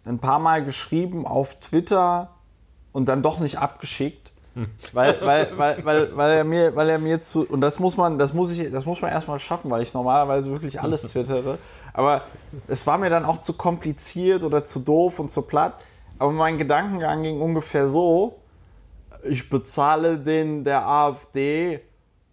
ein 0.05 0.19
paar 0.21 0.39
Mal 0.39 0.65
geschrieben 0.65 1.27
auf 1.27 1.59
Twitter 1.61 2.31
und 2.93 3.09
dann 3.09 3.23
doch 3.23 3.41
nicht 3.41 3.59
abgeschickt. 3.59 4.29
Weil, 4.93 5.21
weil, 5.21 5.49
weil, 5.57 5.85
weil, 5.85 6.17
weil 6.17 6.31
er 6.33 6.45
mir, 6.45 6.75
weil 6.75 6.89
er 6.89 6.99
mir 6.99 7.21
zu, 7.21 7.47
und 7.47 7.61
das 7.61 7.79
muss 7.79 7.97
man, 7.97 8.19
das 8.19 8.35
muss 8.35 8.51
ich, 8.51 8.71
das 8.73 8.87
muss 8.87 9.01
man 9.01 9.13
erstmal 9.13 9.39
schaffen, 9.39 9.71
weil 9.71 9.83
ich 9.83 9.95
normalerweise 9.95 10.51
wirklich 10.51 10.81
alles 10.81 11.03
twittere. 11.13 11.59
Aber 11.93 12.23
es 12.67 12.87
war 12.87 12.99
mir 12.99 13.11
dann 13.11 13.25
auch 13.25 13.39
zu 13.39 13.53
kompliziert 13.53 14.43
oder 14.43 14.65
zu 14.65 14.81
doof 14.81 15.21
und 15.21 15.31
zu 15.31 15.43
platt. 15.43 15.75
Aber 16.19 16.33
mein 16.33 16.59
Gedankengang 16.59 17.23
ging 17.23 17.41
ungefähr 17.41 17.89
so: 17.89 18.41
Ich 19.23 19.49
bezahle 19.49 20.19
den 20.19 20.65
der 20.65 20.87
AfD 20.87 21.81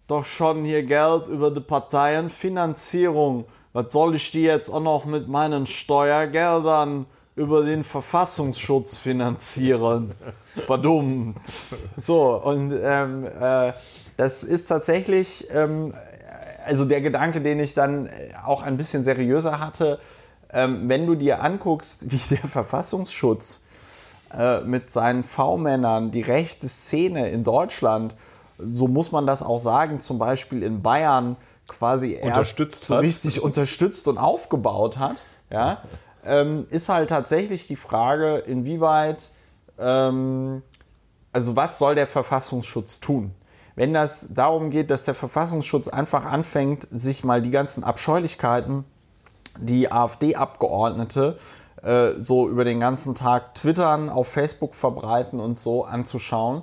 doch 0.08 0.24
schon 0.24 0.64
hier 0.64 0.82
Geld 0.82 1.28
über 1.28 1.50
die 1.50 1.60
Parteienfinanzierung. 1.60 3.44
Was 3.72 3.92
soll 3.92 4.14
ich 4.14 4.30
die 4.30 4.42
jetzt 4.42 4.70
auch 4.70 4.80
noch 4.80 5.04
mit 5.04 5.28
meinen 5.28 5.66
Steuergeldern 5.66 7.06
über 7.36 7.64
den 7.64 7.84
Verfassungsschutz 7.84 8.96
finanzieren? 8.96 10.14
Badum. 10.66 11.36
So, 11.44 12.34
und 12.42 12.72
ähm, 12.82 13.26
äh, 13.26 13.72
das 14.16 14.42
ist 14.42 14.66
tatsächlich, 14.66 15.46
ähm, 15.52 15.94
also 16.64 16.86
der 16.86 17.02
Gedanke, 17.02 17.42
den 17.42 17.60
ich 17.60 17.74
dann 17.74 18.08
auch 18.44 18.62
ein 18.62 18.76
bisschen 18.76 19.04
seriöser 19.04 19.60
hatte, 19.60 20.00
ähm, 20.50 20.88
wenn 20.88 21.06
du 21.06 21.14
dir 21.14 21.42
anguckst, 21.42 22.10
wie 22.10 22.34
der 22.34 22.48
Verfassungsschutz 22.48 23.60
äh, 24.32 24.62
mit 24.62 24.90
seinen 24.90 25.22
V-Männern 25.22 26.10
die 26.10 26.22
rechte 26.22 26.68
Szene 26.68 27.28
in 27.28 27.44
Deutschland, 27.44 28.16
so 28.58 28.88
muss 28.88 29.12
man 29.12 29.26
das 29.26 29.42
auch 29.42 29.58
sagen, 29.58 30.00
zum 30.00 30.18
Beispiel 30.18 30.62
in 30.62 30.82
Bayern 30.82 31.36
quasi 31.68 32.14
erst 32.14 32.56
so 32.84 32.96
richtig 32.96 33.42
unterstützt 33.42 34.08
und 34.08 34.16
aufgebaut 34.18 34.96
hat, 34.96 35.16
ja, 35.50 35.82
ähm, 36.26 36.66
ist 36.70 36.88
halt 36.88 37.10
tatsächlich 37.10 37.66
die 37.66 37.76
Frage, 37.76 38.38
inwieweit, 38.38 39.30
ähm, 39.78 40.62
also 41.32 41.56
was 41.56 41.78
soll 41.78 41.94
der 41.94 42.06
Verfassungsschutz 42.06 43.00
tun? 43.00 43.32
Wenn 43.74 43.92
das 43.92 44.34
darum 44.34 44.70
geht, 44.70 44.90
dass 44.90 45.04
der 45.04 45.14
Verfassungsschutz 45.14 45.88
einfach 45.88 46.24
anfängt, 46.24 46.88
sich 46.90 47.24
mal 47.24 47.42
die 47.42 47.50
ganzen 47.50 47.84
Abscheulichkeiten, 47.84 48.84
die 49.58 49.92
AfD-Abgeordnete 49.92 51.38
äh, 51.82 52.12
so 52.20 52.48
über 52.48 52.64
den 52.64 52.80
ganzen 52.80 53.14
Tag 53.14 53.54
twittern, 53.54 54.08
auf 54.08 54.28
Facebook 54.28 54.74
verbreiten 54.74 55.40
und 55.40 55.58
so 55.58 55.84
anzuschauen, 55.84 56.62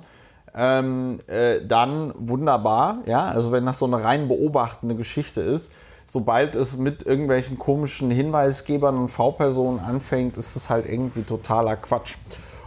ähm, 0.56 1.18
äh, 1.26 1.64
dann 1.64 2.12
wunderbar. 2.16 2.98
Ja, 3.06 3.26
also 3.26 3.52
wenn 3.52 3.64
das 3.64 3.78
so 3.78 3.86
eine 3.86 4.02
rein 4.02 4.28
beobachtende 4.28 4.96
Geschichte 4.96 5.40
ist, 5.40 5.72
sobald 6.06 6.54
es 6.54 6.76
mit 6.76 7.04
irgendwelchen 7.04 7.58
komischen 7.58 8.10
Hinweisgebern 8.10 8.96
und 8.96 9.08
V-Personen 9.08 9.80
anfängt, 9.80 10.36
ist 10.36 10.56
es 10.56 10.70
halt 10.70 10.86
irgendwie 10.86 11.22
totaler 11.22 11.76
Quatsch. 11.76 12.16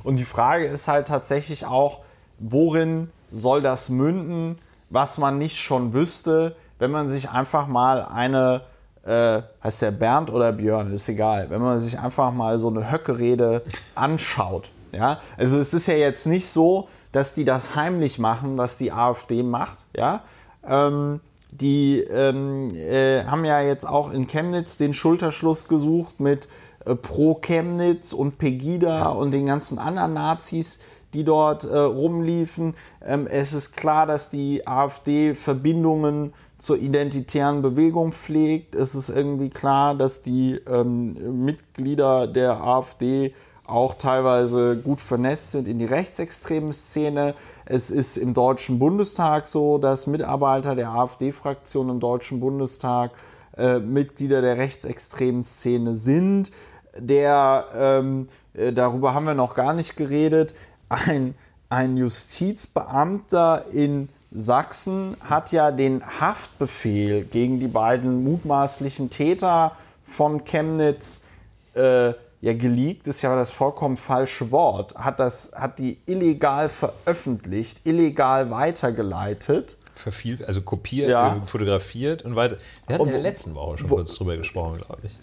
Und 0.03 0.17
die 0.17 0.25
Frage 0.25 0.65
ist 0.65 0.87
halt 0.87 1.07
tatsächlich 1.07 1.65
auch, 1.65 1.99
worin 2.39 3.09
soll 3.31 3.61
das 3.61 3.89
münden, 3.89 4.57
was 4.89 5.17
man 5.17 5.37
nicht 5.37 5.57
schon 5.57 5.93
wüsste, 5.93 6.55
wenn 6.79 6.91
man 6.91 7.07
sich 7.07 7.29
einfach 7.29 7.67
mal 7.67 8.05
eine, 8.05 8.61
äh, 9.03 9.41
heißt 9.63 9.81
der 9.81 9.91
Bernd 9.91 10.31
oder 10.31 10.51
Björn, 10.51 10.93
ist 10.93 11.09
egal, 11.09 11.49
wenn 11.49 11.61
man 11.61 11.79
sich 11.79 11.99
einfach 11.99 12.31
mal 12.31 12.59
so 12.59 12.69
eine 12.69 12.91
Höckerede 12.91 13.63
anschaut. 13.95 14.71
Ja? 14.91 15.19
Also 15.37 15.57
es 15.57 15.73
ist 15.73 15.87
ja 15.87 15.95
jetzt 15.95 16.27
nicht 16.27 16.47
so, 16.47 16.87
dass 17.11 17.33
die 17.33 17.45
das 17.45 17.75
heimlich 17.75 18.19
machen, 18.19 18.57
was 18.57 18.77
die 18.77 18.91
AfD 18.91 19.43
macht. 19.43 19.77
Ja? 19.95 20.23
Ähm, 20.65 21.19
die 21.51 22.01
ähm, 22.01 22.73
äh, 22.75 23.23
haben 23.23 23.45
ja 23.45 23.61
jetzt 23.61 23.85
auch 23.85 24.11
in 24.11 24.27
Chemnitz 24.27 24.77
den 24.77 24.93
Schulterschluss 24.93 25.67
gesucht 25.67 26.19
mit 26.19 26.47
äh, 26.85 26.95
Pro 26.95 27.35
Chemnitz 27.35 28.13
und 28.13 28.37
Pegida 28.37 29.09
und 29.09 29.31
den 29.31 29.45
ganzen 29.45 29.79
anderen 29.79 30.13
Nazis, 30.13 30.79
die 31.13 31.23
dort 31.23 31.63
äh, 31.63 31.77
rumliefen. 31.77 32.75
Ähm, 33.05 33.27
es 33.27 33.53
ist 33.53 33.75
klar, 33.75 34.05
dass 34.05 34.29
die 34.29 34.67
AfD 34.67 35.35
Verbindungen 35.35 36.33
zur 36.57 36.77
identitären 36.77 37.61
Bewegung 37.61 38.11
pflegt. 38.13 38.75
Es 38.75 38.95
ist 38.95 39.09
irgendwie 39.09 39.49
klar, 39.49 39.95
dass 39.95 40.21
die 40.21 40.59
ähm, 40.67 41.45
Mitglieder 41.45 42.27
der 42.27 42.63
AfD 42.63 43.33
auch 43.65 43.95
teilweise 43.95 44.77
gut 44.77 45.01
vernetzt 45.01 45.51
sind 45.51 45.67
in 45.67 45.77
die 45.77 45.85
rechtsextreme 45.85 46.73
Szene. 46.73 47.35
Es 47.69 47.91
ist 47.91 48.15
im 48.15 48.33
Deutschen 48.33 48.79
Bundestag 48.79 49.45
so, 49.45 49.77
dass 49.77 50.07
Mitarbeiter 50.07 50.73
der 50.73 50.89
AfD-Fraktion 50.91 51.89
im 51.89 51.99
Deutschen 51.99 52.39
Bundestag 52.39 53.11
äh, 53.57 53.79
Mitglieder 53.79 54.41
der 54.41 54.55
rechtsextremen 54.55 55.43
Szene 55.43 55.97
sind. 55.97 56.51
Der, 56.97 57.65
ähm, 57.75 58.27
äh, 58.53 58.71
darüber 58.71 59.13
haben 59.13 59.25
wir 59.25 59.33
noch 59.33 59.53
gar 59.53 59.73
nicht 59.73 59.97
geredet, 59.97 60.55
ein, 60.87 61.35
ein 61.67 61.97
Justizbeamter 61.97 63.65
in 63.73 64.07
Sachsen 64.31 65.17
hat 65.29 65.51
ja 65.51 65.71
den 65.71 66.01
Haftbefehl 66.21 67.25
gegen 67.25 67.59
die 67.59 67.67
beiden 67.67 68.23
mutmaßlichen 68.23 69.09
Täter 69.09 69.73
von 70.05 70.45
Chemnitz 70.45 71.25
äh, 71.73 72.13
ja, 72.47 72.53
geleakt 72.53 73.07
ist 73.07 73.21
ja 73.21 73.35
das 73.35 73.51
vollkommen 73.51 73.97
falsche 73.97 74.51
Wort, 74.51 74.95
hat, 74.95 75.19
das, 75.19 75.51
hat 75.53 75.79
die 75.79 75.99
illegal 76.05 76.69
veröffentlicht, 76.69 77.81
illegal 77.85 78.49
weitergeleitet. 78.51 79.77
Verfiel, 79.95 80.45
also 80.45 80.61
kopiert, 80.61 81.09
Ja. 81.09 81.37
äh, 81.37 81.45
fotografiert 81.45 82.21
und 82.23 82.35
weiter. 82.35 82.57
Wir 82.85 82.93
hatten 82.93 83.01
Und 83.01 83.07
in 83.09 83.13
der 83.15 83.21
letzten 83.23 83.55
Woche 83.55 83.79
schon 83.79 83.89
wo- 83.89 83.95
kurz 83.95 84.13
drüber 84.15 84.37
gesprochen, 84.37 84.77
glaube 84.77 85.01
ich. 85.07 85.13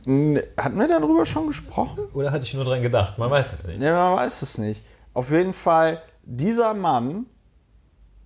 Hatten 0.63 0.79
wir 0.79 0.89
darüber 0.89 1.25
schon 1.25 1.47
gesprochen? 1.47 1.99
Oder 2.13 2.33
hatte 2.33 2.45
ich 2.45 2.55
nur 2.55 2.65
dran 2.65 2.83
gedacht? 2.83 3.17
Man 3.17 3.31
weiß 3.31 3.53
es 3.53 3.67
nicht. 3.69 3.81
Ja, 3.81 3.93
man 4.11 4.19
weiß 4.19 4.43
es 4.43 4.59
nicht. 4.59 4.85
Auf 5.15 5.31
jeden 5.31 5.53
Fall, 5.55 6.03
dieser 6.25 6.75
Mann 6.75 7.27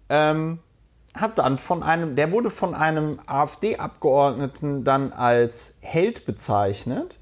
ähm, 0.09 0.59
hat 1.15 1.39
dann 1.39 1.59
von 1.59 1.83
einem, 1.83 2.17
der 2.17 2.33
wurde 2.33 2.51
von 2.51 2.75
einem 2.75 3.21
AfD-Abgeordneten 3.27 4.85
dann 4.85 5.13
als 5.13 5.77
Held 5.81 6.25
bezeichnet, 6.25 7.18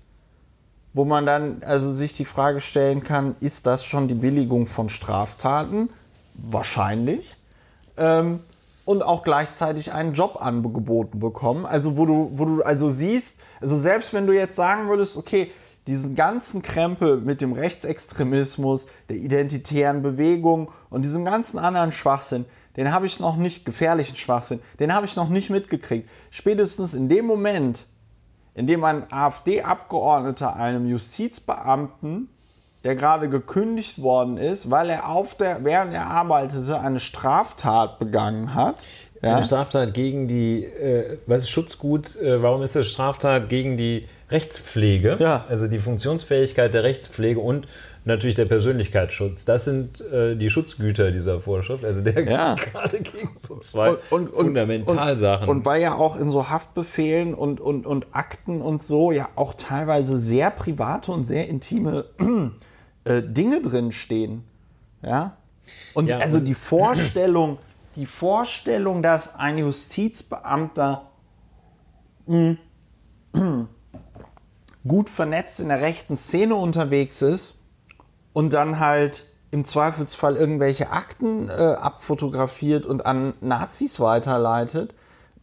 wo 0.96 1.04
man 1.04 1.26
dann 1.26 1.62
also 1.62 1.92
sich 1.92 2.14
die 2.14 2.24
Frage 2.24 2.58
stellen 2.58 3.04
kann, 3.04 3.36
ist 3.40 3.66
das 3.66 3.84
schon 3.84 4.08
die 4.08 4.14
Billigung 4.14 4.66
von 4.66 4.88
Straftaten? 4.88 5.90
Wahrscheinlich. 6.32 7.36
Ähm, 7.98 8.40
und 8.86 9.02
auch 9.02 9.22
gleichzeitig 9.22 9.92
einen 9.92 10.14
Job 10.14 10.40
angeboten 10.40 11.20
bekommen. 11.20 11.66
Also 11.66 11.98
wo 11.98 12.06
du, 12.06 12.30
wo 12.32 12.46
du 12.46 12.62
also 12.62 12.88
siehst, 12.88 13.40
also 13.60 13.76
selbst 13.76 14.14
wenn 14.14 14.26
du 14.26 14.32
jetzt 14.32 14.56
sagen 14.56 14.88
würdest, 14.88 15.18
okay, 15.18 15.50
diesen 15.86 16.14
ganzen 16.14 16.62
Krempel 16.62 17.20
mit 17.20 17.42
dem 17.42 17.52
Rechtsextremismus, 17.52 18.86
der 19.10 19.16
identitären 19.16 20.00
Bewegung 20.00 20.70
und 20.88 21.04
diesem 21.04 21.26
ganzen 21.26 21.58
anderen 21.58 21.92
Schwachsinn, 21.92 22.46
den 22.78 22.90
habe 22.90 23.04
ich 23.04 23.20
noch 23.20 23.36
nicht, 23.36 23.66
gefährlichen 23.66 24.16
Schwachsinn, 24.16 24.60
den 24.80 24.94
habe 24.94 25.04
ich 25.04 25.14
noch 25.14 25.28
nicht 25.28 25.50
mitgekriegt. 25.50 26.08
Spätestens 26.30 26.94
in 26.94 27.10
dem 27.10 27.26
Moment, 27.26 27.86
in 28.56 28.66
dem 28.66 28.82
ein 28.84 29.04
AfD-Abgeordneter 29.12 30.56
einem 30.56 30.86
Justizbeamten, 30.86 32.30
der 32.84 32.96
gerade 32.96 33.28
gekündigt 33.28 34.00
worden 34.00 34.38
ist, 34.38 34.70
weil 34.70 34.88
er 34.88 35.08
auf 35.08 35.34
der, 35.34 35.62
während 35.62 35.92
er 35.92 36.06
arbeitete, 36.06 36.80
eine 36.80 36.98
Straftat 36.98 37.98
begangen 37.98 38.54
hat. 38.54 38.86
Ja, 39.22 39.36
Eine 39.36 39.44
Straftat 39.44 39.92
gegen 39.92 40.26
die, 40.26 40.64
äh, 40.64 41.18
was 41.26 41.44
ist 41.44 41.50
Schutzgut, 41.50 42.16
äh, 42.16 42.42
warum 42.42 42.62
ist 42.62 42.76
das 42.76 42.86
Straftat 42.88 43.48
gegen 43.50 43.76
die 43.76 44.06
Rechtspflege? 44.30 45.18
Ja. 45.20 45.44
Also 45.48 45.68
die 45.68 45.78
Funktionsfähigkeit 45.78 46.72
der 46.72 46.82
Rechtspflege 46.82 47.40
und 47.40 47.66
natürlich 48.06 48.36
der 48.36 48.46
Persönlichkeitsschutz. 48.46 49.44
Das 49.44 49.64
sind 49.64 50.00
äh, 50.00 50.36
die 50.36 50.48
Schutzgüter 50.48 51.10
dieser 51.10 51.40
Vorschrift. 51.40 51.84
Also 51.84 52.00
der 52.00 52.24
Ja. 52.28 52.54
gerade 52.72 53.00
gegen 53.00 53.30
so 53.38 53.56
zwei 53.58 53.90
Und- 53.90 53.98
und- 54.10 54.28
und- 54.32 54.46
Fundamentalsachen. 54.46 55.48
Und 55.48 55.64
weil 55.64 55.82
ja 55.82 55.94
auch 55.94 56.16
in 56.18 56.28
so 56.30 56.48
Haftbefehlen 56.48 57.34
und, 57.34 57.60
und, 57.60 57.84
und 57.86 58.06
Akten 58.12 58.62
und 58.62 58.82
so 58.82 59.10
ja 59.12 59.28
auch 59.34 59.54
teilweise 59.54 60.18
sehr 60.18 60.50
private 60.50 61.12
und 61.12 61.24
sehr 61.24 61.48
intime 61.48 62.04
äh, 63.04 63.22
Dinge 63.22 63.60
drinstehen. 63.60 64.44
Ja. 65.02 65.36
Und 65.94 66.08
Ja, 66.08 66.18
also 66.18 66.38
und- 66.38 66.44
die 66.44 66.54
Vorstellung, 66.54 67.58
die 67.96 68.06
Vorstellung, 68.06 69.02
dass 69.02 69.34
ein 69.36 69.58
Justizbeamter 69.58 71.10
mh, 72.26 72.56
gut 74.86 75.10
vernetzt 75.10 75.58
in 75.60 75.68
der 75.68 75.80
rechten 75.80 76.16
Szene 76.16 76.54
unterwegs 76.54 77.20
ist 77.22 77.55
und 78.36 78.52
dann 78.52 78.80
halt 78.80 79.24
im 79.50 79.64
Zweifelsfall 79.64 80.36
irgendwelche 80.36 80.90
Akten 80.90 81.48
äh, 81.48 81.52
abfotografiert 81.52 82.84
und 82.84 83.06
an 83.06 83.32
Nazis 83.40 83.98
weiterleitet, 83.98 84.92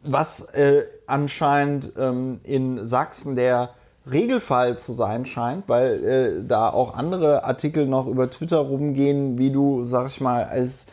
was 0.06 0.41
äh, 0.53 0.84
anscheinend 1.07 1.94
ähm, 1.98 2.40
in 2.44 2.86
Sachsen 2.86 3.36
der 3.36 3.72
Regelfall 4.06 4.78
zu 4.78 4.94
sein 4.94 5.26
scheint, 5.26 5.68
weil 5.68 6.03
äh, 6.06 6.48
da 6.48 6.70
auch 6.70 6.94
andere 6.94 7.45
Artikel 7.45 7.88
noch 7.88 8.06
über 8.06 8.30
Twitter 8.30 8.60
rumgehen, 8.60 9.40
wie 9.40 9.49
du, 9.49 9.84
sag 9.84 10.06
ich 10.06 10.22
mal, 10.22 10.44
als 10.44 10.86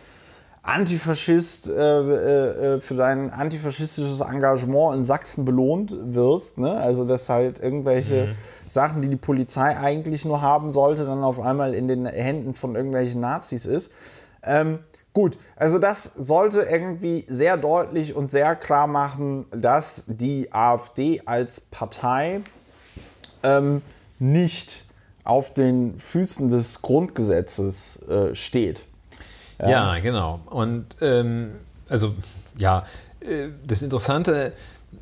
Antifaschist 0.62 1.69
äh, 1.69 1.73
äh, 1.73 2.74
äh, 2.77 2.81
für 2.81 2.95
dein 2.95 3.31
antifaschistisches 3.31 4.20
Engagement 4.20 4.97
in 4.97 5.05
Sachsen 5.05 5.45
belohnt 5.45 5.95
wirst. 6.15 6.59
Ne? 6.59 6.73
Also 6.77 7.07
dass 7.07 7.28
halt 7.28 7.61
irgendwelche 7.61 8.35
Sachen, 8.66 9.01
die 9.01 9.09
die 9.09 9.16
Polizei 9.16 9.77
eigentlich 9.77 10.24
nur 10.24 10.43
haben 10.43 10.70
sollte, 10.70 11.07
dann 11.07 11.24
auf 11.24 11.41
einmal 11.41 11.74
in 11.74 11.89
den 11.89 12.07
Händen 12.07 12.55
von 12.55 12.77
irgendwelchen 12.77 13.20
Nazis 13.20 13.65
ist. 13.65 13.91
Ähm, 14.43 14.81
gut, 15.15 15.39
also 15.57 15.78
das 15.78 16.05
sollte 16.05 16.62
irgendwie 16.62 17.24
sehr 17.27 17.57
deutlich 17.57 18.15
und 18.15 18.31
sehr 18.31 18.55
klar 18.55 18.87
machen, 18.87 19.47
dass 19.51 20.05
die 20.07 20.53
AfD 20.53 21.23
als 21.24 21.62
Partei 21.62 22.43
ähm, 23.43 23.81
nicht 24.19 24.85
auf 25.24 25.55
den 25.55 25.99
Füßen 25.99 26.51
des 26.51 26.82
Grundgesetzes 26.82 28.03
äh, 28.09 28.35
steht. 28.35 28.85
Ja, 29.69 29.99
genau. 29.99 30.41
Und 30.47 30.97
ähm, 31.01 31.53
also 31.89 32.15
ja, 32.57 32.85
äh, 33.20 33.49
das 33.66 33.82
Interessante, 33.82 34.53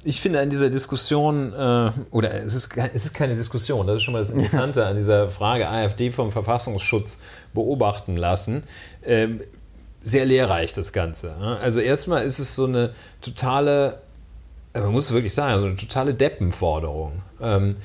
ich 0.05 0.21
finde 0.21 0.41
an 0.41 0.51
dieser 0.51 0.71
Diskussion, 0.71 1.53
äh, 1.53 1.93
oder 2.11 2.35
es 2.43 2.55
ist, 2.55 2.77
es 2.77 3.07
ist 3.07 3.15
keine 3.15 3.35
Diskussion, 3.35 3.87
das 3.87 3.97
ist 3.97 4.03
schon 4.03 4.13
mal 4.13 4.21
das 4.21 4.31
Interessante 4.31 4.87
an 4.87 4.97
dieser 4.97 5.31
Frage 5.31 5.69
AfD 5.69 6.11
vom 6.11 6.31
Verfassungsschutz 6.31 7.21
beobachten 7.55 8.17
lassen. 8.17 8.65
Ähm, 9.05 9.41
sehr 10.03 10.25
lehrreich 10.25 10.73
das 10.75 10.93
Ganze. 10.93 11.35
ne? 11.39 11.59
Also 11.59 11.81
erstmal 11.81 12.25
ist 12.25 12.39
es 12.39 12.55
so 12.55 12.67
eine 12.67 12.93
totale, 13.21 14.01
äh, 14.73 14.81
man 14.81 14.93
muss 14.93 15.13
wirklich 15.13 15.35
sagen, 15.35 15.61
so 15.61 15.67
eine 15.67 15.77
totale 15.77 16.15
Deppenforderung. 16.15 17.23
Ähm, 17.41 17.77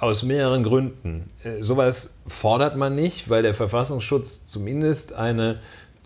aus 0.00 0.22
mehreren 0.22 0.62
Gründen. 0.62 1.26
Äh, 1.42 1.62
sowas 1.62 2.18
fordert 2.26 2.76
man 2.76 2.94
nicht, 2.94 3.28
weil 3.30 3.42
der 3.42 3.54
Verfassungsschutz 3.54 4.44
zumindest 4.44 5.12
eine 5.12 5.58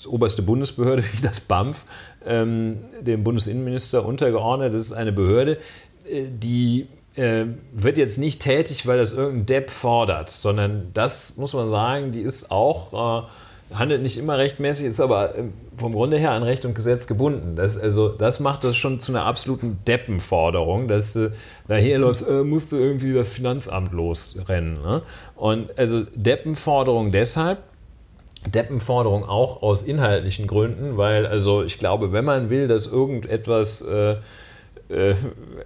oberste 0.06 0.42
Bundesbehörde 0.42 1.04
wie 1.12 1.22
das 1.22 1.40
BAMF, 1.40 1.84
ähm, 2.26 2.78
dem 3.00 3.24
Bundesinnenminister 3.24 4.04
untergeordnet, 4.04 4.74
das 4.74 4.80
ist 4.80 4.92
eine 4.92 5.12
Behörde, 5.12 5.58
äh, 6.08 6.26
die 6.28 6.88
äh, 7.14 7.44
wird 7.72 7.98
jetzt 7.98 8.18
nicht 8.18 8.40
tätig, 8.40 8.86
weil 8.86 8.98
das 8.98 9.12
irgendein 9.12 9.46
Depp 9.46 9.70
fordert, 9.70 10.30
sondern 10.30 10.90
das 10.94 11.36
muss 11.36 11.52
man 11.52 11.68
sagen, 11.68 12.12
die 12.12 12.22
ist 12.22 12.50
auch, 12.50 13.28
handelt 13.74 14.02
nicht 14.02 14.18
immer 14.18 14.38
rechtmäßig, 14.38 14.86
ist 14.86 15.00
aber 15.00 15.36
äh, 15.36 15.44
vom 15.76 15.92
Grunde 15.92 16.18
her 16.18 16.32
an 16.32 16.42
Recht 16.42 16.64
und 16.64 16.74
Gesetz 16.74 17.06
gebunden. 17.06 17.56
Das, 17.56 17.78
also, 17.78 18.08
das 18.08 18.40
macht 18.40 18.64
das 18.64 18.76
schon 18.76 19.00
zu 19.00 19.12
einer 19.12 19.24
absoluten 19.24 19.78
Deppenforderung, 19.86 20.88
dass 20.88 21.16
äh, 21.16 21.30
daher 21.68 21.98
läuft, 21.98 22.26
äh, 22.28 22.44
musst 22.44 22.72
du 22.72 22.76
irgendwie 22.76 23.12
das 23.12 23.28
Finanzamt 23.28 23.92
losrennen. 23.92 24.82
Ne? 24.82 25.02
Und 25.36 25.78
also 25.78 26.02
Deppenforderung 26.14 27.12
deshalb, 27.12 27.58
Deppenforderung 28.46 29.24
auch 29.24 29.62
aus 29.62 29.82
inhaltlichen 29.82 30.46
Gründen, 30.46 30.96
weil 30.96 31.26
also 31.26 31.62
ich 31.62 31.78
glaube, 31.78 32.12
wenn 32.12 32.24
man 32.24 32.50
will, 32.50 32.68
dass 32.68 32.86
irgendetwas 32.86 33.82
äh, 33.82 34.16
äh, 34.92 35.14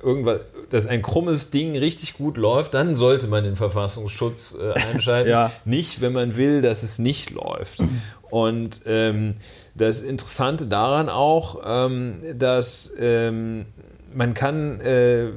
irgendwas, 0.02 0.40
dass 0.70 0.86
ein 0.86 1.02
krummes 1.02 1.51
Ding 1.51 1.76
richtig 1.76 2.14
gut 2.14 2.36
läuft, 2.36 2.74
dann 2.74 2.97
sollte 2.97 3.28
man 3.28 3.44
den 3.44 3.56
Verfassungsschutz 3.56 4.56
äh, 4.60 4.72
einschalten. 4.93 5.30
Ja. 5.30 5.52
Nicht, 5.64 6.01
wenn 6.01 6.12
man 6.12 6.36
will, 6.36 6.62
dass 6.62 6.82
es 6.82 6.98
nicht 6.98 7.30
läuft. 7.30 7.82
Und 8.30 8.82
ähm, 8.86 9.34
das 9.74 10.02
Interessante 10.02 10.66
daran 10.66 11.09
auch, 11.09 11.60
ähm, 11.64 12.20
dass 12.36 12.93
ähm, 12.98 13.66
man 14.12 14.34
kann 14.34 14.80
äh, 14.80 15.28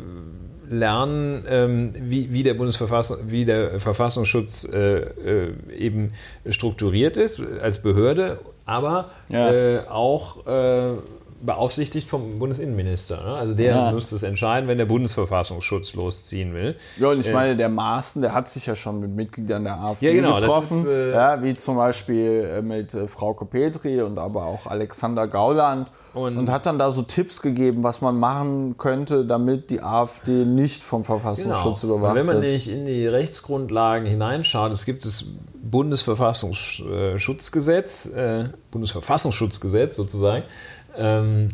lernen, 0.69 1.45
ähm, 1.47 1.91
wie, 1.95 2.31
wie, 2.33 2.43
der 2.43 2.53
Bundesverfassung, 2.53 3.17
wie 3.27 3.45
der 3.45 3.79
Verfassungsschutz 3.79 4.67
äh, 4.71 4.99
äh, 4.99 5.53
eben 5.75 6.13
strukturiert 6.47 7.17
ist 7.17 7.41
als 7.61 7.81
Behörde, 7.81 8.39
aber 8.65 9.09
Ja. 9.29 9.51
äh, 9.51 9.79
auch 9.87 10.45
äh, 10.47 10.93
beaufsichtigt 11.41 12.07
vom 12.07 12.37
Bundesinnenminister. 12.39 13.23
Ne? 13.23 13.33
Also 13.35 13.53
der 13.53 13.75
Ja. 13.75 13.91
muss 13.91 14.09
das 14.09 14.23
entscheiden, 14.23 14.67
wenn 14.67 14.77
der 14.77 14.85
Bundesverfassungsschutz 14.85 15.93
losziehen 15.95 16.53
will. 16.53 16.75
Ja, 16.97 17.09
und 17.09 17.19
ich 17.19 17.31
meine, 17.31 17.55
der 17.55 17.69
Maaßen, 17.69 18.21
der 18.21 18.33
hat 18.33 18.49
sich 18.49 18.65
ja 18.65 18.75
schon 18.75 18.99
mit 18.99 19.11
Mitgliedern 19.15 19.63
der 19.65 19.79
AfD 19.79 20.07
Ja, 20.07 20.13
genau, 20.13 20.35
getroffen, 20.35 20.81
ist, 20.81 20.87
äh, 20.87 21.11
ja, 21.11 21.43
wie 21.43 21.55
zum 21.55 21.77
Beispiel 21.77 22.49
äh, 22.57 22.61
mit 22.61 22.93
äh, 22.93 23.07
Frauke 23.07 23.45
Petri 23.45 24.01
und 24.01 24.17
aber 24.19 24.45
auch 24.45 24.67
Alexander 24.67 25.27
Gauland 25.27 25.91
und, 26.13 26.37
Und- 26.37 26.49
hat 26.51 26.65
dann 26.65 26.79
da 26.79 26.91
so 26.91 27.01
Tipps 27.03 27.41
gegeben, 27.41 27.83
was 27.83 28.01
man 28.01 28.17
machen 28.19 28.75
könnte, 28.77 29.25
damit 29.25 29.69
die 29.69 29.81
AfD 29.81 30.45
nicht 30.45 30.81
vom 30.83 31.03
Verfassungsschutz 31.03 31.81
Genau. 31.81 31.95
Überwacht 31.95 32.15
wenn 32.15 32.25
man 32.25 32.35
wird. 32.35 32.43
nämlich 32.45 32.69
in 32.69 32.85
die 32.85 33.07
Rechtsgrundlagen 33.07 34.07
hineinschaut, 34.07 34.71
es 34.71 34.85
gibt 34.85 35.05
das 35.05 35.25
Bundesverfassungsschutzgesetz, 35.61 38.05
äh, 38.07 38.49
Bundesverfassungsschutzgesetz 38.71 39.95
sozusagen, 39.95 40.43
ähm, 40.95 41.51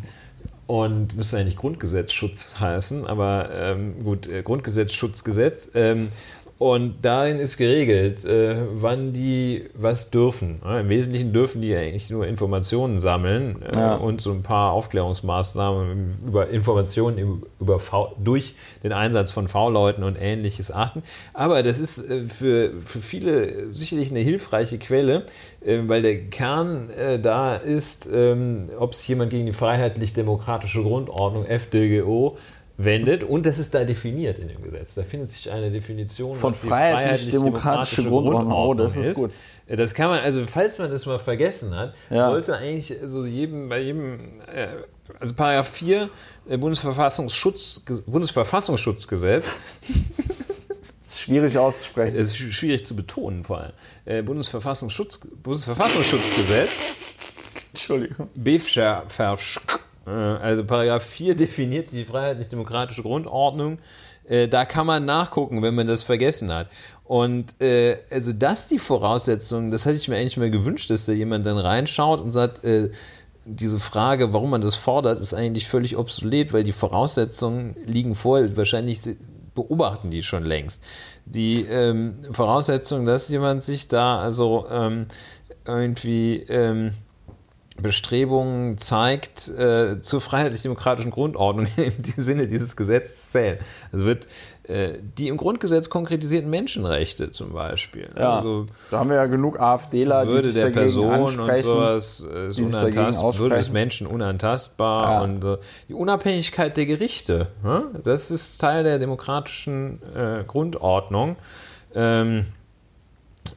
und 0.68 1.16
müsste 1.16 1.38
eigentlich 1.38 1.58
Grundgesetzschutz 1.58 2.60
heißen, 2.60 3.06
aber 3.06 3.50
ähm, 3.54 4.04
gut, 4.04 4.28
äh, 4.28 4.42
Grundgesetzschutzgesetz. 4.42 5.72
Ähm, 5.76 6.10
Und 6.58 7.04
darin 7.04 7.40
ist 7.40 7.58
geregelt, 7.58 8.24
äh, 8.24 8.56
wann 8.76 9.12
die 9.12 9.66
was 9.74 10.10
dürfen. 10.10 10.62
Ja, 10.64 10.80
Im 10.80 10.88
Wesentlichen 10.88 11.34
dürfen 11.34 11.62
die 11.62 11.76
eigentlich 11.76 12.10
nur 12.10 12.26
Informationen 12.26 12.98
sammeln 12.98 13.62
äh, 13.62 13.78
Ja. 13.78 13.96
und 13.96 14.22
so 14.22 14.32
ein 14.32 14.42
paar 14.42 14.72
Aufklärungsmaßnahmen 14.72 16.20
über 16.26 16.48
Informationen 16.50 17.44
über 17.60 17.80
v 17.80 18.16
durch 18.24 18.56
den 18.84 18.94
Einsatz 18.94 19.32
von 19.32 19.50
V-Leuten 19.50 20.04
und 20.04 20.16
ähnliches 20.20 20.72
achten. 20.72 21.04
Aber 21.34 21.62
das 21.62 21.80
ist 21.82 22.10
äh, 22.10 22.22
für, 22.22 22.72
für 22.86 23.00
viele 23.00 23.74
sicherlich 23.74 24.12
eine 24.12 24.22
hilfreiche 24.22 24.78
Quelle, 24.78 25.26
äh, 25.66 25.80
weil 25.88 26.04
der 26.04 26.22
Kern 26.30 26.90
äh, 26.92 27.20
da 27.20 27.58
ist, 27.58 28.08
ähm, 28.14 28.70
ob 28.80 28.96
sich 28.96 29.08
jemand 29.10 29.30
gegen 29.32 29.46
die 29.46 29.54
freiheitlich-demokratische 29.54 30.82
Grundordnung 30.84 31.46
FDGO 31.46 32.38
wendet 32.78 33.24
und 33.24 33.46
das 33.46 33.58
ist 33.60 33.74
da 33.74 33.84
definiert 33.86 34.38
in 34.40 34.48
dem 34.50 34.62
Gesetz. 34.62 34.96
Da 34.96 35.04
findet 35.04 35.30
sich 35.30 35.50
eine 35.52 35.72
Definition 35.72 36.36
Von 36.36 36.54
freiheitlich-demokratische 36.54 38.04
Grundordnung. 38.04 38.52
Oh, 38.52 38.74
das 38.74 38.98
ist 38.98 39.16
gut. 39.16 39.32
Das 39.68 39.94
kann 39.94 40.10
man, 40.10 40.20
also 40.20 40.46
falls 40.46 40.78
man 40.78 40.92
das 40.92 41.06
mal 41.06 41.18
vergessen 41.18 41.76
hat, 41.76 41.96
Ja. 42.10 42.28
sollte 42.30 42.56
eigentlich 42.56 42.94
so 43.06 43.26
jedem, 43.26 43.70
bei 43.70 43.80
jedem, 43.82 44.20
äh, 44.54 44.68
also 45.20 45.34
Paragraph 45.34 45.70
4 45.70 46.10
äh, 46.50 46.58
Bundesverfassungsschutz, 46.58 47.82
Bundesverfassungsschutzgesetz, 48.06 49.46
schwierig 51.10 51.58
auszusprechen. 51.58 52.16
das 52.18 52.28
ist 52.32 52.36
sch- 52.38 52.52
schwierig 52.52 52.86
zu 52.86 52.96
betonen 52.96 53.44
vor 53.44 53.60
allem, 53.62 53.72
äh, 54.06 54.22
Bundesverfassungsschutz, 54.22 55.20
Bundesverfassungsschutzgesetz, 55.42 56.72
Entschuldigung. 57.74 58.30
BFSCH, 58.38 58.78
äh, 58.80 59.02
also 60.10 60.64
Paragraph 60.66 61.04
4 61.04 61.36
definiert 61.36 61.92
die 61.92 62.04
freiheitlich-demokratische 62.04 63.02
Grundordnung. 63.02 63.80
Äh, 64.28 64.48
Da 64.48 64.66
kann 64.66 64.86
man 64.86 65.06
nachgucken, 65.06 65.62
wenn 65.62 65.76
man 65.76 65.88
das 65.88 66.04
vergessen 66.04 66.54
hat. 66.54 66.68
Und 67.04 67.62
äh, 67.62 67.98
also 68.10 68.34
das 68.34 68.68
die 68.68 68.80
Voraussetzung, 68.80 69.72
das 69.72 69.86
hätte 69.86 69.98
ich 69.98 70.08
mir 70.08 70.18
eigentlich 70.18 70.38
mal 70.38 70.50
gewünscht, 70.52 70.90
dass 70.90 71.06
da 71.06 71.12
jemand 71.12 71.46
dann 71.46 71.58
reinschaut 71.58 72.20
und 72.20 72.32
sagt, 72.32 72.64
äh, 72.64 72.90
diese 73.46 73.80
Frage, 73.80 74.34
warum 74.34 74.50
man 74.50 74.62
das 74.62 74.76
fordert, 74.76 75.20
ist 75.20 75.36
eigentlich 75.36 75.68
völlig 75.68 75.98
obsolet, 75.98 76.52
weil 76.52 76.64
die 76.64 76.72
Voraussetzungen 76.72 77.76
liegen 77.86 78.16
vor. 78.16 78.40
Wahrscheinlich 78.58 79.02
beobachten 79.54 80.10
die 80.10 80.24
schon 80.24 80.44
längst. 80.44 80.84
Die 81.26 81.62
ähm, 81.62 82.16
Voraussetzung, 82.32 83.06
dass 83.06 83.30
jemand 83.30 83.62
sich 83.64 83.88
da 83.88 84.18
also 84.18 84.66
ähm, 84.72 85.06
irgendwie 85.68 86.38
ähm, 86.50 86.92
Bestrebungen 87.82 88.78
zeigt, 88.78 89.50
äh, 89.50 90.00
zur 90.00 90.22
freiheitlich-demokratischen 90.22 91.12
Grundordnung 91.12 91.68
im 91.78 91.94
Sinne 92.24 92.48
dieses 92.48 92.76
Gesetzes 92.76 93.32
zählen. 93.32 93.60
Also 93.92 94.06
wird 94.06 94.28
äh, 94.64 94.94
die 95.18 95.28
im 95.28 95.38
Grundgesetz 95.38 95.90
konkretisierten 95.90 96.50
Menschenrechte 96.50 97.32
zum 97.32 97.52
Beispiel. 97.54 98.10
Ja, 98.18 98.38
Also 98.38 98.68
da 98.90 99.00
haben 99.00 99.10
wir 99.10 99.18
ja 99.18 99.26
genug 99.26 99.60
AfDler, 99.60 100.26
die 100.26 100.32
Würde 100.32 100.42
sich 100.42 100.56
der 100.56 100.64
dagegen 100.72 100.82
Person 100.82 101.06
und 101.08 101.14
ansprechen. 101.14 101.64
sowas 101.68 102.26
äh, 102.34 102.48
ist 102.48 102.58
die 102.58 102.64
sich 102.64 102.74
dagegen 102.76 103.00
unantast, 103.00 103.40
würde 103.40 103.56
des. 103.58 103.72
Menschen 103.72 104.08
unantastbar 104.08 105.12
Ja. 105.12 105.22
und 105.24 105.44
äh, 105.44 105.58
die 105.90 105.94
Unabhängigkeit 105.94 106.78
der 106.78 106.86
Gerichte, 106.86 107.48
ne? 107.64 107.84
das 108.04 108.32
ist 108.32 108.58
Teil 108.60 108.84
der 108.86 109.00
demokratischen 109.00 110.02
äh, 110.16 110.44
Grundordnung. 110.48 111.36
Ähm, 111.94 112.46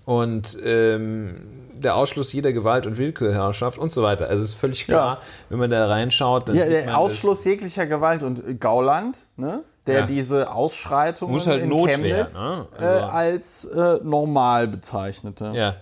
und 0.05 0.59
ähm, 0.65 1.41
der 1.81 1.97
Ausschluss 1.97 2.33
jeder 2.33 2.53
Gewalt- 2.53 2.87
und 2.87 2.99
Willkürherrschaft 2.99 3.79
und 3.79 3.91
so 3.93 4.03
weiter. 4.03 4.29
Also 4.29 4.43
es 4.45 4.51
ist 4.51 4.57
völlig 4.59 4.87
klar, 4.87 5.19
wenn 5.49 5.59
man 5.59 5.71
da 5.71 5.87
reinschaut, 5.87 6.49
Ja, 6.53 6.67
der 6.67 6.97
Ausschluss 6.99 7.45
jeglicher 7.45 7.87
Gewalt 7.87 8.23
und 8.23 8.61
Gauland, 8.61 9.19
ne, 9.37 9.63
der 9.87 10.01
Ja. 10.01 10.07
diese 10.07 10.53
Ausschreitungen 10.53 11.39
halt 11.45 11.63
in 11.63 11.69
Notwehr, 11.71 11.97
Chemnitz 11.99 12.39
ne? 12.41 12.67
äh, 12.79 12.85
Also- 12.85 13.05
als 13.07 13.65
äh, 13.67 13.99
normal 14.03 14.69
bezeichnete. 14.69 15.53
Ja. 15.55 15.75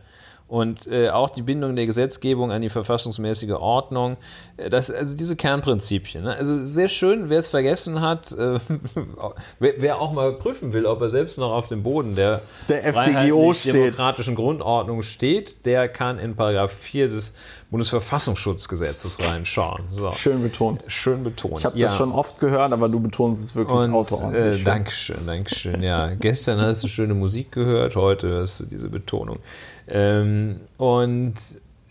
Und 0.49 0.87
äh, 0.87 1.11
auch 1.11 1.31
die 1.31 1.43
Bindung 1.43 1.75
der 1.75 1.87
Gesetzgebung 1.87 2.53
an 2.53 2.63
die 2.63 2.69
verfassungsmäßige 2.69 3.55
Ordnung, 3.55 4.17
äh, 4.57 4.71
das, 4.71 4.93
also 4.93 5.17
diese 5.17 5.35
Kernprinzipien. 5.35 6.23
Ne? 6.23 6.37
Also 6.37 6.63
sehr 6.63 6.89
schön, 6.89 7.29
wer 7.31 7.41
es 7.41 7.49
vergessen 7.49 8.01
hat, 8.01 8.31
äh, 8.31 8.61
wer, 9.59 9.75
wer 9.79 10.01
auch 10.01 10.13
mal 10.13 10.33
prüfen 10.35 10.73
will, 10.73 10.87
ob 10.87 11.01
er 11.01 11.11
selbst 11.11 11.37
noch 11.39 11.51
auf 11.51 11.67
dem 11.67 11.83
Boden 11.83 12.15
der, 12.15 12.41
Der 12.69 12.85
FDGO 12.87 13.55
steht. 13.55 13.75
demokratischen 13.75 14.37
Grundordnung 14.37 15.03
steht, 15.03 15.67
der 15.67 15.89
kann 15.89 16.21
in 16.21 16.37
Paragraph 16.37 16.73
4 16.73 17.09
des 17.09 17.35
Bundesverfassungsschutzgesetzes 17.71 19.19
reinschauen. 19.21 19.83
So. 19.91 20.13
Schön 20.13 20.43
betont. 20.43 20.83
Schön 20.87 21.25
betont. 21.25 21.59
Ich 21.59 21.65
habe 21.65 21.77
ja. 21.77 21.89
das 21.89 21.97
schon 21.97 22.13
oft 22.13 22.39
gehört, 22.39 22.73
aber 22.73 22.89
du 22.89 23.01
betonst 23.01 23.43
es 23.43 23.57
wirklich 23.57 23.79
Und 23.79 23.93
außerordentlich. 23.95 24.45
äh, 24.45 24.53
schön. 24.53 24.65
Dankeschön, 24.65 25.27
Dankeschön. 25.27 25.83
Ja, 25.83 26.15
gestern 26.15 26.61
hast 26.61 26.85
du 26.85 26.89
schöne 26.89 27.15
Musik 27.15 27.51
gehört, 27.51 27.97
heute 27.97 28.29
hörst 28.29 28.61
du 28.61 28.67
diese 28.67 28.89
Betonung. 28.89 29.41
Ähm, 29.89 30.61
und 30.77 31.35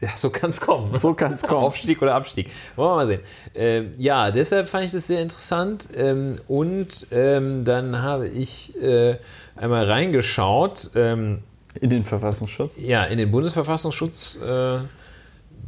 ja, 0.02 0.10
so 0.16 0.30
kann 0.30 0.50
es 0.50 0.60
kommen. 0.60 0.94
So 0.94 1.14
kann's 1.14 1.44
kommen. 1.44 1.64
Aufstieg 1.66 2.02
oder 2.02 2.16
Abstieg. 2.16 2.50
Wollen 2.76 2.92
wir 2.92 2.96
mal 2.96 3.08
sehen. 3.08 3.22
Ähm, 3.56 3.94
ja, 3.98 4.30
deshalb 4.32 4.68
fand 4.68 4.86
ich 4.86 4.92
das 4.92 5.08
sehr 5.08 5.22
interessant. 5.22 5.88
Ähm, 5.96 6.40
und 6.48 7.08
ähm, 7.12 7.64
dann 7.66 8.02
habe 8.02 8.28
ich 8.28 8.80
äh, 8.82 9.18
einmal 9.56 9.86
reingeschaut. 9.86 10.92
Ähm, 10.96 11.40
In 11.80 11.90
den 11.90 12.04
Verfassungsschutz. 12.04 12.74
ja, 12.78 13.06
in 13.06 13.18
den 13.18 13.32
Bundesverfassungsschutzbericht 13.32 14.84
äh, 14.84 14.88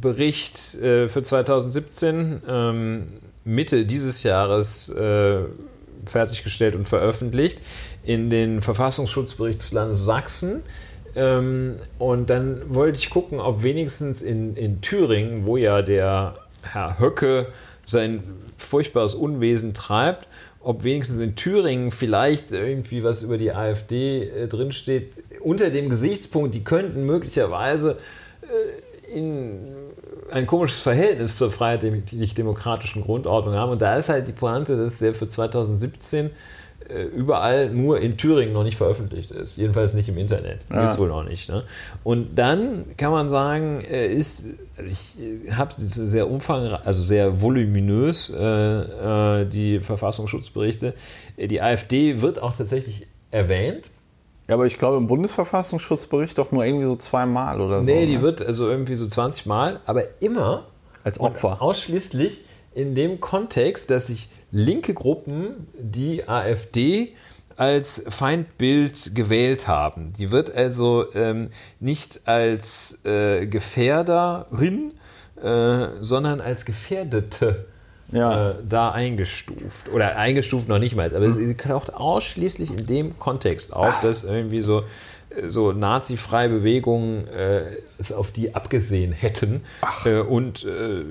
Bericht, 0.00 0.74
äh, 0.76 1.08
für 1.08 1.22
2017, 1.22 2.42
ähm, 2.46 3.08
Mitte 3.44 3.86
dieses 3.86 4.22
Jahres 4.22 4.90
äh, 4.90 5.40
fertiggestellt 6.04 6.76
und 6.76 6.86
veröffentlicht, 6.86 7.60
in 8.04 8.30
den 8.30 8.62
Verfassungsschutzbericht 8.62 9.60
des 9.60 9.72
Landes 9.72 10.04
Sachsen. 10.04 10.62
Ähm, 11.18 11.76
und 11.98 12.30
dann 12.30 12.62
wollte 12.74 12.98
ich 13.00 13.10
gucken, 13.10 13.40
ob 13.40 13.64
wenigstens 13.64 14.22
in, 14.22 14.54
in 14.54 14.80
Thüringen, 14.80 15.46
wo 15.46 15.56
ja 15.56 15.82
der 15.82 16.36
Herr 16.62 17.00
Höcke 17.00 17.48
sein 17.84 18.22
furchtbares 18.56 19.14
Unwesen 19.14 19.74
treibt, 19.74 20.28
ob 20.60 20.84
wenigstens 20.84 21.18
in 21.18 21.34
Thüringen 21.34 21.90
vielleicht 21.90 22.52
irgendwie 22.52 23.02
was 23.02 23.22
über 23.22 23.36
die 23.36 23.52
AfD 23.52 24.28
äh, 24.28 24.46
drinsteht, 24.46 25.12
unter 25.40 25.70
dem 25.70 25.88
Gesichtspunkt, 25.90 26.54
die 26.54 26.62
könnten 26.62 27.04
möglicherweise 27.04 27.98
äh, 28.42 29.18
in 29.18 29.74
ein 30.30 30.46
komisches 30.46 30.80
Verhältnis 30.80 31.36
zur 31.36 31.50
freiheitlich-demokratischen 31.50 33.02
Grundordnung 33.02 33.54
haben. 33.54 33.72
Und 33.72 33.82
da 33.82 33.96
ist 33.96 34.08
halt 34.08 34.28
die 34.28 34.32
Pointe, 34.32 34.76
dass 34.76 34.98
der 34.98 35.14
für 35.14 35.26
2017 35.26 36.26
äh, 36.26 36.30
überall 37.14 37.70
nur 37.70 38.00
in 38.00 38.16
Thüringen 38.16 38.52
noch 38.52 38.64
nicht 38.64 38.76
veröffentlicht 38.76 39.30
ist. 39.30 39.56
Jedenfalls 39.56 39.94
nicht 39.94 40.08
im 40.08 40.18
Internet. 40.18 40.66
Ja. 40.70 40.82
Gibt's 40.82 40.98
wohl 40.98 41.08
noch 41.08 41.24
nicht. 41.24 41.48
Ne? 41.50 41.62
Und 42.04 42.38
dann 42.38 42.84
kann 42.96 43.12
man 43.12 43.28
sagen, 43.28 43.80
äh, 43.80 44.06
ist, 44.06 44.46
ich 44.84 45.16
habe 45.52 45.74
sehr 45.78 46.30
umfangreich, 46.30 46.86
also 46.86 47.02
sehr 47.02 47.40
voluminös 47.42 48.30
äh, 48.30 49.42
äh, 49.42 49.44
die 49.46 49.80
Verfassungsschutzberichte. 49.80 50.94
Äh, 51.36 51.46
Die 51.48 51.60
AfD 51.60 52.22
wird 52.22 52.40
auch 52.40 52.56
tatsächlich 52.56 53.06
erwähnt. 53.30 53.90
Ja, 54.48 54.54
aber 54.54 54.64
ich 54.64 54.78
glaube 54.78 54.96
im 54.96 55.06
Bundesverfassungsschutzbericht 55.06 56.38
doch 56.38 56.52
nur 56.52 56.64
irgendwie 56.64 56.86
so 56.86 56.96
zweimal 56.96 57.60
oder 57.60 57.80
so. 57.80 57.84
Nee, 57.84 58.06
die 58.06 58.16
ne? 58.16 58.22
wird 58.22 58.40
also 58.40 58.68
irgendwie 58.68 58.94
so 58.94 59.06
20 59.06 59.44
Mal, 59.44 59.80
aber 59.84 60.02
immer 60.20 60.64
Als 61.04 61.20
Opfer. 61.20 61.60
ausschließlich 61.60 62.44
in 62.78 62.94
dem 62.94 63.20
Kontext, 63.20 63.90
dass 63.90 64.06
sich 64.06 64.28
linke 64.52 64.94
Gruppen 64.94 65.66
die 65.78 66.28
AfD 66.28 67.12
als 67.56 68.04
Feindbild 68.08 69.16
gewählt 69.16 69.66
haben. 69.66 70.12
Die 70.18 70.30
wird 70.30 70.54
also 70.54 71.12
ähm, 71.14 71.50
nicht 71.80 72.20
als 72.26 73.04
äh, 73.04 73.46
Gefährderin, 73.46 74.92
äh, 75.42 75.88
sondern 76.00 76.40
als 76.40 76.64
Gefährdete 76.64 77.66
Ja. 78.12 78.50
äh, 78.50 78.54
da 78.66 78.92
eingestuft. 78.92 79.88
Oder 79.92 80.16
eingestuft 80.16 80.68
noch 80.68 80.78
nicht 80.78 80.94
mal, 80.94 81.14
aber 81.14 81.30
sie 81.32 81.54
taucht 81.54 81.92
ausschließlich 81.92 82.70
in 82.70 82.86
dem 82.86 83.18
Kontext 83.18 83.72
auf, 83.72 84.00
dass 84.02 84.22
irgendwie 84.22 84.62
so, 84.62 84.84
so 85.48 85.72
nazi-freie 85.72 86.48
Bewegungen 86.48 87.26
äh, 87.28 87.62
es 87.98 88.12
auf 88.12 88.30
die 88.30 88.54
abgesehen 88.54 89.12
hätten. 89.12 89.62
Äh, 90.04 90.20
und 90.20 90.64
äh, 90.64 91.02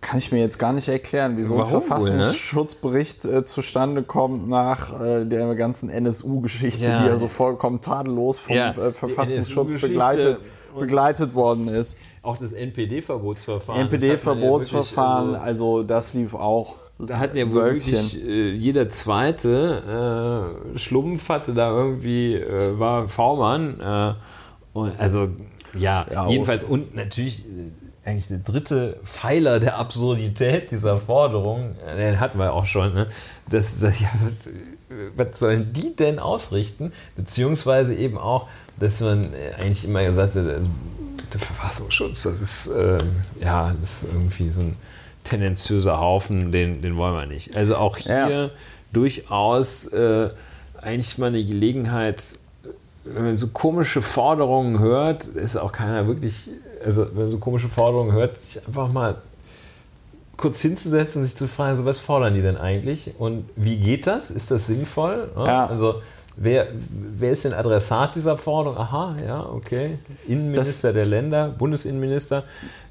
Kann 0.00 0.18
ich 0.18 0.32
mir 0.32 0.38
jetzt 0.40 0.58
gar 0.58 0.72
nicht 0.72 0.88
erklären, 0.88 1.36
wieso 1.36 1.58
Warum 1.58 1.68
ein 1.68 1.74
wohl, 1.74 1.80
Verfassungsschutzbericht 1.82 3.24
äh, 3.26 3.44
zustande 3.44 4.02
kommt 4.02 4.48
nach 4.48 4.98
äh, 4.98 5.26
der 5.26 5.54
ganzen 5.54 5.90
NSU-Geschichte, 5.90 6.84
Ja. 6.84 7.02
die 7.02 7.08
ja 7.08 7.16
so 7.18 7.28
vollkommen 7.28 7.80
tadellos 7.82 8.38
vom 8.38 8.56
Ja, 8.56 8.70
äh, 8.70 8.92
Verfassungsschutz 8.92 9.78
begleitet, 9.80 10.40
begleitet 10.78 11.34
worden 11.34 11.68
ist. 11.68 11.96
auch 12.22 12.38
das 12.38 12.52
NPD-Verbotsverfahren. 12.52 13.82
NPD-Verbotsverfahren, 13.82 15.26
ja 15.26 15.32
wirklich, 15.32 15.46
also 15.46 15.82
das 15.82 16.14
lief 16.14 16.34
auch. 16.34 16.76
Da 16.98 17.18
hat 17.18 17.34
ja 17.34 17.46
wohl 17.50 17.64
wirklich 17.64 18.22
äh, 18.26 18.50
jeder 18.52 18.88
zweite 18.88 20.54
äh, 20.74 20.78
Schlumpf 20.78 21.28
hatte 21.28 21.54
da 21.54 21.70
irgendwie, 21.70 22.34
äh, 22.34 22.78
war 22.78 23.08
V-Mann. 23.08 23.80
Äh, 23.80 24.14
und 24.72 24.98
also, 24.98 25.28
ja, 25.78 26.06
Ja, 26.12 26.28
jedenfalls. 26.28 26.62
Und 26.64 26.94
natürlich, 26.94 27.40
äh, 27.40 27.70
eigentlich 28.04 28.28
der 28.28 28.38
dritte 28.38 28.98
Pfeiler 29.04 29.60
der 29.60 29.78
Absurdität 29.78 30.70
dieser 30.70 30.96
Forderung, 30.96 31.76
den 31.96 32.18
hatten 32.18 32.38
wir 32.38 32.52
auch 32.52 32.64
schon, 32.64 32.94
ne? 32.94 33.06
das, 33.48 33.80
ja, 33.82 34.10
was, 34.22 34.48
was 35.16 35.38
sollen 35.38 35.72
die 35.72 35.94
denn 35.94 36.18
ausrichten? 36.18 36.92
Beziehungsweise 37.16 37.94
eben 37.94 38.18
auch, 38.18 38.48
dass 38.78 39.00
man 39.00 39.28
eigentlich 39.58 39.84
immer 39.84 40.04
gesagt 40.04 40.34
hat, 40.34 40.46
also, 40.46 40.68
der 41.32 41.40
Verfassungsschutz, 41.40 42.22
das 42.22 42.40
ist, 42.40 42.66
äh, 42.68 42.98
ja, 43.40 43.74
das 43.80 44.02
ist 44.02 44.04
irgendwie 44.12 44.50
so 44.50 44.60
ein 44.60 44.76
tendenziöser 45.24 46.00
Haufen, 46.00 46.50
den, 46.50 46.82
den 46.82 46.96
wollen 46.96 47.14
wir 47.14 47.26
nicht. 47.26 47.56
Also 47.56 47.76
auch 47.76 47.96
hier 47.98 48.28
ja. 48.28 48.50
durchaus 48.92 49.86
äh, 49.88 50.30
eigentlich 50.80 51.18
mal 51.18 51.28
eine 51.28 51.44
Gelegenheit, 51.44 52.38
wenn 53.04 53.24
man 53.24 53.36
so 53.36 53.48
komische 53.48 54.02
Forderungen 54.02 54.78
hört, 54.78 55.26
ist 55.26 55.56
auch 55.56 55.72
keiner 55.72 56.06
wirklich, 56.06 56.50
also 56.84 57.06
wenn 57.12 57.22
man 57.22 57.30
so 57.30 57.38
komische 57.38 57.68
Forderungen 57.68 58.12
hört, 58.12 58.38
sich 58.38 58.66
einfach 58.66 58.92
mal 58.92 59.16
kurz 60.36 60.60
hinzusetzen 60.60 61.20
und 61.20 61.26
sich 61.26 61.36
zu 61.36 61.48
fragen, 61.48 61.76
so 61.76 61.84
was 61.84 61.98
fordern 61.98 62.34
die 62.34 62.42
denn 62.42 62.56
eigentlich 62.56 63.12
und 63.18 63.44
wie 63.56 63.76
geht 63.76 64.06
das? 64.06 64.30
Ist 64.30 64.50
das 64.50 64.66
sinnvoll? 64.66 65.30
Ja. 65.36 65.66
Also 65.66 65.96
wer, 66.36 66.68
wer 67.18 67.32
ist 67.32 67.44
denn 67.44 67.52
Adressat 67.52 68.14
dieser 68.14 68.38
Forderung? 68.38 68.78
Aha, 68.78 69.16
ja, 69.24 69.44
okay. 69.44 69.98
Innenminister 70.26 70.88
das, 70.88 70.94
der 70.94 71.06
Länder, 71.06 71.50
Bundesinnenminister, 71.50 72.44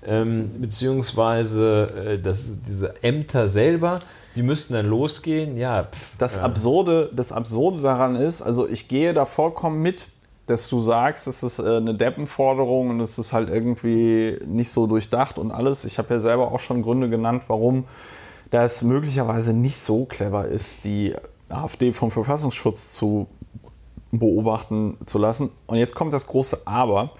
ähm, 0.05 0.51
beziehungsweise 0.59 1.87
äh, 2.05 2.19
das, 2.19 2.51
diese 2.67 3.01
Ämter 3.03 3.49
selber 3.49 3.99
die 4.35 4.43
müssten 4.43 4.73
dann 4.73 4.85
losgehen. 4.85 5.57
Ja, 5.57 5.83
pff, 5.83 6.15
das, 6.17 6.37
ja. 6.37 6.43
Absurde, 6.43 7.09
das 7.13 7.31
Absurde 7.31 7.81
daran 7.81 8.15
ist, 8.15 8.41
also 8.41 8.67
ich 8.67 8.87
gehe 8.87 9.13
da 9.13 9.25
vollkommen 9.25 9.81
mit, 9.81 10.07
dass 10.49 10.69
du 10.69 10.79
sagst, 10.79 11.27
es 11.27 11.43
ist 11.43 11.59
äh, 11.59 11.77
eine 11.77 11.95
Deppenforderung 11.95 12.89
und 12.89 12.99
es 12.99 13.17
ist 13.17 13.33
halt 13.33 13.49
irgendwie 13.49 14.39
nicht 14.45 14.69
so 14.69 14.87
durchdacht 14.87 15.37
und 15.37 15.51
alles. 15.51 15.85
Ich 15.85 15.97
habe 15.97 16.13
ja 16.13 16.19
selber 16.19 16.51
auch 16.51 16.59
schon 16.59 16.81
Gründe 16.81 17.09
genannt, 17.09 17.43
warum 17.47 17.85
das 18.49 18.81
möglicherweise 18.83 19.53
nicht 19.53 19.77
so 19.77 20.05
clever 20.05 20.45
ist, 20.47 20.83
die 20.83 21.15
AfD 21.49 21.93
vom 21.93 22.11
Verfassungsschutz 22.11 22.93
zu 22.93 23.27
beobachten 24.11 24.97
zu 25.05 25.19
lassen. 25.19 25.51
Und 25.67 25.77
jetzt 25.77 25.93
kommt 25.95 26.13
das 26.13 26.27
große 26.27 26.61
Aber. 26.65 27.11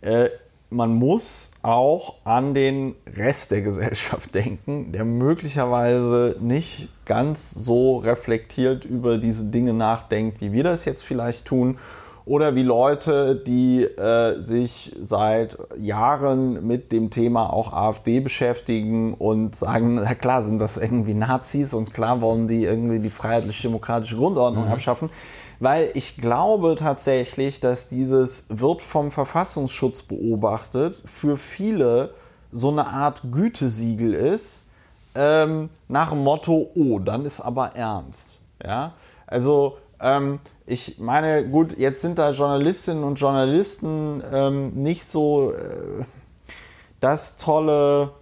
Äh, 0.00 0.28
man 0.70 0.94
muss 0.94 1.50
auch 1.62 2.16
an 2.24 2.52
den 2.54 2.94
Rest 3.16 3.50
der 3.50 3.62
Gesellschaft 3.62 4.34
denken, 4.34 4.92
der 4.92 5.04
möglicherweise 5.04 6.36
nicht 6.40 6.88
ganz 7.04 7.50
so 7.50 7.98
reflektiert 7.98 8.84
über 8.84 9.18
diese 9.18 9.46
Dinge 9.46 9.72
nachdenkt, 9.72 10.40
wie 10.40 10.52
wir 10.52 10.64
das 10.64 10.84
jetzt 10.84 11.02
vielleicht 11.02 11.46
tun. 11.46 11.78
Oder 12.26 12.54
wie 12.54 12.62
Leute, 12.62 13.36
die 13.36 13.84
äh, 13.84 14.38
sich 14.38 14.94
seit 15.00 15.56
Jahren 15.78 16.66
mit 16.66 16.92
dem 16.92 17.08
Thema 17.08 17.50
auch 17.50 17.72
AfD 17.72 18.20
beschäftigen 18.20 19.14
und 19.14 19.56
sagen, 19.56 19.94
na 19.94 20.14
klar 20.14 20.42
sind 20.42 20.58
das 20.58 20.76
irgendwie 20.76 21.14
Nazis 21.14 21.72
und 21.72 21.94
klar 21.94 22.20
wollen 22.20 22.46
die 22.46 22.64
irgendwie 22.64 22.98
die 22.98 23.08
freiheitlich-demokratische 23.08 24.16
Grundordnung 24.16 24.66
mhm. 24.66 24.72
abschaffen 24.72 25.08
weil 25.60 25.90
ich 25.94 26.16
glaube 26.16 26.76
tatsächlich, 26.76 27.60
dass 27.60 27.88
dieses 27.88 28.46
wird 28.48 28.82
vom 28.82 29.10
Verfassungsschutz 29.10 30.02
beobachtet 30.02 31.02
für 31.06 31.36
viele 31.36 32.14
so 32.52 32.70
eine 32.70 32.86
Art 32.86 33.22
Gütesiegel 33.30 34.14
ist, 34.14 34.64
ähm, 35.14 35.70
nach 35.88 36.10
dem 36.10 36.22
Motto, 36.22 36.70
oh, 36.74 36.98
dann 36.98 37.24
ist 37.24 37.40
aber 37.40 37.74
ernst. 37.74 38.38
Ja, 38.64 38.92
also 39.26 39.78
ähm, 40.00 40.40
ich 40.66 40.98
meine, 40.98 41.48
gut, 41.48 41.78
jetzt 41.78 42.02
sind 42.02 42.18
da 42.18 42.30
Journalistinnen 42.30 43.04
und 43.04 43.16
Journalisten 43.16 44.22
ähm, 44.32 44.70
nicht 44.74 45.04
so 45.04 45.52
äh, 45.52 46.04
das 47.00 47.36
tolle, 47.36 48.12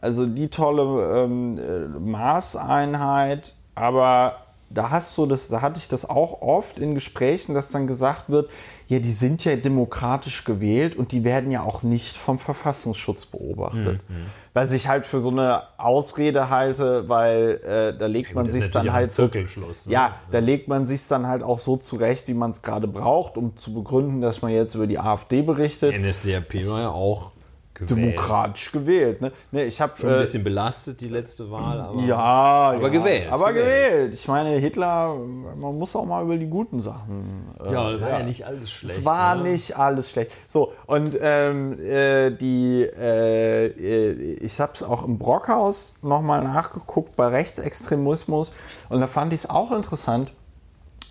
also 0.00 0.26
die 0.26 0.48
tolle 0.48 1.24
ähm, 1.24 1.58
äh, 1.58 1.98
Maßeinheit, 1.98 3.54
aber 3.74 4.43
da 4.74 4.90
hast 4.90 5.16
du 5.16 5.26
das, 5.26 5.48
da 5.48 5.62
hatte 5.62 5.78
ich 5.78 5.88
das 5.88 6.08
auch 6.08 6.42
oft 6.42 6.78
in 6.78 6.94
Gesprächen, 6.94 7.54
dass 7.54 7.70
dann 7.70 7.86
gesagt 7.86 8.28
wird, 8.28 8.50
ja, 8.86 8.98
die 8.98 9.12
sind 9.12 9.44
ja 9.44 9.56
demokratisch 9.56 10.44
gewählt 10.44 10.94
und 10.94 11.12
die 11.12 11.24
werden 11.24 11.50
ja 11.50 11.62
auch 11.62 11.82
nicht 11.82 12.16
vom 12.16 12.38
Verfassungsschutz 12.38 13.26
beobachtet. 13.26 14.00
Mhm. 14.08 14.26
Was 14.52 14.72
ich 14.72 14.88
halt 14.88 15.06
für 15.06 15.20
so 15.20 15.30
eine 15.30 15.62
Ausrede 15.78 16.50
halte, 16.50 17.08
weil 17.08 17.60
äh, 17.64 17.96
da 17.96 18.06
legt 18.06 18.34
man 18.34 18.48
sich 18.48 18.70
dann 18.70 18.92
halt 18.92 19.10
so, 19.10 19.24
ne? 19.24 19.46
ja, 19.86 20.16
da 20.30 20.38
legt 20.38 20.68
man 20.68 20.84
sich 20.84 21.06
dann 21.08 21.26
halt 21.26 21.42
auch 21.42 21.58
so 21.58 21.76
zurecht, 21.76 22.28
wie 22.28 22.34
man 22.34 22.50
es 22.50 22.62
gerade 22.62 22.86
braucht, 22.86 23.36
um 23.36 23.56
zu 23.56 23.72
begründen, 23.72 24.20
dass 24.20 24.42
man 24.42 24.52
jetzt 24.52 24.74
über 24.74 24.86
die 24.86 24.98
AfD 24.98 25.42
berichtet. 25.42 25.98
NSDAP 25.98 26.54
war 26.68 26.80
ja 26.82 26.90
auch 26.90 27.32
gewählt. 27.74 27.90
demokratisch 27.90 28.72
gewählt. 28.72 29.20
Ne? 29.20 29.32
Ne, 29.50 29.64
ich 29.64 29.80
hab, 29.80 29.98
Schon 29.98 30.08
ein 30.08 30.16
äh, 30.16 30.20
bisschen 30.20 30.44
belastet 30.44 31.00
die 31.00 31.08
letzte 31.08 31.50
Wahl, 31.50 31.80
aber, 31.80 32.00
ja, 32.00 32.16
aber 32.16 32.82
ja, 32.82 32.88
gewählt. 32.88 33.30
Aber 33.30 33.52
gewählt. 33.52 33.92
gewählt. 33.92 34.14
Ich 34.14 34.28
meine, 34.28 34.56
Hitler, 34.58 35.14
man 35.14 35.78
muss 35.78 35.94
auch 35.96 36.04
mal 36.04 36.22
über 36.22 36.36
die 36.36 36.46
guten 36.46 36.80
Sachen. 36.80 37.48
Äh, 37.60 37.72
ja, 37.72 38.00
war 38.00 38.08
ja. 38.08 38.18
ja. 38.18 38.24
nicht 38.24 38.46
alles 38.46 38.70
schlecht. 38.70 38.98
Es 38.98 39.04
war 39.04 39.36
ne? 39.36 39.50
nicht 39.50 39.76
alles 39.76 40.10
schlecht. 40.10 40.30
So, 40.48 40.72
und 40.86 41.16
ähm, 41.20 41.78
äh, 41.80 42.30
die, 42.30 42.82
äh, 42.82 43.66
äh 43.66 44.34
ich 44.34 44.60
habe 44.60 44.72
es 44.74 44.82
auch 44.82 45.04
im 45.04 45.18
Brockhaus 45.18 45.94
nochmal 46.02 46.44
nachgeguckt 46.44 47.16
bei 47.16 47.28
Rechtsextremismus 47.28 48.52
und 48.88 49.00
da 49.00 49.06
fand 49.06 49.32
ich 49.32 49.40
es 49.40 49.50
auch 49.50 49.72
interessant. 49.72 50.32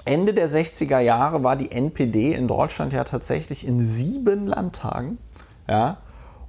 Ende 0.06 0.34
der 0.34 0.50
60er 0.50 1.00
Jahre 1.00 1.44
war 1.44 1.56
die 1.56 1.72
NPD 1.72 2.34
in 2.34 2.48
Deutschland 2.48 2.92
ja 2.92 3.06
tatsächlich 3.06 3.66
in 3.66 3.80
sieben 3.80 4.48
Landtagen. 4.48 5.18
Ja, 5.68 5.98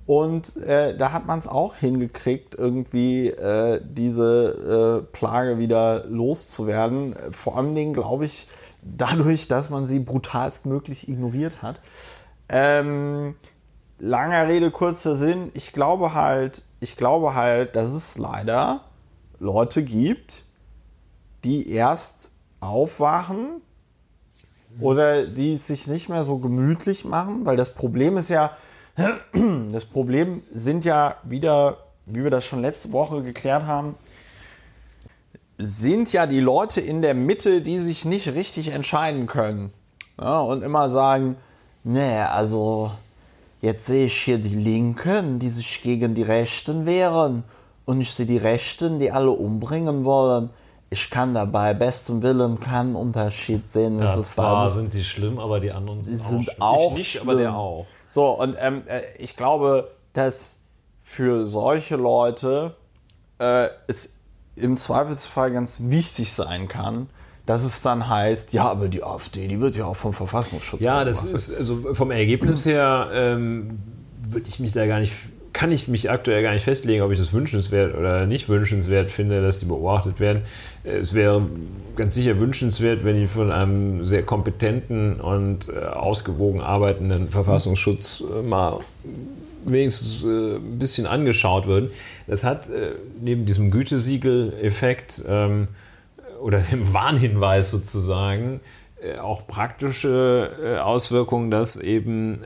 und 0.06 0.56
äh, 0.58 0.96
da 0.96 1.12
hat 1.12 1.26
man 1.26 1.38
es 1.38 1.48
auch 1.48 1.74
hingekriegt, 1.76 2.54
irgendwie 2.54 3.28
äh, 3.28 3.80
diese 3.82 5.02
äh, 5.02 5.12
Plage 5.12 5.58
wieder 5.58 6.04
loszuwerden. 6.06 7.16
Vor 7.30 7.56
allen 7.56 7.74
Dingen, 7.74 7.94
glaube 7.94 8.26
ich, 8.26 8.46
dadurch, 8.82 9.48
dass 9.48 9.70
man 9.70 9.86
sie 9.86 10.00
brutalstmöglich 10.00 11.08
ignoriert 11.08 11.62
hat. 11.62 11.80
Ähm, 12.50 13.34
langer 13.98 14.46
Rede, 14.46 14.70
kurzer 14.70 15.16
Sinn. 15.16 15.50
Ich 15.54 15.72
glaube 15.72 16.12
halt, 16.12 16.62
ich 16.80 16.96
glaube 16.96 17.34
halt, 17.34 17.74
dass 17.74 17.90
es 17.90 18.18
leider 18.18 18.82
Leute 19.38 19.82
gibt, 19.82 20.44
die 21.44 21.70
erst 21.70 22.32
aufwachen 22.60 23.62
oder 24.80 25.26
die 25.26 25.54
es 25.54 25.66
sich 25.66 25.86
nicht 25.86 26.10
mehr 26.10 26.24
so 26.24 26.38
gemütlich 26.38 27.04
machen, 27.04 27.46
weil 27.46 27.56
das 27.56 27.74
Problem 27.74 28.18
ist 28.18 28.28
ja, 28.28 28.56
das 29.70 29.84
Problem 29.84 30.42
sind 30.52 30.84
ja 30.84 31.16
wieder, 31.24 31.78
wie 32.06 32.22
wir 32.22 32.30
das 32.30 32.44
schon 32.44 32.62
letzte 32.62 32.92
Woche 32.92 33.22
geklärt 33.22 33.64
haben, 33.64 33.96
sind 35.58 36.12
ja 36.12 36.26
die 36.26 36.40
Leute 36.40 36.80
in 36.80 37.02
der 37.02 37.14
Mitte, 37.14 37.60
die 37.60 37.78
sich 37.78 38.04
nicht 38.04 38.34
richtig 38.34 38.68
entscheiden 38.68 39.26
können. 39.26 39.72
Ja, 40.20 40.40
und 40.40 40.62
immer 40.62 40.88
sagen, 40.88 41.36
nee, 41.82 42.18
also 42.18 42.90
jetzt 43.60 43.86
sehe 43.86 44.06
ich 44.06 44.16
hier 44.16 44.38
die 44.38 44.54
Linken, 44.54 45.38
die 45.38 45.48
sich 45.48 45.82
gegen 45.82 46.14
die 46.14 46.22
Rechten 46.22 46.86
wehren. 46.86 47.44
Und 47.84 48.00
ich 48.00 48.12
sehe 48.12 48.26
die 48.26 48.38
Rechten, 48.38 48.98
die 48.98 49.10
alle 49.10 49.30
umbringen 49.30 50.04
wollen. 50.04 50.50
Ich 50.90 51.10
kann 51.10 51.34
dabei 51.34 51.74
bestem 51.74 52.22
Willen 52.22 52.60
keinen 52.60 52.94
Unterschied 52.94 53.70
sehen. 53.70 53.98
Ja, 53.98 54.22
zwar 54.22 54.70
sind 54.70 54.94
die 54.94 55.02
schlimm, 55.02 55.38
aber 55.38 55.60
die 55.60 55.72
anderen 55.72 56.00
sind, 56.00 56.20
auch 56.20 56.28
sind 56.28 56.62
auch, 56.62 56.92
ich 56.92 56.98
nicht, 56.98 57.10
schlimm. 57.12 57.28
aber 57.28 57.38
der 57.38 57.56
auch. 57.56 57.86
So, 58.14 58.26
und 58.26 58.54
ähm, 58.60 58.84
äh, 58.86 59.02
ich 59.18 59.36
glaube, 59.36 59.90
dass 60.12 60.60
für 61.02 61.46
solche 61.46 61.96
Leute 61.96 62.76
äh, 63.40 63.66
es 63.88 64.14
im 64.54 64.76
Zweifelsfall 64.76 65.50
ganz 65.50 65.78
wichtig 65.86 66.32
sein 66.32 66.68
kann, 66.68 67.10
dass 67.44 67.64
es 67.64 67.82
dann 67.82 68.08
heißt, 68.08 68.52
ja, 68.52 68.66
aber 68.66 68.86
die 68.86 69.02
AfD, 69.02 69.48
die 69.48 69.58
wird 69.58 69.74
ja 69.74 69.86
auch 69.86 69.96
vom 69.96 70.14
Verfassungsschutz. 70.14 70.80
Ja, 70.80 71.04
das 71.04 71.24
ist, 71.24 71.52
also 71.52 71.92
vom 71.92 72.12
Ergebnis 72.12 72.64
her 72.64 73.10
ähm, 73.12 73.80
würde 74.28 74.46
ich 74.46 74.60
mich 74.60 74.70
da 74.70 74.86
gar 74.86 75.00
nicht 75.00 75.14
kann 75.54 75.70
ich 75.70 75.88
mich 75.88 76.10
aktuell 76.10 76.42
gar 76.42 76.52
nicht 76.52 76.64
festlegen, 76.64 77.02
ob 77.02 77.12
ich 77.12 77.18
das 77.18 77.32
wünschenswert 77.32 77.96
oder 77.96 78.26
nicht 78.26 78.48
wünschenswert 78.48 79.10
finde, 79.10 79.40
dass 79.40 79.60
die 79.60 79.66
beobachtet 79.66 80.20
werden. 80.20 80.42
Äh, 80.82 80.98
es 80.98 81.14
wäre 81.14 81.46
ganz 81.96 82.14
sicher 82.14 82.38
wünschenswert, 82.40 83.04
wenn 83.04 83.16
die 83.16 83.26
von 83.26 83.50
einem 83.50 84.04
sehr 84.04 84.24
kompetenten 84.24 85.20
und 85.20 85.68
äh, 85.68 85.78
ausgewogen 85.78 86.60
arbeitenden 86.60 87.28
Verfassungsschutz 87.28 88.22
äh, 88.22 88.42
mal 88.42 88.80
wenigstens 89.64 90.24
ein 90.24 90.78
bisschen 90.78 91.06
angeschaut 91.06 91.66
würden. 91.66 91.90
Das 92.26 92.44
hat 92.44 92.68
neben 93.22 93.46
diesem 93.46 93.70
Gütesiegel-Effekt 93.70 95.22
ähm, 95.26 95.68
oder 96.42 96.58
dem 96.58 96.92
Warnhinweis 96.92 97.70
sozusagen 97.70 98.60
auch 99.22 99.46
praktische 99.46 100.80
Auswirkungen, 100.82 101.50
dass 101.50 101.76
eben 101.76 102.40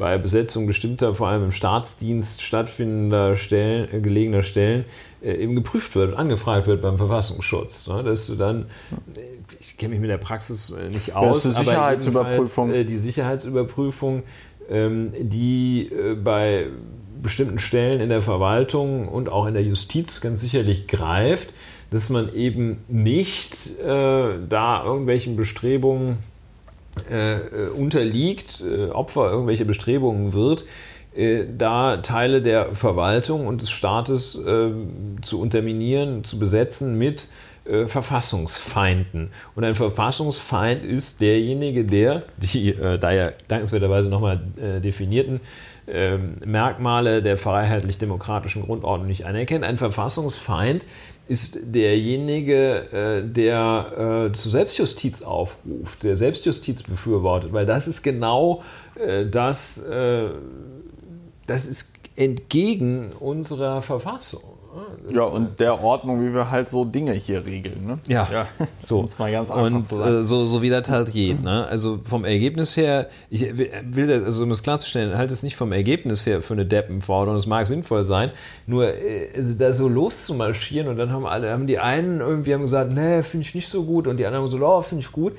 bei 0.00 0.18
Besetzung 0.18 0.66
bestimmter, 0.66 1.14
vor 1.14 1.28
allem 1.28 1.44
im 1.44 1.52
Staatsdienst 1.52 2.42
stattfindender 2.42 3.36
Stellen, 3.36 3.88
äh, 3.92 4.00
gelegener 4.00 4.42
Stellen, 4.42 4.84
äh, 5.22 5.34
eben 5.34 5.54
geprüft 5.54 5.94
wird 5.94 6.12
und 6.12 6.18
angefragt 6.18 6.66
wird 6.66 6.82
beim 6.82 6.96
Verfassungsschutz. 6.96 7.86
Ne? 7.86 8.02
Dass 8.02 8.26
du 8.26 8.34
dann, 8.34 8.62
äh, 9.14 9.20
ich 9.60 9.76
kenne 9.76 9.90
mich 9.90 10.00
mit 10.00 10.10
der 10.10 10.18
Praxis 10.18 10.74
nicht 10.90 11.14
aus, 11.14 11.44
das 11.44 11.52
ist 11.52 11.60
die 11.60 11.64
Sicherheitsüberprüfung. 11.66 12.72
Äh, 12.72 12.84
die 12.84 12.98
Sicherheitsüberprüfung 12.98 14.24
ähm, 14.68 15.12
die 15.18 15.90
bei 16.22 16.68
bestimmten 17.22 17.58
Stellen 17.58 18.00
in 18.00 18.08
der 18.08 18.22
Verwaltung 18.22 19.08
und 19.08 19.28
auch 19.28 19.46
in 19.46 19.54
der 19.54 19.64
Justiz 19.64 20.20
ganz 20.20 20.40
sicherlich 20.40 20.86
greift, 20.88 21.52
dass 21.90 22.08
man 22.08 22.32
eben 22.34 22.78
nicht 22.88 23.78
äh, 23.80 24.38
da 24.48 24.84
irgendwelchen 24.84 25.36
Bestrebungen 25.36 26.18
äh, 27.10 27.36
äh 27.36 27.68
unterliegt, 27.68 28.62
äh, 28.62 28.90
Opfer 28.90 29.30
irgendwelcher 29.30 29.64
Bestrebungen 29.64 30.32
wird, 30.32 30.64
äh, 31.14 31.44
da 31.56 31.96
Teile 31.98 32.40
der 32.40 32.74
Verwaltung 32.74 33.46
und 33.46 33.62
des 33.62 33.70
Staates 33.70 34.36
äh, 34.36 34.70
zu 35.22 35.40
unterminieren, 35.40 36.22
zu 36.22 36.38
besetzen 36.38 36.96
mit 36.96 37.28
äh, 37.64 37.86
Verfassungsfeinden. 37.86 39.30
Und 39.56 39.64
ein 39.64 39.74
Verfassungsfeind 39.74 40.84
ist 40.84 41.20
derjenige, 41.20 41.84
der 41.84 42.22
die 42.36 42.74
da 43.00 43.12
ja 43.12 43.32
dankenswerterweise 43.48 44.08
nochmal 44.08 44.40
definierten 44.82 45.40
ähm, 45.88 46.36
Merkmale 46.44 47.22
der 47.22 47.36
freiheitlich-demokratischen 47.36 48.62
Grundordnung 48.62 49.08
nicht 49.08 49.26
anerkennt. 49.26 49.64
Ein 49.64 49.78
Verfassungsfeind 49.78 50.84
ist 51.26 51.74
derjenige, 51.74 53.22
der 53.24 54.30
zu 54.32 54.50
Selbstjustiz 54.50 55.22
aufruft, 55.22 56.02
der 56.02 56.16
Selbstjustiz 56.16 56.82
befürwortet, 56.82 57.52
weil 57.52 57.66
das 57.66 57.86
ist 57.86 58.02
genau 58.02 58.64
das, 59.30 59.80
das 61.46 61.66
ist 61.66 61.92
entgegen 62.16 63.12
unserer 63.12 63.80
Verfassung. 63.80 64.42
Ja, 65.12 65.22
und 65.22 65.58
der 65.58 65.82
Ordnung, 65.82 66.24
wie 66.24 66.32
wir 66.32 66.50
halt 66.50 66.68
so 66.68 66.84
Dinge 66.84 67.12
hier 67.12 67.44
regeln. 67.44 67.86
Ne? 67.86 67.98
Ja, 68.06 68.28
ja. 68.30 68.46
so. 68.86 69.04
mal 69.18 69.32
ganz 69.32 69.50
und 69.50 69.90
äh, 69.92 70.22
so, 70.22 70.46
so 70.46 70.62
wie 70.62 70.70
das 70.70 70.88
halt 70.88 71.12
geht. 71.12 71.42
Ne? 71.42 71.66
Also 71.66 71.98
vom 72.04 72.24
Ergebnis 72.24 72.76
her, 72.76 73.08
ich 73.30 73.52
will 73.58 74.06
das, 74.06 74.24
also 74.24 74.44
um 74.44 74.50
es 74.52 74.62
klarzustellen, 74.62 75.16
halt 75.18 75.32
es 75.32 75.42
nicht 75.42 75.56
vom 75.56 75.72
Ergebnis 75.72 76.24
her 76.24 76.42
für 76.42 76.54
eine 76.54 76.66
Deppenforderung, 76.66 77.36
es 77.36 77.46
mag 77.46 77.66
sinnvoll 77.66 78.04
sein, 78.04 78.30
nur 78.66 78.94
äh, 78.94 79.30
also 79.34 79.54
da 79.54 79.72
so 79.72 79.88
loszumarschieren 79.88 80.86
und 80.86 80.96
dann 80.96 81.10
haben 81.10 81.26
alle, 81.26 81.50
haben 81.50 81.66
die 81.66 81.80
einen 81.80 82.20
irgendwie 82.20 82.54
haben 82.54 82.62
gesagt, 82.62 82.92
nee, 82.92 83.24
finde 83.24 83.46
ich 83.46 83.54
nicht 83.54 83.68
so 83.68 83.84
gut 83.84 84.06
und 84.06 84.18
die 84.18 84.26
anderen 84.26 84.44
haben 84.44 84.50
gesagt, 84.50 84.62
oh, 84.62 84.80
finde 84.82 85.02
ich 85.02 85.10
gut 85.10 85.32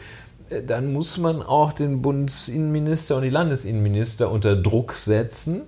äh, 0.50 0.62
dann 0.62 0.92
muss 0.92 1.18
man 1.18 1.42
auch 1.42 1.72
den 1.72 2.02
Bundesinnenminister 2.02 3.16
und 3.16 3.22
die 3.24 3.30
Landesinnenminister 3.30 4.30
unter 4.30 4.58
Druck 4.58 4.94
setzen, 4.94 5.62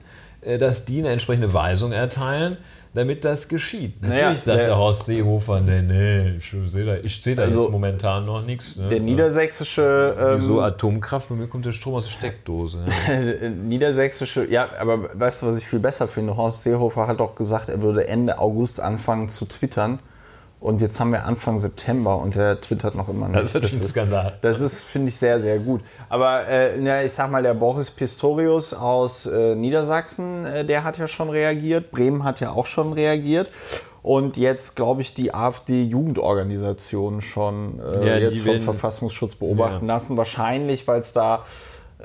dass 0.59 0.83
die 0.83 0.99
eine 0.99 1.07
entsprechende 1.07 1.53
Weisung 1.53 1.93
erteilen 1.93 2.57
damit 2.93 3.25
das 3.25 3.47
geschieht. 3.47 4.01
Natürlich 4.01 4.21
naja, 4.21 4.35
sagt 4.35 4.57
der, 4.59 4.65
der, 4.67 4.77
Horst 4.77 5.05
Seehofer, 5.05 5.61
nee, 5.61 5.81
nee, 5.81 6.35
ich 6.37 6.53
sehe 6.67 6.85
da, 6.85 6.95
ich 6.97 7.21
seh 7.21 7.33
da 7.33 7.43
also 7.43 7.63
jetzt 7.63 7.71
momentan 7.71 8.25
noch 8.25 8.45
nichts. 8.45 8.77
Ne? 8.77 8.89
Der 8.89 8.99
niedersächsische... 8.99 10.15
Ähm, 10.19 10.37
Wieso 10.37 10.61
Atomkraft? 10.61 11.29
Bei 11.29 11.35
mir 11.35 11.47
kommt 11.47 11.65
der 11.65 11.71
Strom 11.71 11.95
aus 11.95 12.05
der 12.05 12.11
Steckdose. 12.11 12.85
Ja. 13.07 13.49
niedersächsische, 13.49 14.45
ja, 14.49 14.69
aber 14.79 15.09
weißt 15.19 15.41
du, 15.41 15.47
was 15.47 15.57
ich 15.57 15.65
viel 15.65 15.79
besser 15.79 16.07
finde? 16.07 16.37
Horst 16.37 16.63
Seehofer 16.63 17.07
hat 17.07 17.19
doch 17.19 17.33
gesagt, 17.33 17.69
er 17.69 17.81
würde 17.81 18.07
Ende 18.07 18.37
August 18.37 18.79
anfangen 18.79 19.27
zu 19.27 19.45
twittern. 19.45 19.99
Und 20.63 20.79
jetzt 20.79 20.97
haben 20.97 21.11
wir 21.11 21.25
Anfang 21.25 21.59
September 21.59 22.17
und 22.19 22.35
der 22.35 22.61
twittert 22.61 22.95
noch 22.95 23.09
immer 23.09 23.27
nicht. 23.27 23.53
Das 23.53 23.53
ist 23.53 23.81
ein 23.81 23.85
Skandal. 23.89 24.37
Das 24.39 24.61
ist, 24.61 24.85
finde 24.85 25.09
ich, 25.09 25.15
sehr, 25.17 25.41
sehr 25.41 25.59
gut. 25.59 25.81
Aber 26.07 26.47
äh, 26.47 26.81
ja, 26.81 27.01
ich 27.01 27.11
sag 27.11 27.29
mal, 27.31 27.43
der 27.43 27.53
Boris 27.53 27.91
Pistorius 27.91 28.73
aus 28.73 29.25
äh, 29.25 29.55
Niedersachsen, 29.55 30.45
äh, 30.45 30.63
der 30.63 30.85
hat 30.85 30.97
ja 30.97 31.09
schon 31.09 31.29
reagiert. 31.29 31.91
Bremen 31.91 32.23
hat 32.23 32.39
ja 32.39 32.51
auch 32.51 32.65
schon 32.65 32.93
reagiert. 32.93 33.51
Und 34.03 34.37
jetzt, 34.37 34.77
glaube 34.77 35.01
ich, 35.01 35.13
die 35.13 35.33
AfD-Jugendorganisation 35.33 37.19
schon 37.19 37.81
äh, 37.81 38.07
ja, 38.07 38.17
jetzt 38.19 38.39
vom 38.39 38.61
Verfassungsschutz 38.61 39.35
beobachten 39.35 39.85
ja. 39.85 39.95
lassen. 39.95 40.15
Wahrscheinlich, 40.15 40.87
weil 40.87 41.01
es 41.01 41.11
da 41.11 41.43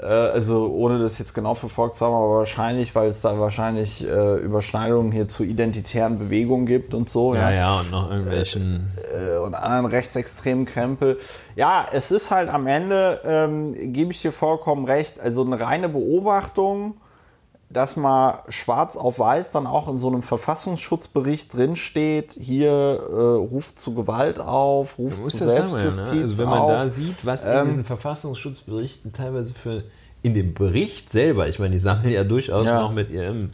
also 0.02 0.68
ohne 0.68 0.98
das 0.98 1.18
jetzt 1.18 1.34
genau 1.34 1.54
verfolgt 1.54 1.94
zu 1.94 2.06
haben, 2.06 2.14
aber 2.14 2.36
wahrscheinlich, 2.36 2.94
weil 2.94 3.08
es 3.08 3.20
da 3.20 3.38
wahrscheinlich 3.38 4.06
äh, 4.06 4.36
Überschneidungen 4.36 5.12
hier 5.12 5.28
zu 5.28 5.44
identitären 5.44 6.18
Bewegungen 6.18 6.66
gibt 6.66 6.94
und 6.94 7.08
so. 7.08 7.34
Ja, 7.34 7.50
ja, 7.50 7.56
ja 7.56 7.80
und 7.80 7.90
noch 7.90 8.10
irgendwelchen. 8.10 8.80
Äh, 9.12 9.18
äh, 9.18 9.38
und 9.38 9.54
anderen 9.54 9.86
rechtsextremen 9.86 10.64
Krempel. 10.64 11.18
Ja, 11.56 11.86
es 11.92 12.10
ist 12.10 12.30
halt 12.30 12.48
am 12.48 12.66
Ende, 12.66 13.20
ähm, 13.24 13.92
gebe 13.92 14.12
ich 14.12 14.22
dir 14.22 14.32
vollkommen 14.32 14.84
recht, 14.84 15.20
also 15.20 15.44
eine 15.44 15.60
reine 15.60 15.88
Beobachtung 15.88 16.94
dass 17.70 17.96
mal 17.96 18.42
schwarz 18.48 18.96
auf 18.96 19.18
weiß 19.18 19.50
dann 19.50 19.66
auch 19.66 19.88
in 19.88 19.98
so 19.98 20.08
einem 20.08 20.22
Verfassungsschutzbericht 20.22 21.54
drinsteht, 21.54 22.36
hier 22.40 22.70
äh, 22.70 23.14
ruft 23.14 23.78
zu 23.78 23.94
Gewalt 23.94 24.40
auf, 24.40 24.98
ruft 24.98 25.24
zu 25.24 25.50
Selbstjustiz 25.50 25.96
sagen, 25.96 26.16
ne? 26.16 26.22
Also 26.22 26.42
wenn 26.42 26.48
man 26.48 26.58
auf. 26.60 26.70
da 26.70 26.88
sieht, 26.88 27.26
was 27.26 27.44
in 27.44 27.52
ähm, 27.52 27.66
diesen 27.66 27.84
Verfassungsschutzberichten 27.84 29.12
teilweise 29.12 29.52
für 29.52 29.84
in 30.22 30.34
dem 30.34 30.54
Bericht 30.54 31.12
selber, 31.12 31.48
ich 31.48 31.58
meine, 31.58 31.72
die 31.72 31.78
sammeln 31.78 32.10
ja 32.10 32.24
durchaus 32.24 32.66
ja. 32.66 32.80
noch 32.80 32.92
mit 32.92 33.10
ihrem 33.10 33.50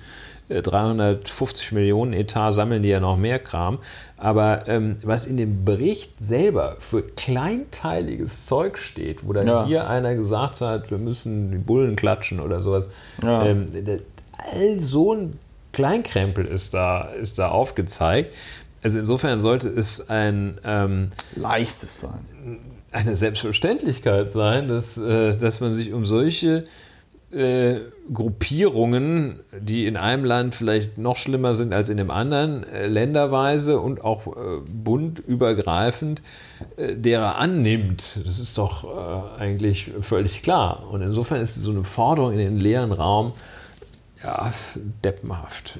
350 0.48 1.72
äh, 1.72 1.74
Millionen 1.74 2.12
Etat 2.12 2.52
sammeln 2.52 2.82
die 2.82 2.90
ja 2.90 3.00
noch 3.00 3.16
mehr 3.16 3.38
Kram. 3.38 3.78
Aber 4.16 4.68
ähm, 4.68 4.96
was 5.02 5.26
in 5.26 5.36
dem 5.36 5.64
Bericht 5.64 6.12
selber 6.18 6.76
für 6.80 7.02
kleinteiliges 7.02 8.46
Zeug 8.46 8.78
steht, 8.78 9.26
wo 9.26 9.32
dann 9.32 9.46
ja. 9.46 9.66
hier 9.66 9.88
einer 9.88 10.14
gesagt 10.14 10.60
hat, 10.60 10.90
wir 10.90 10.98
müssen 10.98 11.50
die 11.50 11.58
Bullen 11.58 11.96
klatschen 11.96 12.40
oder 12.40 12.60
sowas, 12.60 12.88
ja. 13.22 13.44
ähm, 13.44 13.66
all 14.38 14.80
so 14.80 15.14
ein 15.14 15.38
Kleinkrempel 15.72 16.46
ist 16.46 16.74
da, 16.74 17.02
ist 17.02 17.38
da 17.38 17.48
aufgezeigt. 17.48 18.32
Also 18.82 18.98
insofern 18.98 19.40
sollte 19.40 19.68
es 19.68 20.08
ein 20.08 20.58
ähm, 20.64 21.08
leichtes 21.36 22.00
sein. 22.00 22.60
Eine 22.92 23.16
Selbstverständlichkeit 23.16 24.30
sein, 24.30 24.68
dass, 24.68 24.96
äh, 24.96 25.36
dass 25.36 25.60
man 25.60 25.72
sich 25.72 25.92
um 25.92 26.04
solche 26.04 26.64
äh, 27.34 27.80
Gruppierungen, 28.12 29.40
die 29.58 29.86
in 29.86 29.96
einem 29.96 30.24
Land 30.24 30.54
vielleicht 30.54 30.98
noch 30.98 31.16
schlimmer 31.16 31.54
sind 31.54 31.72
als 31.72 31.88
in 31.88 31.96
dem 31.96 32.10
anderen, 32.10 32.64
äh, 32.64 32.86
länderweise 32.86 33.80
und 33.80 34.04
auch 34.04 34.26
äh, 34.26 34.60
bundübergreifend, 34.70 36.22
äh, 36.76 36.96
derer 36.96 37.38
annimmt. 37.38 38.20
Das 38.24 38.38
ist 38.38 38.56
doch 38.58 38.84
äh, 38.84 39.40
eigentlich 39.40 39.90
völlig 40.00 40.42
klar. 40.42 40.88
Und 40.90 41.02
insofern 41.02 41.40
ist 41.40 41.54
so 41.56 41.70
eine 41.70 41.84
Forderung 41.84 42.32
in 42.32 42.38
den 42.38 42.60
leeren 42.60 42.92
Raum 42.92 43.32
ja, 44.22 44.52
deppenhaft. 45.04 45.78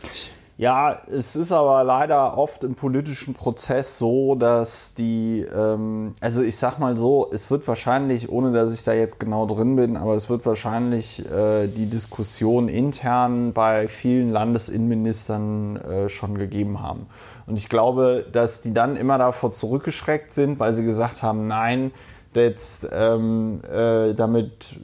Ja, 0.56 0.98
es 1.10 1.34
ist 1.34 1.50
aber 1.50 1.82
leider 1.82 2.38
oft 2.38 2.62
im 2.62 2.76
politischen 2.76 3.34
Prozess 3.34 3.98
so, 3.98 4.36
dass 4.36 4.94
die, 4.94 5.44
ähm, 5.52 6.14
also 6.20 6.42
ich 6.42 6.56
sag 6.56 6.78
mal 6.78 6.96
so, 6.96 7.28
es 7.32 7.50
wird 7.50 7.66
wahrscheinlich, 7.66 8.30
ohne 8.30 8.52
dass 8.52 8.72
ich 8.72 8.84
da 8.84 8.92
jetzt 8.92 9.18
genau 9.18 9.46
drin 9.46 9.74
bin, 9.74 9.96
aber 9.96 10.14
es 10.14 10.30
wird 10.30 10.46
wahrscheinlich 10.46 11.28
äh, 11.28 11.66
die 11.66 11.86
Diskussion 11.86 12.68
intern 12.68 13.52
bei 13.52 13.88
vielen 13.88 14.30
Landesinnenministern 14.30 15.76
äh, 15.76 16.08
schon 16.08 16.38
gegeben 16.38 16.80
haben. 16.80 17.06
Und 17.46 17.58
ich 17.58 17.68
glaube, 17.68 18.24
dass 18.30 18.60
die 18.60 18.72
dann 18.72 18.96
immer 18.96 19.18
davor 19.18 19.50
zurückgeschreckt 19.50 20.30
sind, 20.30 20.60
weil 20.60 20.72
sie 20.72 20.84
gesagt 20.84 21.24
haben, 21.24 21.48
nein, 21.48 21.90
jetzt 22.32 22.88
ähm, 22.92 23.60
äh, 23.70 24.14
damit 24.14 24.76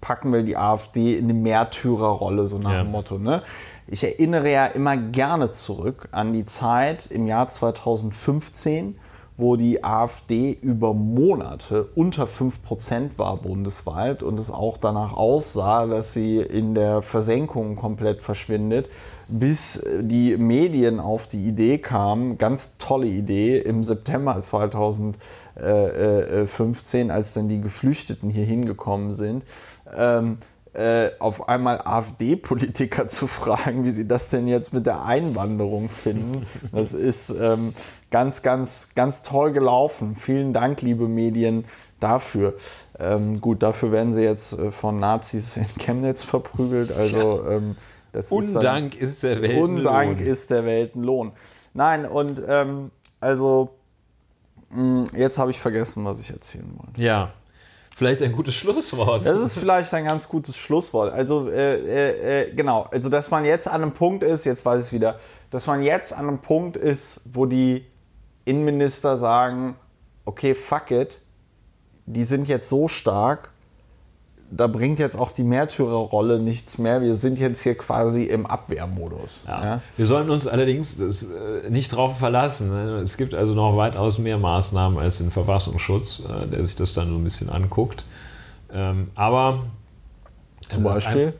packen 0.00 0.32
wir 0.32 0.42
die 0.44 0.56
AfD 0.56 1.16
in 1.16 1.24
eine 1.24 1.34
Märtyrerrolle, 1.34 2.46
so 2.46 2.58
nach 2.58 2.72
ja. 2.72 2.82
dem 2.82 2.92
Motto. 2.92 3.18
Ne? 3.18 3.42
Ich 3.90 4.04
erinnere 4.04 4.52
ja 4.52 4.66
immer 4.66 4.98
gerne 4.98 5.50
zurück 5.50 6.08
an 6.12 6.34
die 6.34 6.44
Zeit 6.44 7.10
im 7.10 7.26
Jahr 7.26 7.48
2015, 7.48 8.98
wo 9.38 9.56
die 9.56 9.82
AfD 9.82 10.58
über 10.60 10.92
Monate 10.92 11.88
unter 11.94 12.26
5% 12.26 13.12
war 13.16 13.38
bundesweit 13.38 14.22
und 14.22 14.38
es 14.38 14.50
auch 14.50 14.76
danach 14.76 15.14
aussah, 15.14 15.86
dass 15.86 16.12
sie 16.12 16.36
in 16.36 16.74
der 16.74 17.00
Versenkung 17.00 17.76
komplett 17.76 18.20
verschwindet, 18.20 18.90
bis 19.26 19.82
die 20.02 20.36
Medien 20.36 21.00
auf 21.00 21.26
die 21.26 21.48
Idee 21.48 21.78
kamen, 21.78 22.36
ganz 22.36 22.76
tolle 22.76 23.06
Idee, 23.06 23.58
im 23.58 23.82
September 23.82 24.38
2015, 24.38 27.10
als 27.10 27.32
dann 27.32 27.48
die 27.48 27.62
Geflüchteten 27.62 28.28
hier 28.28 28.44
hingekommen 28.44 29.14
sind, 29.14 29.44
ähm, 29.96 30.36
äh, 30.78 31.10
auf 31.18 31.48
einmal 31.48 31.80
AfD-Politiker 31.84 33.06
zu 33.08 33.26
fragen, 33.26 33.84
wie 33.84 33.90
sie 33.90 34.06
das 34.06 34.28
denn 34.28 34.46
jetzt 34.46 34.72
mit 34.72 34.86
der 34.86 35.04
Einwanderung 35.04 35.88
finden. 35.88 36.46
Das 36.72 36.92
ist 36.92 37.30
ähm, 37.30 37.72
ganz, 38.10 38.42
ganz, 38.42 38.90
ganz 38.94 39.22
toll 39.22 39.52
gelaufen. 39.52 40.14
Vielen 40.14 40.52
Dank, 40.52 40.82
liebe 40.82 41.08
Medien, 41.08 41.64
dafür. 41.98 42.54
Ähm, 42.98 43.40
gut, 43.40 43.62
dafür 43.62 43.90
werden 43.90 44.12
sie 44.12 44.22
jetzt 44.22 44.52
äh, 44.52 44.70
von 44.70 44.98
Nazis 44.98 45.56
in 45.56 45.66
Chemnitz 45.78 46.22
verprügelt. 46.22 46.92
Also 46.92 47.44
ähm, 47.48 47.76
das 48.12 48.30
Undank 48.30 48.96
ist, 48.96 49.24
dann, 49.24 49.32
ist 49.32 49.40
der 49.40 49.42
Weltenlohn. 49.42 49.76
Undank 49.76 50.20
ist 50.20 50.50
der 50.50 50.64
Weltenlohn. 50.64 51.32
Nein, 51.74 52.06
und 52.06 52.42
ähm, 52.46 52.90
also 53.20 53.70
mh, 54.70 54.76
hm, 54.76 55.04
jetzt 55.16 55.38
habe 55.38 55.50
ich 55.50 55.58
vergessen, 55.58 56.04
was 56.04 56.20
ich 56.20 56.30
erzählen 56.30 56.70
wollte. 56.76 57.00
Ja, 57.00 57.32
Vielleicht 57.98 58.22
ein 58.22 58.30
gutes 58.30 58.54
Schlusswort. 58.54 59.26
Das 59.26 59.40
ist 59.40 59.58
vielleicht 59.58 59.92
ein 59.92 60.04
ganz 60.04 60.28
gutes 60.28 60.56
Schlusswort. 60.56 61.12
Also 61.12 61.48
äh, 61.50 61.74
äh, 61.74 62.42
äh, 62.42 62.54
genau, 62.54 62.84
also 62.92 63.08
dass 63.08 63.32
man 63.32 63.44
jetzt 63.44 63.66
an 63.66 63.82
einem 63.82 63.92
Punkt 63.92 64.22
ist, 64.22 64.44
jetzt 64.44 64.64
weiß 64.64 64.78
ich 64.78 64.86
es 64.86 64.92
wieder, 64.92 65.18
dass 65.50 65.66
man 65.66 65.82
jetzt 65.82 66.12
an 66.12 66.28
einem 66.28 66.38
Punkt 66.38 66.76
ist, 66.76 67.20
wo 67.24 67.44
die 67.44 67.84
Innenminister 68.44 69.16
sagen, 69.16 69.74
okay, 70.24 70.54
fuck 70.54 70.92
it, 70.92 71.20
die 72.06 72.22
sind 72.22 72.46
jetzt 72.46 72.68
so 72.68 72.86
stark, 72.86 73.50
da 74.50 74.66
bringt 74.66 74.98
jetzt 74.98 75.18
auch 75.18 75.32
die 75.32 75.44
Märtyrerrolle 75.44 76.38
nichts 76.38 76.78
mehr. 76.78 77.02
Wir 77.02 77.14
sind 77.14 77.38
jetzt 77.38 77.62
hier 77.62 77.76
quasi 77.76 78.24
im 78.24 78.46
Abwehrmodus. 78.46 79.44
Ja. 79.46 79.64
Ja. 79.64 79.82
Wir 79.96 80.06
sollten 80.06 80.30
uns 80.30 80.46
allerdings 80.46 80.96
das, 80.96 81.22
äh, 81.22 81.68
nicht 81.70 81.92
darauf 81.92 82.18
verlassen. 82.18 82.70
Ne? 82.70 82.96
Es 82.96 83.16
gibt 83.16 83.34
also 83.34 83.54
noch 83.54 83.76
weitaus 83.76 84.18
mehr 84.18 84.38
Maßnahmen 84.38 84.98
als 84.98 85.18
den 85.18 85.30
Verfassungsschutz, 85.30 86.20
äh, 86.20 86.46
der 86.46 86.64
sich 86.64 86.76
das 86.76 86.94
dann 86.94 87.08
so 87.08 87.16
ein 87.16 87.24
bisschen 87.24 87.50
anguckt. 87.50 88.04
Ähm, 88.72 89.10
aber 89.14 89.60
zum 90.68 90.82
Beispiel? 90.82 91.34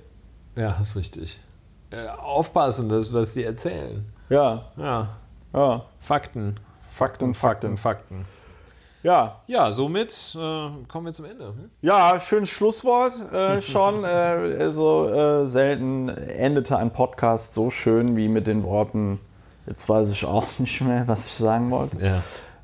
Ein, 0.54 0.62
ja, 0.62 0.78
ist 0.80 0.96
richtig. 0.96 1.40
Äh, 1.90 2.08
aufpassen, 2.08 2.88
das, 2.88 3.12
was 3.12 3.32
die 3.32 3.44
erzählen. 3.44 4.04
Ja. 4.28 4.66
Ja. 4.76 5.08
ja. 5.54 5.84
Fakten. 6.00 6.56
Fakten, 6.90 7.32
Fakten, 7.32 7.76
Fakten. 7.76 8.24
Ja. 9.02 9.40
Ja, 9.46 9.72
somit 9.72 10.34
äh, 10.34 10.38
kommen 10.88 11.06
wir 11.06 11.12
zum 11.12 11.24
Ende. 11.24 11.46
Hm? 11.48 11.70
Ja, 11.82 12.18
schönes 12.18 12.48
Schlusswort 12.50 13.14
äh, 13.32 13.60
schon. 13.62 14.04
äh, 14.04 14.06
also 14.06 15.08
äh, 15.08 15.46
selten 15.46 16.08
endete 16.08 16.76
ein 16.76 16.92
Podcast 16.92 17.54
so 17.54 17.70
schön 17.70 18.16
wie 18.16 18.28
mit 18.28 18.46
den 18.46 18.64
Worten, 18.64 19.20
jetzt 19.66 19.88
weiß 19.88 20.10
ich 20.10 20.24
auch 20.24 20.46
nicht 20.58 20.80
mehr, 20.80 21.06
was 21.06 21.26
ich 21.26 21.32
sagen 21.32 21.70
wollte. 21.70 21.98
Ja. 22.04 22.22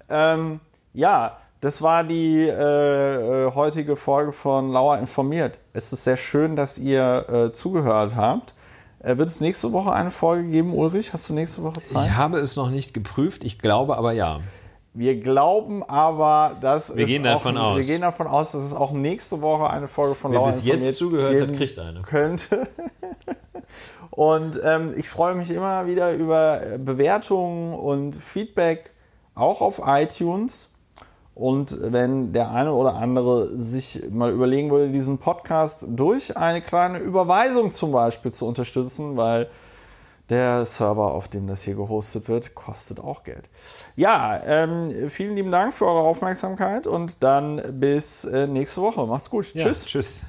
Ähm, 0.09 0.61
ja, 0.93 1.39
das 1.61 1.81
war 1.81 2.05
die 2.05 2.47
äh, 2.47 2.53
äh, 3.47 3.53
heutige 3.55 3.97
Folge 3.97 4.33
von 4.33 4.71
Lauer 4.71 4.99
informiert. 4.99 5.59
Es 5.73 5.93
ist 5.93 6.05
sehr 6.05 6.17
schön, 6.17 6.57
dass 6.57 6.79
ihr 6.79 7.51
zugehört 7.53 8.17
habt. 8.17 8.55
Wird 9.01 9.29
es 9.29 9.41
nächste 9.41 9.73
Woche 9.73 9.93
eine 9.93 10.11
Folge 10.11 10.49
geben, 10.49 10.75
Ulrich? 10.75 11.13
Hast 11.13 11.29
du 11.29 11.35
nächste 11.35 11.63
Woche 11.63 11.83
Zeit? 11.83 12.07
Ich 12.07 12.17
habe 12.17 12.39
es 12.39 12.57
noch 12.57 12.71
nicht 12.71 12.95
geprüft, 12.95 13.45
ich 13.45 13.59
glaube 13.59 13.97
aber 13.97 14.13
ja. 14.13 14.41
Wir 14.97 15.21
glauben 15.21 15.83
aber, 15.83 16.57
dass 16.61 16.97
wir 16.97 17.05
gehen 17.05 17.25
davon 17.25 17.57
auch, 17.59 17.73
aus. 17.73 17.79
Wir 17.79 17.85
gehen 17.85 18.03
davon 18.03 18.29
aus, 18.29 18.53
dass 18.53 18.63
es 18.63 18.75
auch 18.75 18.93
nächste 18.93 19.41
Woche 19.43 19.69
eine 19.69 19.89
Folge 19.89 20.15
von 20.15 20.31
Wer 20.31 20.47
bis 20.47 20.65
jetzt 20.65 20.99
zugehört 20.99 21.49
hat, 21.49 21.57
kriegt 21.57 21.79
eine. 21.81 22.03
Könnte. 22.03 22.69
Und 24.11 24.61
ähm, 24.63 24.95
ich 24.97 25.09
freue 25.09 25.35
mich 25.35 25.51
immer 25.51 25.89
wieder 25.89 26.13
über 26.13 26.79
Bewertungen 26.79 27.75
und 27.75 28.15
Feedback, 28.15 28.93
auch 29.35 29.61
auf 29.61 29.83
iTunes. 29.85 30.73
Und 31.35 31.77
wenn 31.83 32.33
der 32.33 32.53
eine 32.53 32.73
oder 32.73 32.95
andere 32.95 33.59
sich 33.59 34.05
mal 34.13 34.31
überlegen 34.31 34.71
würde, 34.71 34.91
diesen 34.91 35.19
Podcast 35.19 35.85
durch 35.89 36.37
eine 36.37 36.63
kleine 36.63 36.99
Überweisung 36.99 37.73
zum 37.73 37.91
Beispiel 37.91 38.31
zu 38.33 38.47
unterstützen, 38.47 39.17
weil 39.17 39.49
der 40.31 40.65
Server, 40.65 41.13
auf 41.13 41.29
dem 41.29 41.47
das 41.47 41.63
hier 41.63 41.75
gehostet 41.75 42.29
wird, 42.29 42.55
kostet 42.55 43.01
auch 43.01 43.25
Geld. 43.25 43.49
Ja, 43.95 44.41
ähm, 44.45 45.11
vielen 45.11 45.37
lieben 45.37 45.53
Dank 45.53 45.75
für 45.75 45.87
eure 45.87 46.01
Aufmerksamkeit 46.01 46.87
und 46.87 47.23
dann 47.23 47.61
bis 47.81 48.25
äh, 48.25 48.47
nächste 48.47 48.81
Woche. 48.81 49.07
Macht's 49.07 49.29
gut. 49.29 49.53
Ja, 49.55 49.65
tschüss. 49.65 49.85
Tschüss. 49.85 50.27